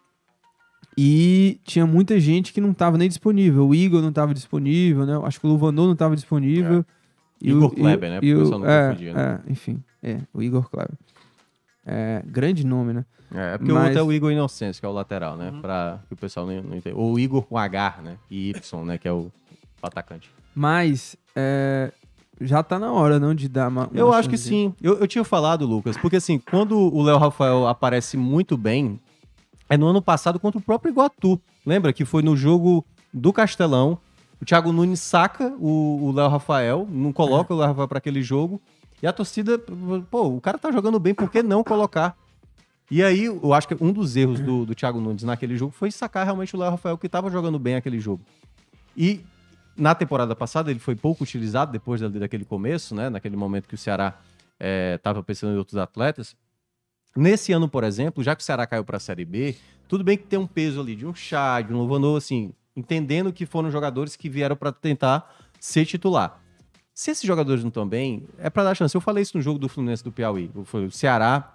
E 0.99 1.61
tinha 1.65 1.87
muita 1.87 2.19
gente 2.19 2.53
que 2.53 2.61
não 2.61 2.73
estava 2.73 2.99
nem 2.99 3.09
disponível. 3.09 3.69
O 3.69 3.75
Igor 3.75 4.03
não 4.03 4.09
estava 4.11 4.35
disponível, 4.35 5.07
né? 5.07 5.19
Acho 5.25 5.41
que 5.41 5.47
o 5.47 5.51
Luvanor 5.51 5.87
não 5.87 5.93
estava 5.93 6.15
disponível. 6.17 6.85
E 7.41 7.49
É. 7.49 7.53
Igor 7.53 7.71
o- 7.71 7.75
e 7.75 7.81
o- 7.81 7.83
Kleber, 7.83 8.11
né? 8.11 8.19
e 8.21 8.31
Pro 8.33 8.39
o- 8.41 8.43
pessoal 8.43 8.59
não 8.61 8.69
é, 8.69 8.89
confundir, 8.91 9.15
né? 9.15 9.41
é, 9.47 9.53
enfim, 9.53 9.83
é, 10.03 10.19
o 10.35 10.43
Igor 10.43 10.69
Kleber. 10.69 10.95
É, 11.87 12.23
grande 12.27 12.67
nome, 12.67 12.93
né? 12.93 13.05
É, 13.33 13.57
porque 13.57 13.71
o 13.71 13.75
Mas- 13.77 13.85
outro 13.87 14.01
é 14.01 14.03
o 14.03 14.13
Igor 14.13 14.33
Inocêncio, 14.33 14.81
que 14.81 14.85
é 14.85 14.89
o 14.89 14.93
lateral, 14.93 15.37
né? 15.37 15.51
Uhum. 15.51 15.61
Pra 15.63 16.01
que 16.09 16.15
o 16.15 16.17
pessoal 16.17 16.47
não, 16.47 16.63
não 16.63 16.77
entenda. 16.77 16.97
Ou 16.97 17.15
o 17.15 17.19
Igor 17.19 17.43
com 17.43 17.57
H, 17.57 18.01
né? 18.03 18.17
E 18.31 18.51
Y, 18.51 18.85
né? 18.85 18.99
Que 18.99 19.07
é 19.09 19.13
o 19.13 19.31
atacante. 19.83 20.29
Mas 20.55 21.17
é, 21.35 21.93
já 22.41 22.63
tá 22.63 22.79
na 22.79 22.93
hora, 22.93 23.19
não, 23.19 23.35
de 23.35 23.49
dar 23.49 23.69
uma. 23.69 23.89
uma 23.89 23.99
Eu 23.99 24.13
acho 24.13 24.29
que 24.29 24.39
sim. 24.39 24.75
Eu, 24.81 24.99
eu 24.99 25.07
tinha 25.07 25.25
falado, 25.25 25.67
Lucas, 25.67 25.97
porque 25.97 26.17
assim, 26.17 26.39
quando 26.39 26.79
o 26.79 27.03
Léo 27.03 27.19
Rafael 27.19 27.67
aparece 27.67 28.17
muito 28.17 28.57
bem, 28.57 28.99
é 29.69 29.77
no 29.77 29.87
ano 29.87 30.01
passado 30.01 30.41
contra 30.41 30.59
o 30.59 30.63
próprio 30.63 30.91
Iguatu. 30.91 31.41
Lembra 31.65 31.93
que 31.93 32.05
foi 32.05 32.23
no 32.23 32.37
jogo 32.37 32.85
do 33.13 33.33
Castelão, 33.33 33.99
o 34.41 34.45
Thiago 34.45 34.73
Nunes 34.73 35.01
saca 35.01 35.55
o 35.59 36.13
Léo 36.15 36.29
Rafael, 36.29 36.89
não 36.91 37.13
coloca 37.13 37.53
o 37.53 37.57
Léo 37.57 37.69
Rafael 37.69 37.89
para 37.89 37.99
aquele 37.99 38.23
jogo, 38.23 38.61
e 39.03 39.07
a 39.07 39.13
torcida, 39.13 39.59
pô, 40.11 40.29
o 40.29 40.41
cara 40.41 40.59
tá 40.59 40.73
jogando 40.73 40.99
bem, 40.99 41.15
por 41.15 41.31
que 41.31 41.43
não 41.43 41.63
colocar? 41.63 42.17
E 42.91 43.03
aí, 43.03 43.25
eu 43.27 43.55
acho 43.55 43.69
que 43.69 43.77
um 43.81 43.93
dos 43.93 44.17
erros 44.17 44.41
do, 44.41 44.67
do 44.67 44.75
Thiago 44.75 45.01
Nunes 45.01 45.23
naquele 45.23 45.57
jogo 45.57 45.73
foi 45.73 45.91
sacar 45.91 46.25
realmente 46.25 46.57
o 46.57 46.59
Léo 46.59 46.71
Rafael, 46.71 46.99
que 46.99 47.09
tava 47.09 47.31
jogando 47.31 47.59
bem 47.59 47.77
aquele 47.77 48.01
jogo. 48.01 48.23
E 48.97 49.21
na 49.77 49.95
temporada 49.95 50.35
passada 50.35 50.71
ele 50.71 50.81
foi 50.81 50.95
pouco 50.95 51.25
utilizado 51.25 51.73
depois 51.73 52.01
daquele 52.01 52.45
começo, 52.45 52.95
né? 52.95 53.09
Naquele 53.09 53.37
momento 53.37 53.69
que 53.69 53.75
o 53.75 53.79
Ceará 53.79 54.19
estava 54.95 55.23
pensando 55.23 55.55
em 55.55 55.59
outros 55.59 55.77
atletas. 55.77 56.37
Nesse 57.17 57.53
ano, 57.53 57.69
por 57.69 57.83
exemplo, 57.83 58.23
já 58.23 58.37
que 58.37 58.43
o 58.43 58.45
Ceará 58.45 58.67
caiu 58.67 58.85
para 58.85 58.99
a 58.99 59.01
Série 59.01 59.25
B, 59.25 59.57
tudo 59.89 60.05
bem 60.05 60.17
que 60.17 60.25
tem 60.25 60.39
um 60.39 60.47
peso 60.47 60.81
ali 60.81 60.95
de 60.95 61.07
um 61.07 61.15
Chá, 61.15 61.61
de 61.61 61.73
um 61.73 61.79
Luvanor, 61.79 62.17
assim, 62.17 62.53
entendendo 62.77 63.33
que 63.33 63.47
foram 63.47 63.71
jogadores 63.71 64.15
que 64.15 64.29
vieram 64.29 64.55
para 64.55 64.71
tentar 64.71 65.35
ser 65.59 65.85
titular. 65.85 66.41
Se 66.95 67.11
esses 67.11 67.25
jogadores 67.25 67.63
não 67.63 67.69
estão 67.69 67.89
bem, 67.89 68.29
é 68.39 68.51
para 68.51 68.65
dar 68.65 68.75
chance. 68.75 68.95
Eu 68.95 69.01
falei 69.01 69.23
isso 69.23 69.37
no 69.37 69.43
jogo 69.43 69.59
do 69.59 69.69
Fluminense 69.69 70.05
do 70.05 70.13
Piauí. 70.13 70.51
Falei, 70.65 70.87
o 70.87 70.91
Ceará 70.93 71.53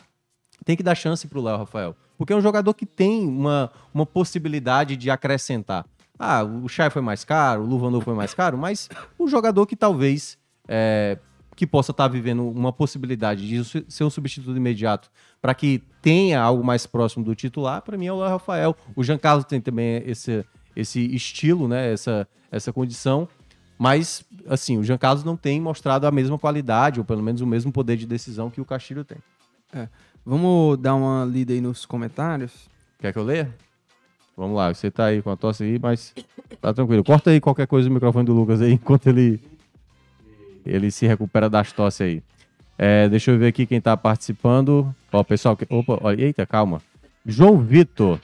tem 0.66 0.76
que 0.76 0.84
dar 0.84 0.95
chance 0.95 1.28
pro 1.28 1.41
Léo 1.41 1.57
Rafael. 1.57 1.95
Porque 2.18 2.34
é 2.34 2.36
um 2.36 2.41
jogador 2.41 2.74
que 2.74 2.86
tem 2.86 3.26
uma, 3.28 3.72
uma 3.93 4.05
possibilidade 4.05 4.97
de 4.97 5.09
acrescentar. 5.09 5.86
Ah, 6.18 6.43
o 6.43 6.68
Chay 6.68 6.89
foi 6.89 7.01
mais 7.01 7.24
caro, 7.24 7.63
o 7.63 7.66
Luvanor 7.66 8.01
foi 8.01 8.13
mais 8.13 8.34
caro, 8.34 8.57
mas 8.57 8.89
o 9.18 9.28
jogador 9.28 9.66
que 9.66 9.76
talvez 9.76 10.38
é, 10.68 11.18
que 11.55 11.68
possa 11.68 11.91
estar 11.91 12.07
vivendo 12.07 12.47
uma 12.47 12.72
possibilidade 12.72 13.47
de 13.47 13.86
ser 13.89 14.03
um 14.03 14.09
substituto 14.09 14.55
imediato 14.55 15.09
para 15.41 15.53
que 15.53 15.84
tenha 16.01 16.41
algo 16.41 16.63
mais 16.63 16.86
próximo 16.86 17.24
do 17.24 17.36
titular, 17.36 17.82
para 17.82 17.97
mim 17.97 18.07
é 18.07 18.13
o 18.13 18.20
Léo 18.20 18.30
Rafael. 18.30 18.76
O 18.95 19.03
Jean 19.03 19.18
Carlos 19.18 19.45
tem 19.45 19.61
também 19.61 20.03
esse, 20.05 20.45
esse 20.76 20.99
estilo, 21.16 21.68
né, 21.68 21.91
essa, 21.91 22.28
essa 22.51 22.72
condição, 22.72 23.28
mas 23.78 24.24
assim, 24.47 24.78
o 24.78 24.84
Jean 24.84 24.97
Carlos 24.97 25.24
não 25.24 25.36
tem 25.36 25.59
mostrado 25.59 26.07
a 26.07 26.11
mesma 26.11 26.38
qualidade, 26.38 26.99
ou 26.99 27.05
pelo 27.05 27.22
menos 27.22 27.41
o 27.41 27.47
mesmo 27.47 27.72
poder 27.72 27.97
de 27.97 28.05
decisão 28.05 28.49
que 28.49 28.61
o 28.61 28.66
Castilho 28.66 29.03
tem. 29.03 29.18
Vamos 30.26 30.78
dar 30.80 30.95
uma 30.95 31.26
lida 31.26 31.53
aí 31.53 31.61
nos 31.61 31.86
comentários. 31.86 32.70
Quer 32.99 33.11
que 33.11 33.20
eu 33.20 33.24
leia? 33.24 33.53
Vamos 34.38 34.55
lá, 34.57 34.73
você 34.73 34.91
tá 34.91 35.05
aí 35.05 35.21
com 35.21 35.29
a 35.31 35.38
tosse 35.38 35.63
aí, 35.63 35.79
mas 35.79 36.13
tá 36.61 36.73
tranquilo. 36.73 37.03
Corta 37.03 37.29
aí 37.29 37.39
qualquer 37.39 37.67
coisa 37.67 37.88
do 37.88 37.93
microfone 37.93 38.25
do 38.25 38.33
Lucas 38.33 38.61
aí, 38.61 38.73
enquanto 38.73 39.07
ele, 39.07 39.39
ele 40.65 40.91
se 40.91 41.07
recupera 41.07 41.49
das 41.49 41.71
tosse 41.71 42.03
aí. 42.03 42.23
É, 42.77 43.07
deixa 43.07 43.31
eu 43.31 43.38
ver 43.39 43.47
aqui 43.47 43.65
quem 43.65 43.79
tá 43.79 43.95
participando. 43.95 44.93
Ó, 45.11 45.23
pessoal, 45.23 45.55
que- 45.55 45.65
opa, 45.69 45.97
ó, 46.01 46.11
eita, 46.11 46.45
calma. 46.45 46.81
João 47.25 47.57
Vitor 47.57 48.19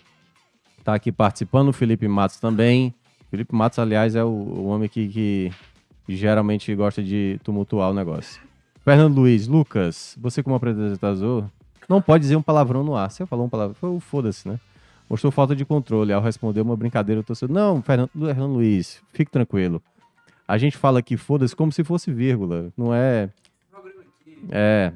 tá 0.84 0.94
aqui 0.96 1.12
participando, 1.12 1.72
Felipe 1.72 2.08
Matos 2.08 2.40
também. 2.40 2.94
Felipe 3.30 3.56
Matos, 3.56 3.80
aliás, 3.80 4.14
é 4.14 4.24
o, 4.24 4.28
o 4.28 4.66
homem 4.68 4.90
que, 4.90 5.08
que, 5.08 5.52
que 6.06 6.16
geralmente 6.18 6.76
gosta 6.76 7.02
de 7.02 7.40
tumultuar 7.44 7.90
o 7.90 7.94
negócio. 7.94 8.42
Fernando 8.84 9.16
Luiz, 9.16 9.48
Lucas, 9.48 10.18
você 10.20 10.44
como 10.44 10.56
apresentador, 10.58 11.46
não 11.88 12.02
pode 12.02 12.24
dizer 12.24 12.36
um 12.36 12.42
palavrão 12.42 12.84
no 12.84 12.96
ar. 12.98 13.10
Você 13.10 13.26
falou 13.26 13.46
um 13.46 13.50
palavrão, 13.50 13.76
foi 13.76 13.90
o 13.90 14.00
foda-se, 14.02 14.50
né? 14.50 14.60
Mostrou 15.12 15.30
falta 15.30 15.54
de 15.54 15.66
controle 15.66 16.14
ao 16.14 16.22
responder 16.22 16.62
uma 16.62 16.78
brincadeira 16.78 17.22
do 17.22 17.26
torcedor. 17.26 17.54
Não, 17.54 17.82
Fernando, 17.82 18.10
Fernando 18.16 18.54
Luiz, 18.54 19.02
fique 19.12 19.30
tranquilo. 19.30 19.84
A 20.48 20.58
gente 20.58 20.78
fala 20.78 21.00
aqui, 21.00 21.18
foda-se, 21.18 21.54
como 21.54 21.70
se 21.70 21.84
fosse 21.84 22.10
vírgula. 22.14 22.72
Não 22.78 22.94
é. 22.96 23.30
É. 24.50 24.94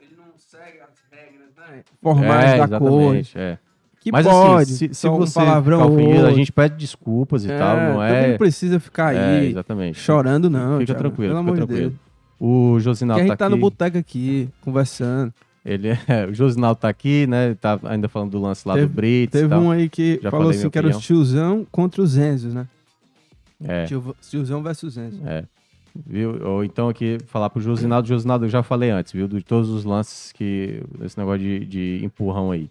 Ele 0.00 0.16
não 0.16 0.32
segue 0.36 0.80
as 0.80 0.98
regras, 1.10 1.48
né? 1.56 1.84
Formais 2.02 2.50
é, 2.50 2.66
da 2.66 2.78
cor. 2.78 2.88
exatamente, 3.14 3.38
é. 3.38 3.58
Que 4.00 4.10
Mas 4.10 4.26
pode. 4.26 4.62
assim, 4.62 4.74
se, 4.74 4.88
se 4.88 4.94
só 4.94 5.14
um 5.14 5.18
você 5.18 5.34
palavrão 5.38 5.92
ofendido, 5.94 6.26
a 6.26 6.32
gente 6.32 6.50
pede 6.50 6.74
desculpas 6.76 7.44
e 7.44 7.52
É, 7.52 7.56
tal, 7.56 7.76
não 7.76 8.02
é? 8.02 8.30
não 8.32 8.38
precisa 8.38 8.80
ficar 8.80 9.14
É, 9.14 9.38
aí 9.38 9.50
exatamente. 9.50 9.96
chorando, 10.00 10.50
não. 10.50 10.80
Fica 10.80 10.86
Thiago. 10.86 11.00
tranquilo, 11.02 11.34
Pelo 11.34 11.38
fica 11.38 11.50
amor 11.52 11.52
de 11.60 11.66
tranquilo. 11.66 11.90
Deus. 11.90 12.11
O 12.44 12.70
Porque 12.72 12.80
Josinaldo 12.84 13.20
a 13.20 13.24
tá 13.24 13.28
gente 13.28 13.38
tá 13.38 13.46
aqui. 13.46 13.54
no 13.54 13.60
boteco 13.60 13.98
aqui, 13.98 14.48
conversando. 14.62 15.32
Ele 15.64 15.90
é, 15.90 16.26
o 16.28 16.34
Josinaldo 16.34 16.80
tá 16.80 16.88
aqui, 16.88 17.24
né? 17.28 17.54
Tá 17.54 17.78
ainda 17.84 18.08
falando 18.08 18.32
do 18.32 18.40
lance 18.40 18.66
lá 18.66 18.74
Teve- 18.74 18.86
do 18.88 18.92
Brits 18.94 19.30
Teve 19.40 19.54
um 19.54 19.70
aí 19.70 19.88
que 19.88 20.18
Já 20.20 20.28
falou 20.30 20.50
assim 20.50 20.68
que 20.68 20.76
era 20.76 20.88
o 20.88 20.98
tiozão 20.98 21.64
contra 21.70 22.02
os 22.02 22.16
Enzos, 22.16 22.52
né? 22.52 22.66
É, 23.64 23.84
Tio- 23.84 24.16
Tiozão 24.28 24.60
versus 24.60 24.96
Enzo. 24.96 25.20
é. 25.24 25.44
Viu? 26.06 26.42
Ou 26.48 26.64
então 26.64 26.88
aqui 26.88 27.18
falar 27.26 27.50
pro 27.50 27.60
Josinaldo, 27.60 28.08
Josinaldo, 28.08 28.46
eu 28.46 28.48
já 28.48 28.62
falei 28.62 28.88
antes, 28.90 29.12
viu? 29.12 29.28
De 29.28 29.42
todos 29.42 29.68
os 29.68 29.84
lances 29.84 30.32
que. 30.32 30.82
Esse 31.04 31.16
negócio 31.18 31.38
de, 31.40 31.66
de 31.66 32.00
empurrão 32.02 32.50
aí. 32.50 32.68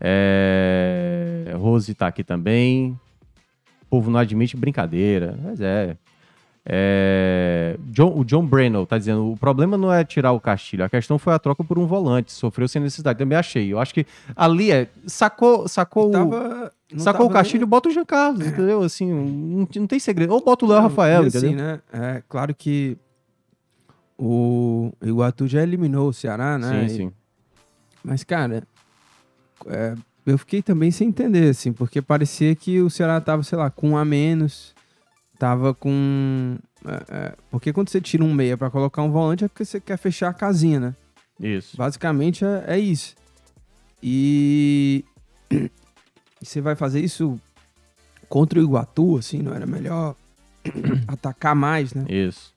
É, 0.00 1.52
Rose 1.58 1.92
tá 1.94 2.06
aqui 2.06 2.22
também. 2.22 2.98
O 3.82 3.86
povo 3.90 4.10
não 4.10 4.20
admite 4.20 4.56
brincadeira. 4.56 5.36
Mas 5.42 5.60
é. 5.60 5.96
É, 6.64 7.76
John- 7.90 8.16
o 8.16 8.24
John 8.24 8.46
Breno 8.46 8.86
tá 8.86 8.96
dizendo: 8.96 9.32
o 9.32 9.36
problema 9.36 9.76
não 9.76 9.92
é 9.92 10.04
tirar 10.04 10.30
o 10.32 10.38
Castilho, 10.40 10.84
a 10.84 10.88
questão 10.88 11.18
foi 11.18 11.34
a 11.34 11.38
troca 11.38 11.64
por 11.64 11.78
um 11.78 11.86
volante. 11.86 12.32
Sofreu 12.32 12.68
sem 12.68 12.80
necessidade. 12.80 13.18
Também 13.18 13.36
achei. 13.36 13.72
Eu 13.72 13.80
acho 13.80 13.92
que 13.92 14.06
ali 14.36 14.70
é. 14.70 14.88
Sacou, 15.06 15.66
sacou, 15.66 16.08
o- 16.08 16.12
Tava, 16.12 16.72
não 16.92 17.00
sacou 17.00 17.26
o 17.26 17.28
tava 17.28 17.34
nem- 17.34 17.42
Castilho, 17.42 17.66
bota 17.66 17.88
o 17.88 17.92
Jean 17.92 18.04
Carlos, 18.04 18.46
entendeu? 18.46 18.80
Assim, 18.82 19.12
não, 19.12 19.66
não 19.74 19.86
tem 19.88 19.98
segredo. 19.98 20.32
Ou 20.32 20.44
bota 20.44 20.64
o 20.64 20.68
Léo 20.68 20.80
Rafael, 20.82 21.24
e 21.24 21.26
entendeu? 21.28 21.50
assim, 21.50 21.56
né? 21.56 21.80
É 21.92 22.22
claro 22.28 22.54
que 22.54 22.96
o 24.18 24.92
Iguatu 25.02 25.46
já 25.48 25.62
eliminou 25.62 26.08
o 26.08 26.12
Ceará, 26.12 26.58
né? 26.58 26.86
Sim, 26.86 26.86
E- 26.86 26.96
sim. 26.96 27.12
Mas, 28.04 28.24
cara, 28.24 28.62
é, 29.66 29.94
eu 30.26 30.36
fiquei 30.38 30.60
também 30.62 30.90
sem 30.90 31.08
entender, 31.08 31.50
assim, 31.50 31.72
porque 31.72 32.00
parecia 32.02 32.54
que 32.54 32.80
o 32.80 32.90
Ceará 32.90 33.20
tava, 33.20 33.42
sei 33.42 33.56
lá, 33.58 33.70
com 33.70 33.90
um 33.90 33.96
a 33.96 34.04
menos, 34.04 34.74
tava 35.42 35.74
com... 35.74 36.56
é, 36.86 37.04
é, 37.08 37.34
porque 37.50 37.72
quando 37.72 37.88
você 37.88 38.00
tira 38.00 38.22
um 38.22 38.32
meia 38.32 38.56
pra 38.56 38.70
colocar 38.70 39.02
um 39.02 39.10
volante 39.10 39.42
é 39.42 39.48
porque 39.48 39.64
você 39.64 39.80
quer 39.80 39.96
fechar 39.96 40.28
a 40.28 40.32
casinha, 40.32 40.78
né? 40.78 40.94
Isso. 41.40 41.76
Basicamente 41.76 42.44
é, 42.44 42.64
é 42.68 42.78
isso. 42.78 43.16
E... 44.00 45.04
você 46.40 46.60
vai 46.60 46.76
fazer 46.76 47.00
isso 47.00 47.40
contra 48.28 48.60
o 48.60 48.62
Iguatu, 48.62 49.18
assim, 49.18 49.42
não 49.42 49.52
era 49.52 49.66
melhor 49.66 50.14
atacar 51.08 51.56
mais, 51.56 51.92
né? 51.92 52.04
Isso. 52.08 52.54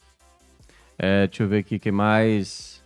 É, 0.95 1.25
deixa 1.25 1.41
eu 1.41 1.47
ver 1.47 1.57
aqui 1.61 1.79
que 1.79 1.91
mais. 1.91 2.83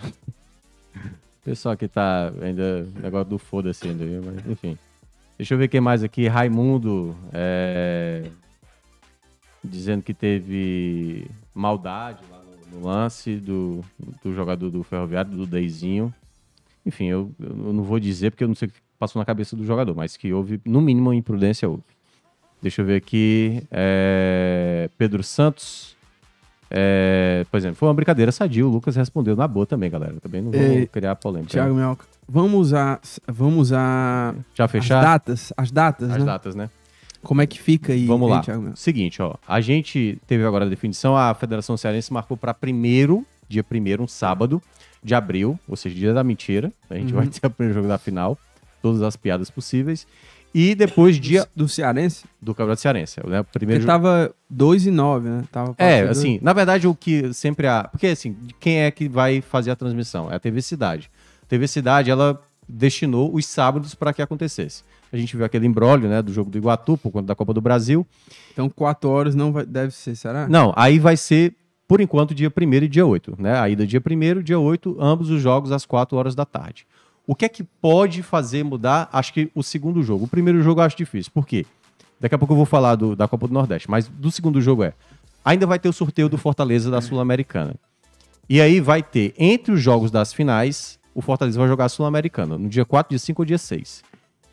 Pessoal 1.44 1.76
que 1.76 1.86
tá 1.86 2.32
ainda. 2.40 2.88
Negócio 3.02 3.28
do 3.28 3.38
foda-se 3.38 3.88
ainda? 3.88 4.06
Mas, 4.24 4.46
enfim. 4.46 4.78
Deixa 5.36 5.52
eu 5.52 5.58
ver 5.58 5.66
o 5.66 5.68
que 5.68 5.80
mais 5.80 6.02
aqui. 6.02 6.26
Raimundo. 6.26 7.14
é, 7.30 8.30
Dizendo 9.62 10.02
que 10.02 10.14
teve 10.14 11.26
maldade 11.54 12.20
lá 12.30 12.40
no, 12.72 12.78
no 12.78 12.86
lance 12.86 13.36
do, 13.36 13.84
do 14.22 14.34
jogador 14.34 14.70
do 14.70 14.82
Ferroviário, 14.82 15.30
do 15.30 15.46
Deizinho. 15.46 16.12
Enfim, 16.86 17.06
eu, 17.06 17.30
eu 17.40 17.72
não 17.72 17.82
vou 17.82 17.98
dizer 17.98 18.30
porque 18.30 18.44
eu 18.44 18.48
não 18.48 18.54
sei 18.54 18.68
o 18.68 18.70
que 18.70 18.78
passou 18.98 19.20
na 19.20 19.26
cabeça 19.26 19.54
do 19.54 19.64
jogador, 19.64 19.94
mas 19.94 20.16
que 20.16 20.32
houve, 20.32 20.60
no 20.64 20.80
mínimo, 20.80 21.12
imprudência 21.12 21.68
houve. 21.68 21.82
Deixa 22.60 22.82
eu 22.82 22.86
ver 22.86 22.96
aqui. 22.96 23.62
é, 23.70 24.90
Pedro 24.98 25.22
Santos. 25.22 25.96
É, 26.70 27.46
por 27.50 27.56
exemplo, 27.56 27.76
foi 27.76 27.88
uma 27.88 27.94
brincadeira 27.94 28.30
sadia. 28.32 28.66
O 28.66 28.70
Lucas 28.70 28.96
respondeu 28.96 29.36
na 29.36 29.46
boa 29.46 29.64
também, 29.64 29.88
galera. 29.88 30.14
Também 30.20 30.42
não 30.42 30.50
vou 30.50 30.60
Ei, 30.60 30.86
criar 30.86 31.16
polêmica. 31.16 31.52
Thiago 31.52 31.74
Minhoca, 31.74 32.04
vamos 32.28 32.60
usar, 32.60 33.00
vamos 33.26 33.60
usar 33.60 34.34
Já 34.54 34.64
as 34.64 34.70
fechar 34.70 35.02
datas, 35.02 35.52
as 35.56 35.70
datas, 35.70 36.10
as 36.10 36.18
né? 36.18 36.24
datas, 36.24 36.54
né? 36.54 36.70
Como 37.28 37.42
é 37.42 37.46
que 37.46 37.60
fica 37.60 37.92
aí? 37.92 38.06
Vamos 38.06 38.30
lá. 38.30 38.40
Thiago? 38.40 38.72
Seguinte, 38.74 39.20
ó. 39.20 39.34
A 39.46 39.60
gente 39.60 40.18
teve 40.26 40.42
agora 40.46 40.64
a 40.64 40.68
definição. 40.68 41.14
A 41.14 41.34
Federação 41.34 41.76
Cearense 41.76 42.10
marcou 42.10 42.38
para 42.38 42.54
primeiro, 42.54 43.22
dia 43.46 43.62
primeiro, 43.62 44.02
um 44.02 44.08
sábado 44.08 44.62
de 45.04 45.14
abril, 45.14 45.60
ou 45.68 45.76
seja, 45.76 45.94
dia 45.94 46.14
da 46.14 46.24
mentira. 46.24 46.72
A 46.88 46.94
gente 46.94 47.12
Uhum. 47.12 47.18
vai 47.20 47.26
ter 47.28 47.46
o 47.46 47.50
primeiro 47.50 47.74
jogo 47.74 47.86
da 47.88 47.98
final. 47.98 48.38
Todas 48.80 49.02
as 49.02 49.14
piadas 49.14 49.50
possíveis. 49.50 50.06
E 50.54 50.74
depois, 50.74 51.20
dia 51.20 51.46
do 51.54 51.68
Cearense? 51.68 52.24
do 52.40 52.54
Campeonato 52.54 52.80
Cearense. 52.80 53.20
Né? 53.26 53.40
O 53.40 53.44
Porque 53.44 53.58
primeiro 53.58 53.82
jogo. 53.82 53.92
tava 53.92 54.34
2 54.48 54.86
e 54.86 54.90
9, 54.90 55.28
né? 55.28 55.42
Tava 55.52 55.74
É, 55.76 55.98
passando- 56.06 56.10
assim, 56.10 56.38
na 56.40 56.54
verdade 56.54 56.88
o 56.88 56.94
que 56.94 57.34
sempre 57.34 57.66
há... 57.66 57.84
Porque 57.92 58.06
assim, 58.06 58.34
quem 58.58 58.78
é 58.80 58.90
que 58.90 59.06
vai 59.06 59.42
fazer 59.42 59.70
a 59.70 59.76
transmissão? 59.76 60.32
É 60.32 60.36
a 60.36 60.40
TV 60.40 60.62
Cidade. 60.62 61.10
A 61.42 61.46
TV 61.46 61.68
Cidade, 61.68 62.10
ela 62.10 62.40
destinou 62.66 63.34
os 63.34 63.44
sábados 63.44 63.94
para 63.94 64.14
que 64.14 64.22
acontecesse. 64.22 64.82
A 65.12 65.16
gente 65.16 65.36
viu 65.36 65.44
aquele 65.46 65.66
embrólio, 65.66 66.08
né, 66.08 66.20
do 66.20 66.32
jogo 66.32 66.50
do 66.50 66.58
Iguatu, 66.58 66.96
por 66.98 67.10
conta 67.10 67.26
da 67.28 67.34
Copa 67.34 67.54
do 67.54 67.60
Brasil. 67.60 68.06
Então 68.52 68.68
4 68.68 69.08
horas 69.08 69.34
não 69.34 69.52
vai, 69.52 69.64
deve 69.64 69.92
ser, 69.94 70.14
será? 70.16 70.46
Não, 70.48 70.72
aí 70.76 70.98
vai 70.98 71.16
ser, 71.16 71.54
por 71.86 72.00
enquanto, 72.00 72.34
dia 72.34 72.52
1 72.54 72.72
e 72.84 72.88
dia 72.88 73.06
8, 73.06 73.36
né? 73.38 73.58
A 73.58 73.68
ida 73.68 73.86
dia 73.86 74.00
1 74.04 74.42
dia 74.42 74.58
8, 74.58 74.96
ambos 75.00 75.30
os 75.30 75.40
jogos 75.40 75.72
às 75.72 75.86
4 75.86 76.16
horas 76.16 76.34
da 76.34 76.44
tarde. 76.44 76.86
O 77.26 77.34
que 77.34 77.44
é 77.44 77.48
que 77.48 77.62
pode 77.62 78.22
fazer 78.22 78.62
mudar? 78.64 79.08
Acho 79.12 79.32
que 79.34 79.50
o 79.54 79.62
segundo 79.62 80.02
jogo. 80.02 80.24
O 80.24 80.28
primeiro 80.28 80.62
jogo 80.62 80.80
eu 80.80 80.84
acho 80.84 80.96
difícil. 80.96 81.30
Por 81.32 81.46
quê? 81.46 81.64
Daqui 82.20 82.34
a 82.34 82.38
pouco 82.38 82.52
eu 82.52 82.56
vou 82.56 82.66
falar 82.66 82.94
do- 82.96 83.14
da 83.14 83.28
Copa 83.28 83.46
do 83.46 83.54
Nordeste, 83.54 83.90
mas 83.90 84.08
do 84.08 84.30
segundo 84.30 84.60
jogo 84.60 84.82
é. 84.82 84.92
Ainda 85.44 85.66
vai 85.66 85.78
ter 85.78 85.88
o 85.88 85.92
sorteio 85.92 86.28
do 86.28 86.36
Fortaleza 86.36 86.90
da 86.90 87.00
Sul-Americana. 87.00 87.74
E 88.48 88.60
aí 88.60 88.80
vai 88.80 89.02
ter, 89.02 89.34
entre 89.38 89.72
os 89.72 89.80
jogos 89.80 90.10
das 90.10 90.32
finais, 90.32 90.98
o 91.14 91.20
Fortaleza 91.20 91.58
vai 91.58 91.68
jogar 91.68 91.84
a 91.84 91.88
Sul-Americana, 91.88 92.56
no 92.58 92.68
dia 92.68 92.84
4, 92.84 93.10
dia 93.10 93.18
5 93.18 93.42
ou 93.42 93.46
dia 93.46 93.58
6. 93.58 94.02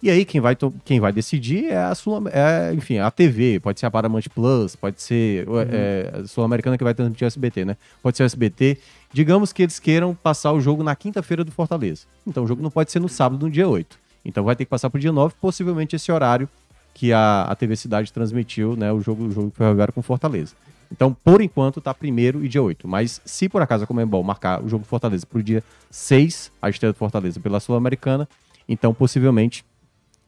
E 0.05 0.09
aí 0.11 0.23
quem 0.23 0.39
vai, 0.39 0.55
quem 0.85 0.99
vai 0.99 1.11
decidir 1.11 1.65
é 1.65 1.77
a 1.77 1.95
Sul 1.95 2.29
é, 2.31 2.71
enfim, 2.75 2.99
a 2.99 3.09
TV, 3.09 3.59
pode 3.59 3.79
ser 3.79 3.87
a 3.87 3.91
Paramount 3.91 4.21
Plus, 4.35 4.75
pode 4.75 5.01
ser 5.01 5.47
é, 5.71 6.19
a 6.19 6.27
Sul-Americana 6.27 6.77
que 6.77 6.83
vai 6.83 6.93
transmitir 6.93 7.25
o 7.25 7.27
SBT, 7.27 7.65
né? 7.65 7.75
Pode 8.03 8.15
ser 8.15 8.21
o 8.21 8.25
SBT. 8.27 8.77
Digamos 9.11 9.51
que 9.51 9.63
eles 9.63 9.79
queiram 9.79 10.13
passar 10.13 10.51
o 10.51 10.61
jogo 10.61 10.83
na 10.83 10.95
quinta-feira 10.95 11.43
do 11.43 11.51
Fortaleza. 11.51 12.03
Então 12.27 12.43
o 12.43 12.47
jogo 12.47 12.61
não 12.61 12.69
pode 12.69 12.91
ser 12.91 12.99
no 12.99 13.09
sábado, 13.09 13.43
no 13.43 13.51
dia 13.51 13.67
8. 13.67 13.97
Então 14.23 14.43
vai 14.43 14.55
ter 14.55 14.65
que 14.65 14.69
passar 14.69 14.91
pro 14.91 14.99
dia 14.99 15.11
9, 15.11 15.33
possivelmente 15.41 15.95
esse 15.95 16.11
horário 16.11 16.47
que 16.93 17.11
a, 17.11 17.41
a 17.45 17.55
TV 17.55 17.75
Cidade 17.75 18.13
transmitiu, 18.13 18.75
né, 18.75 18.93
o 18.93 19.01
jogo 19.01 19.23
o 19.23 19.31
jogo 19.31 19.51
ferroviário 19.57 19.91
com 19.91 20.03
Fortaleza. 20.03 20.53
Então, 20.91 21.17
por 21.23 21.41
enquanto, 21.41 21.81
tá 21.81 21.95
primeiro 21.95 22.45
e 22.45 22.47
dia 22.47 22.61
8. 22.61 22.87
Mas 22.87 23.19
se 23.25 23.49
por 23.49 23.59
acaso 23.59 23.85
a 23.85 23.87
Comembol 23.87 24.23
marcar 24.23 24.63
o 24.63 24.69
jogo 24.69 24.85
Fortaleza 24.85 25.25
pro 25.25 25.41
dia 25.41 25.63
6, 25.89 26.51
a 26.61 26.69
estreia 26.69 26.93
do 26.93 26.95
Fortaleza 26.95 27.39
pela 27.39 27.59
Sul-Americana, 27.59 28.29
então 28.69 28.93
possivelmente 28.93 29.65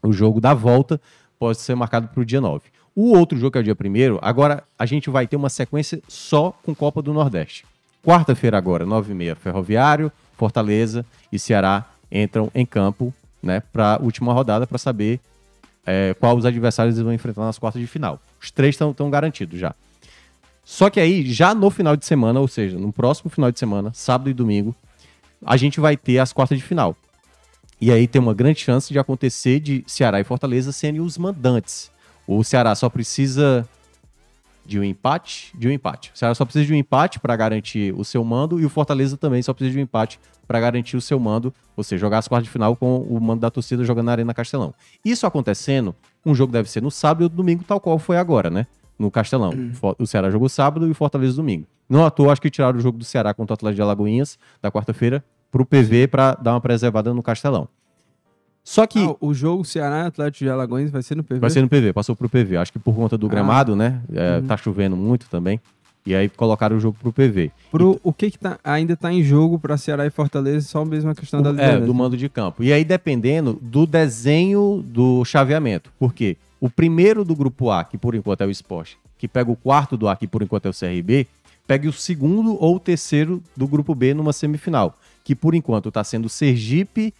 o 0.02 0.12
jogo 0.12 0.40
da 0.40 0.54
volta 0.54 1.00
pode 1.38 1.58
ser 1.58 1.74
marcado 1.74 2.08
para 2.08 2.20
o 2.20 2.24
dia 2.24 2.40
9. 2.40 2.62
O 2.94 3.16
outro 3.16 3.38
jogo, 3.38 3.52
que 3.52 3.58
é 3.58 3.60
o 3.60 3.64
dia 3.64 3.74
1 3.74 4.18
agora 4.20 4.64
a 4.78 4.84
gente 4.84 5.08
vai 5.08 5.26
ter 5.26 5.36
uma 5.36 5.48
sequência 5.48 6.00
só 6.08 6.52
com 6.64 6.74
Copa 6.74 7.00
do 7.00 7.12
Nordeste. 7.12 7.64
Quarta-feira 8.04 8.56
agora, 8.58 8.86
9h30, 8.86 9.36
Ferroviário, 9.36 10.12
Fortaleza 10.36 11.04
e 11.30 11.38
Ceará 11.38 11.84
entram 12.10 12.50
em 12.54 12.64
campo 12.64 13.12
né, 13.42 13.60
para 13.72 13.94
a 13.94 14.02
última 14.02 14.32
rodada 14.32 14.66
para 14.66 14.78
saber 14.78 15.20
é, 15.86 16.14
qual 16.18 16.36
os 16.36 16.44
adversários 16.44 16.96
eles 16.96 17.04
vão 17.04 17.12
enfrentar 17.12 17.42
nas 17.42 17.58
quartas 17.58 17.80
de 17.80 17.86
final. 17.86 18.20
Os 18.40 18.50
três 18.50 18.78
estão 18.80 19.10
garantidos 19.10 19.58
já. 19.58 19.74
Só 20.64 20.90
que 20.90 21.00
aí, 21.00 21.24
já 21.32 21.54
no 21.54 21.70
final 21.70 21.96
de 21.96 22.04
semana, 22.04 22.40
ou 22.40 22.46
seja, 22.46 22.78
no 22.78 22.92
próximo 22.92 23.30
final 23.30 23.50
de 23.50 23.58
semana, 23.58 23.90
sábado 23.94 24.28
e 24.28 24.34
domingo, 24.34 24.74
a 25.44 25.56
gente 25.56 25.80
vai 25.80 25.96
ter 25.96 26.18
as 26.18 26.30
quartas 26.30 26.58
de 26.58 26.64
final. 26.64 26.94
E 27.80 27.92
aí 27.92 28.06
tem 28.08 28.20
uma 28.20 28.34
grande 28.34 28.60
chance 28.60 28.92
de 28.92 28.98
acontecer 28.98 29.60
de 29.60 29.84
Ceará 29.86 30.20
e 30.20 30.24
Fortaleza 30.24 30.72
serem 30.72 31.00
os 31.00 31.16
mandantes. 31.16 31.90
O 32.26 32.42
Ceará 32.42 32.74
só 32.74 32.88
precisa 32.88 33.66
de 34.66 34.78
um 34.78 34.84
empate, 34.84 35.50
de 35.56 35.66
um 35.68 35.70
empate. 35.70 36.10
O 36.14 36.18
Ceará 36.18 36.34
só 36.34 36.44
precisa 36.44 36.66
de 36.66 36.72
um 36.74 36.76
empate 36.76 37.18
para 37.18 37.34
garantir 37.36 37.94
o 37.96 38.04
seu 38.04 38.22
mando 38.24 38.60
e 38.60 38.66
o 38.66 38.68
Fortaleza 38.68 39.16
também 39.16 39.40
só 39.42 39.54
precisa 39.54 39.72
de 39.72 39.78
um 39.78 39.82
empate 39.82 40.20
para 40.46 40.60
garantir 40.60 40.96
o 40.96 41.00
seu 41.00 41.18
mando, 41.20 41.54
ou 41.76 41.84
seja, 41.84 42.00
jogar 42.00 42.18
as 42.18 42.26
quartas 42.28 42.46
de 42.46 42.50
final 42.52 42.74
com 42.74 42.98
o 43.02 43.20
mando 43.20 43.40
da 43.40 43.50
torcida 43.50 43.84
jogando 43.84 44.06
na 44.06 44.12
Arena 44.12 44.34
Castelão. 44.34 44.74
Isso 45.04 45.26
acontecendo, 45.26 45.94
um 46.24 46.34
jogo 46.34 46.52
deve 46.52 46.68
ser 46.70 46.82
no 46.82 46.90
sábado 46.90 47.22
e 47.22 47.26
o 47.26 47.28
domingo, 47.28 47.62
tal 47.64 47.80
qual 47.80 47.98
foi 47.98 48.16
agora, 48.16 48.50
né? 48.50 48.66
No 48.98 49.10
Castelão. 49.10 49.52
Fo- 49.74 49.94
O 49.98 50.06
Ceará 50.06 50.30
jogou 50.30 50.48
sábado 50.48 50.86
e 50.86 50.90
o 50.90 50.94
Fortaleza 50.94 51.36
domingo. 51.36 51.66
Não 51.88 52.04
à 52.04 52.10
toa, 52.10 52.32
acho 52.32 52.40
que 52.42 52.50
tiraram 52.50 52.78
o 52.78 52.82
jogo 52.82 52.98
do 52.98 53.04
Ceará 53.04 53.32
contra 53.32 53.52
o 53.52 53.54
Atlético 53.54 53.76
de 53.76 53.82
Alagoinhas 53.82 54.38
da 54.60 54.70
quarta-feira 54.70 55.24
pro 55.50 55.64
PV 55.64 56.06
para 56.08 56.34
dar 56.34 56.52
uma 56.54 56.60
preservada 56.60 57.12
no 57.14 57.22
Castelão. 57.22 57.68
Só 58.64 58.86
que 58.86 59.02
Ah, 59.02 59.14
o 59.20 59.32
jogo 59.32 59.64
Ceará 59.64 60.06
Atlético 60.06 60.44
de 60.44 60.50
Alagoas 60.50 60.90
vai 60.90 61.02
ser 61.02 61.14
no 61.14 61.24
PV? 61.24 61.40
vai 61.40 61.48
ser 61.50 61.62
no 61.62 61.68
PV, 61.68 61.92
passou 61.92 62.14
pro 62.14 62.28
PV. 62.28 62.56
Acho 62.58 62.72
que 62.72 62.78
por 62.78 62.94
conta 62.94 63.16
do 63.16 63.26
Ah. 63.26 63.30
gramado, 63.30 63.74
né? 63.74 64.02
É, 64.12 64.38
Uhum. 64.38 64.46
Tá 64.46 64.56
chovendo 64.56 64.96
muito 64.96 65.26
também. 65.30 65.58
E 66.06 66.14
aí 66.14 66.28
colocaram 66.28 66.76
o 66.76 66.80
jogo 66.80 66.96
pro 67.00 67.12
PV. 67.12 67.50
Pro, 67.70 67.98
o 68.02 68.12
que, 68.12 68.30
que 68.30 68.38
tá, 68.38 68.58
ainda 68.62 68.96
tá 68.96 69.12
em 69.12 69.22
jogo 69.22 69.58
para 69.58 69.76
Ceará 69.76 70.06
e 70.06 70.10
Fortaleza? 70.10 70.66
Só 70.66 70.84
mesmo 70.84 71.10
a 71.10 71.14
questão 71.14 71.42
da 71.42 71.50
O- 71.50 71.52
é, 71.52 71.56
liderança. 71.56 71.86
do 71.86 71.94
mando 71.94 72.16
de 72.16 72.28
campo. 72.28 72.62
E 72.62 72.72
aí, 72.72 72.84
dependendo 72.84 73.58
do 73.60 73.86
desenho 73.86 74.82
do 74.86 75.24
chaveamento. 75.24 75.90
Por 75.98 76.12
quê? 76.14 76.36
O 76.60 76.68
primeiro 76.70 77.24
do 77.24 77.34
grupo 77.36 77.70
A, 77.70 77.84
que 77.84 77.96
por 77.98 78.14
enquanto 78.14 78.40
é 78.42 78.46
o 78.46 78.50
esporte, 78.50 78.98
que 79.18 79.28
pega 79.28 79.50
o 79.50 79.56
quarto 79.56 79.96
do 79.96 80.08
A, 80.08 80.16
que 80.16 80.26
por 80.26 80.42
enquanto 80.42 80.66
é 80.66 80.70
o 80.70 80.74
CRB, 80.74 81.26
pegue 81.66 81.88
o 81.88 81.92
segundo 81.92 82.56
ou 82.62 82.76
o 82.76 82.80
terceiro 82.80 83.42
do 83.56 83.66
grupo 83.66 83.94
B 83.94 84.14
numa 84.14 84.32
semifinal. 84.32 84.94
Que 85.28 85.34
por 85.34 85.54
enquanto 85.54 85.90
está 85.90 86.02
sendo 86.02 86.26
Sergipe 86.26 87.12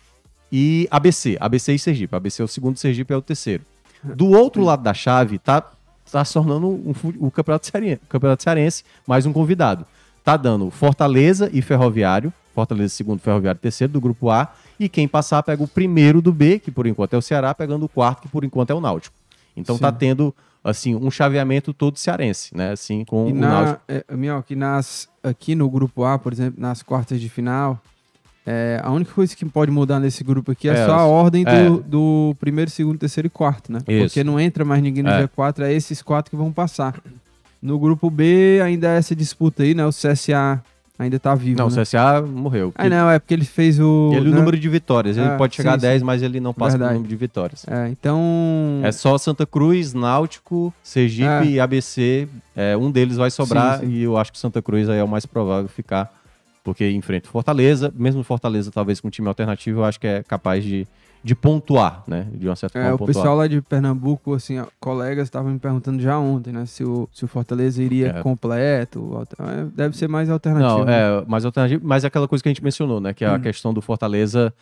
e 0.51 0.89
ABC. 0.91 1.37
ABC 1.39 1.75
e 1.75 1.79
Sergipe. 1.79 2.17
ABC 2.17 2.41
é 2.41 2.45
o 2.47 2.49
segundo, 2.49 2.79
Sergipe 2.79 3.13
é 3.13 3.17
o 3.19 3.21
terceiro. 3.21 3.65
Do 4.03 4.29
outro 4.31 4.65
lado 4.65 4.83
da 4.83 4.95
chave, 4.95 5.39
tá, 5.39 5.63
tá 6.11 6.25
se 6.25 6.33
tornando 6.33 6.69
um 6.69 6.95
o 7.19 7.31
Campeonato 7.31 7.67
Cearense, 7.67 8.01
Campeonato 8.09 8.43
Cearense, 8.43 8.83
mais 9.07 9.27
um 9.27 9.33
convidado. 9.35 9.85
Tá 10.25 10.39
dando 10.39 10.71
Fortaleza 10.71 11.51
e 11.53 11.61
Ferroviário. 11.61 12.33
Fortaleza 12.55 12.95
segundo, 12.95 13.21
Ferroviário 13.21 13.61
terceiro 13.61 13.93
do 13.93 14.01
grupo 14.01 14.31
A. 14.31 14.55
E 14.81 14.89
quem 14.89 15.07
passar 15.07 15.43
pega 15.43 15.63
o 15.63 15.69
primeiro 15.69 16.23
do 16.23 16.33
B, 16.33 16.59
que 16.59 16.71
por 16.71 16.87
enquanto 16.87 17.13
é 17.13 17.19
o 17.19 17.21
Ceará, 17.21 17.55
pegando 17.55 17.85
o 17.85 17.91
quarto, 17.91 18.23
que 18.23 18.29
por 18.29 18.43
enquanto 18.43 18.71
é 18.71 18.75
o 18.75 18.81
Náutico. 18.81 19.15
Então 19.55 19.75
Sim. 19.75 19.83
tá 19.83 19.93
tendo 19.93 20.35
assim 20.65 20.95
um 20.95 21.11
chaveamento 21.11 21.75
todo 21.75 21.99
cearense, 21.99 22.57
né? 22.57 22.71
Assim 22.73 23.05
com 23.05 23.29
E 23.29 23.33
o 23.33 23.35
Náutico. 23.35 23.83
na, 23.87 23.95
é, 23.97 24.17
Minhoca, 24.17 24.51
e 24.51 24.57
nas, 24.57 25.11
aqui 25.23 25.55
no 25.55 25.69
grupo 25.69 26.05
A, 26.05 26.19
por 26.19 26.33
exemplo, 26.33 26.59
nas 26.59 26.83
quartas 26.83 27.21
de 27.21 27.29
final, 27.29 27.79
é, 28.51 28.81
a 28.83 28.91
única 28.91 29.13
coisa 29.13 29.37
que 29.37 29.45
pode 29.45 29.71
mudar 29.71 30.01
nesse 30.01 30.25
grupo 30.25 30.53
aqui 30.53 30.69
é, 30.69 30.73
É, 30.73 30.87
só 30.87 30.95
a 30.95 31.05
ordem 31.07 31.45
do, 31.45 31.51
é. 31.51 31.71
do 31.87 32.35
primeiro, 32.41 32.71
segundo, 32.71 32.99
terceiro 32.99 33.27
e 33.27 33.31
quarto, 33.31 33.71
né? 33.71 33.81
Isso. 33.87 34.07
Porque 34.07 34.25
não 34.25 34.41
entra 34.41 34.65
mais 34.65 34.83
ninguém 34.83 35.03
no 35.03 35.11
É. 35.11 35.27
G4, 35.27 35.61
é 35.65 35.73
esses 35.73 36.01
quatro 36.01 36.31
que 36.31 36.37
vão 36.37 36.51
passar. 36.51 36.95
No 37.61 37.79
grupo 37.79 38.09
B 38.11 38.61
ainda 38.65 38.89
é 38.95 38.99
essa 38.99 39.15
disputa 39.15 39.63
aí, 39.65 39.75
né? 39.75 39.85
O 39.85 39.91
CSA 39.91 40.63
ainda 40.99 41.19
tá 41.19 41.35
vivo, 41.35 41.59
Não, 41.59 41.69
né? 41.69 41.77
o 41.81 41.83
CSA 41.83 42.23
morreu. 42.23 42.73
Ah, 42.75 42.89
não, 42.89 43.11
é 43.11 43.19
porque 43.19 43.35
ele 43.35 43.45
fez 43.45 43.79
o... 43.79 44.11
Ele, 44.15 44.29
o 44.29 44.33
né? 44.33 44.39
número 44.39 44.59
de 44.59 44.69
vitórias. 44.69 45.17
Ele 45.17 45.27
É, 45.29 45.37
pode 45.37 45.55
chegar 45.55 45.73
sim, 45.73 45.87
a 45.87 45.91
10, 45.91 46.01
sim. 46.01 46.05
mas 46.07 46.23
ele 46.23 46.41
não 46.41 46.53
passa 46.55 46.71
Verdade. 46.73 46.89
pelo 46.91 46.99
número 47.01 47.09
de 47.09 47.17
vitórias. 47.17 47.65
É, 47.69 47.89
então... 47.89 48.81
É 48.83 48.91
só 48.91 49.17
Santa 49.19 49.45
Cruz, 49.47 49.93
Náutico, 49.95 50.73
Sergipe 50.83 51.47
e 51.51 51.61
ABC. 51.61 52.29
Um 52.81 52.91
deles 52.91 53.17
vai 53.17 53.31
sobrar 53.31 53.79
sim. 53.81 53.87
e 53.89 54.03
eu 54.03 54.17
acho 54.17 54.33
que 54.33 54.39
Santa 54.39 54.61
Cruz 54.63 54.89
aí 54.89 54.99
é 54.99 55.05
o 55.05 55.09
mais 55.09 55.25
provável 55.27 55.69
ficar, 55.69 56.13
porque 56.65 56.91
enfrenta 56.91 57.29
o 57.29 57.33
Fortaleza. 57.33 57.93
Mesmo 57.97 58.23
Fortaleza, 58.23 58.71
talvez 58.71 59.01
com 59.01 59.09
um 59.09 59.11
time 59.11 59.29
alternativo, 59.29 59.81
eu 59.81 59.85
acho 59.85 59.99
que 60.01 60.07
é 60.07 60.23
capaz 60.23 60.63
de, 60.65 60.87
de 61.25 61.35
pontuar, 61.35 62.03
né? 62.07 62.27
De 62.35 62.47
uma 62.49 62.57
certa 62.57 62.79
É, 62.79 62.83
forma, 62.83 62.95
o 62.95 62.99
pontuar. 62.99 63.15
pessoal 63.17 63.37
lá 63.37 63.47
de 63.47 63.61
Pernambuco, 63.63 64.35
assim, 64.35 64.63
colegas 64.81 65.25
estavam 65.29 65.51
me 65.53 65.59
perguntando 65.59 66.01
já 66.03 66.19
ontem, 66.19 66.53
né? 66.53 66.67
Se 66.67 66.85
o, 66.85 67.09
se 67.13 67.25
o 67.25 67.29
Fortaleza 67.29 67.83
iria 67.83 68.09
É. 68.09 68.23
completo. 68.23 69.27
é, 69.39 69.65
Deve 69.75 69.97
ser 69.97 70.09
mais 70.09 70.29
alternativo. 70.31 70.79
Não, 70.81 70.85
né? 70.85 70.99
é 70.99 71.25
mais 71.27 71.45
alternativo, 71.45 71.81
mas 71.87 72.05
é 72.05 72.07
aquela 72.09 72.29
coisa 72.29 72.43
que 72.43 72.49
a 72.49 72.53
gente 72.53 72.63
mencionou, 72.65 73.01
né? 73.01 73.13
Que 73.15 73.25
é 73.25 73.29
a 73.29 73.35
Hum. 73.37 73.41
questão 73.41 73.73
do 73.75 73.81
Fortaleza 73.81 74.53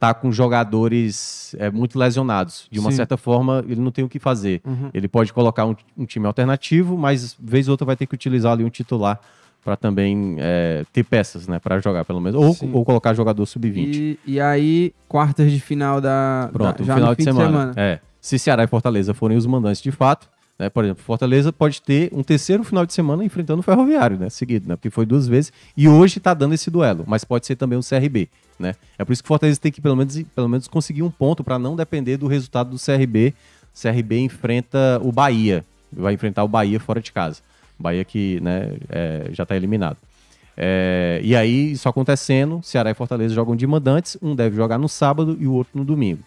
tá 0.00 0.12
com 0.12 0.30
jogadores 0.32 1.54
é, 1.58 1.70
muito 1.70 1.98
lesionados. 1.98 2.66
De 2.70 2.78
uma 2.78 2.90
Sim. 2.90 2.96
certa 2.96 3.16
forma, 3.16 3.64
ele 3.68 3.80
não 3.80 3.90
tem 3.90 4.04
o 4.04 4.08
que 4.08 4.18
fazer. 4.18 4.60
Uhum. 4.64 4.90
Ele 4.92 5.08
pode 5.08 5.32
colocar 5.32 5.64
um, 5.64 5.74
um 5.96 6.04
time 6.04 6.26
alternativo, 6.26 6.98
mas 6.98 7.36
vez 7.40 7.68
ou 7.68 7.72
outra 7.72 7.86
vai 7.86 7.96
ter 7.96 8.06
que 8.06 8.14
utilizar 8.14 8.52
ali 8.52 8.64
um 8.64 8.68
titular 8.68 9.18
para 9.64 9.76
também 9.76 10.36
é, 10.38 10.84
ter 10.92 11.02
peças, 11.02 11.48
né, 11.48 11.58
para 11.58 11.80
jogar 11.80 12.04
pelo 12.04 12.20
menos, 12.20 12.40
ou, 12.40 12.70
ou 12.72 12.84
colocar 12.84 13.14
jogador 13.14 13.46
sub-20. 13.46 13.94
E, 13.94 14.18
e 14.26 14.40
aí, 14.40 14.92
quartas 15.08 15.50
de 15.50 15.58
final 15.58 16.00
da. 16.00 16.50
Pronto, 16.52 16.78
da, 16.80 16.84
já 16.84 16.94
final 16.94 17.10
no 17.10 17.16
de 17.16 17.24
fim 17.24 17.32
semana. 17.32 17.72
É, 17.76 17.98
se 18.20 18.38
Ceará 18.38 18.64
e 18.64 18.66
Fortaleza 18.66 19.14
forem 19.14 19.36
os 19.36 19.46
mandantes 19.46 19.80
de 19.80 19.90
fato, 19.90 20.28
né, 20.58 20.68
por 20.68 20.84
exemplo, 20.84 21.02
Fortaleza 21.02 21.52
pode 21.52 21.80
ter 21.80 22.10
um 22.12 22.22
terceiro 22.22 22.62
final 22.62 22.84
de 22.84 22.92
semana 22.92 23.24
enfrentando 23.24 23.60
o 23.60 23.62
Ferroviário, 23.62 24.18
né, 24.18 24.28
seguido, 24.28 24.68
né, 24.68 24.76
porque 24.76 24.90
foi 24.90 25.06
duas 25.06 25.26
vezes 25.26 25.52
e 25.76 25.88
hoje 25.88 26.20
tá 26.20 26.34
dando 26.34 26.54
esse 26.54 26.70
duelo, 26.70 27.04
mas 27.06 27.24
pode 27.24 27.46
ser 27.46 27.56
também 27.56 27.78
o 27.78 27.82
CRB, 27.82 28.28
né? 28.58 28.74
É 28.98 29.04
por 29.04 29.12
isso 29.12 29.22
que 29.22 29.26
o 29.26 29.28
Fortaleza 29.28 29.58
tem 29.58 29.72
que 29.72 29.80
pelo 29.80 29.96
menos, 29.96 30.22
pelo 30.34 30.48
menos 30.48 30.68
conseguir 30.68 31.02
um 31.02 31.10
ponto 31.10 31.42
para 31.42 31.58
não 31.58 31.74
depender 31.74 32.16
do 32.16 32.26
resultado 32.26 32.70
do 32.70 32.76
CRB. 32.76 33.34
CRB 33.74 34.20
enfrenta 34.20 35.00
o 35.02 35.10
Bahia, 35.10 35.64
vai 35.92 36.14
enfrentar 36.14 36.44
o 36.44 36.48
Bahia 36.48 36.78
fora 36.78 37.00
de 37.00 37.10
casa. 37.10 37.40
Bahia 37.78 38.04
que, 38.04 38.40
né, 38.40 38.76
é, 38.88 39.28
já 39.32 39.44
tá 39.44 39.56
eliminado. 39.56 39.96
É, 40.56 41.20
e 41.22 41.34
aí, 41.34 41.72
isso 41.72 41.88
acontecendo, 41.88 42.60
Ceará 42.62 42.90
e 42.90 42.94
Fortaleza 42.94 43.34
jogam 43.34 43.56
de 43.56 43.66
mandantes, 43.66 44.16
um 44.22 44.34
deve 44.34 44.56
jogar 44.56 44.78
no 44.78 44.88
sábado 44.88 45.36
e 45.40 45.46
o 45.46 45.52
outro 45.52 45.76
no 45.78 45.84
domingo. 45.84 46.22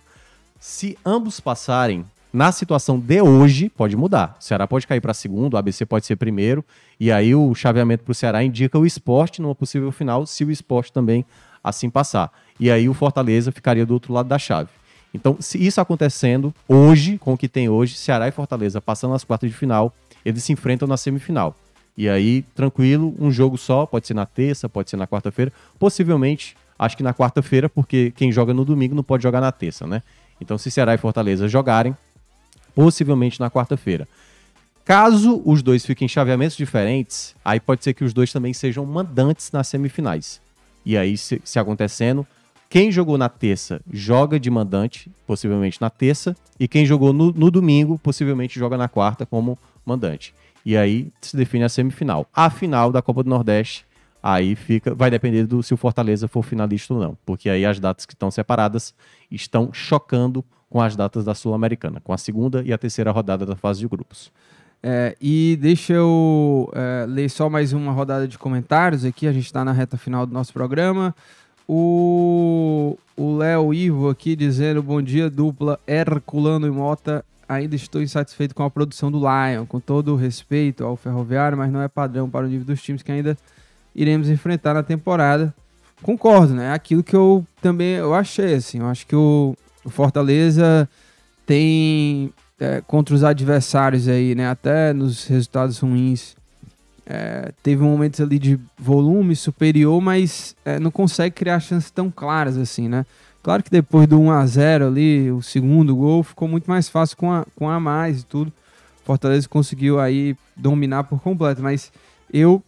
Se 0.60 0.98
ambos 1.06 1.40
passarem, 1.40 2.04
na 2.34 2.52
situação 2.52 3.00
de 3.00 3.22
hoje, 3.22 3.70
pode 3.70 3.96
mudar. 3.96 4.36
O 4.40 4.44
Ceará 4.44 4.68
pode 4.68 4.86
cair 4.86 5.00
para 5.00 5.14
segundo, 5.14 5.54
o 5.54 5.58
ABC 5.58 5.86
pode 5.86 6.06
ser 6.06 6.18
primeiro, 6.18 6.64
e 7.00 7.12
aí 7.12 7.34
o 7.34 7.56
chaveamento 7.56 8.04
para 8.04 8.12
o 8.12 8.16
Ceará 8.16 8.44
indica 8.44 8.78
o 8.78 8.86
esporte 8.86 9.42
numa 9.42 9.56
possível 9.56 9.92
final, 9.92 10.26
se 10.26 10.44
o 10.44 10.52
esporte 10.52 10.92
também 10.92 11.26
assim 11.64 11.90
passar. 11.90 12.32
E 12.60 12.70
aí 12.70 12.90
o 12.90 12.94
Fortaleza 12.94 13.52
ficaria 13.52 13.86
do 13.86 13.94
outro 13.94 14.14
lado 14.14 14.28
da 14.28 14.38
chave. 14.38 14.70
Então, 15.14 15.38
se 15.40 15.64
isso 15.66 15.80
acontecendo 15.80 16.54
hoje, 16.68 17.18
com 17.18 17.34
o 17.34 17.38
que 17.38 17.48
tem 17.48 17.70
hoje, 17.70 17.96
Ceará 17.96 18.28
e 18.28 18.32
Fortaleza 18.32 18.82
passando 18.82 19.12
nas 19.12 19.24
quartas 19.24 19.50
de 19.50 19.56
final, 19.56 19.94
eles 20.28 20.44
se 20.44 20.52
enfrentam 20.52 20.88
na 20.88 20.98
semifinal. 20.98 21.56
E 21.98 22.10
aí, 22.10 22.44
tranquilo, 22.54 23.16
um 23.18 23.32
jogo 23.32 23.58
só, 23.58 23.86
pode 23.86 24.06
ser 24.06 24.14
na 24.14 24.26
terça, 24.26 24.68
pode 24.68 24.90
ser 24.90 24.98
na 24.98 25.08
quarta-feira. 25.08 25.54
Possivelmente, 25.80 26.56
acho 26.78 26.98
que 26.98 27.02
na 27.02 27.14
quarta-feira, 27.14 27.70
porque 27.70 28.12
quem 28.16 28.30
joga 28.30 28.54
no 28.54 28.66
domingo 28.66 28.94
não 28.94 29.04
pode 29.04 29.24
jogar 29.24 29.40
na 29.40 29.52
terça, 29.54 29.88
né? 29.88 30.04
Então, 30.40 30.58
se 30.58 30.70
Ceará 30.70 30.94
e 30.94 30.98
Fortaleza 30.98 31.48
jogarem, 31.48 31.96
possivelmente 32.76 33.40
na 33.40 33.50
quarta-feira. 33.50 34.06
Caso 34.84 35.42
os 35.46 35.64
dois 35.64 35.86
fiquem 35.86 36.06
em 36.06 36.10
chaveamentos 36.10 36.58
diferentes, 36.58 37.34
aí 37.44 37.60
pode 37.60 37.84
ser 37.84 37.94
que 37.94 38.04
os 38.04 38.14
dois 38.14 38.32
também 38.32 38.54
sejam 38.54 38.86
mandantes 38.86 39.52
nas 39.52 39.68
semifinais. 39.68 40.42
E 40.86 40.98
aí, 40.98 41.18
se, 41.18 41.42
se 41.44 41.58
acontecendo, 41.58 42.28
quem 42.70 42.92
jogou 42.92 43.18
na 43.18 43.30
terça 43.30 43.82
joga 43.92 44.38
de 44.38 44.52
mandante, 44.52 45.10
possivelmente 45.26 45.80
na 45.80 45.90
terça, 45.90 46.36
e 46.60 46.68
quem 46.68 46.86
jogou 46.86 47.14
no, 47.14 47.32
no 47.32 47.50
domingo, 47.50 47.98
possivelmente 47.98 48.60
joga 48.60 48.78
na 48.78 48.90
quarta 48.90 49.26
como 49.26 49.58
mandante. 49.88 50.34
E 50.66 50.76
aí 50.76 51.12
se 51.22 51.36
define 51.38 51.64
a 51.64 51.70
semifinal. 51.70 52.28
A 52.34 52.50
final 52.50 52.92
da 52.92 53.02
Copa 53.02 53.24
do 53.24 53.30
Nordeste, 53.30 53.86
aí 54.22 54.56
fica, 54.56 54.94
vai 54.94 55.10
depender 55.10 55.46
do 55.46 55.64
se 55.64 55.74
o 55.74 55.78
Fortaleza 55.78 56.28
for 56.28 56.44
finalista 56.44 56.94
ou 56.94 57.00
não, 57.00 57.18
porque 57.26 57.50
aí 57.50 57.66
as 57.66 57.80
datas 57.80 58.06
que 58.06 58.14
estão 58.14 58.30
separadas 58.30 58.94
estão 59.32 59.72
chocando 59.72 60.44
com 60.70 60.82
as 60.82 60.96
datas 60.96 61.24
da 61.24 61.34
Sul-Americana, 61.34 62.02
com 62.02 62.12
a 62.12 62.18
segunda 62.18 62.62
e 62.66 62.74
a 62.74 62.78
terceira 62.78 63.12
rodada 63.12 63.46
da 63.46 63.56
fase 63.56 63.80
de 63.80 63.88
grupos. 63.88 64.32
É, 64.84 65.16
e 65.20 65.58
deixa 65.60 65.94
eu 65.94 66.70
é, 66.74 67.06
ler 67.08 67.30
só 67.30 67.50
mais 67.50 67.74
uma 67.74 67.92
rodada 67.92 68.28
de 68.28 68.38
comentários 68.38 69.06
aqui. 69.06 69.28
A 69.28 69.32
gente 69.32 69.46
está 69.46 69.66
na 69.66 69.72
reta 69.72 69.98
final 69.98 70.26
do 70.26 70.34
nosso 70.34 70.54
programa. 70.54 71.16
O 71.68 72.98
Léo 73.18 73.74
Ivo 73.74 74.10
aqui 74.10 74.36
dizendo: 74.36 74.82
Bom 74.82 75.02
dia, 75.02 75.30
dupla 75.30 75.80
Herculano 75.88 76.68
e 76.68 76.72
Mota. 76.72 77.26
Ainda 77.48 77.76
estou 77.76 78.02
insatisfeito 78.02 78.54
com 78.54 78.64
a 78.64 78.70
produção 78.70 79.10
do 79.10 79.20
Lion, 79.20 79.66
com 79.66 79.80
todo 79.80 80.14
o 80.14 80.16
respeito 80.18 80.84
ao 80.84 80.98
Ferroviário, 80.98 81.58
mas 81.58 81.72
não 81.72 81.82
é 81.82 81.88
padrão 81.88 82.30
para 82.30 82.46
o 82.46 82.50
nível 82.50 82.66
dos 82.66 82.82
times 82.82 83.02
que 83.02 83.12
ainda 83.12 83.38
iremos 83.96 84.30
enfrentar 84.30 84.74
na 84.74 84.84
temporada. 84.84 85.54
Concordo, 86.02 86.54
né? 86.54 86.68
É 86.68 86.74
Aquilo 86.74 87.04
que 87.04 87.16
eu 87.16 87.46
também 87.62 87.96
eu 87.96 88.14
achei, 88.14 88.56
assim. 88.56 88.80
Eu 88.80 88.88
acho 88.88 89.08
que 89.08 89.16
o, 89.16 89.56
o 89.84 89.90
Fortaleza 89.90 90.88
tem 91.46 92.32
é, 92.60 92.82
contra 92.86 93.16
os 93.16 93.24
adversários 93.24 94.08
aí, 94.08 94.36
né? 94.36 94.50
Até 94.50 94.94
nos 94.94 95.26
resultados 95.26 95.80
ruins. 95.80 96.36
é, 97.10 97.54
teve 97.64 97.82
momentos 97.82 98.20
ali 98.20 98.38
de 98.38 98.60
volume 98.78 99.36
superior, 99.36 100.02
mas 100.02 100.56
é, 100.66 100.78
não 100.78 100.92
consegue 100.92 101.34
criar 101.34 101.60
chances 101.62 101.90
tão 101.90 102.12
claras 102.12 102.58
assim, 102.58 102.90
né? 102.90 103.06
Claro 103.48 103.64
que 103.64 103.72
depois 103.72 104.06
do 104.10 104.20
1 104.20 104.30
a 104.30 104.46
0 104.46 104.88
ali, 104.88 105.32
o 105.32 105.42
segundo 105.42 105.96
gol 105.96 106.22
ficou 106.22 106.50
muito 106.50 106.70
mais 106.70 106.90
fácil 106.90 107.16
com 107.16 107.32
a, 107.32 107.46
com 107.56 107.70
a 107.70 107.80
mais 107.80 108.20
e 108.20 108.26
tudo. 108.26 108.52
Fortaleza 109.06 109.48
conseguiu 109.48 110.02
aí 110.02 110.36
dominar 110.54 111.06
por 111.06 111.22
completo, 111.22 111.64
mas 111.64 111.90
eu 112.30 112.62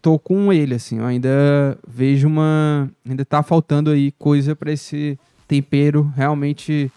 tô 0.00 0.18
com 0.18 0.50
ele 0.50 0.76
assim, 0.76 0.96
eu 0.96 1.04
ainda 1.04 1.78
vejo 1.86 2.26
uma, 2.26 2.88
ainda 3.06 3.22
tá 3.22 3.42
faltando 3.42 3.90
aí 3.90 4.10
coisa 4.12 4.56
para 4.56 4.72
esse 4.72 5.18
tempero 5.46 6.10
realmente 6.16 6.90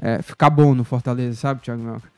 é, 0.00 0.22
ficar 0.22 0.48
bom 0.48 0.74
no 0.74 0.84
Fortaleza, 0.84 1.38
sabe, 1.38 1.60
Thiago 1.60 1.82
Melca? 1.82 2.08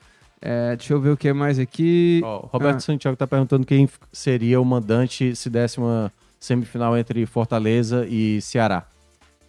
É, 0.41 0.77
deixa 0.77 0.93
eu 0.93 1.01
ver 1.01 1.09
o 1.09 1.17
que 1.17 1.33
mais 1.33 1.59
aqui. 1.59 2.21
Ó, 2.23 2.47
Roberto 2.53 2.77
Ah. 2.77 2.79
Santiago 2.79 3.15
está 3.15 3.27
perguntando 3.27 3.65
quem 3.65 3.89
seria 4.13 4.61
o 4.61 4.63
mandante 4.63 5.35
se 5.35 5.49
desse 5.49 5.77
uma 5.77 6.09
semifinal 6.39 6.97
entre 6.97 7.25
Fortaleza 7.25 8.07
e 8.07 8.41
Ceará. 8.41 8.85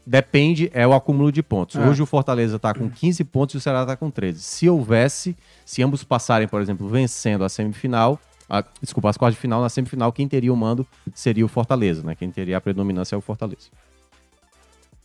Depende, 0.05 0.71
é 0.75 0.87
o 0.87 0.93
acúmulo 0.93 1.31
de 1.31 1.43
pontos. 1.43 1.77
É. 1.77 1.89
Hoje 1.89 2.03
o 2.03 2.07
Fortaleza 2.07 2.57
está 2.57 2.75
com 2.75 2.91
15 2.91 3.25
pontos 3.25 3.55
e 3.55 3.59
o 3.59 3.61
Ceará 3.61 3.83
está 3.83 3.97
com 3.97 4.11
13. 4.11 4.41
Se 4.41 4.69
houvesse, 4.69 5.37
se 5.65 5.83
ambos 5.83 6.03
passarem, 6.03 6.49
por 6.49 6.61
exemplo, 6.61 6.89
vencendo 6.89 7.45
a 7.45 7.49
semifinal, 7.49 8.21
a, 8.49 8.65
desculpa, 8.81 9.09
as 9.09 9.17
quartas 9.17 9.37
de 9.37 9.41
final, 9.41 9.63
na 9.63 9.69
semifinal, 9.69 10.13
quem 10.13 10.27
teria 10.27 10.53
o 10.53 10.57
mando 10.57 10.87
seria 11.15 11.45
o 11.45 11.49
Fortaleza, 11.49 12.03
né? 12.03 12.15
Quem 12.15 12.31
teria 12.31 12.57
a 12.57 12.61
predominância 12.61 13.15
é 13.15 13.19
o 13.19 13.21
Fortaleza. 13.21 13.71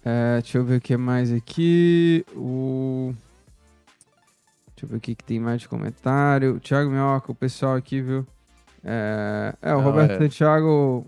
É, 0.03 0.39
deixa 0.41 0.57
eu 0.57 0.65
ver 0.65 0.77
o 0.77 0.81
que 0.81 0.97
mais 0.97 1.31
aqui. 1.31 2.25
O... 2.35 3.13
Deixa 4.75 4.85
eu 4.85 4.89
ver 4.89 4.97
o 4.97 4.99
que, 4.99 5.15
que 5.15 5.23
tem 5.23 5.39
mais 5.39 5.61
de 5.61 5.67
comentário. 5.67 6.59
Thiago 6.59 6.89
Minhoca, 6.89 7.31
o 7.31 7.35
pessoal 7.35 7.75
aqui, 7.75 8.01
viu? 8.01 8.25
É, 8.83 9.53
é, 9.61 9.73
o 9.75 9.77
Não, 9.77 9.83
Roberto 9.83 10.11
é. 10.11 10.17
Santiago. 10.17 11.05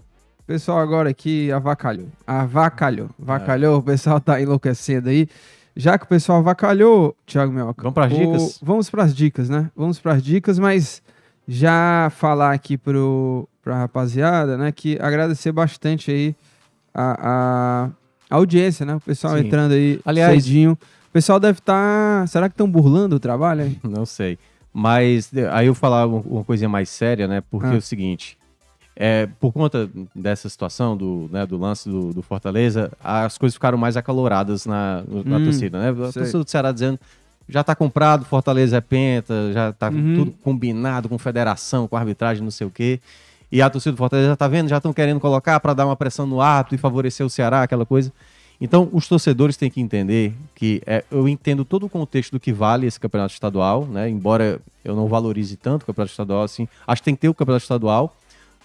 Pessoal 0.50 0.80
agora 0.80 1.12
aqui 1.12 1.52
avacalhou. 1.52 2.08
Avacalhou. 2.26 3.12
Avacalhou, 3.22 3.78
o 3.78 3.84
pessoal 3.84 4.20
tá 4.20 4.42
enlouquecendo 4.42 5.08
aí. 5.10 5.28
Já 5.76 5.96
que 5.96 6.06
o 6.06 6.08
pessoal 6.08 6.40
avacalhou, 6.40 7.16
Thiago 7.28 7.54
Minhoca. 7.54 7.84
Vamos 7.84 7.94
pras 7.94 8.12
o- 8.12 8.16
dicas? 8.18 8.60
Vamos 8.64 8.90
pras 8.90 9.14
dicas, 9.16 9.48
né? 9.48 9.70
Vamos 9.76 10.00
pras 10.00 10.24
dicas, 10.24 10.58
mas 10.58 11.04
já 11.48 12.12
falar 12.16 12.52
aqui 12.52 12.80
pro, 12.80 13.48
pra 13.62 13.78
rapaziada, 13.78 14.58
né? 14.58 14.72
Que 14.72 14.98
agradecer 15.00 15.52
bastante 15.52 16.10
aí 16.10 16.36
a, 16.96 17.86
a- 18.32 18.36
audiência, 18.36 18.88
né? 18.88 18.96
O 18.96 19.00
pessoal 19.00 19.38
Sim. 19.38 19.46
entrando 19.46 19.74
aí 19.74 20.00
Aliás- 20.04 20.34
cedinho. 20.44 20.72
O 20.72 21.12
pessoal 21.14 21.40
deve 21.40 21.60
estar. 21.60 22.28
será 22.28 22.50
que 22.50 22.54
estão 22.54 22.68
burlando 22.70 23.16
o 23.18 23.20
trabalho 23.20 23.62
aí? 23.66 23.78
Não 23.88 24.04
sei. 24.04 24.40
Mas 24.74 25.30
aí 25.52 25.68
eu 25.68 25.76
falar 25.76 26.08
uma, 26.08 26.22
uma 26.26 26.44
coisinha 26.44 26.68
mais 26.70 26.90
séria, 26.90 27.28
né? 27.28 27.40
Porque 27.52 27.68
Ah. 27.68 27.74
é 27.76 27.78
o 27.78 27.82
seguinte. 27.82 28.36
É, 29.02 29.30
por 29.40 29.54
conta 29.54 29.90
dessa 30.14 30.50
situação 30.50 30.98
do, 30.98 31.30
né, 31.32 31.46
do 31.46 31.58
lance 31.58 31.88
do, 31.88 32.14
do 32.14 32.22
Fortaleza, 32.22 32.92
as 33.02 33.38
coisas 33.38 33.54
ficaram 33.56 33.78
mais 33.78 33.96
acaloradas 33.96 34.66
na, 34.66 35.04
na 35.26 35.38
Hum, 35.38 35.44
torcida, 35.46 35.80
né? 35.80 35.90
A 35.92 36.12
sei. 36.12 36.22
torcida 36.24 36.44
do 36.44 36.50
Ceará 36.50 36.72
dizendo 36.74 37.00
já 37.48 37.64
tá 37.64 37.74
comprado, 37.74 38.26
Fortaleza 38.26 38.76
é 38.78 38.82
penta, 38.82 39.52
já 39.54 39.72
tá 39.72 39.90
Uhum. 39.90 40.14
tudo 40.16 40.32
combinado 40.44 41.08
com 41.08 41.18
federação, 41.18 41.88
com 41.88 41.96
arbitragem, 41.96 42.44
não 42.44 42.52
sei 42.52 42.68
o 42.68 42.70
quê. 42.70 43.00
E 43.52 43.62
a 43.62 43.70
torcida 43.70 43.94
do 43.94 43.98
Fortaleza 43.98 44.30
já 44.30 44.36
tá 44.36 44.48
vendo, 44.50 44.68
já 44.68 44.78
estão 44.78 44.92
querendo 44.94 45.20
colocar 45.20 45.60
para 45.62 45.74
dar 45.74 45.86
uma 45.86 45.96
pressão 45.96 46.28
no 46.28 46.42
árbitro 46.42 46.76
e 46.76 46.78
favorecer 46.78 47.26
o 47.26 47.30
Ceará, 47.30 47.64
aquela 47.64 47.86
coisa. 47.86 48.12
Então, 48.62 48.90
os 48.92 49.08
torcedores 49.08 49.56
têm 49.56 49.72
que 49.72 49.80
entender 49.80 50.34
que 50.54 50.82
é, 50.86 51.04
eu 51.10 51.28
entendo 51.28 51.64
todo 51.64 51.86
o 51.86 51.90
contexto 51.90 52.34
do 52.34 52.40
que 52.40 52.52
vale 52.52 52.86
esse 52.86 53.00
campeonato 53.00 53.34
estadual, 53.34 53.86
né? 53.86 54.10
Embora 54.10 54.60
eu 54.84 54.94
não 54.96 55.08
valorize 55.08 55.56
tanto 55.56 55.84
o 55.84 55.86
campeonato 55.86 56.12
estadual 56.12 56.44
assim, 56.44 56.68
acho 56.86 57.02
que 57.02 57.06
tem 57.06 57.16
que 57.16 57.22
ter 57.22 57.30
o 57.30 57.34
campeonato 57.34 57.64
estadual, 57.64 58.14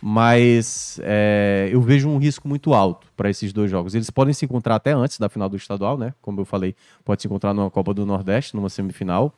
mas 0.06 1.00
é, 1.02 1.70
eu 1.72 1.80
vejo 1.80 2.10
um 2.10 2.18
risco 2.18 2.46
muito 2.46 2.74
alto 2.74 3.06
para 3.16 3.30
esses 3.30 3.54
dois 3.54 3.70
jogos. 3.70 3.94
Eles 3.94 4.10
podem 4.10 4.34
se 4.34 4.44
encontrar 4.44 4.74
até 4.74 4.92
antes 4.92 5.18
da 5.18 5.30
final 5.30 5.48
do 5.48 5.56
estadual, 5.56 5.96
né? 5.96 6.12
Como 6.20 6.42
eu 6.42 6.44
falei, 6.44 6.74
pode 7.02 7.22
se 7.22 7.26
encontrar 7.26 7.54
numa 7.54 7.70
Copa 7.70 7.94
do 7.94 8.04
Nordeste, 8.04 8.54
numa 8.54 8.68
semifinal. 8.68 9.32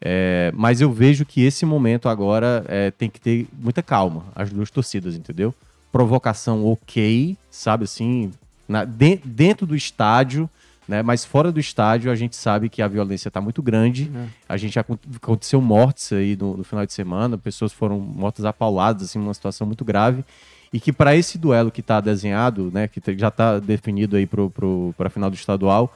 É, 0.00 0.50
mas 0.52 0.80
eu 0.80 0.90
vejo 0.90 1.24
que 1.24 1.42
esse 1.44 1.64
momento 1.64 2.08
agora 2.08 2.64
é, 2.66 2.90
tem 2.90 3.08
que 3.08 3.20
ter 3.20 3.46
muita 3.56 3.84
calma, 3.84 4.24
as 4.34 4.50
duas 4.50 4.68
torcidas, 4.68 5.14
entendeu? 5.14 5.54
Provocação 5.92 6.66
ok, 6.66 7.36
sabe 7.48 7.84
assim, 7.84 8.32
na- 8.68 8.84
de- 8.84 9.20
dentro 9.24 9.64
do 9.64 9.76
estádio, 9.76 10.50
né? 10.88 11.02
Mas 11.02 11.24
fora 11.24 11.52
do 11.52 11.60
estádio 11.60 12.10
a 12.10 12.14
gente 12.14 12.34
sabe 12.36 12.68
que 12.68 12.82
a 12.82 12.88
violência 12.88 13.28
está 13.28 13.40
muito 13.40 13.62
grande. 13.62 14.10
É. 14.14 14.26
A 14.48 14.56
gente 14.56 14.78
acon- 14.78 14.98
aconteceu 15.16 15.60
mortes 15.60 16.12
aí 16.12 16.36
no, 16.36 16.56
no 16.56 16.64
final 16.64 16.84
de 16.84 16.92
semana, 16.92 17.38
pessoas 17.38 17.72
foram 17.72 17.98
mortas 18.00 18.44
apauladas, 18.44 19.04
assim, 19.04 19.18
numa 19.18 19.34
situação 19.34 19.66
muito 19.66 19.84
grave. 19.84 20.24
E 20.72 20.78
que 20.78 20.92
para 20.92 21.16
esse 21.16 21.36
duelo 21.36 21.70
que 21.70 21.80
está 21.80 22.00
desenhado, 22.00 22.70
né, 22.72 22.86
que 22.86 23.00
já 23.18 23.28
está 23.28 23.58
definido 23.58 24.16
aí 24.16 24.26
para 24.26 25.06
a 25.06 25.10
final 25.10 25.28
do 25.30 25.34
estadual, 25.34 25.92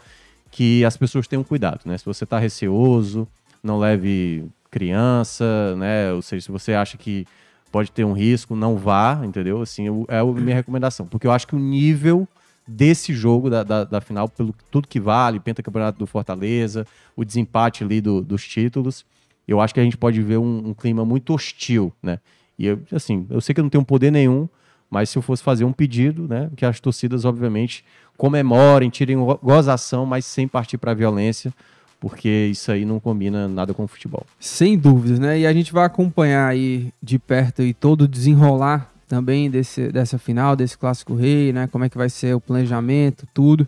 que 0.50 0.84
as 0.84 0.96
pessoas 0.96 1.26
tenham 1.28 1.42
cuidado, 1.44 1.80
né? 1.84 1.98
Se 1.98 2.04
você 2.04 2.24
está 2.24 2.38
receoso, 2.38 3.26
não 3.62 3.78
leve 3.78 4.44
criança, 4.70 5.74
né? 5.76 6.12
Ou 6.12 6.22
seja, 6.22 6.44
se 6.46 6.50
você 6.52 6.74
acha 6.74 6.96
que 6.96 7.26
pode 7.72 7.90
ter 7.90 8.04
um 8.04 8.12
risco, 8.12 8.54
não 8.54 8.76
vá, 8.76 9.20
entendeu? 9.24 9.62
Assim, 9.62 9.86
é 10.08 10.18
a 10.18 10.24
minha 10.24 10.54
recomendação. 10.54 11.06
Porque 11.06 11.26
eu 11.26 11.32
acho 11.32 11.46
que 11.46 11.56
o 11.56 11.58
nível 11.58 12.26
desse 12.66 13.12
jogo 13.12 13.50
da, 13.50 13.62
da, 13.62 13.84
da 13.84 14.00
final, 14.00 14.28
pelo 14.28 14.54
tudo 14.70 14.88
que 14.88 14.98
vale, 15.00 15.38
pentacampeonato 15.40 15.98
do 15.98 16.06
Fortaleza, 16.06 16.86
o 17.16 17.24
desempate 17.24 17.84
ali 17.84 18.00
do- 18.00 18.22
dos 18.22 18.46
títulos, 18.46 19.04
eu 19.46 19.60
acho 19.60 19.74
que 19.74 19.80
a 19.80 19.84
gente 19.84 19.96
pode 19.96 20.20
ver 20.22 20.38
um, 20.38 20.68
um 20.68 20.74
clima 20.74 21.04
muito 21.04 21.34
hostil, 21.34 21.92
né? 22.02 22.18
E 22.58 22.66
eu, 22.66 22.80
assim, 22.92 23.26
eu 23.28 23.40
sei 23.40 23.54
que 23.54 23.60
eu 23.60 23.64
não 23.64 23.68
tenho 23.70 23.84
poder 23.84 24.10
nenhum, 24.10 24.48
mas 24.90 25.10
se 25.10 25.18
eu 25.18 25.22
fosse 25.22 25.42
fazer 25.42 25.64
um 25.64 25.72
pedido, 25.72 26.26
né, 26.28 26.48
que 26.56 26.64
as 26.64 26.78
torcidas, 26.80 27.24
obviamente, 27.24 27.84
comemorem, 28.16 28.88
tirem 28.88 29.16
go- 29.18 29.38
gozação, 29.42 30.06
mas 30.06 30.24
sem 30.24 30.46
partir 30.48 30.78
para 30.78 30.92
a 30.92 30.94
violência, 30.94 31.52
porque 32.00 32.48
isso 32.50 32.70
aí 32.70 32.84
não 32.84 33.00
combina 33.00 33.48
nada 33.48 33.74
com 33.74 33.84
o 33.84 33.88
futebol. 33.88 34.24
Sem 34.38 34.78
dúvidas, 34.78 35.18
né? 35.18 35.40
E 35.40 35.46
a 35.46 35.52
gente 35.52 35.72
vai 35.72 35.84
acompanhar 35.84 36.46
aí 36.48 36.92
de 37.02 37.18
perto 37.18 37.62
e 37.62 37.74
todo 37.74 38.02
o 38.02 38.08
desenrolar 38.08 38.90
também 39.14 39.48
desse, 39.48 39.92
dessa 39.92 40.18
final, 40.18 40.56
desse 40.56 40.76
clássico 40.76 41.14
rei, 41.14 41.52
né? 41.52 41.68
Como 41.68 41.84
é 41.84 41.88
que 41.88 41.96
vai 41.96 42.10
ser 42.10 42.34
o 42.34 42.40
planejamento, 42.40 43.28
tudo. 43.32 43.66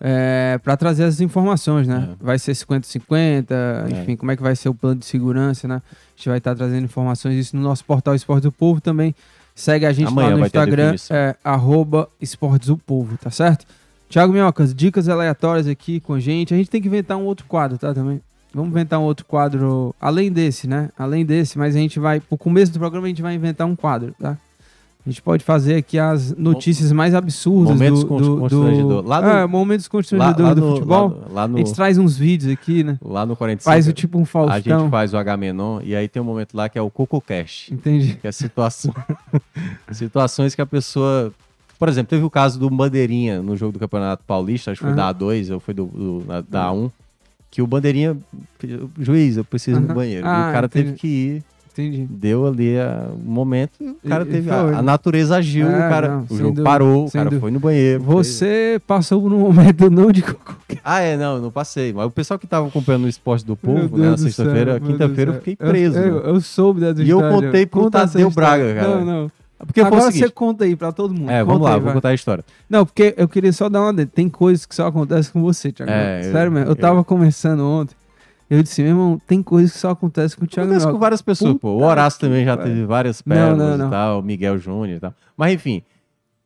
É, 0.00 0.58
para 0.62 0.76
trazer 0.76 1.04
as 1.04 1.20
informações, 1.20 1.86
né? 1.86 2.10
É. 2.20 2.24
Vai 2.24 2.36
ser 2.36 2.52
50-50, 2.52 3.46
enfim, 3.92 4.16
como 4.16 4.32
é 4.32 4.36
que 4.36 4.42
vai 4.42 4.56
ser 4.56 4.68
o 4.68 4.74
plano 4.74 4.98
de 4.98 5.06
segurança, 5.06 5.68
né? 5.68 5.76
A 5.76 6.16
gente 6.16 6.28
vai 6.28 6.38
estar 6.38 6.54
trazendo 6.56 6.84
informações 6.84 7.36
disso 7.36 7.56
no 7.56 7.62
nosso 7.62 7.84
portal 7.84 8.14
Esportes 8.14 8.42
do 8.42 8.52
Povo 8.52 8.80
também. 8.80 9.14
Segue 9.54 9.86
a 9.86 9.92
gente 9.92 10.08
Amanhã 10.08 10.30
lá 10.30 10.36
no 10.36 10.46
Instagram, 10.46 10.96
é, 11.10 11.36
arroba 11.44 12.08
Esportes 12.20 12.68
do 12.68 12.76
Povo, 12.76 13.16
tá 13.16 13.30
certo? 13.30 13.64
Tiago 14.08 14.32
Minhocas, 14.32 14.74
dicas 14.74 15.08
aleatórias 15.08 15.68
aqui 15.68 16.00
com 16.00 16.14
a 16.14 16.20
gente. 16.20 16.52
A 16.52 16.56
gente 16.56 16.68
tem 16.68 16.82
que 16.82 16.88
inventar 16.88 17.16
um 17.16 17.24
outro 17.24 17.46
quadro, 17.46 17.78
tá? 17.78 17.94
Também. 17.94 18.20
Vamos 18.52 18.70
inventar 18.70 18.98
um 18.98 19.04
outro 19.04 19.24
quadro, 19.26 19.94
além 20.00 20.32
desse, 20.32 20.66
né? 20.66 20.90
Além 20.98 21.24
desse, 21.24 21.58
mas 21.58 21.76
a 21.76 21.78
gente 21.78 22.00
vai, 22.00 22.20
pro 22.20 22.36
começo 22.38 22.72
do 22.72 22.78
programa, 22.78 23.06
a 23.06 23.08
gente 23.08 23.22
vai 23.22 23.34
inventar 23.34 23.66
um 23.66 23.76
quadro, 23.76 24.14
tá? 24.18 24.38
A 25.06 25.08
gente 25.10 25.22
pode 25.22 25.44
fazer 25.44 25.76
aqui 25.76 26.00
as 26.00 26.34
notícias 26.36 26.90
mais 26.90 27.14
absurdas 27.14 27.74
Momentos 27.74 28.02
do, 28.02 28.16
do, 28.18 28.38
constrangedor. 28.40 29.02
do... 29.02 29.08
Lá 29.08 29.22
no- 29.22 29.28
É, 29.28 29.46
momentos 29.46 29.86
Lá, 29.86 29.90
constrangedores 29.90 30.40
lá 30.48 30.54
do 30.54 30.60
no, 30.60 30.72
futebol. 30.74 31.08
lá 31.08 31.28
no- 31.28 31.34
lá 31.34 31.42
A 31.44 31.48
no, 31.48 31.58
gente 31.58 31.72
traz 31.74 31.96
uns 31.96 32.16
vídeos 32.18 32.52
aqui, 32.52 32.82
né? 32.82 32.98
lá 33.00 33.24
no 33.24 33.36
45, 33.36 33.64
Faz 33.72 33.86
o 33.86 33.92
tipo 33.92 34.18
um 34.18 34.22
a 34.22 34.26
Faustão. 34.26 34.80
gente 34.80 34.90
faz 34.90 35.14
o 35.14 35.16
H-Menon, 35.16 35.80
e 35.84 35.94
aí 35.94 36.08
tem 36.08 36.20
um 36.20 36.24
momento 36.24 36.54
lá 36.56 36.68
que 36.68 36.76
é 36.76 36.82
o 36.82 36.90
CocoCast. 36.90 37.72
Entendi. 37.72 38.14
que 38.20 38.26
é 38.26 38.32
situação, 38.32 38.92
situações 39.92 40.54
que 40.54 40.60
a 40.60 40.66
pessoa. 40.66 41.32
Por 41.78 41.88
exemplo, 41.88 42.08
teve 42.10 42.24
o 42.24 42.30
caso 42.30 42.58
do 42.58 42.70
Bandeirinha 42.70 43.42
no 43.42 43.54
jogo 43.56 43.72
do 43.72 43.78
Campeonato 43.78 44.24
Paulista, 44.26 44.70
acho 44.72 44.80
que 44.80 44.86
foi 44.86 44.96
da 44.96 45.12
A2 45.14 45.52
ou 45.52 45.60
foi 45.60 45.74
do, 45.74 45.84
do- 45.86 46.24
na- 46.26 46.40
da 46.40 46.70
A1, 46.70 46.90
que 47.50 47.60
o 47.60 47.66
Bandeirinha, 47.66 48.16
juiz, 48.98 49.36
eu 49.36 49.44
preciso 49.44 49.78
ir 49.78 49.82
no 49.86 49.94
banheiro. 49.94 50.26
Ah, 50.26 50.46
e 50.46 50.50
o 50.50 50.52
cara 50.54 50.68
teve 50.68 50.86
entendi. 50.88 51.00
que 51.00 51.06
ir, 51.06 51.44
Entendi. 51.78 52.06
deu 52.10 52.46
ali 52.46 52.78
a- 52.78 53.08
um 53.12 53.30
momento, 53.30 53.72
o 53.80 54.08
cara 54.08 54.24
E- 54.24 54.26
teve. 54.26 54.50
A, 54.50 54.60
a 54.78 54.82
natureza 54.82 55.36
agiu, 55.36 55.66
É, 55.66 55.70
o 55.86 55.88
cara. 55.90 56.08
não, 56.08 56.20
o 56.22 56.26
jogo 56.36 56.42
dúvida, 56.50 56.62
parou, 56.62 57.06
o 57.06 57.10
cara 57.10 57.24
dúvida. 57.26 57.40
foi 57.40 57.50
no 57.50 57.60
banheiro. 57.60 58.02
fez- 58.04 58.26
Você 58.26 58.80
passou 58.86 59.20
por 59.20 59.32
um 59.32 59.38
momento 59.40 59.88
não 59.90 60.10
de. 60.10 60.24
Ah, 60.84 61.00
é, 61.00 61.16
não, 61.16 61.40
não 61.40 61.50
passei. 61.50 61.92
Mas 61.92 62.06
o 62.06 62.10
pessoal 62.10 62.38
que 62.38 62.46
tava 62.46 62.66
acompanhando 62.68 63.04
o 63.04 63.08
esporte 63.08 63.44
do 63.44 63.56
povo, 63.56 63.96
né, 63.98 64.10
na 64.10 64.16
sexta-feira, 64.16 64.80
quinta-feira, 64.80 65.30
eu 65.32 65.34
fiquei 65.36 65.56
preso. 65.56 65.98
Eu, 65.98 66.04
eu, 66.16 66.24
eu 66.34 66.40
soube 66.40 66.80
dessa 66.80 67.02
E 67.02 67.10
eu 67.10 67.18
história. 67.18 67.46
contei 67.46 67.66
pro 67.66 67.80
Conta 67.82 68.06
Tadeu 68.06 68.28
história. 68.28 68.64
Braga, 68.64 68.74
cara. 68.80 68.88
Não, 69.00 69.04
não. 69.04 69.30
Porque 69.66 69.80
Agora 69.80 70.02
seguinte, 70.02 70.18
você 70.26 70.30
conta 70.30 70.64
aí 70.64 70.76
pra 70.76 70.92
todo 70.92 71.14
mundo. 71.14 71.30
É, 71.30 71.40
Conta 71.40 71.46
vamos 71.46 71.62
lá, 71.62 71.70
aí, 71.70 71.74
vou 71.76 71.84
vai. 71.86 71.94
contar 71.94 72.08
a 72.10 72.14
história. 72.14 72.44
Não, 72.68 72.84
porque 72.84 73.14
eu 73.16 73.26
queria 73.26 73.52
só 73.54 73.70
dar 73.70 73.80
uma. 73.90 74.06
Tem 74.06 74.28
coisas 74.28 74.66
que 74.66 74.74
só 74.74 74.86
acontecem 74.86 75.32
com 75.32 75.40
você, 75.40 75.72
Thiago. 75.72 75.90
É, 75.90 76.20
eu- 76.28 76.32
Sério 76.32 76.52
mesmo. 76.52 76.66
Eu 76.66 76.72
eu- 76.72 76.76
tava 76.76 77.02
conversando 77.02 77.64
ontem. 77.64 77.94
Eu 78.48 78.62
disse, 78.62 78.80
meu 78.82 78.92
irmão, 78.92 79.20
tem 79.26 79.42
coisas 79.42 79.72
que 79.72 79.78
só 79.78 79.90
acontecem 79.90 80.38
com 80.38 80.44
o 80.44 80.48
Thiago 80.48 80.70
Acontece 80.70 80.92
com 80.92 80.98
várias 80.98 81.20
pessoas, 81.20 81.54
pô. 81.58 81.70
O 81.70 81.74
Puta 81.78 81.86
Horácio 81.86 82.20
também 82.20 82.44
já 82.44 82.56
teve 82.56 82.84
várias 82.84 83.22
Não, 83.26 83.34
pérolas 83.36 83.58
não, 83.70 83.78
não. 83.78 83.86
e 83.88 83.90
tal, 83.90 84.20
o 84.20 84.22
Miguel 84.22 84.56
Júnior 84.58 84.96
e 84.96 85.00
tal. 85.00 85.12
Mas 85.36 85.52
enfim, 85.54 85.82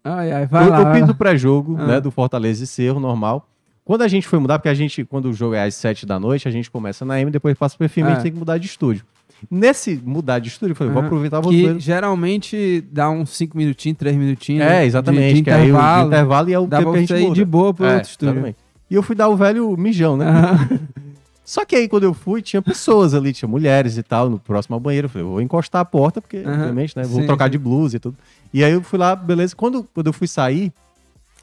Ai, 0.03 0.33
ai, 0.33 0.47
vai 0.47 0.65
eu, 0.67 0.71
lá. 0.71 0.99
eu 0.99 1.15
pré-jogo, 1.15 1.77
Ah. 1.79 1.87
né, 1.87 2.01
do 2.01 2.11
Fortaleza 2.11 2.65
e 2.65 2.67
Cerro, 2.67 2.99
normal. 2.99 3.47
Quando 3.85 4.01
a 4.03 4.09
gente 4.09 4.27
foi 4.27 4.39
mudar, 4.39 4.59
porque 4.59 4.69
a 4.71 4.75
gente, 4.75 5.05
quando 5.05 5.27
o 5.27 5.33
jogo 5.35 5.55
é 5.55 5.65
às 5.65 5.75
7 5.75 6.07
da 6.07 6.19
noite, 6.19 6.49
a 6.49 6.51
gente 6.51 6.71
começa 6.71 7.05
na 7.05 7.21
M, 7.21 7.31
depois 7.31 7.57
passa 7.59 7.77
pro 7.77 7.87
FM, 7.89 7.99
a 8.05 8.11
É. 8.11 8.11
gente 8.15 8.23
tem 8.23 8.33
que 8.33 8.39
mudar 8.39 8.57
de 8.57 8.67
estúdio. 8.67 9.05
Nesse 9.51 10.01
mudar 10.05 10.39
de 10.39 10.49
estúdio, 10.49 10.73
eu 10.73 10.77
falei, 10.77 10.93
vou 10.93 11.03
aproveitar 11.03 11.41
Que 11.43 11.67
ver. 11.67 11.81
geralmente 11.81 12.83
dá 12.93 13.11
uns 13.11 13.31
5 13.31 13.57
minutinhos, 13.59 13.99
3 13.99 14.17
minutinhos. 14.17 14.65
né, 14.65 14.83
É, 14.83 14.87
exatamente, 14.87 15.29
De, 15.29 15.35
de 15.35 15.43
que 15.43 15.51
aí 15.51 15.63
o 15.63 15.65
intervalo. 15.71 16.07
intervalo 16.09 16.49
e 16.51 16.53
é 16.55 16.59
o 16.59 16.67
Dá 16.67 16.79
tempo 16.79 16.91
pra 16.91 16.93
que 16.93 16.97
a 16.99 17.01
gente 17.01 17.09
você 17.19 17.21
ir 17.21 17.23
muda. 17.25 17.35
de 17.35 17.45
boa 17.45 17.75
pro 17.75 17.85
É, 17.87 17.95
outro 17.97 18.09
estúdio. 18.11 18.33
exatamente. 18.33 18.57
E 18.91 18.95
eu 18.95 19.03
fui 19.03 19.15
dar 19.17 19.29
o 19.29 19.37
velho 19.37 19.77
mijão, 19.77 20.17
né? 20.17 20.27
Aham. 20.27 20.69
Só 21.51 21.65
que 21.65 21.75
aí, 21.75 21.89
quando 21.89 22.05
eu 22.05 22.15
fui, 22.15 22.41
tinha 22.41 22.63
pessoas 22.63 23.13
ali, 23.13 23.33
tinha 23.33 23.49
mulheres 23.49 23.99
e 23.99 24.05
tal, 24.05 24.31
no 24.31 24.39
próximo 24.39 24.75
ao 24.75 24.81
banheiro. 24.81 25.07
Eu 25.07 25.09
falei, 25.11 25.27
vou 25.27 25.43
encostar 25.43 25.81
a 25.81 25.85
porta, 25.85 26.21
porque, 26.21 26.37
Aham. 26.37 26.53
obviamente, 26.61 26.97
né? 26.97 27.03
Vou 27.03 27.23
Sim, 27.23 27.27
trocar 27.27 27.47
sim. 27.47 27.51
de 27.51 27.59
blusa 27.59 27.97
e 27.97 27.99
tudo. 27.99 28.17
E 28.55 28.63
aí 28.63 28.71
eu 28.71 28.81
fui 28.85 28.97
lá, 28.97 29.17
beleza. 29.17 29.57
Quando, 29.57 29.83
quando 29.93 30.07
eu 30.07 30.13
fui 30.13 30.29
sair, 30.29 30.73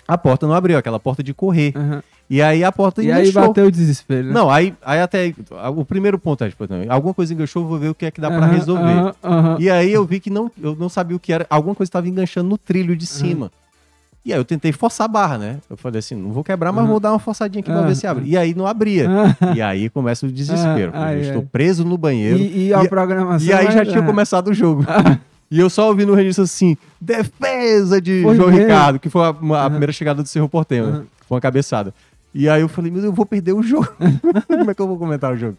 a 0.08 0.18
porta 0.18 0.47
não 0.47 0.53
abriu, 0.53 0.78
aquela 0.78 0.97
porta 0.97 1.22
de 1.22 1.34
correr. 1.34 1.74
Aham. 1.76 2.01
E 2.30 2.41
aí 2.41 2.64
a 2.64 2.72
porta 2.72 3.03
E 3.03 3.12
aí 3.12 3.24
enganchou. 3.24 3.41
bateu 3.49 3.66
o 3.66 3.72
desespero, 3.72 4.28
né? 4.30 4.34
Não, 4.34 4.49
aí, 4.49 4.74
aí 4.82 5.01
até. 5.01 5.34
O 5.76 5.84
primeiro 5.84 6.18
ponto 6.18 6.41
é, 6.41 6.49
tipo, 6.49 6.66
não, 6.70 6.86
alguma 6.89 7.14
coisa 7.14 7.34
enganchou, 7.34 7.66
vou 7.66 7.77
ver 7.77 7.90
o 7.90 7.95
que 7.95 8.06
é 8.06 8.11
que 8.11 8.22
dá 8.22 8.30
pra 8.30 8.45
Aham, 8.45 8.53
resolver. 8.53 8.99
aham, 8.99 9.14
aham. 9.26 9.57
E 9.60 9.69
aí 9.69 9.91
eu 9.91 10.06
vi 10.06 10.22
que 10.22 10.30
não, 10.30 10.49
eu 10.64 10.73
não 10.73 10.88
sabia 10.88 11.18
o 11.18 11.19
que 11.19 11.34
era. 11.34 11.45
Alguma 11.49 11.76
coisa 11.76 11.90
estava 11.90 12.07
enganchando 12.07 12.48
no 12.48 12.57
trilho 12.57 12.95
de 12.95 13.06
cima. 13.06 13.52
E 14.28 14.34
aí 14.34 14.38
eu 14.40 14.44
tentei 14.44 14.74
forçar 14.74 15.06
a 15.06 15.08
barra, 15.08 15.38
né? 15.38 15.58
Eu 15.70 15.78
falei 15.78 15.99
assim, 15.99 16.14
não 16.14 16.32
vou 16.34 16.44
quebrar, 16.44 16.74
mas 16.74 16.84
Uhum. 16.84 16.91
vou 16.91 16.99
dar 16.99 17.14
uma 17.14 17.20
forçadinha 17.20 17.62
aqui 17.62 17.72
pra 17.72 17.80
Ah, 17.80 17.88
ver 17.88 17.95
se 17.95 18.06
abre. 18.06 18.26
E 18.28 18.36
aí 18.38 18.54
não 18.54 18.68
abria. 18.68 19.08
e 19.56 19.62
aí 19.62 19.90
começa 19.90 20.26
o 20.26 20.30
desespero. 20.32 20.91
Ah, 20.94 21.06
ai, 21.06 21.16
eu 21.16 21.22
estou 21.22 21.44
preso 21.44 21.86
no 21.86 21.98
banheiro. 21.98 22.38
E, 22.38 22.68
e 22.68 22.74
a 22.74 22.84
E- 22.84 22.90
programação. 22.90 23.48
E 23.48 23.54
aí 23.54 23.72
já 23.72 23.84
é- 23.84 23.86
tinha 23.86 24.04
começado 24.04 24.49
o 24.49 24.54
jogo. 24.54 24.86
E 25.49 25.62
eu 25.62 25.70
só 25.70 25.88
ouvi 25.88 26.06
no 26.06 26.14
registro 26.14 26.44
assim, 26.44 26.76
defesa 26.99 28.02
de 28.02 28.22
Foi 28.22 28.36
João 28.36 28.49
mesmo? 28.49 28.64
Ricardo, 28.64 28.99
que 28.99 29.10
foi 29.10 29.22
a, 29.22 29.28
a 29.28 29.30
Aham. 29.30 29.70
primeira 29.70 29.94
chegada 29.94 30.22
do 30.22 30.28
Cerro 30.28 30.49
Porteño, 30.49 30.86
né? 30.86 30.91
Aham. 30.91 31.06
Foi 31.26 31.36
uma 31.36 31.41
cabeçada. 31.41 31.94
E 32.34 32.48
aí 32.48 32.62
eu 32.62 32.68
falei, 32.70 32.91
meu 32.91 33.02
Deus, 33.02 33.12
eu 33.12 33.16
vou 33.16 33.26
perder 33.26 33.54
o 33.54 33.64
jogo. 33.64 33.88
Como 34.48 34.70
é 34.70 34.74
que 34.74 34.82
eu 34.82 34.88
vou 34.88 34.98
comentar 34.98 35.34
o 35.34 35.38
jogo? 35.38 35.58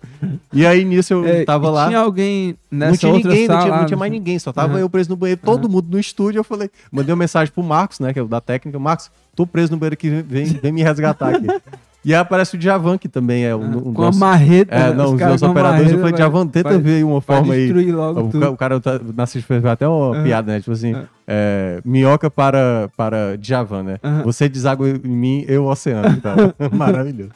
E 0.52 0.64
aí 0.64 0.84
nisso 0.84 1.12
eu 1.14 1.24
É, 1.24 1.44
tava 1.44 1.70
lá. 1.70 1.86
Tinha 1.88 1.98
alguém 1.98 2.56
nessa 2.70 2.90
não 2.92 2.96
tinha 2.98 3.12
outra 3.14 3.30
ninguém, 3.30 3.48
não 3.48 3.54
sala, 3.54 3.66
tinha, 3.66 3.78
não 3.80 3.86
tinha 3.86 3.96
mais 3.96 4.12
ninguém, 4.12 4.38
só 4.38 4.52
tava 4.52 4.74
Aham. 4.74 4.80
eu 4.80 4.90
preso 4.90 5.10
no 5.10 5.16
banheiro, 5.16 5.40
todo 5.44 5.68
mundo 5.68 5.88
no 5.90 5.98
estúdio. 5.98 6.38
Eu 6.38 6.44
falei, 6.44 6.70
mandei 6.92 7.12
uma 7.12 7.18
mensagem 7.18 7.52
pro 7.52 7.62
Marcos, 7.64 7.98
né, 7.98 8.12
que 8.12 8.18
é 8.18 8.22
o 8.22 8.28
da 8.28 8.40
técnica. 8.40 8.78
Marcos, 8.78 9.10
tô 9.34 9.46
preso 9.46 9.72
no 9.72 9.78
banheiro 9.78 9.94
aqui, 9.94 10.08
vem, 10.22 10.44
vem 10.44 10.70
me 10.72 10.82
resgatar 10.82 11.34
aqui. 11.34 11.46
e 12.04 12.14
aí 12.14 12.20
aparece 12.20 12.54
o 12.54 12.58
Djavan, 12.58 12.96
que 12.96 13.08
também 13.08 13.44
é 13.44 13.54
um, 13.54 13.88
um 13.88 13.92
Com 13.94 14.04
a 14.04 14.12
marreta. 14.12 14.74
É, 14.74 14.88
né? 14.90 14.92
não, 14.94 15.14
os 15.14 15.20
nossos 15.20 15.42
a 15.42 15.50
operadores, 15.50 15.90
eu 15.92 15.98
falei, 15.98 16.12
vai- 16.12 16.20
Djavan, 16.20 16.46
tenta 16.46 16.68
vai- 16.70 16.78
ver 16.78 17.04
uma 17.04 17.20
forma 17.20 17.54
aí. 17.54 17.72
logo 17.92 18.20
O, 18.20 18.28
tudo. 18.30 18.50
o 18.50 18.56
cara 18.56 18.80
tá, 18.80 19.00
na 19.16 19.26
fez 19.26 19.64
até 19.64 19.86
uma 19.86 20.14
Aham. 20.14 20.22
piada, 20.24 20.52
né? 20.52 20.58
Tipo 20.60 20.72
assim, 20.72 20.92
Aham. 20.94 21.08
é, 21.26 21.80
minhoca 21.84 22.30
para, 22.30 22.88
para 22.96 23.36
Djavan, 23.36 23.82
né? 23.82 23.98
Você 24.24 24.48
deságua 24.48 24.88
em 24.88 24.98
mim, 25.08 25.44
eu 25.48 25.64
o 25.64 25.70
oceano. 25.70 26.08
Então, 26.16 26.34
maravilhoso. 26.72 27.30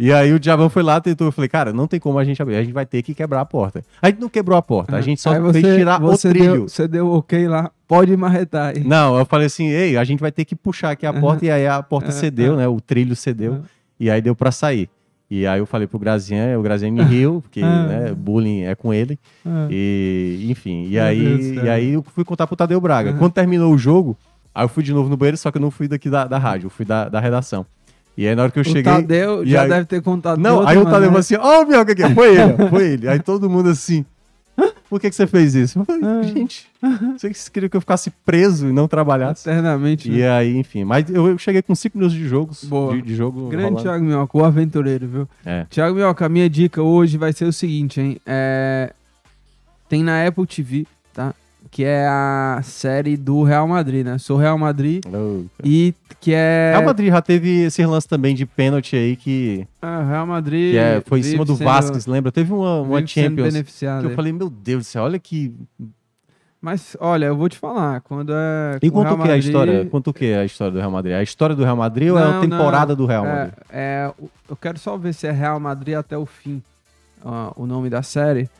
E 0.00 0.12
aí 0.12 0.32
o 0.32 0.38
Djavan 0.38 0.68
foi 0.68 0.84
lá, 0.84 1.00
tentou, 1.00 1.26
eu 1.26 1.32
falei, 1.32 1.48
cara, 1.48 1.72
não 1.72 1.88
tem 1.88 1.98
como 1.98 2.20
a 2.20 2.24
gente 2.24 2.40
abrir, 2.40 2.54
a 2.54 2.62
gente 2.62 2.72
vai 2.72 2.86
ter 2.86 3.02
que 3.02 3.12
quebrar 3.12 3.40
a 3.40 3.44
porta. 3.44 3.82
A 4.00 4.06
gente 4.08 4.20
não 4.20 4.28
quebrou 4.28 4.56
a 4.56 4.62
porta, 4.62 4.94
a 4.94 5.00
gente 5.00 5.20
só 5.20 5.32
Aí 5.32 5.52
fez 5.52 5.74
tirar 5.76 6.00
o 6.00 6.06
você 6.06 6.28
trilho. 6.28 6.52
Deu, 6.52 6.68
você 6.68 6.86
deu 6.86 7.10
ok 7.10 7.48
lá, 7.48 7.72
pode 7.88 8.16
marretar 8.16 8.76
aí. 8.76 8.84
Não, 8.84 9.18
eu 9.18 9.26
falei 9.26 9.48
assim, 9.48 9.66
ei, 9.66 9.96
a 9.96 10.04
gente 10.04 10.20
vai 10.20 10.30
ter 10.30 10.44
que 10.44 10.54
puxar 10.54 10.90
aqui 10.92 11.04
a 11.04 11.12
porta, 11.12 11.44
e 11.46 11.50
aí 11.50 11.66
a 11.66 11.82
porta 11.82 12.12
cedeu, 12.12 12.56
né? 12.56 12.68
O 12.68 12.80
trilho 12.80 13.16
cedeu. 13.16 13.62
E 13.98 14.10
aí 14.10 14.20
deu 14.20 14.34
pra 14.34 14.50
sair. 14.50 14.88
E 15.30 15.46
aí 15.46 15.58
eu 15.60 15.66
falei 15.66 15.86
pro 15.86 15.98
Grazian, 15.98 16.58
o 16.58 16.62
Grazian 16.62 16.90
me 16.90 17.02
riu, 17.02 17.42
porque 17.42 17.60
Ah. 17.62 17.86
né, 17.86 18.14
bullying 18.16 18.62
é 18.62 18.74
com 18.74 18.94
ele. 18.94 19.18
Ah. 19.44 19.68
E, 19.70 20.46
enfim, 20.50 20.84
e 20.86 20.90
Meu 20.92 21.02
aí, 21.04 21.54
e 21.64 21.68
aí 21.68 21.92
eu 21.92 22.02
fui 22.02 22.24
contar 22.24 22.46
pro 22.46 22.56
Tadeu 22.56 22.80
Braga. 22.80 23.10
Aham. 23.10 23.18
Quando 23.18 23.32
terminou 23.32 23.72
o 23.74 23.76
jogo, 23.76 24.16
aí 24.54 24.64
eu 24.64 24.68
fui 24.68 24.82
de 24.82 24.92
novo 24.92 25.10
no 25.10 25.16
banheiro, 25.18 25.36
só 25.36 25.50
que 25.50 25.58
eu 25.58 25.62
não 25.62 25.70
fui 25.70 25.86
daqui 25.86 26.08
da, 26.08 26.26
da 26.26 26.38
rádio, 26.38 26.66
eu 26.66 26.70
fui 26.70 26.86
da, 26.86 27.08
da 27.10 27.20
redação. 27.20 27.66
E 28.16 28.26
aí 28.26 28.34
na 28.34 28.42
hora 28.44 28.50
que 28.50 28.58
eu 28.58 28.62
O 28.62 28.64
cheguei. 28.64 28.82
Tadeu 28.84 29.44
já 29.46 29.62
aí- 29.62 29.68
deve 29.68 29.84
ter 29.84 30.00
contado. 30.02 30.40
Não, 30.40 30.66
aí 30.66 30.76
o 30.78 30.84
Tadeu 30.84 31.04
falou 31.08 31.18
assim: 31.18 31.36
Ó, 31.36 31.62
o 31.62 31.66
Minhoca 31.68 31.92
aqui, 31.92 32.14
foi 32.14 32.36
ele, 32.36 32.68
foi 32.70 32.86
ele. 32.92 33.08
Aí 33.08 33.20
todo 33.20 33.48
mundo 33.50 33.68
assim. 33.68 34.04
Por 34.88 35.00
que, 35.00 35.10
que 35.10 35.14
você 35.16 35.26
fez 35.26 35.54
isso? 35.54 35.78
Eu 35.78 35.84
falei, 35.84 36.02
Ah. 36.02 36.22
gente, 36.22 36.66
vocês 37.16 37.48
queriam 37.48 37.68
que 37.68 37.76
eu 37.76 37.80
ficasse 37.80 38.10
preso 38.24 38.68
e 38.68 38.72
não 38.72 38.88
trabalhasse? 38.88 39.48
Eternamente. 39.48 40.10
E 40.10 40.18
né? 40.18 40.30
aí, 40.30 40.56
enfim, 40.56 40.84
mas 40.84 41.08
eu, 41.10 41.28
eu 41.28 41.38
cheguei 41.38 41.60
com 41.62 41.74
5 41.74 41.96
minutos 41.98 42.16
de 42.16 42.26
jogos. 42.26 42.64
Boa. 42.64 42.94
De, 42.94 43.02
de 43.02 43.14
jogo. 43.14 43.48
Grande 43.48 43.64
rolando. 43.66 43.82
Thiago 43.82 44.04
Minhoca, 44.04 44.38
o 44.38 44.44
aventureiro, 44.44 45.06
viu? 45.06 45.28
É. 45.44 45.66
Thiago 45.68 45.94
Minhoca, 45.94 46.24
a 46.24 46.28
minha 46.28 46.48
dica 46.48 46.82
hoje 46.82 47.18
vai 47.18 47.32
ser 47.32 47.44
o 47.44 47.52
seguinte, 47.52 48.00
hein? 48.00 48.18
É... 48.26 48.92
Tem 49.88 50.02
na 50.02 50.26
Apple 50.26 50.46
TV, 50.46 50.86
tá? 51.12 51.34
Que 51.70 51.84
é 51.84 52.06
a 52.08 52.60
série 52.64 53.16
do 53.16 53.42
Real 53.42 53.68
Madrid, 53.68 54.04
né? 54.04 54.16
Sou 54.18 54.36
Real 54.38 54.56
Madrid 54.56 55.04
Oh. 55.12 55.42
e 55.62 55.94
que 56.20 56.32
é... 56.34 56.70
Real 56.72 56.84
Madrid 56.86 57.08
já 57.10 57.20
teve 57.22 57.60
esse 57.64 57.84
lance 57.84 58.08
também 58.08 58.34
de 58.34 58.46
pênalti 58.46 58.96
aí 58.96 59.14
que, 59.16 59.66
Ah, 59.82 60.02
Real 60.02 60.26
Madrid... 60.26 60.72
que 60.72 60.78
é, 60.78 61.02
foi 61.06 61.20
em 61.20 61.22
cima 61.22 61.44
do 61.44 61.54
sendo- 61.56 61.66
Vasquez, 61.66 62.06
lembra? 62.06 62.32
Teve 62.32 62.52
uma, 62.52 62.80
uma 62.80 63.06
Champions 63.06 63.54
que 63.54 63.84
eu 63.84 64.08
aí. 64.08 64.14
falei, 64.16 64.32
meu 64.32 64.48
Deus 64.48 64.84
do 64.84 64.86
céu, 64.86 65.02
olha 65.04 65.18
que. 65.18 65.54
Mas, 66.60 66.96
olha, 66.98 67.26
eu 67.26 67.36
vou 67.36 67.48
te 67.48 67.56
falar, 67.56 68.00
quando 68.00 68.32
é... 68.34 68.78
E 68.82 68.90
com 68.90 68.98
o 69.00 69.04
conta 69.04 69.14
o 69.14 69.16
Real 69.16 69.26
que 69.26 69.30
é 69.30 69.34
a 69.34 69.38
história? 69.38 69.84
Conta 69.86 70.10
o 70.10 70.12
que 70.14 70.24
é 70.26 70.38
a 70.40 70.44
história 70.44 70.72
do 70.72 70.78
Real 70.80 70.90
Madrid? 70.90 71.12
É 71.14 71.18
a 71.18 71.22
história 71.22 71.54
do 71.54 71.62
Real 71.62 71.76
Madrid 71.76 72.10
ou 72.10 72.18
é 72.18 72.22
a 72.24 72.32
Não, 72.32 72.40
temporada 72.40 72.88
não. 72.88 72.96
do 72.96 73.06
Real 73.06 73.24
É, 73.24 73.28
Madrid? 73.28 73.54
é, 73.70 74.10
o- 74.18 74.28
eu 74.50 74.56
quero 74.56 74.76
só 74.78 74.96
ver 74.96 75.12
se 75.14 75.26
é 75.28 75.30
Real 75.30 75.60
Madrid 75.60 75.94
até 75.94 76.16
o 76.18 76.26
fim, 76.26 76.60
ó, 77.24 77.52
o 77.54 77.64
nome 77.64 77.88
da 77.88 78.02
série, 78.02 78.50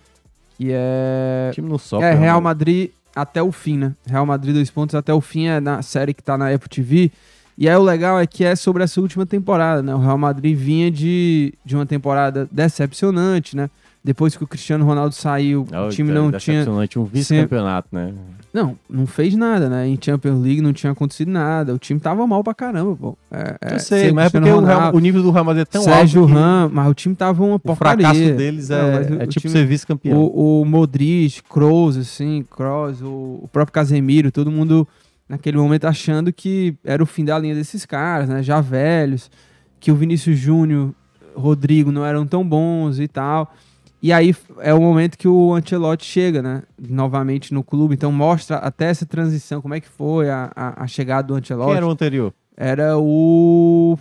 que 0.56 0.68
é... 0.70 1.48
O 1.50 1.54
time 1.54 1.68
não 1.68 1.78
sofre. 1.78 2.06
É, 2.06 2.14
né, 2.14 2.20
Real 2.20 2.34
mano? 2.36 2.44
Madrid 2.44 2.90
até 3.20 3.42
o 3.42 3.52
fim, 3.52 3.76
né? 3.78 3.94
Real 4.06 4.24
Madrid 4.26 4.54
dois 4.54 4.70
pontos 4.70 4.94
até 4.94 5.12
o 5.12 5.20
fim 5.20 5.46
é 5.46 5.60
na 5.60 5.82
série 5.82 6.14
que 6.14 6.22
tá 6.22 6.38
na 6.38 6.52
Apple 6.52 6.68
TV. 6.68 7.10
E 7.56 7.68
aí 7.68 7.74
o 7.74 7.82
legal 7.82 8.20
é 8.20 8.26
que 8.26 8.44
é 8.44 8.54
sobre 8.54 8.84
essa 8.84 9.00
última 9.00 9.26
temporada, 9.26 9.82
né? 9.82 9.94
O 9.94 9.98
Real 9.98 10.16
Madrid 10.16 10.56
vinha 10.56 10.90
de, 10.90 11.52
de 11.64 11.74
uma 11.74 11.84
temporada 11.84 12.48
decepcionante, 12.52 13.56
né? 13.56 13.68
Depois 14.02 14.36
que 14.36 14.44
o 14.44 14.46
Cristiano 14.46 14.84
Ronaldo 14.84 15.14
saiu, 15.14 15.62
o 15.70 15.86
Oh, 15.86 15.88
time 15.90 16.08
cara, 16.10 16.20
não 16.22 16.28
tinha... 16.32 16.58
decepcionante, 16.58 16.98
um 16.98 17.04
vice-campeonato, 17.04 17.88
né? 17.92 18.14
Não, 18.54 18.78
não 18.88 19.06
fez 19.06 19.34
nada, 19.36 19.68
né? 19.68 19.86
Em 19.86 19.98
Champions 20.00 20.40
League 20.42 20.62
não 20.62 20.72
tinha 20.72 20.92
acontecido 20.92 21.30
nada. 21.30 21.74
O 21.74 21.78
time 21.78 22.00
tava 22.00 22.26
mal 22.26 22.42
pra 22.42 22.54
caramba, 22.54 22.96
pô. 22.96 23.18
É, 23.30 23.56
é, 23.60 23.74
eu 23.74 23.78
sei, 23.78 24.10
mas 24.12 24.26
é 24.26 24.30
porque 24.30 24.48
o, 24.50 24.60
Real- 24.60 24.76
Ronaldo, 24.78 24.96
o 24.96 25.00
nível 25.00 25.22
do 25.22 25.30
Real 25.30 25.44
Madrid 25.44 25.62
é 25.62 25.64
tão 25.66 25.82
Sérgio 25.82 26.22
alto 26.22 26.32
que 26.32 26.38
Ram, 26.40 26.70
mas 26.72 26.88
o 26.90 26.94
time 26.94 27.14
tava 27.14 27.44
uma 27.44 27.56
o 27.56 27.58
porcaria. 27.58 28.06
fracasso 28.06 28.34
deles 28.36 28.68
Não, 28.70 28.76
é, 28.78 28.92
mas 28.94 29.10
o- 29.10 29.14
é 29.14 29.24
o 29.24 29.26
tipo 29.26 29.40
time- 29.40 29.52
ser 29.52 29.66
vice-campeão. 29.66 30.16
O, 30.18 30.62
o 30.62 30.64
Modric, 30.64 31.42
Kroos, 31.42 31.96
assim, 31.98 32.42
Kroos, 32.50 33.02
o, 33.02 33.40
o 33.42 33.48
próprio 33.52 33.72
Casemiro, 33.74 34.32
todo 34.32 34.50
mundo 34.50 34.88
naquele 35.28 35.58
momento 35.58 35.84
achando 35.84 36.32
que 36.32 36.74
era 36.82 37.02
o 37.02 37.06
fim 37.06 37.24
da 37.26 37.38
linha 37.38 37.54
desses 37.54 37.84
caras, 37.84 38.28
né? 38.30 38.42
Já 38.42 38.62
velhos, 38.62 39.30
que 39.78 39.92
o 39.92 39.94
Vinícius 39.94 40.38
Júnior, 40.38 40.94
Rodrigo 41.34 41.92
não 41.92 42.04
eram 42.04 42.26
tão 42.26 42.48
bons 42.48 42.98
e 42.98 43.06
tal. 43.06 43.52
E 44.00 44.12
aí 44.12 44.34
é 44.60 44.72
o 44.72 44.80
momento 44.80 45.18
que 45.18 45.26
o 45.26 45.54
Ancelotti 45.54 46.04
chega, 46.04 46.40
né? 46.40 46.62
Novamente 46.88 47.52
no 47.52 47.64
clube. 47.64 47.94
Então 47.94 48.12
mostra 48.12 48.56
até 48.56 48.86
essa 48.86 49.04
transição, 49.04 49.60
como 49.60 49.74
é 49.74 49.80
que 49.80 49.88
foi 49.88 50.30
a, 50.30 50.52
a, 50.54 50.84
a 50.84 50.86
chegada 50.86 51.26
do 51.28 51.34
Ancelotti. 51.34 51.68
Quem 51.70 51.76
era 51.76 51.86
o 51.86 51.90
anterior? 51.90 52.32
Era 52.56 52.96
o. 52.98 53.98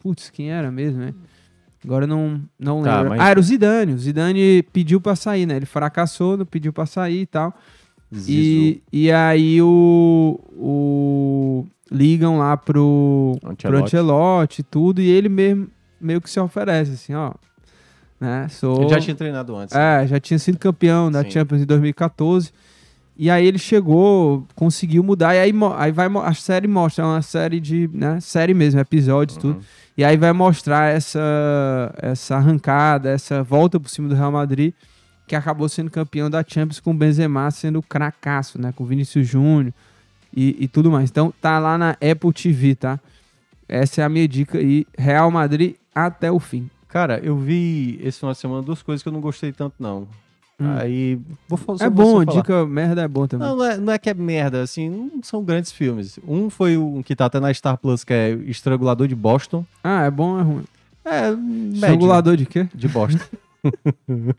Putz, 0.00 0.30
quem 0.30 0.50
era 0.50 0.70
mesmo, 0.70 1.00
né? 1.00 1.12
Agora 1.84 2.06
não, 2.06 2.40
não 2.58 2.82
Tá, 2.82 2.96
lembro. 2.96 3.10
mas- 3.10 3.20
Ah, 3.20 3.28
era 3.28 3.38
o 3.38 3.42
Zidane. 3.42 3.92
O 3.92 3.98
Zidane 3.98 4.62
pediu 4.72 5.00
pra 5.00 5.14
sair, 5.14 5.44
né? 5.46 5.56
Ele 5.56 5.66
fracassou, 5.66 6.36
não 6.36 6.46
pediu 6.46 6.72
pra 6.72 6.86
sair 6.86 7.20
e 7.22 7.26
tal. 7.26 7.54
E, 8.26 8.82
e 8.92 9.12
aí 9.12 9.60
o, 9.60 10.40
o. 10.56 11.66
Ligam 11.90 12.38
lá 12.38 12.56
pro, 12.56 13.36
pro 13.40 13.50
Ancelotti. 13.52 13.84
Ancelotti 13.84 14.60
e 14.60 14.64
tudo. 14.64 15.00
E 15.00 15.08
ele 15.08 15.28
mesmo 15.28 15.68
meio 16.00 16.20
que 16.20 16.28
se 16.30 16.40
oferece, 16.40 16.92
assim, 16.92 17.14
ó. 17.14 17.32
Né? 18.20 18.48
Sou. 18.48 18.82
Ele 18.82 18.90
já 18.90 19.00
tinha 19.00 19.14
treinado 19.14 19.54
antes. 19.56 19.74
né? 19.74 20.04
É, 20.04 20.06
já 20.06 20.18
tinha 20.18 20.38
sido 20.38 20.58
campeão 20.58 21.10
da 21.10 21.22
Sim. 21.22 21.30
Champions 21.30 21.62
em 21.62 21.66
2014. 21.66 22.52
E 23.18 23.30
aí 23.30 23.46
ele 23.46 23.58
chegou, 23.58 24.46
conseguiu 24.54 25.02
mudar. 25.02 25.34
E 25.34 25.38
aí, 25.38 25.52
aí 25.76 25.92
vai, 25.92 26.06
a 26.22 26.34
série 26.34 26.68
mostra, 26.68 27.04
é 27.04 27.06
uma 27.06 27.22
série 27.22 27.58
de, 27.60 27.88
né, 27.92 28.20
série 28.20 28.52
mesmo, 28.52 28.78
episódios, 28.78 29.38
tudo. 29.38 29.56
Uhum. 29.56 29.62
E 29.96 30.04
aí 30.04 30.18
vai 30.18 30.32
mostrar 30.34 30.94
essa, 30.94 31.94
essa 31.96 32.36
arrancada, 32.36 33.08
essa 33.08 33.42
volta 33.42 33.80
por 33.80 33.88
cima 33.88 34.08
do 34.08 34.14
Real 34.14 34.30
Madrid, 34.30 34.74
que 35.26 35.34
acabou 35.34 35.66
sendo 35.66 35.90
campeão 35.90 36.28
da 36.28 36.44
Champions 36.46 36.78
com 36.78 36.90
o 36.90 36.94
Benzema 36.94 37.50
sendo 37.50 37.80
cracaço, 37.82 38.60
né? 38.60 38.72
Com 38.76 38.84
o 38.84 38.86
Vinícius 38.86 39.26
Júnior 39.26 39.72
e, 40.34 40.54
e 40.60 40.68
tudo 40.68 40.90
mais. 40.90 41.08
Então 41.08 41.32
tá 41.40 41.58
lá 41.58 41.78
na 41.78 41.90
Apple 41.92 42.32
TV, 42.34 42.74
tá? 42.74 43.00
Essa 43.66 44.02
é 44.02 44.04
a 44.04 44.08
minha 44.10 44.28
dica 44.28 44.58
aí. 44.58 44.86
Real 44.96 45.30
Madrid 45.30 45.76
até 45.94 46.30
o 46.30 46.38
fim. 46.38 46.70
Cara, 46.88 47.18
eu 47.22 47.36
vi 47.36 47.98
esse 48.02 48.18
final 48.20 48.32
de 48.32 48.38
semana 48.38 48.62
duas 48.62 48.82
coisas 48.82 49.02
que 49.02 49.08
eu 49.08 49.12
não 49.12 49.20
gostei 49.20 49.52
tanto, 49.52 49.74
não. 49.78 50.06
Hum. 50.58 50.74
Aí, 50.78 51.18
vou 51.46 51.58
falar 51.58 51.82
É 51.82 51.90
bom, 51.90 52.24
dica 52.24 52.64
merda 52.64 53.02
é 53.02 53.08
bom 53.08 53.26
também. 53.26 53.46
Não, 53.46 53.56
não 53.56 53.64
é, 53.64 53.76
não 53.76 53.92
é 53.92 53.98
que 53.98 54.08
é 54.08 54.14
merda, 54.14 54.62
assim, 54.62 54.88
não 54.88 55.22
são 55.22 55.44
grandes 55.44 55.70
filmes. 55.70 56.18
Um 56.26 56.48
foi 56.48 56.78
um 56.78 57.02
que 57.02 57.14
tá 57.14 57.26
até 57.26 57.38
na 57.38 57.52
Star 57.52 57.76
Plus, 57.76 58.04
que 58.04 58.14
é 58.14 58.30
Estrangulador 58.46 59.06
de 59.06 59.14
Boston. 59.14 59.66
Ah, 59.84 60.04
é 60.04 60.10
bom 60.10 60.32
ou 60.34 60.40
é 60.40 60.42
ruim? 60.42 60.64
É, 61.04 61.30
médio 61.30 61.74
Estrangulador 61.74 62.36
de 62.36 62.46
quê? 62.46 62.68
de 62.74 62.88
Boston. 62.88 63.24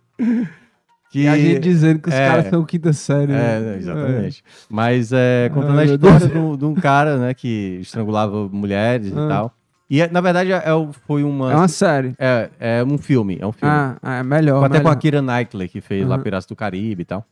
que 1.11 1.21
E 1.21 1.27
a 1.27 1.37
gente 1.37 1.59
dizendo 1.59 1.99
que 1.99 2.09
os 2.09 2.15
é. 2.15 2.27
caras 2.27 2.47
são 2.49 2.65
quinta 2.65 2.91
série. 2.93 3.31
É, 3.31 3.35
né? 3.35 3.59
né, 3.59 3.77
exatamente. 3.77 4.43
Mas 4.69 5.11
é, 5.13 5.49
contando 5.53 5.79
Ai, 5.79 5.89
a 5.89 5.93
história 5.93 6.27
de 6.27 6.37
um, 6.37 6.57
de 6.57 6.65
um 6.65 6.73
cara, 6.73 7.17
né, 7.17 7.33
que 7.33 7.77
estrangulava 7.81 8.47
mulheres 8.49 9.13
Ah. 9.15 9.25
e 9.25 9.29
tal. 9.29 9.53
E, 9.89 10.01
é, 10.01 10.09
na 10.09 10.19
verdade, 10.21 10.51
é, 10.51 10.73
o- 10.73 10.91
foi 10.91 11.23
uma... 11.23 11.51
É 11.51 11.55
uma 11.55 11.67
série. 11.67 12.13
É, 12.19 12.49
é 12.59 12.83
um 12.83 12.97
filme, 12.97 13.37
é 13.39 13.45
um 13.47 13.51
filme. 13.53 13.73
Ah, 13.73 13.97
ah, 14.01 14.15
é 14.17 14.23
melhor. 14.23 14.63
Até 14.65 14.79
com 14.79 14.83
melhor. 14.83 14.91
a 14.91 14.95
Kira 14.97 15.21
Knightley, 15.21 15.69
que 15.69 15.79
fez 15.81 16.05
lá 16.05 16.17
Uhum. 16.17 16.23
Piratas 16.23 16.45
do 16.45 16.55
Caribe 16.55 17.01
e 17.03 17.05
tal. 17.05 17.25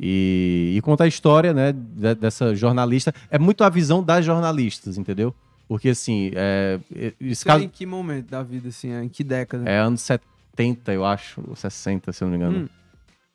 E, 0.00 0.74
e 0.76 0.80
conta 0.80 1.04
a 1.04 1.06
história, 1.06 1.52
né, 1.52 1.72
de- 1.72 2.14
dessa 2.14 2.54
jornalista. 2.54 3.14
É 3.30 3.38
muito 3.38 3.62
a 3.62 3.68
visão 3.68 4.02
das 4.02 4.24
jornalistas, 4.24 4.96
entendeu? 4.98 5.34
Porque, 5.68 5.90
assim, 5.90 6.30
é, 6.34 6.80
é- 6.94 7.06
esse 7.20 7.32
Isso 7.32 7.44
caso 7.46 7.64
Em 7.64 7.68
que 7.68 7.86
momento 7.86 8.28
da 8.30 8.42
vida, 8.42 8.68
assim? 8.68 8.90
é? 8.92 9.04
Em 9.04 9.08
que 9.08 9.22
década? 9.22 9.68
é 9.68 9.78
anos 9.78 10.00
70, 10.02 10.92
eu 10.92 11.04
acho, 11.04 11.40
ou 11.46 11.54
60, 11.54 12.12
se 12.12 12.22
eu 12.24 12.28
não 12.28 12.36
me 12.38 12.42
engano. 12.44 12.64
Hum. 12.64 12.68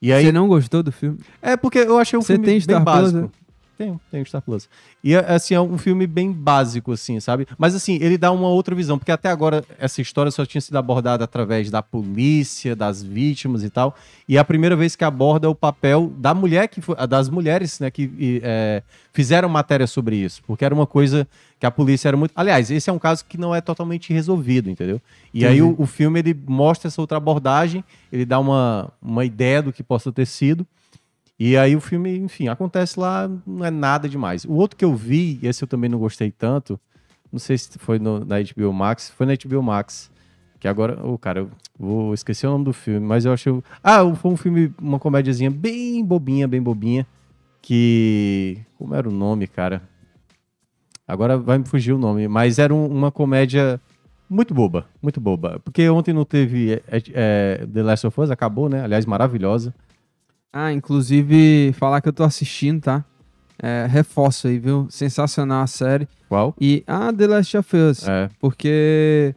E 0.02 0.12
aí, 0.14 0.26
Você 0.26 0.32
não 0.32 0.48
gostou 0.48 0.84
do 0.84 0.92
filme? 0.92 1.20
é 1.42 1.56
porque 1.58 1.80
eu 1.80 1.98
achei 1.98 2.18
um 2.20 2.22
Você 2.22 2.34
filme 2.34 2.46
tem 2.46 2.54
bem 2.56 2.60
Star 2.62 2.84
Plus, 2.84 2.96
básico. 3.14 3.22
né? 3.22 3.30
Tenho, 3.78 4.02
tenho 4.10 4.26
Star 4.26 4.42
Plus. 4.42 4.68
E, 5.04 5.16
assim, 5.16 5.54
é 5.54 5.62
um 5.62 5.78
filme 5.78 6.08
bem 6.08 6.32
básico, 6.32 6.92
assim, 6.92 7.20
sabe? 7.20 7.48
Mas, 7.58 7.76
assim, 7.76 8.00
ele 8.02 8.18
dá 8.18 8.32
uma 8.32 8.48
outra 8.48 8.74
visão, 8.74 8.98
porque 8.98 9.12
até 9.12 9.30
agora 9.30 9.64
essa 9.78 10.02
história 10.02 10.32
só 10.32 10.46
tinha 10.46 10.60
sido 10.60 10.76
abordada 10.78 11.24
através 11.24 11.70
da 11.70 11.84
polícia, 11.84 12.76
das 12.76 13.04
vítimas 13.04 13.64
e 13.64 13.70
tal. 13.70 13.96
E 14.28 14.36
é 14.36 14.40
a 14.40 14.44
primeira 14.44 14.76
vez 14.76 14.96
que 14.96 15.04
aborda 15.04 15.48
o 15.48 15.54
papel 15.54 16.12
da 16.18 16.34
mulher, 16.34 16.68
que 16.68 16.82
foi, 16.82 16.96
das 17.08 17.30
mulheres, 17.30 17.80
né, 17.80 17.92
que 17.92 18.42
é, 18.44 18.82
fizeram 19.14 19.48
matéria 19.48 19.86
sobre 19.86 20.16
isso. 20.16 20.42
Porque 20.48 20.66
era 20.66 20.74
uma 20.74 20.88
coisa 20.88 21.28
que 21.60 21.66
a 21.66 21.72
polícia 21.72 22.08
era 22.08 22.18
muito... 22.18 22.32
Aliás, 22.36 22.72
esse 22.72 22.90
é 22.90 22.94
um 22.94 23.00
caso 23.00 23.26
que 23.26 23.38
não 23.38 23.54
é 23.54 23.62
totalmente 23.62 24.12
resolvido, 24.12 24.72
entendeu? 24.72 25.00
E 25.32 25.46
aí 25.46 25.62
o, 25.62 25.76
o 25.78 25.86
filme, 25.86 26.20
ele 26.20 26.36
mostra 26.48 26.88
essa 26.88 27.00
outra 27.00 27.18
abordagem, 27.18 27.84
ele 28.12 28.26
dá 28.26 28.40
uma, 28.40 28.92
uma 29.00 29.24
ideia 29.24 29.62
do 29.62 29.72
que 29.72 29.84
possa 29.84 30.12
ter 30.12 30.26
sido. 30.26 30.66
E 31.40 31.56
aí 31.56 31.76
o 31.76 31.82
filme, 31.82 32.18
enfim, 32.18 32.48
acontece 32.48 33.00
lá, 33.00 33.30
não 33.46 33.64
é 33.66 33.70
nada 33.70 34.10
demais. 34.10 34.44
O 34.46 34.54
outro 34.54 34.76
que 34.76 34.84
eu 34.86 34.96
vi, 34.96 35.40
esse 35.44 35.64
eu 35.64 35.68
também 35.68 35.90
não 35.90 36.00
gostei 36.00 36.32
tanto, 36.32 36.80
Não 37.32 37.40
sei 37.40 37.58
se 37.58 37.78
foi 37.78 38.00
no, 38.00 38.24
na 38.26 38.38
HBO 38.42 38.72
Max. 38.74 39.10
Foi 39.12 39.26
na 39.26 39.34
HBO 39.34 39.62
Max. 39.62 40.10
Que 40.60 40.68
agora. 40.68 41.06
Ô, 41.06 41.18
cara, 41.18 41.42
eu 41.42 41.52
vou 41.78 42.14
esquecer 42.14 42.48
o 42.48 42.52
nome 42.52 42.66
do 42.66 42.74
filme, 42.74 43.06
mas 43.06 43.26
eu 43.26 43.34
achei. 43.34 43.54
Ah, 43.84 44.00
foi 44.16 44.32
um 44.32 44.38
filme, 44.38 44.74
uma 44.82 44.98
comédiazinha 44.98 45.52
bem 45.52 46.04
bobinha, 46.04 46.48
bem 46.48 46.62
bobinha. 46.62 47.06
Que. 47.62 48.60
Como 48.78 48.96
era 48.96 49.08
o 49.10 49.12
nome, 49.12 49.46
cara? 49.46 49.82
Agora 51.08 51.38
vai 51.38 51.58
me 51.58 51.66
fugir 51.66 51.94
o 51.94 51.98
nome, 51.98 52.28
mas 52.28 52.60
era 52.60 52.74
um- 52.74 52.88
uma 52.88 53.12
comédia 53.12 53.80
muito 54.30 54.54
boba, 54.54 54.86
muito 55.02 55.20
boba. 55.22 55.60
Porque 55.64 55.88
ontem 55.90 56.14
não 56.14 56.26
teve 56.26 56.82
é, 56.88 57.02
é, 57.14 57.66
The 57.72 57.84
Last 57.84 58.08
of 58.08 58.22
Us, 58.22 58.32
acabou, 58.32 58.68
né? 58.70 58.82
Aliás, 58.84 59.06
maravilhosa. 59.06 59.74
Ah, 60.52 60.72
inclusive, 60.72 61.74
falar 61.74 62.02
que 62.02 62.08
eu 62.10 62.14
tô 62.14 62.24
assistindo, 62.24 62.82
tá? 62.82 63.06
É, 63.62 63.88
reforço 63.90 64.48
aí, 64.48 64.60
viu? 64.60 64.88
Sensacional 64.90 65.64
a 65.64 65.68
série. 65.68 66.08
Qual? 66.30 66.56
E 66.60 66.84
a 66.88 67.12
The 67.12 67.28
Last 67.28 67.58
of 67.58 67.76
Us, 67.78 68.08
É. 68.08 68.30
porque. 68.40 69.36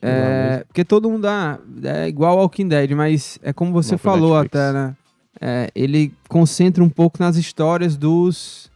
É, 0.00 0.50
mesmo. 0.50 0.64
porque 0.66 0.84
todo 0.84 1.08
mundo 1.10 1.22
dá. 1.22 1.58
É 1.84 2.08
igual 2.08 2.36
Walking 2.36 2.68
Dead, 2.68 2.90
mas 2.92 3.38
é 3.42 3.52
como 3.52 3.72
você 3.72 3.92
Não 3.92 3.98
falou 3.98 4.36
até, 4.36 4.72
né? 4.72 4.96
É, 5.40 5.70
ele 5.74 6.12
concentra 6.28 6.82
um 6.82 6.88
pouco 6.90 7.22
nas 7.22 7.36
histórias 7.36 7.96
dos. 7.96 8.70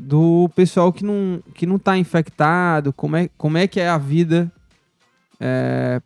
Do 0.00 0.48
pessoal 0.54 0.92
que 0.92 1.04
não, 1.04 1.42
que 1.54 1.66
não 1.66 1.76
tá 1.76 1.98
infectado, 1.98 2.92
como 2.92 3.16
é, 3.16 3.28
como 3.36 3.58
é 3.58 3.66
que 3.66 3.80
é 3.80 3.88
a 3.88 3.98
vida 3.98 4.48
é, 5.40 6.00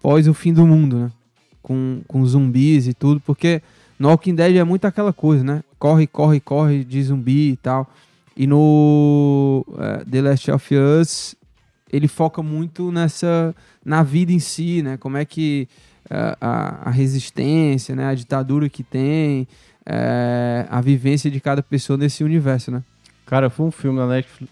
pós 0.00 0.28
o 0.28 0.34
fim 0.34 0.52
do 0.52 0.64
mundo, 0.64 0.96
né? 0.98 1.10
Com, 1.60 2.02
com 2.06 2.24
zumbis 2.24 2.86
e 2.86 2.94
tudo, 2.94 3.20
porque 3.20 3.60
no 3.98 4.08
Walking 4.08 4.34
Dead 4.34 4.56
é 4.56 4.64
muito 4.64 4.86
aquela 4.86 5.12
coisa, 5.12 5.44
né? 5.44 5.62
Corre, 5.78 6.06
corre, 6.06 6.40
corre 6.40 6.84
de 6.84 7.02
zumbi 7.02 7.52
e 7.52 7.56
tal. 7.56 7.88
E 8.36 8.46
no 8.46 9.64
é, 9.78 10.04
The 10.04 10.22
Last 10.22 10.50
of 10.50 10.74
Us, 10.74 11.36
ele 11.92 12.08
foca 12.08 12.42
muito 12.42 12.90
nessa. 12.90 13.54
na 13.84 14.02
vida 14.02 14.32
em 14.32 14.40
si, 14.40 14.82
né? 14.82 14.96
Como 14.96 15.16
é 15.16 15.24
que 15.24 15.68
é, 16.10 16.36
a, 16.40 16.88
a 16.88 16.90
resistência, 16.90 17.94
né? 17.94 18.06
A 18.06 18.14
ditadura 18.14 18.68
que 18.68 18.82
tem, 18.82 19.46
é, 19.86 20.66
a 20.68 20.80
vivência 20.80 21.30
de 21.30 21.40
cada 21.40 21.62
pessoa 21.62 21.96
nesse 21.96 22.24
universo, 22.24 22.70
né? 22.70 22.82
Cara, 23.26 23.48
foi 23.48 23.66
um 23.66 23.70
filme 23.70 23.98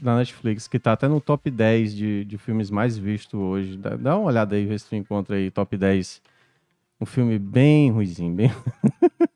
na 0.01 0.17
Netflix, 0.17 0.67
que 0.67 0.79
tá 0.79 0.93
até 0.93 1.07
no 1.07 1.21
top 1.21 1.51
10 1.51 1.95
de, 1.95 2.25
de 2.25 2.39
filmes 2.39 2.71
mais 2.71 2.97
vistos 2.97 3.39
hoje. 3.39 3.77
Dá, 3.77 3.97
dá 3.97 4.17
uma 4.17 4.29
olhada 4.29 4.57
aí, 4.57 4.65
vê 4.65 4.79
se 4.79 4.89
tu 4.89 4.97
encontra 4.97 5.37
aí 5.37 5.51
top 5.51 5.77
10. 5.77 6.23
Um 7.03 7.07
filme 7.07 7.37
bem 7.37 7.91
ruizinho, 7.91 8.33
bem. 8.33 8.53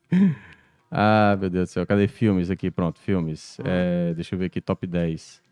ah, 0.88 1.36
meu 1.40 1.50
Deus 1.50 1.68
do 1.68 1.72
céu, 1.72 1.84
cadê 1.84 2.06
filmes 2.06 2.48
aqui? 2.48 2.70
Pronto, 2.70 3.00
filmes. 3.00 3.58
É, 3.64 4.14
deixa 4.14 4.36
eu 4.36 4.38
ver 4.38 4.44
aqui, 4.46 4.60
top 4.60 4.86
10. 4.86 5.42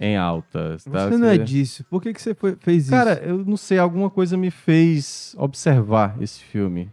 Em 0.00 0.16
alta. 0.16 0.76
tá? 0.90 1.08
Você 1.10 1.16
não 1.16 1.26
é 1.26 1.36
disso. 1.36 1.84
Por 1.90 2.00
que, 2.00 2.14
que 2.14 2.22
você 2.22 2.34
foi- 2.34 2.56
fez 2.60 2.84
isso? 2.84 2.92
Cara, 2.92 3.14
eu 3.24 3.44
não 3.44 3.56
sei, 3.56 3.78
alguma 3.78 4.08
coisa 4.08 4.36
me 4.36 4.48
fez 4.50 5.34
observar 5.36 6.16
esse 6.22 6.40
filme. 6.44 6.88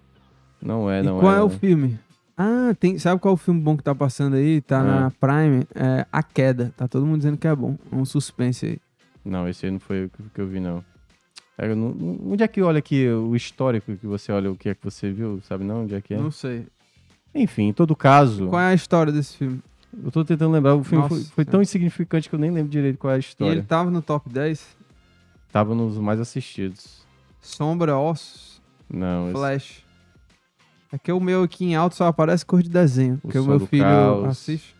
Não 0.59 0.89
é, 0.89 1.01
e 1.01 1.03
não 1.03 1.19
qual 1.19 1.35
é. 1.35 1.37
é, 1.37 1.41
o 1.43 1.49
filme? 1.49 1.99
Ah, 2.35 2.73
tem, 2.79 2.97
sabe 2.97 3.21
qual 3.21 3.33
é 3.33 3.35
o 3.35 3.37
filme 3.37 3.61
bom 3.61 3.77
que 3.77 3.83
tá 3.83 3.93
passando 3.93 4.37
aí? 4.37 4.59
Tá 4.59 4.79
Ah. 4.79 4.83
na 5.01 5.11
Prime? 5.11 5.67
É 5.75 6.07
A 6.11 6.23
Queda. 6.23 6.73
Tá 6.75 6.87
todo 6.87 7.05
mundo 7.05 7.17
dizendo 7.17 7.37
que 7.37 7.47
é 7.47 7.55
bom. 7.55 7.77
Um 7.91 8.03
suspense 8.03 8.65
aí. 8.65 8.79
Não, 9.23 9.47
esse 9.47 9.67
aí 9.67 9.71
não 9.71 9.79
foi 9.79 10.05
o 10.05 10.09
que- 10.09 10.23
que 10.33 10.41
eu 10.41 10.47
vi, 10.47 10.59
não. 10.59 10.83
É, 11.57 11.73
não- 11.73 12.19
Onde 12.31 12.43
é 12.43 12.47
que 12.47 12.61
olha 12.61 12.77
aqui 12.79 13.07
o 13.09 13.35
histórico 13.35 13.95
que 13.97 14.05
você 14.05 14.31
olha, 14.31 14.51
o 14.51 14.55
que 14.55 14.69
é 14.69 14.75
que 14.75 14.83
você 14.83 15.11
viu? 15.11 15.41
Sabe 15.41 15.63
não 15.63 15.83
onde 15.83 15.95
é 15.95 16.01
que 16.01 16.13
é? 16.13 16.17
Não 16.17 16.29
sei. 16.31 16.67
Enfim, 17.33 17.69
em 17.69 17.73
todo 17.73 17.95
caso, 17.95 18.47
Qual 18.47 18.61
é 18.61 18.67
a 18.67 18.73
história 18.73 19.11
desse 19.11 19.37
filme? 19.37 19.61
eu 20.03 20.11
tô 20.11 20.23
tentando 20.23 20.51
lembrar, 20.51 20.75
o 20.75 20.83
filme 20.83 21.03
Nossa 21.03 21.15
foi, 21.15 21.23
foi 21.23 21.45
tão 21.45 21.61
insignificante 21.61 22.29
que 22.29 22.35
eu 22.35 22.39
nem 22.39 22.51
lembro 22.51 22.69
direito 22.69 22.97
qual 22.99 23.11
é 23.11 23.15
a 23.15 23.17
E 23.17 23.21
história. 23.21 23.51
ele 23.53 23.63
tava 23.63 23.89
no 23.89 24.01
top 24.01 24.29
10? 24.29 24.77
Tava 25.51 25.73
nos 25.73 25.97
mais 25.97 26.19
assistidos. 26.19 27.05
Sombra, 27.41 27.97
Ossos, 27.97 28.61
Não, 28.89 29.25
esse- 29.25 29.31
Flash. 29.33 29.85
É 30.91 30.97
que 30.97 31.11
o 31.11 31.19
meu 31.19 31.43
aqui 31.43 31.65
em 31.65 31.75
alto 31.75 31.95
só 31.95 32.05
aparece 32.07 32.45
cor 32.45 32.61
de 32.61 32.69
desenho. 32.69 33.17
Porque 33.17 33.37
o 33.37 33.43
Som 33.43 33.49
meu 33.49 33.59
do 33.59 33.67
filho 33.67 33.83
Caos. 33.83 34.27
assiste. 34.27 34.75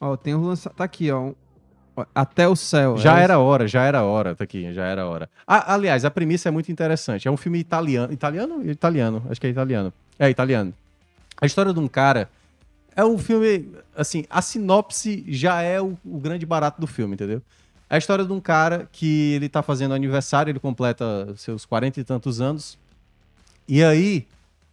Ó, 0.00 0.16
tem 0.16 0.34
um 0.34 0.42
lançado. 0.46 0.74
Tá 0.74 0.84
aqui, 0.84 1.10
ó. 1.10 1.32
Até 2.14 2.46
o 2.48 2.56
céu. 2.56 2.96
já 2.96 3.20
é 3.20 3.22
era 3.24 3.38
hora, 3.38 3.66
já 3.68 3.84
era 3.84 4.02
hora, 4.02 4.34
tá 4.34 4.44
aqui, 4.44 4.72
já 4.72 4.84
era 4.86 5.06
hora. 5.06 5.28
Ah, 5.46 5.74
aliás, 5.74 6.04
a 6.04 6.10
premissa 6.10 6.48
é 6.48 6.52
muito 6.52 6.70
interessante. 6.72 7.26
É 7.26 7.30
um 7.30 7.36
filme 7.36 7.58
italiano. 7.58 8.12
Italiano? 8.12 8.68
Italiano, 8.70 9.22
acho 9.30 9.40
que 9.40 9.46
é 9.46 9.50
italiano. 9.50 9.92
É, 10.18 10.28
italiano. 10.30 10.72
A 11.40 11.46
história 11.46 11.72
de 11.72 11.78
um 11.80 11.88
cara. 11.88 12.28
É 12.96 13.04
um 13.04 13.16
filme. 13.18 13.70
Assim, 13.96 14.24
a 14.28 14.42
sinopse 14.42 15.24
já 15.28 15.62
é 15.62 15.80
o, 15.80 15.96
o 16.04 16.18
grande 16.18 16.44
barato 16.44 16.80
do 16.80 16.86
filme, 16.86 17.14
entendeu? 17.14 17.40
É 17.88 17.94
a 17.94 17.98
história 17.98 18.24
de 18.24 18.32
um 18.32 18.40
cara 18.40 18.88
que 18.92 19.32
ele 19.34 19.48
tá 19.48 19.62
fazendo 19.62 19.94
aniversário, 19.94 20.50
ele 20.50 20.58
completa 20.58 21.32
seus 21.36 21.64
40 21.64 22.00
e 22.00 22.04
tantos 22.04 22.40
anos. 22.40 22.76
E 23.68 23.82
aí. 23.84 24.26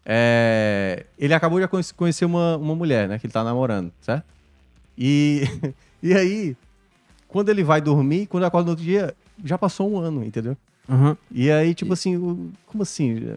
é, 0.05 1.05
ele 1.17 1.33
acabou 1.33 1.59
de 1.59 1.67
conhe- 1.67 1.93
conhecer 1.95 2.25
uma, 2.25 2.57
uma 2.57 2.75
mulher, 2.75 3.07
né? 3.07 3.17
Que 3.19 3.25
ele 3.27 3.33
tá 3.33 3.43
namorando, 3.43 3.91
certo? 4.01 4.25
E, 4.97 5.43
e 6.01 6.13
aí, 6.13 6.55
quando 7.35 7.49
ele 7.49 7.65
vai 7.65 7.81
dormir, 7.81 8.27
quando 8.27 8.45
acorda 8.45 8.67
no 8.67 8.71
outro 8.71 8.85
dia, 8.85 9.13
já 9.43 9.57
passou 9.57 9.91
um 9.91 9.97
ano, 9.99 10.23
entendeu? 10.23 10.55
Aham. 10.89 11.17
E 11.29 11.51
aí, 11.51 11.73
tipo 11.75 11.91
assim, 11.91 12.15
o- 12.15 12.49
como 12.65 12.81
assim? 12.81 13.35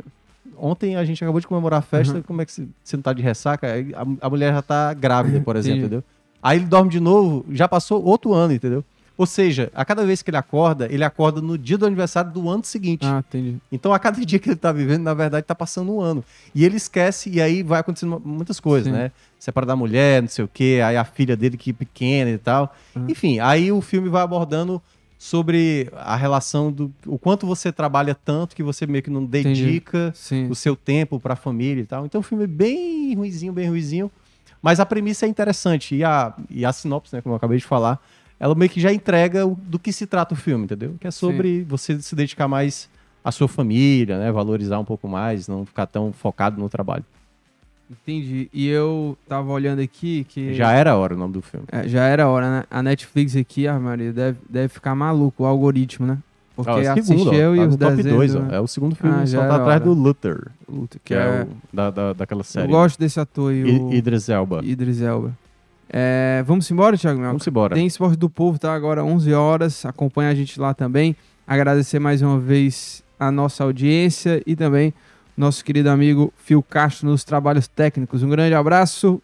Ontem 0.57 0.95
a 0.95 1.05
gente 1.05 1.25
acabou 1.25 1.41
de 1.41 1.49
comemorar 1.49 1.81
a 1.81 1.83
festa, 1.83 2.15
Uhum. 2.19 2.23
como 2.23 2.41
é 2.41 2.47
que 2.47 2.53
você, 2.53 2.97
não 2.97 3.03
tá 3.03 3.13
de 3.13 3.23
ressaca? 3.23 3.67
A, 3.67 4.27
a 4.27 4.31
mulher 4.31 4.53
já 4.55 4.63
tá 4.63 4.95
grávida, 4.95 5.41
por 5.41 5.57
exemplo, 5.57 5.81
entendeu? 5.81 6.05
Aí 6.41 6.59
ele 6.59 6.67
dorme 6.67 6.89
de 6.93 7.01
novo, 7.01 7.45
já 7.51 7.67
passou 7.67 8.01
outro 8.05 8.33
ano, 8.33 8.53
entendeu? 8.53 8.85
Ou 9.19 9.27
seja, 9.27 9.69
a 9.75 9.85
cada 9.85 10.07
vez 10.07 10.23
que 10.23 10.31
ele 10.31 10.37
acorda, 10.37 10.87
ele 10.89 11.03
acorda 11.03 11.43
no 11.43 11.59
dia 11.59 11.77
do 11.77 11.85
aniversário 11.85 12.31
do 12.31 12.49
ano 12.49 12.65
seguinte. 12.65 13.05
Ah, 13.05 13.19
entendi. 13.19 13.57
Então, 13.71 13.93
a 13.93 13.99
cada 13.99 14.19
dia 14.25 14.39
que 14.39 14.49
ele 14.49 14.57
tá 14.57 14.71
vivendo, 14.71 15.03
na 15.03 15.13
verdade, 15.13 15.45
tá 15.45 15.57
passando 15.57 15.93
um 15.93 16.01
ano. 16.01 16.25
E 16.55 16.65
ele 16.65 16.77
esquece, 16.77 17.29
e 17.29 17.43
aí 17.43 17.65
vai 17.65 17.81
acontecendo 17.81 18.23
muitas 18.25 18.61
coisas, 18.61 18.87
Sim. 18.87 18.97
né? 18.97 19.11
Separa 19.37 19.67
da 19.67 19.75
mulher, 19.75 20.23
não 20.23 20.29
sei 20.29 20.45
o 20.45 20.49
quê, 20.49 20.81
aí 20.85 20.97
a 20.97 21.05
filha 21.05 21.37
dele 21.37 21.57
que 21.57 21.71
é 21.71 21.73
pequena 21.73 22.31
e 22.31 22.39
tal. 22.39 22.73
Uhum. 22.95 23.07
Enfim, 23.09 23.41
aí 23.41 23.73
o 23.73 23.81
filme 23.81 24.09
vai 24.09 24.23
abordando 24.23 24.81
sobre 25.19 25.91
a 25.97 26.15
relação 26.15 26.71
do 26.71 26.93
o 27.05 27.19
quanto 27.19 27.45
você 27.45 27.73
trabalha 27.73 28.15
tanto 28.15 28.55
que 28.55 28.63
você 28.63 28.87
meio 28.87 29.03
que 29.03 29.11
não 29.11 29.25
dedica 29.25 30.15
o 30.49 30.55
seu 30.55 30.77
tempo 30.77 31.19
pra 31.19 31.35
família 31.35 31.83
e 31.83 31.87
tal. 31.87 32.07
Então, 32.07 32.21
o 32.21 32.25
filme 32.25 32.45
é 32.45 32.47
bem 32.47 33.17
ruizinho, 33.17 33.53
bem 33.53 33.69
ruizinho. 33.69 34.09
Mas 34.63 34.81
a 34.81 34.87
premissa 34.87 35.27
é 35.27 35.29
interessante. 35.29 35.97
E 35.97 36.05
a, 36.05 36.35
e 36.49 36.65
a 36.65 36.73
sinopse, 36.73 37.15
né, 37.15 37.21
como 37.21 37.33
eu 37.33 37.37
acabei 37.37 37.59
de 37.59 37.65
falar, 37.65 38.01
ela 38.41 38.55
meio 38.55 38.71
que 38.71 38.81
já 38.81 38.93
entrega 38.93 39.47
o- 39.47 39.57
do 39.63 39.79
que 39.79 39.93
se 39.93 40.07
trata 40.07 40.35
o 40.35 40.37
filme, 40.37 40.65
entendeu? 40.65 40.95
Que 41.01 41.07
é 41.07 41.11
sobre 41.11 41.63
você 41.65 42.01
se 42.01 42.15
dedicar 42.15 42.47
mais 42.49 42.89
à 43.25 43.31
sua 43.33 43.49
família, 43.49 44.19
né? 44.19 44.31
Valorizar 44.33 44.79
um 44.79 44.85
pouco 44.85 45.09
mais, 45.09 45.49
não 45.49 45.67
ficar 45.67 45.87
tão 45.87 46.13
focado 46.13 46.61
no 46.61 46.69
trabalho. 46.69 47.05
Entendi. 47.91 48.51
E 48.53 48.67
eu 48.69 49.17
tava 49.27 49.51
olhando 49.51 49.81
aqui 49.81 50.25
que. 50.29 50.53
Já 50.55 50.73
era 50.73 50.91
a 50.93 50.97
hora 50.97 51.15
o 51.15 51.19
nome 51.19 51.33
do 51.33 51.41
filme. 51.43 51.65
É, 51.73 51.89
já 51.89 52.05
era 52.05 52.29
hora, 52.29 52.51
né? 52.51 52.65
A 52.71 52.83
Netflix 52.83 53.35
aqui, 53.35 53.67
ah, 53.67 53.79
Maria, 53.79 54.13
deve, 54.13 54.39
deve 54.49 54.69
ficar 54.69 54.95
maluco 54.95 55.43
o 55.43 55.47
algoritmo, 55.47 56.07
né? 56.07 56.19
Porque 56.55 56.71
Ó, 56.71 56.79
assiste 56.93 57.07
segundo, 57.07 57.31
ó, 57.31 57.35
eu 57.35 57.55
e 57.57 57.59
tá 57.61 57.67
os 57.69 57.77
top 57.77 57.97
desenhos. 57.97 58.17
2, 58.19 58.35
né? 58.35 58.57
É 58.57 58.61
o 58.61 58.67
segundo 58.67 58.95
filme, 58.97 59.15
Ah, 59.23 59.27
só 59.27 59.39
tá 59.39 59.55
atrás 59.57 59.69
hora. 59.81 59.81
do 59.81 59.93
Luther, 59.95 60.49
Puta, 60.67 60.99
que 61.05 61.15
é, 61.15 61.47
o 61.49 61.75
da, 61.75 61.91
da, 61.91 62.13
daquela 62.13 62.43
série. 62.43 62.67
Eu 62.67 62.71
gosto 62.71 62.99
desse 62.99 63.19
ator 63.19 63.53
aí, 63.53 63.61
I- 63.63 63.79
o 63.81 63.95
Idris 63.95 64.29
Elba. 64.29 64.61
Idris 64.65 65.01
Elba. 65.01 65.33
É, 65.91 66.43
vamos 66.47 66.71
embora, 66.71 66.97
Thiago 66.97 67.19
Mel? 67.19 67.31
Vamos 67.31 67.47
embora. 67.47 67.75
Tem 67.75 67.87
Esporte 67.87 68.17
do 68.17 68.29
Povo, 68.29 68.59
tá 68.59 68.75
agora 68.75 69.05
11 69.05 69.33
horas. 69.33 69.87
Acompanha 69.87 70.31
a 70.31 70.35
gente 70.35 70.61
lá 70.61 70.75
também. 70.75 71.17
Agradecer 71.47 71.99
mais 71.99 72.21
uma 72.21 72.39
vez 72.39 73.03
a 73.19 73.31
nossa 73.33 73.65
audiência 73.65 74.43
e 74.47 74.55
também 74.55 74.93
nosso 75.37 75.65
querido 75.65 75.89
amigo 75.89 76.33
Fio 76.37 76.63
Castro 76.63 77.09
nos 77.09 77.25
trabalhos 77.25 77.67
técnicos. 77.69 78.23
Um 78.23 78.29
grande 78.29 78.55
abraço. 78.55 79.23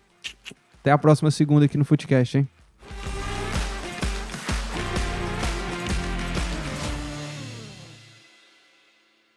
Até 0.81 0.91
a 0.91 0.99
próxima 0.99 1.31
segunda 1.31 1.67
aqui 1.67 1.77
no 1.77 1.85
Footcast, 1.85 2.39
hein? 2.39 2.49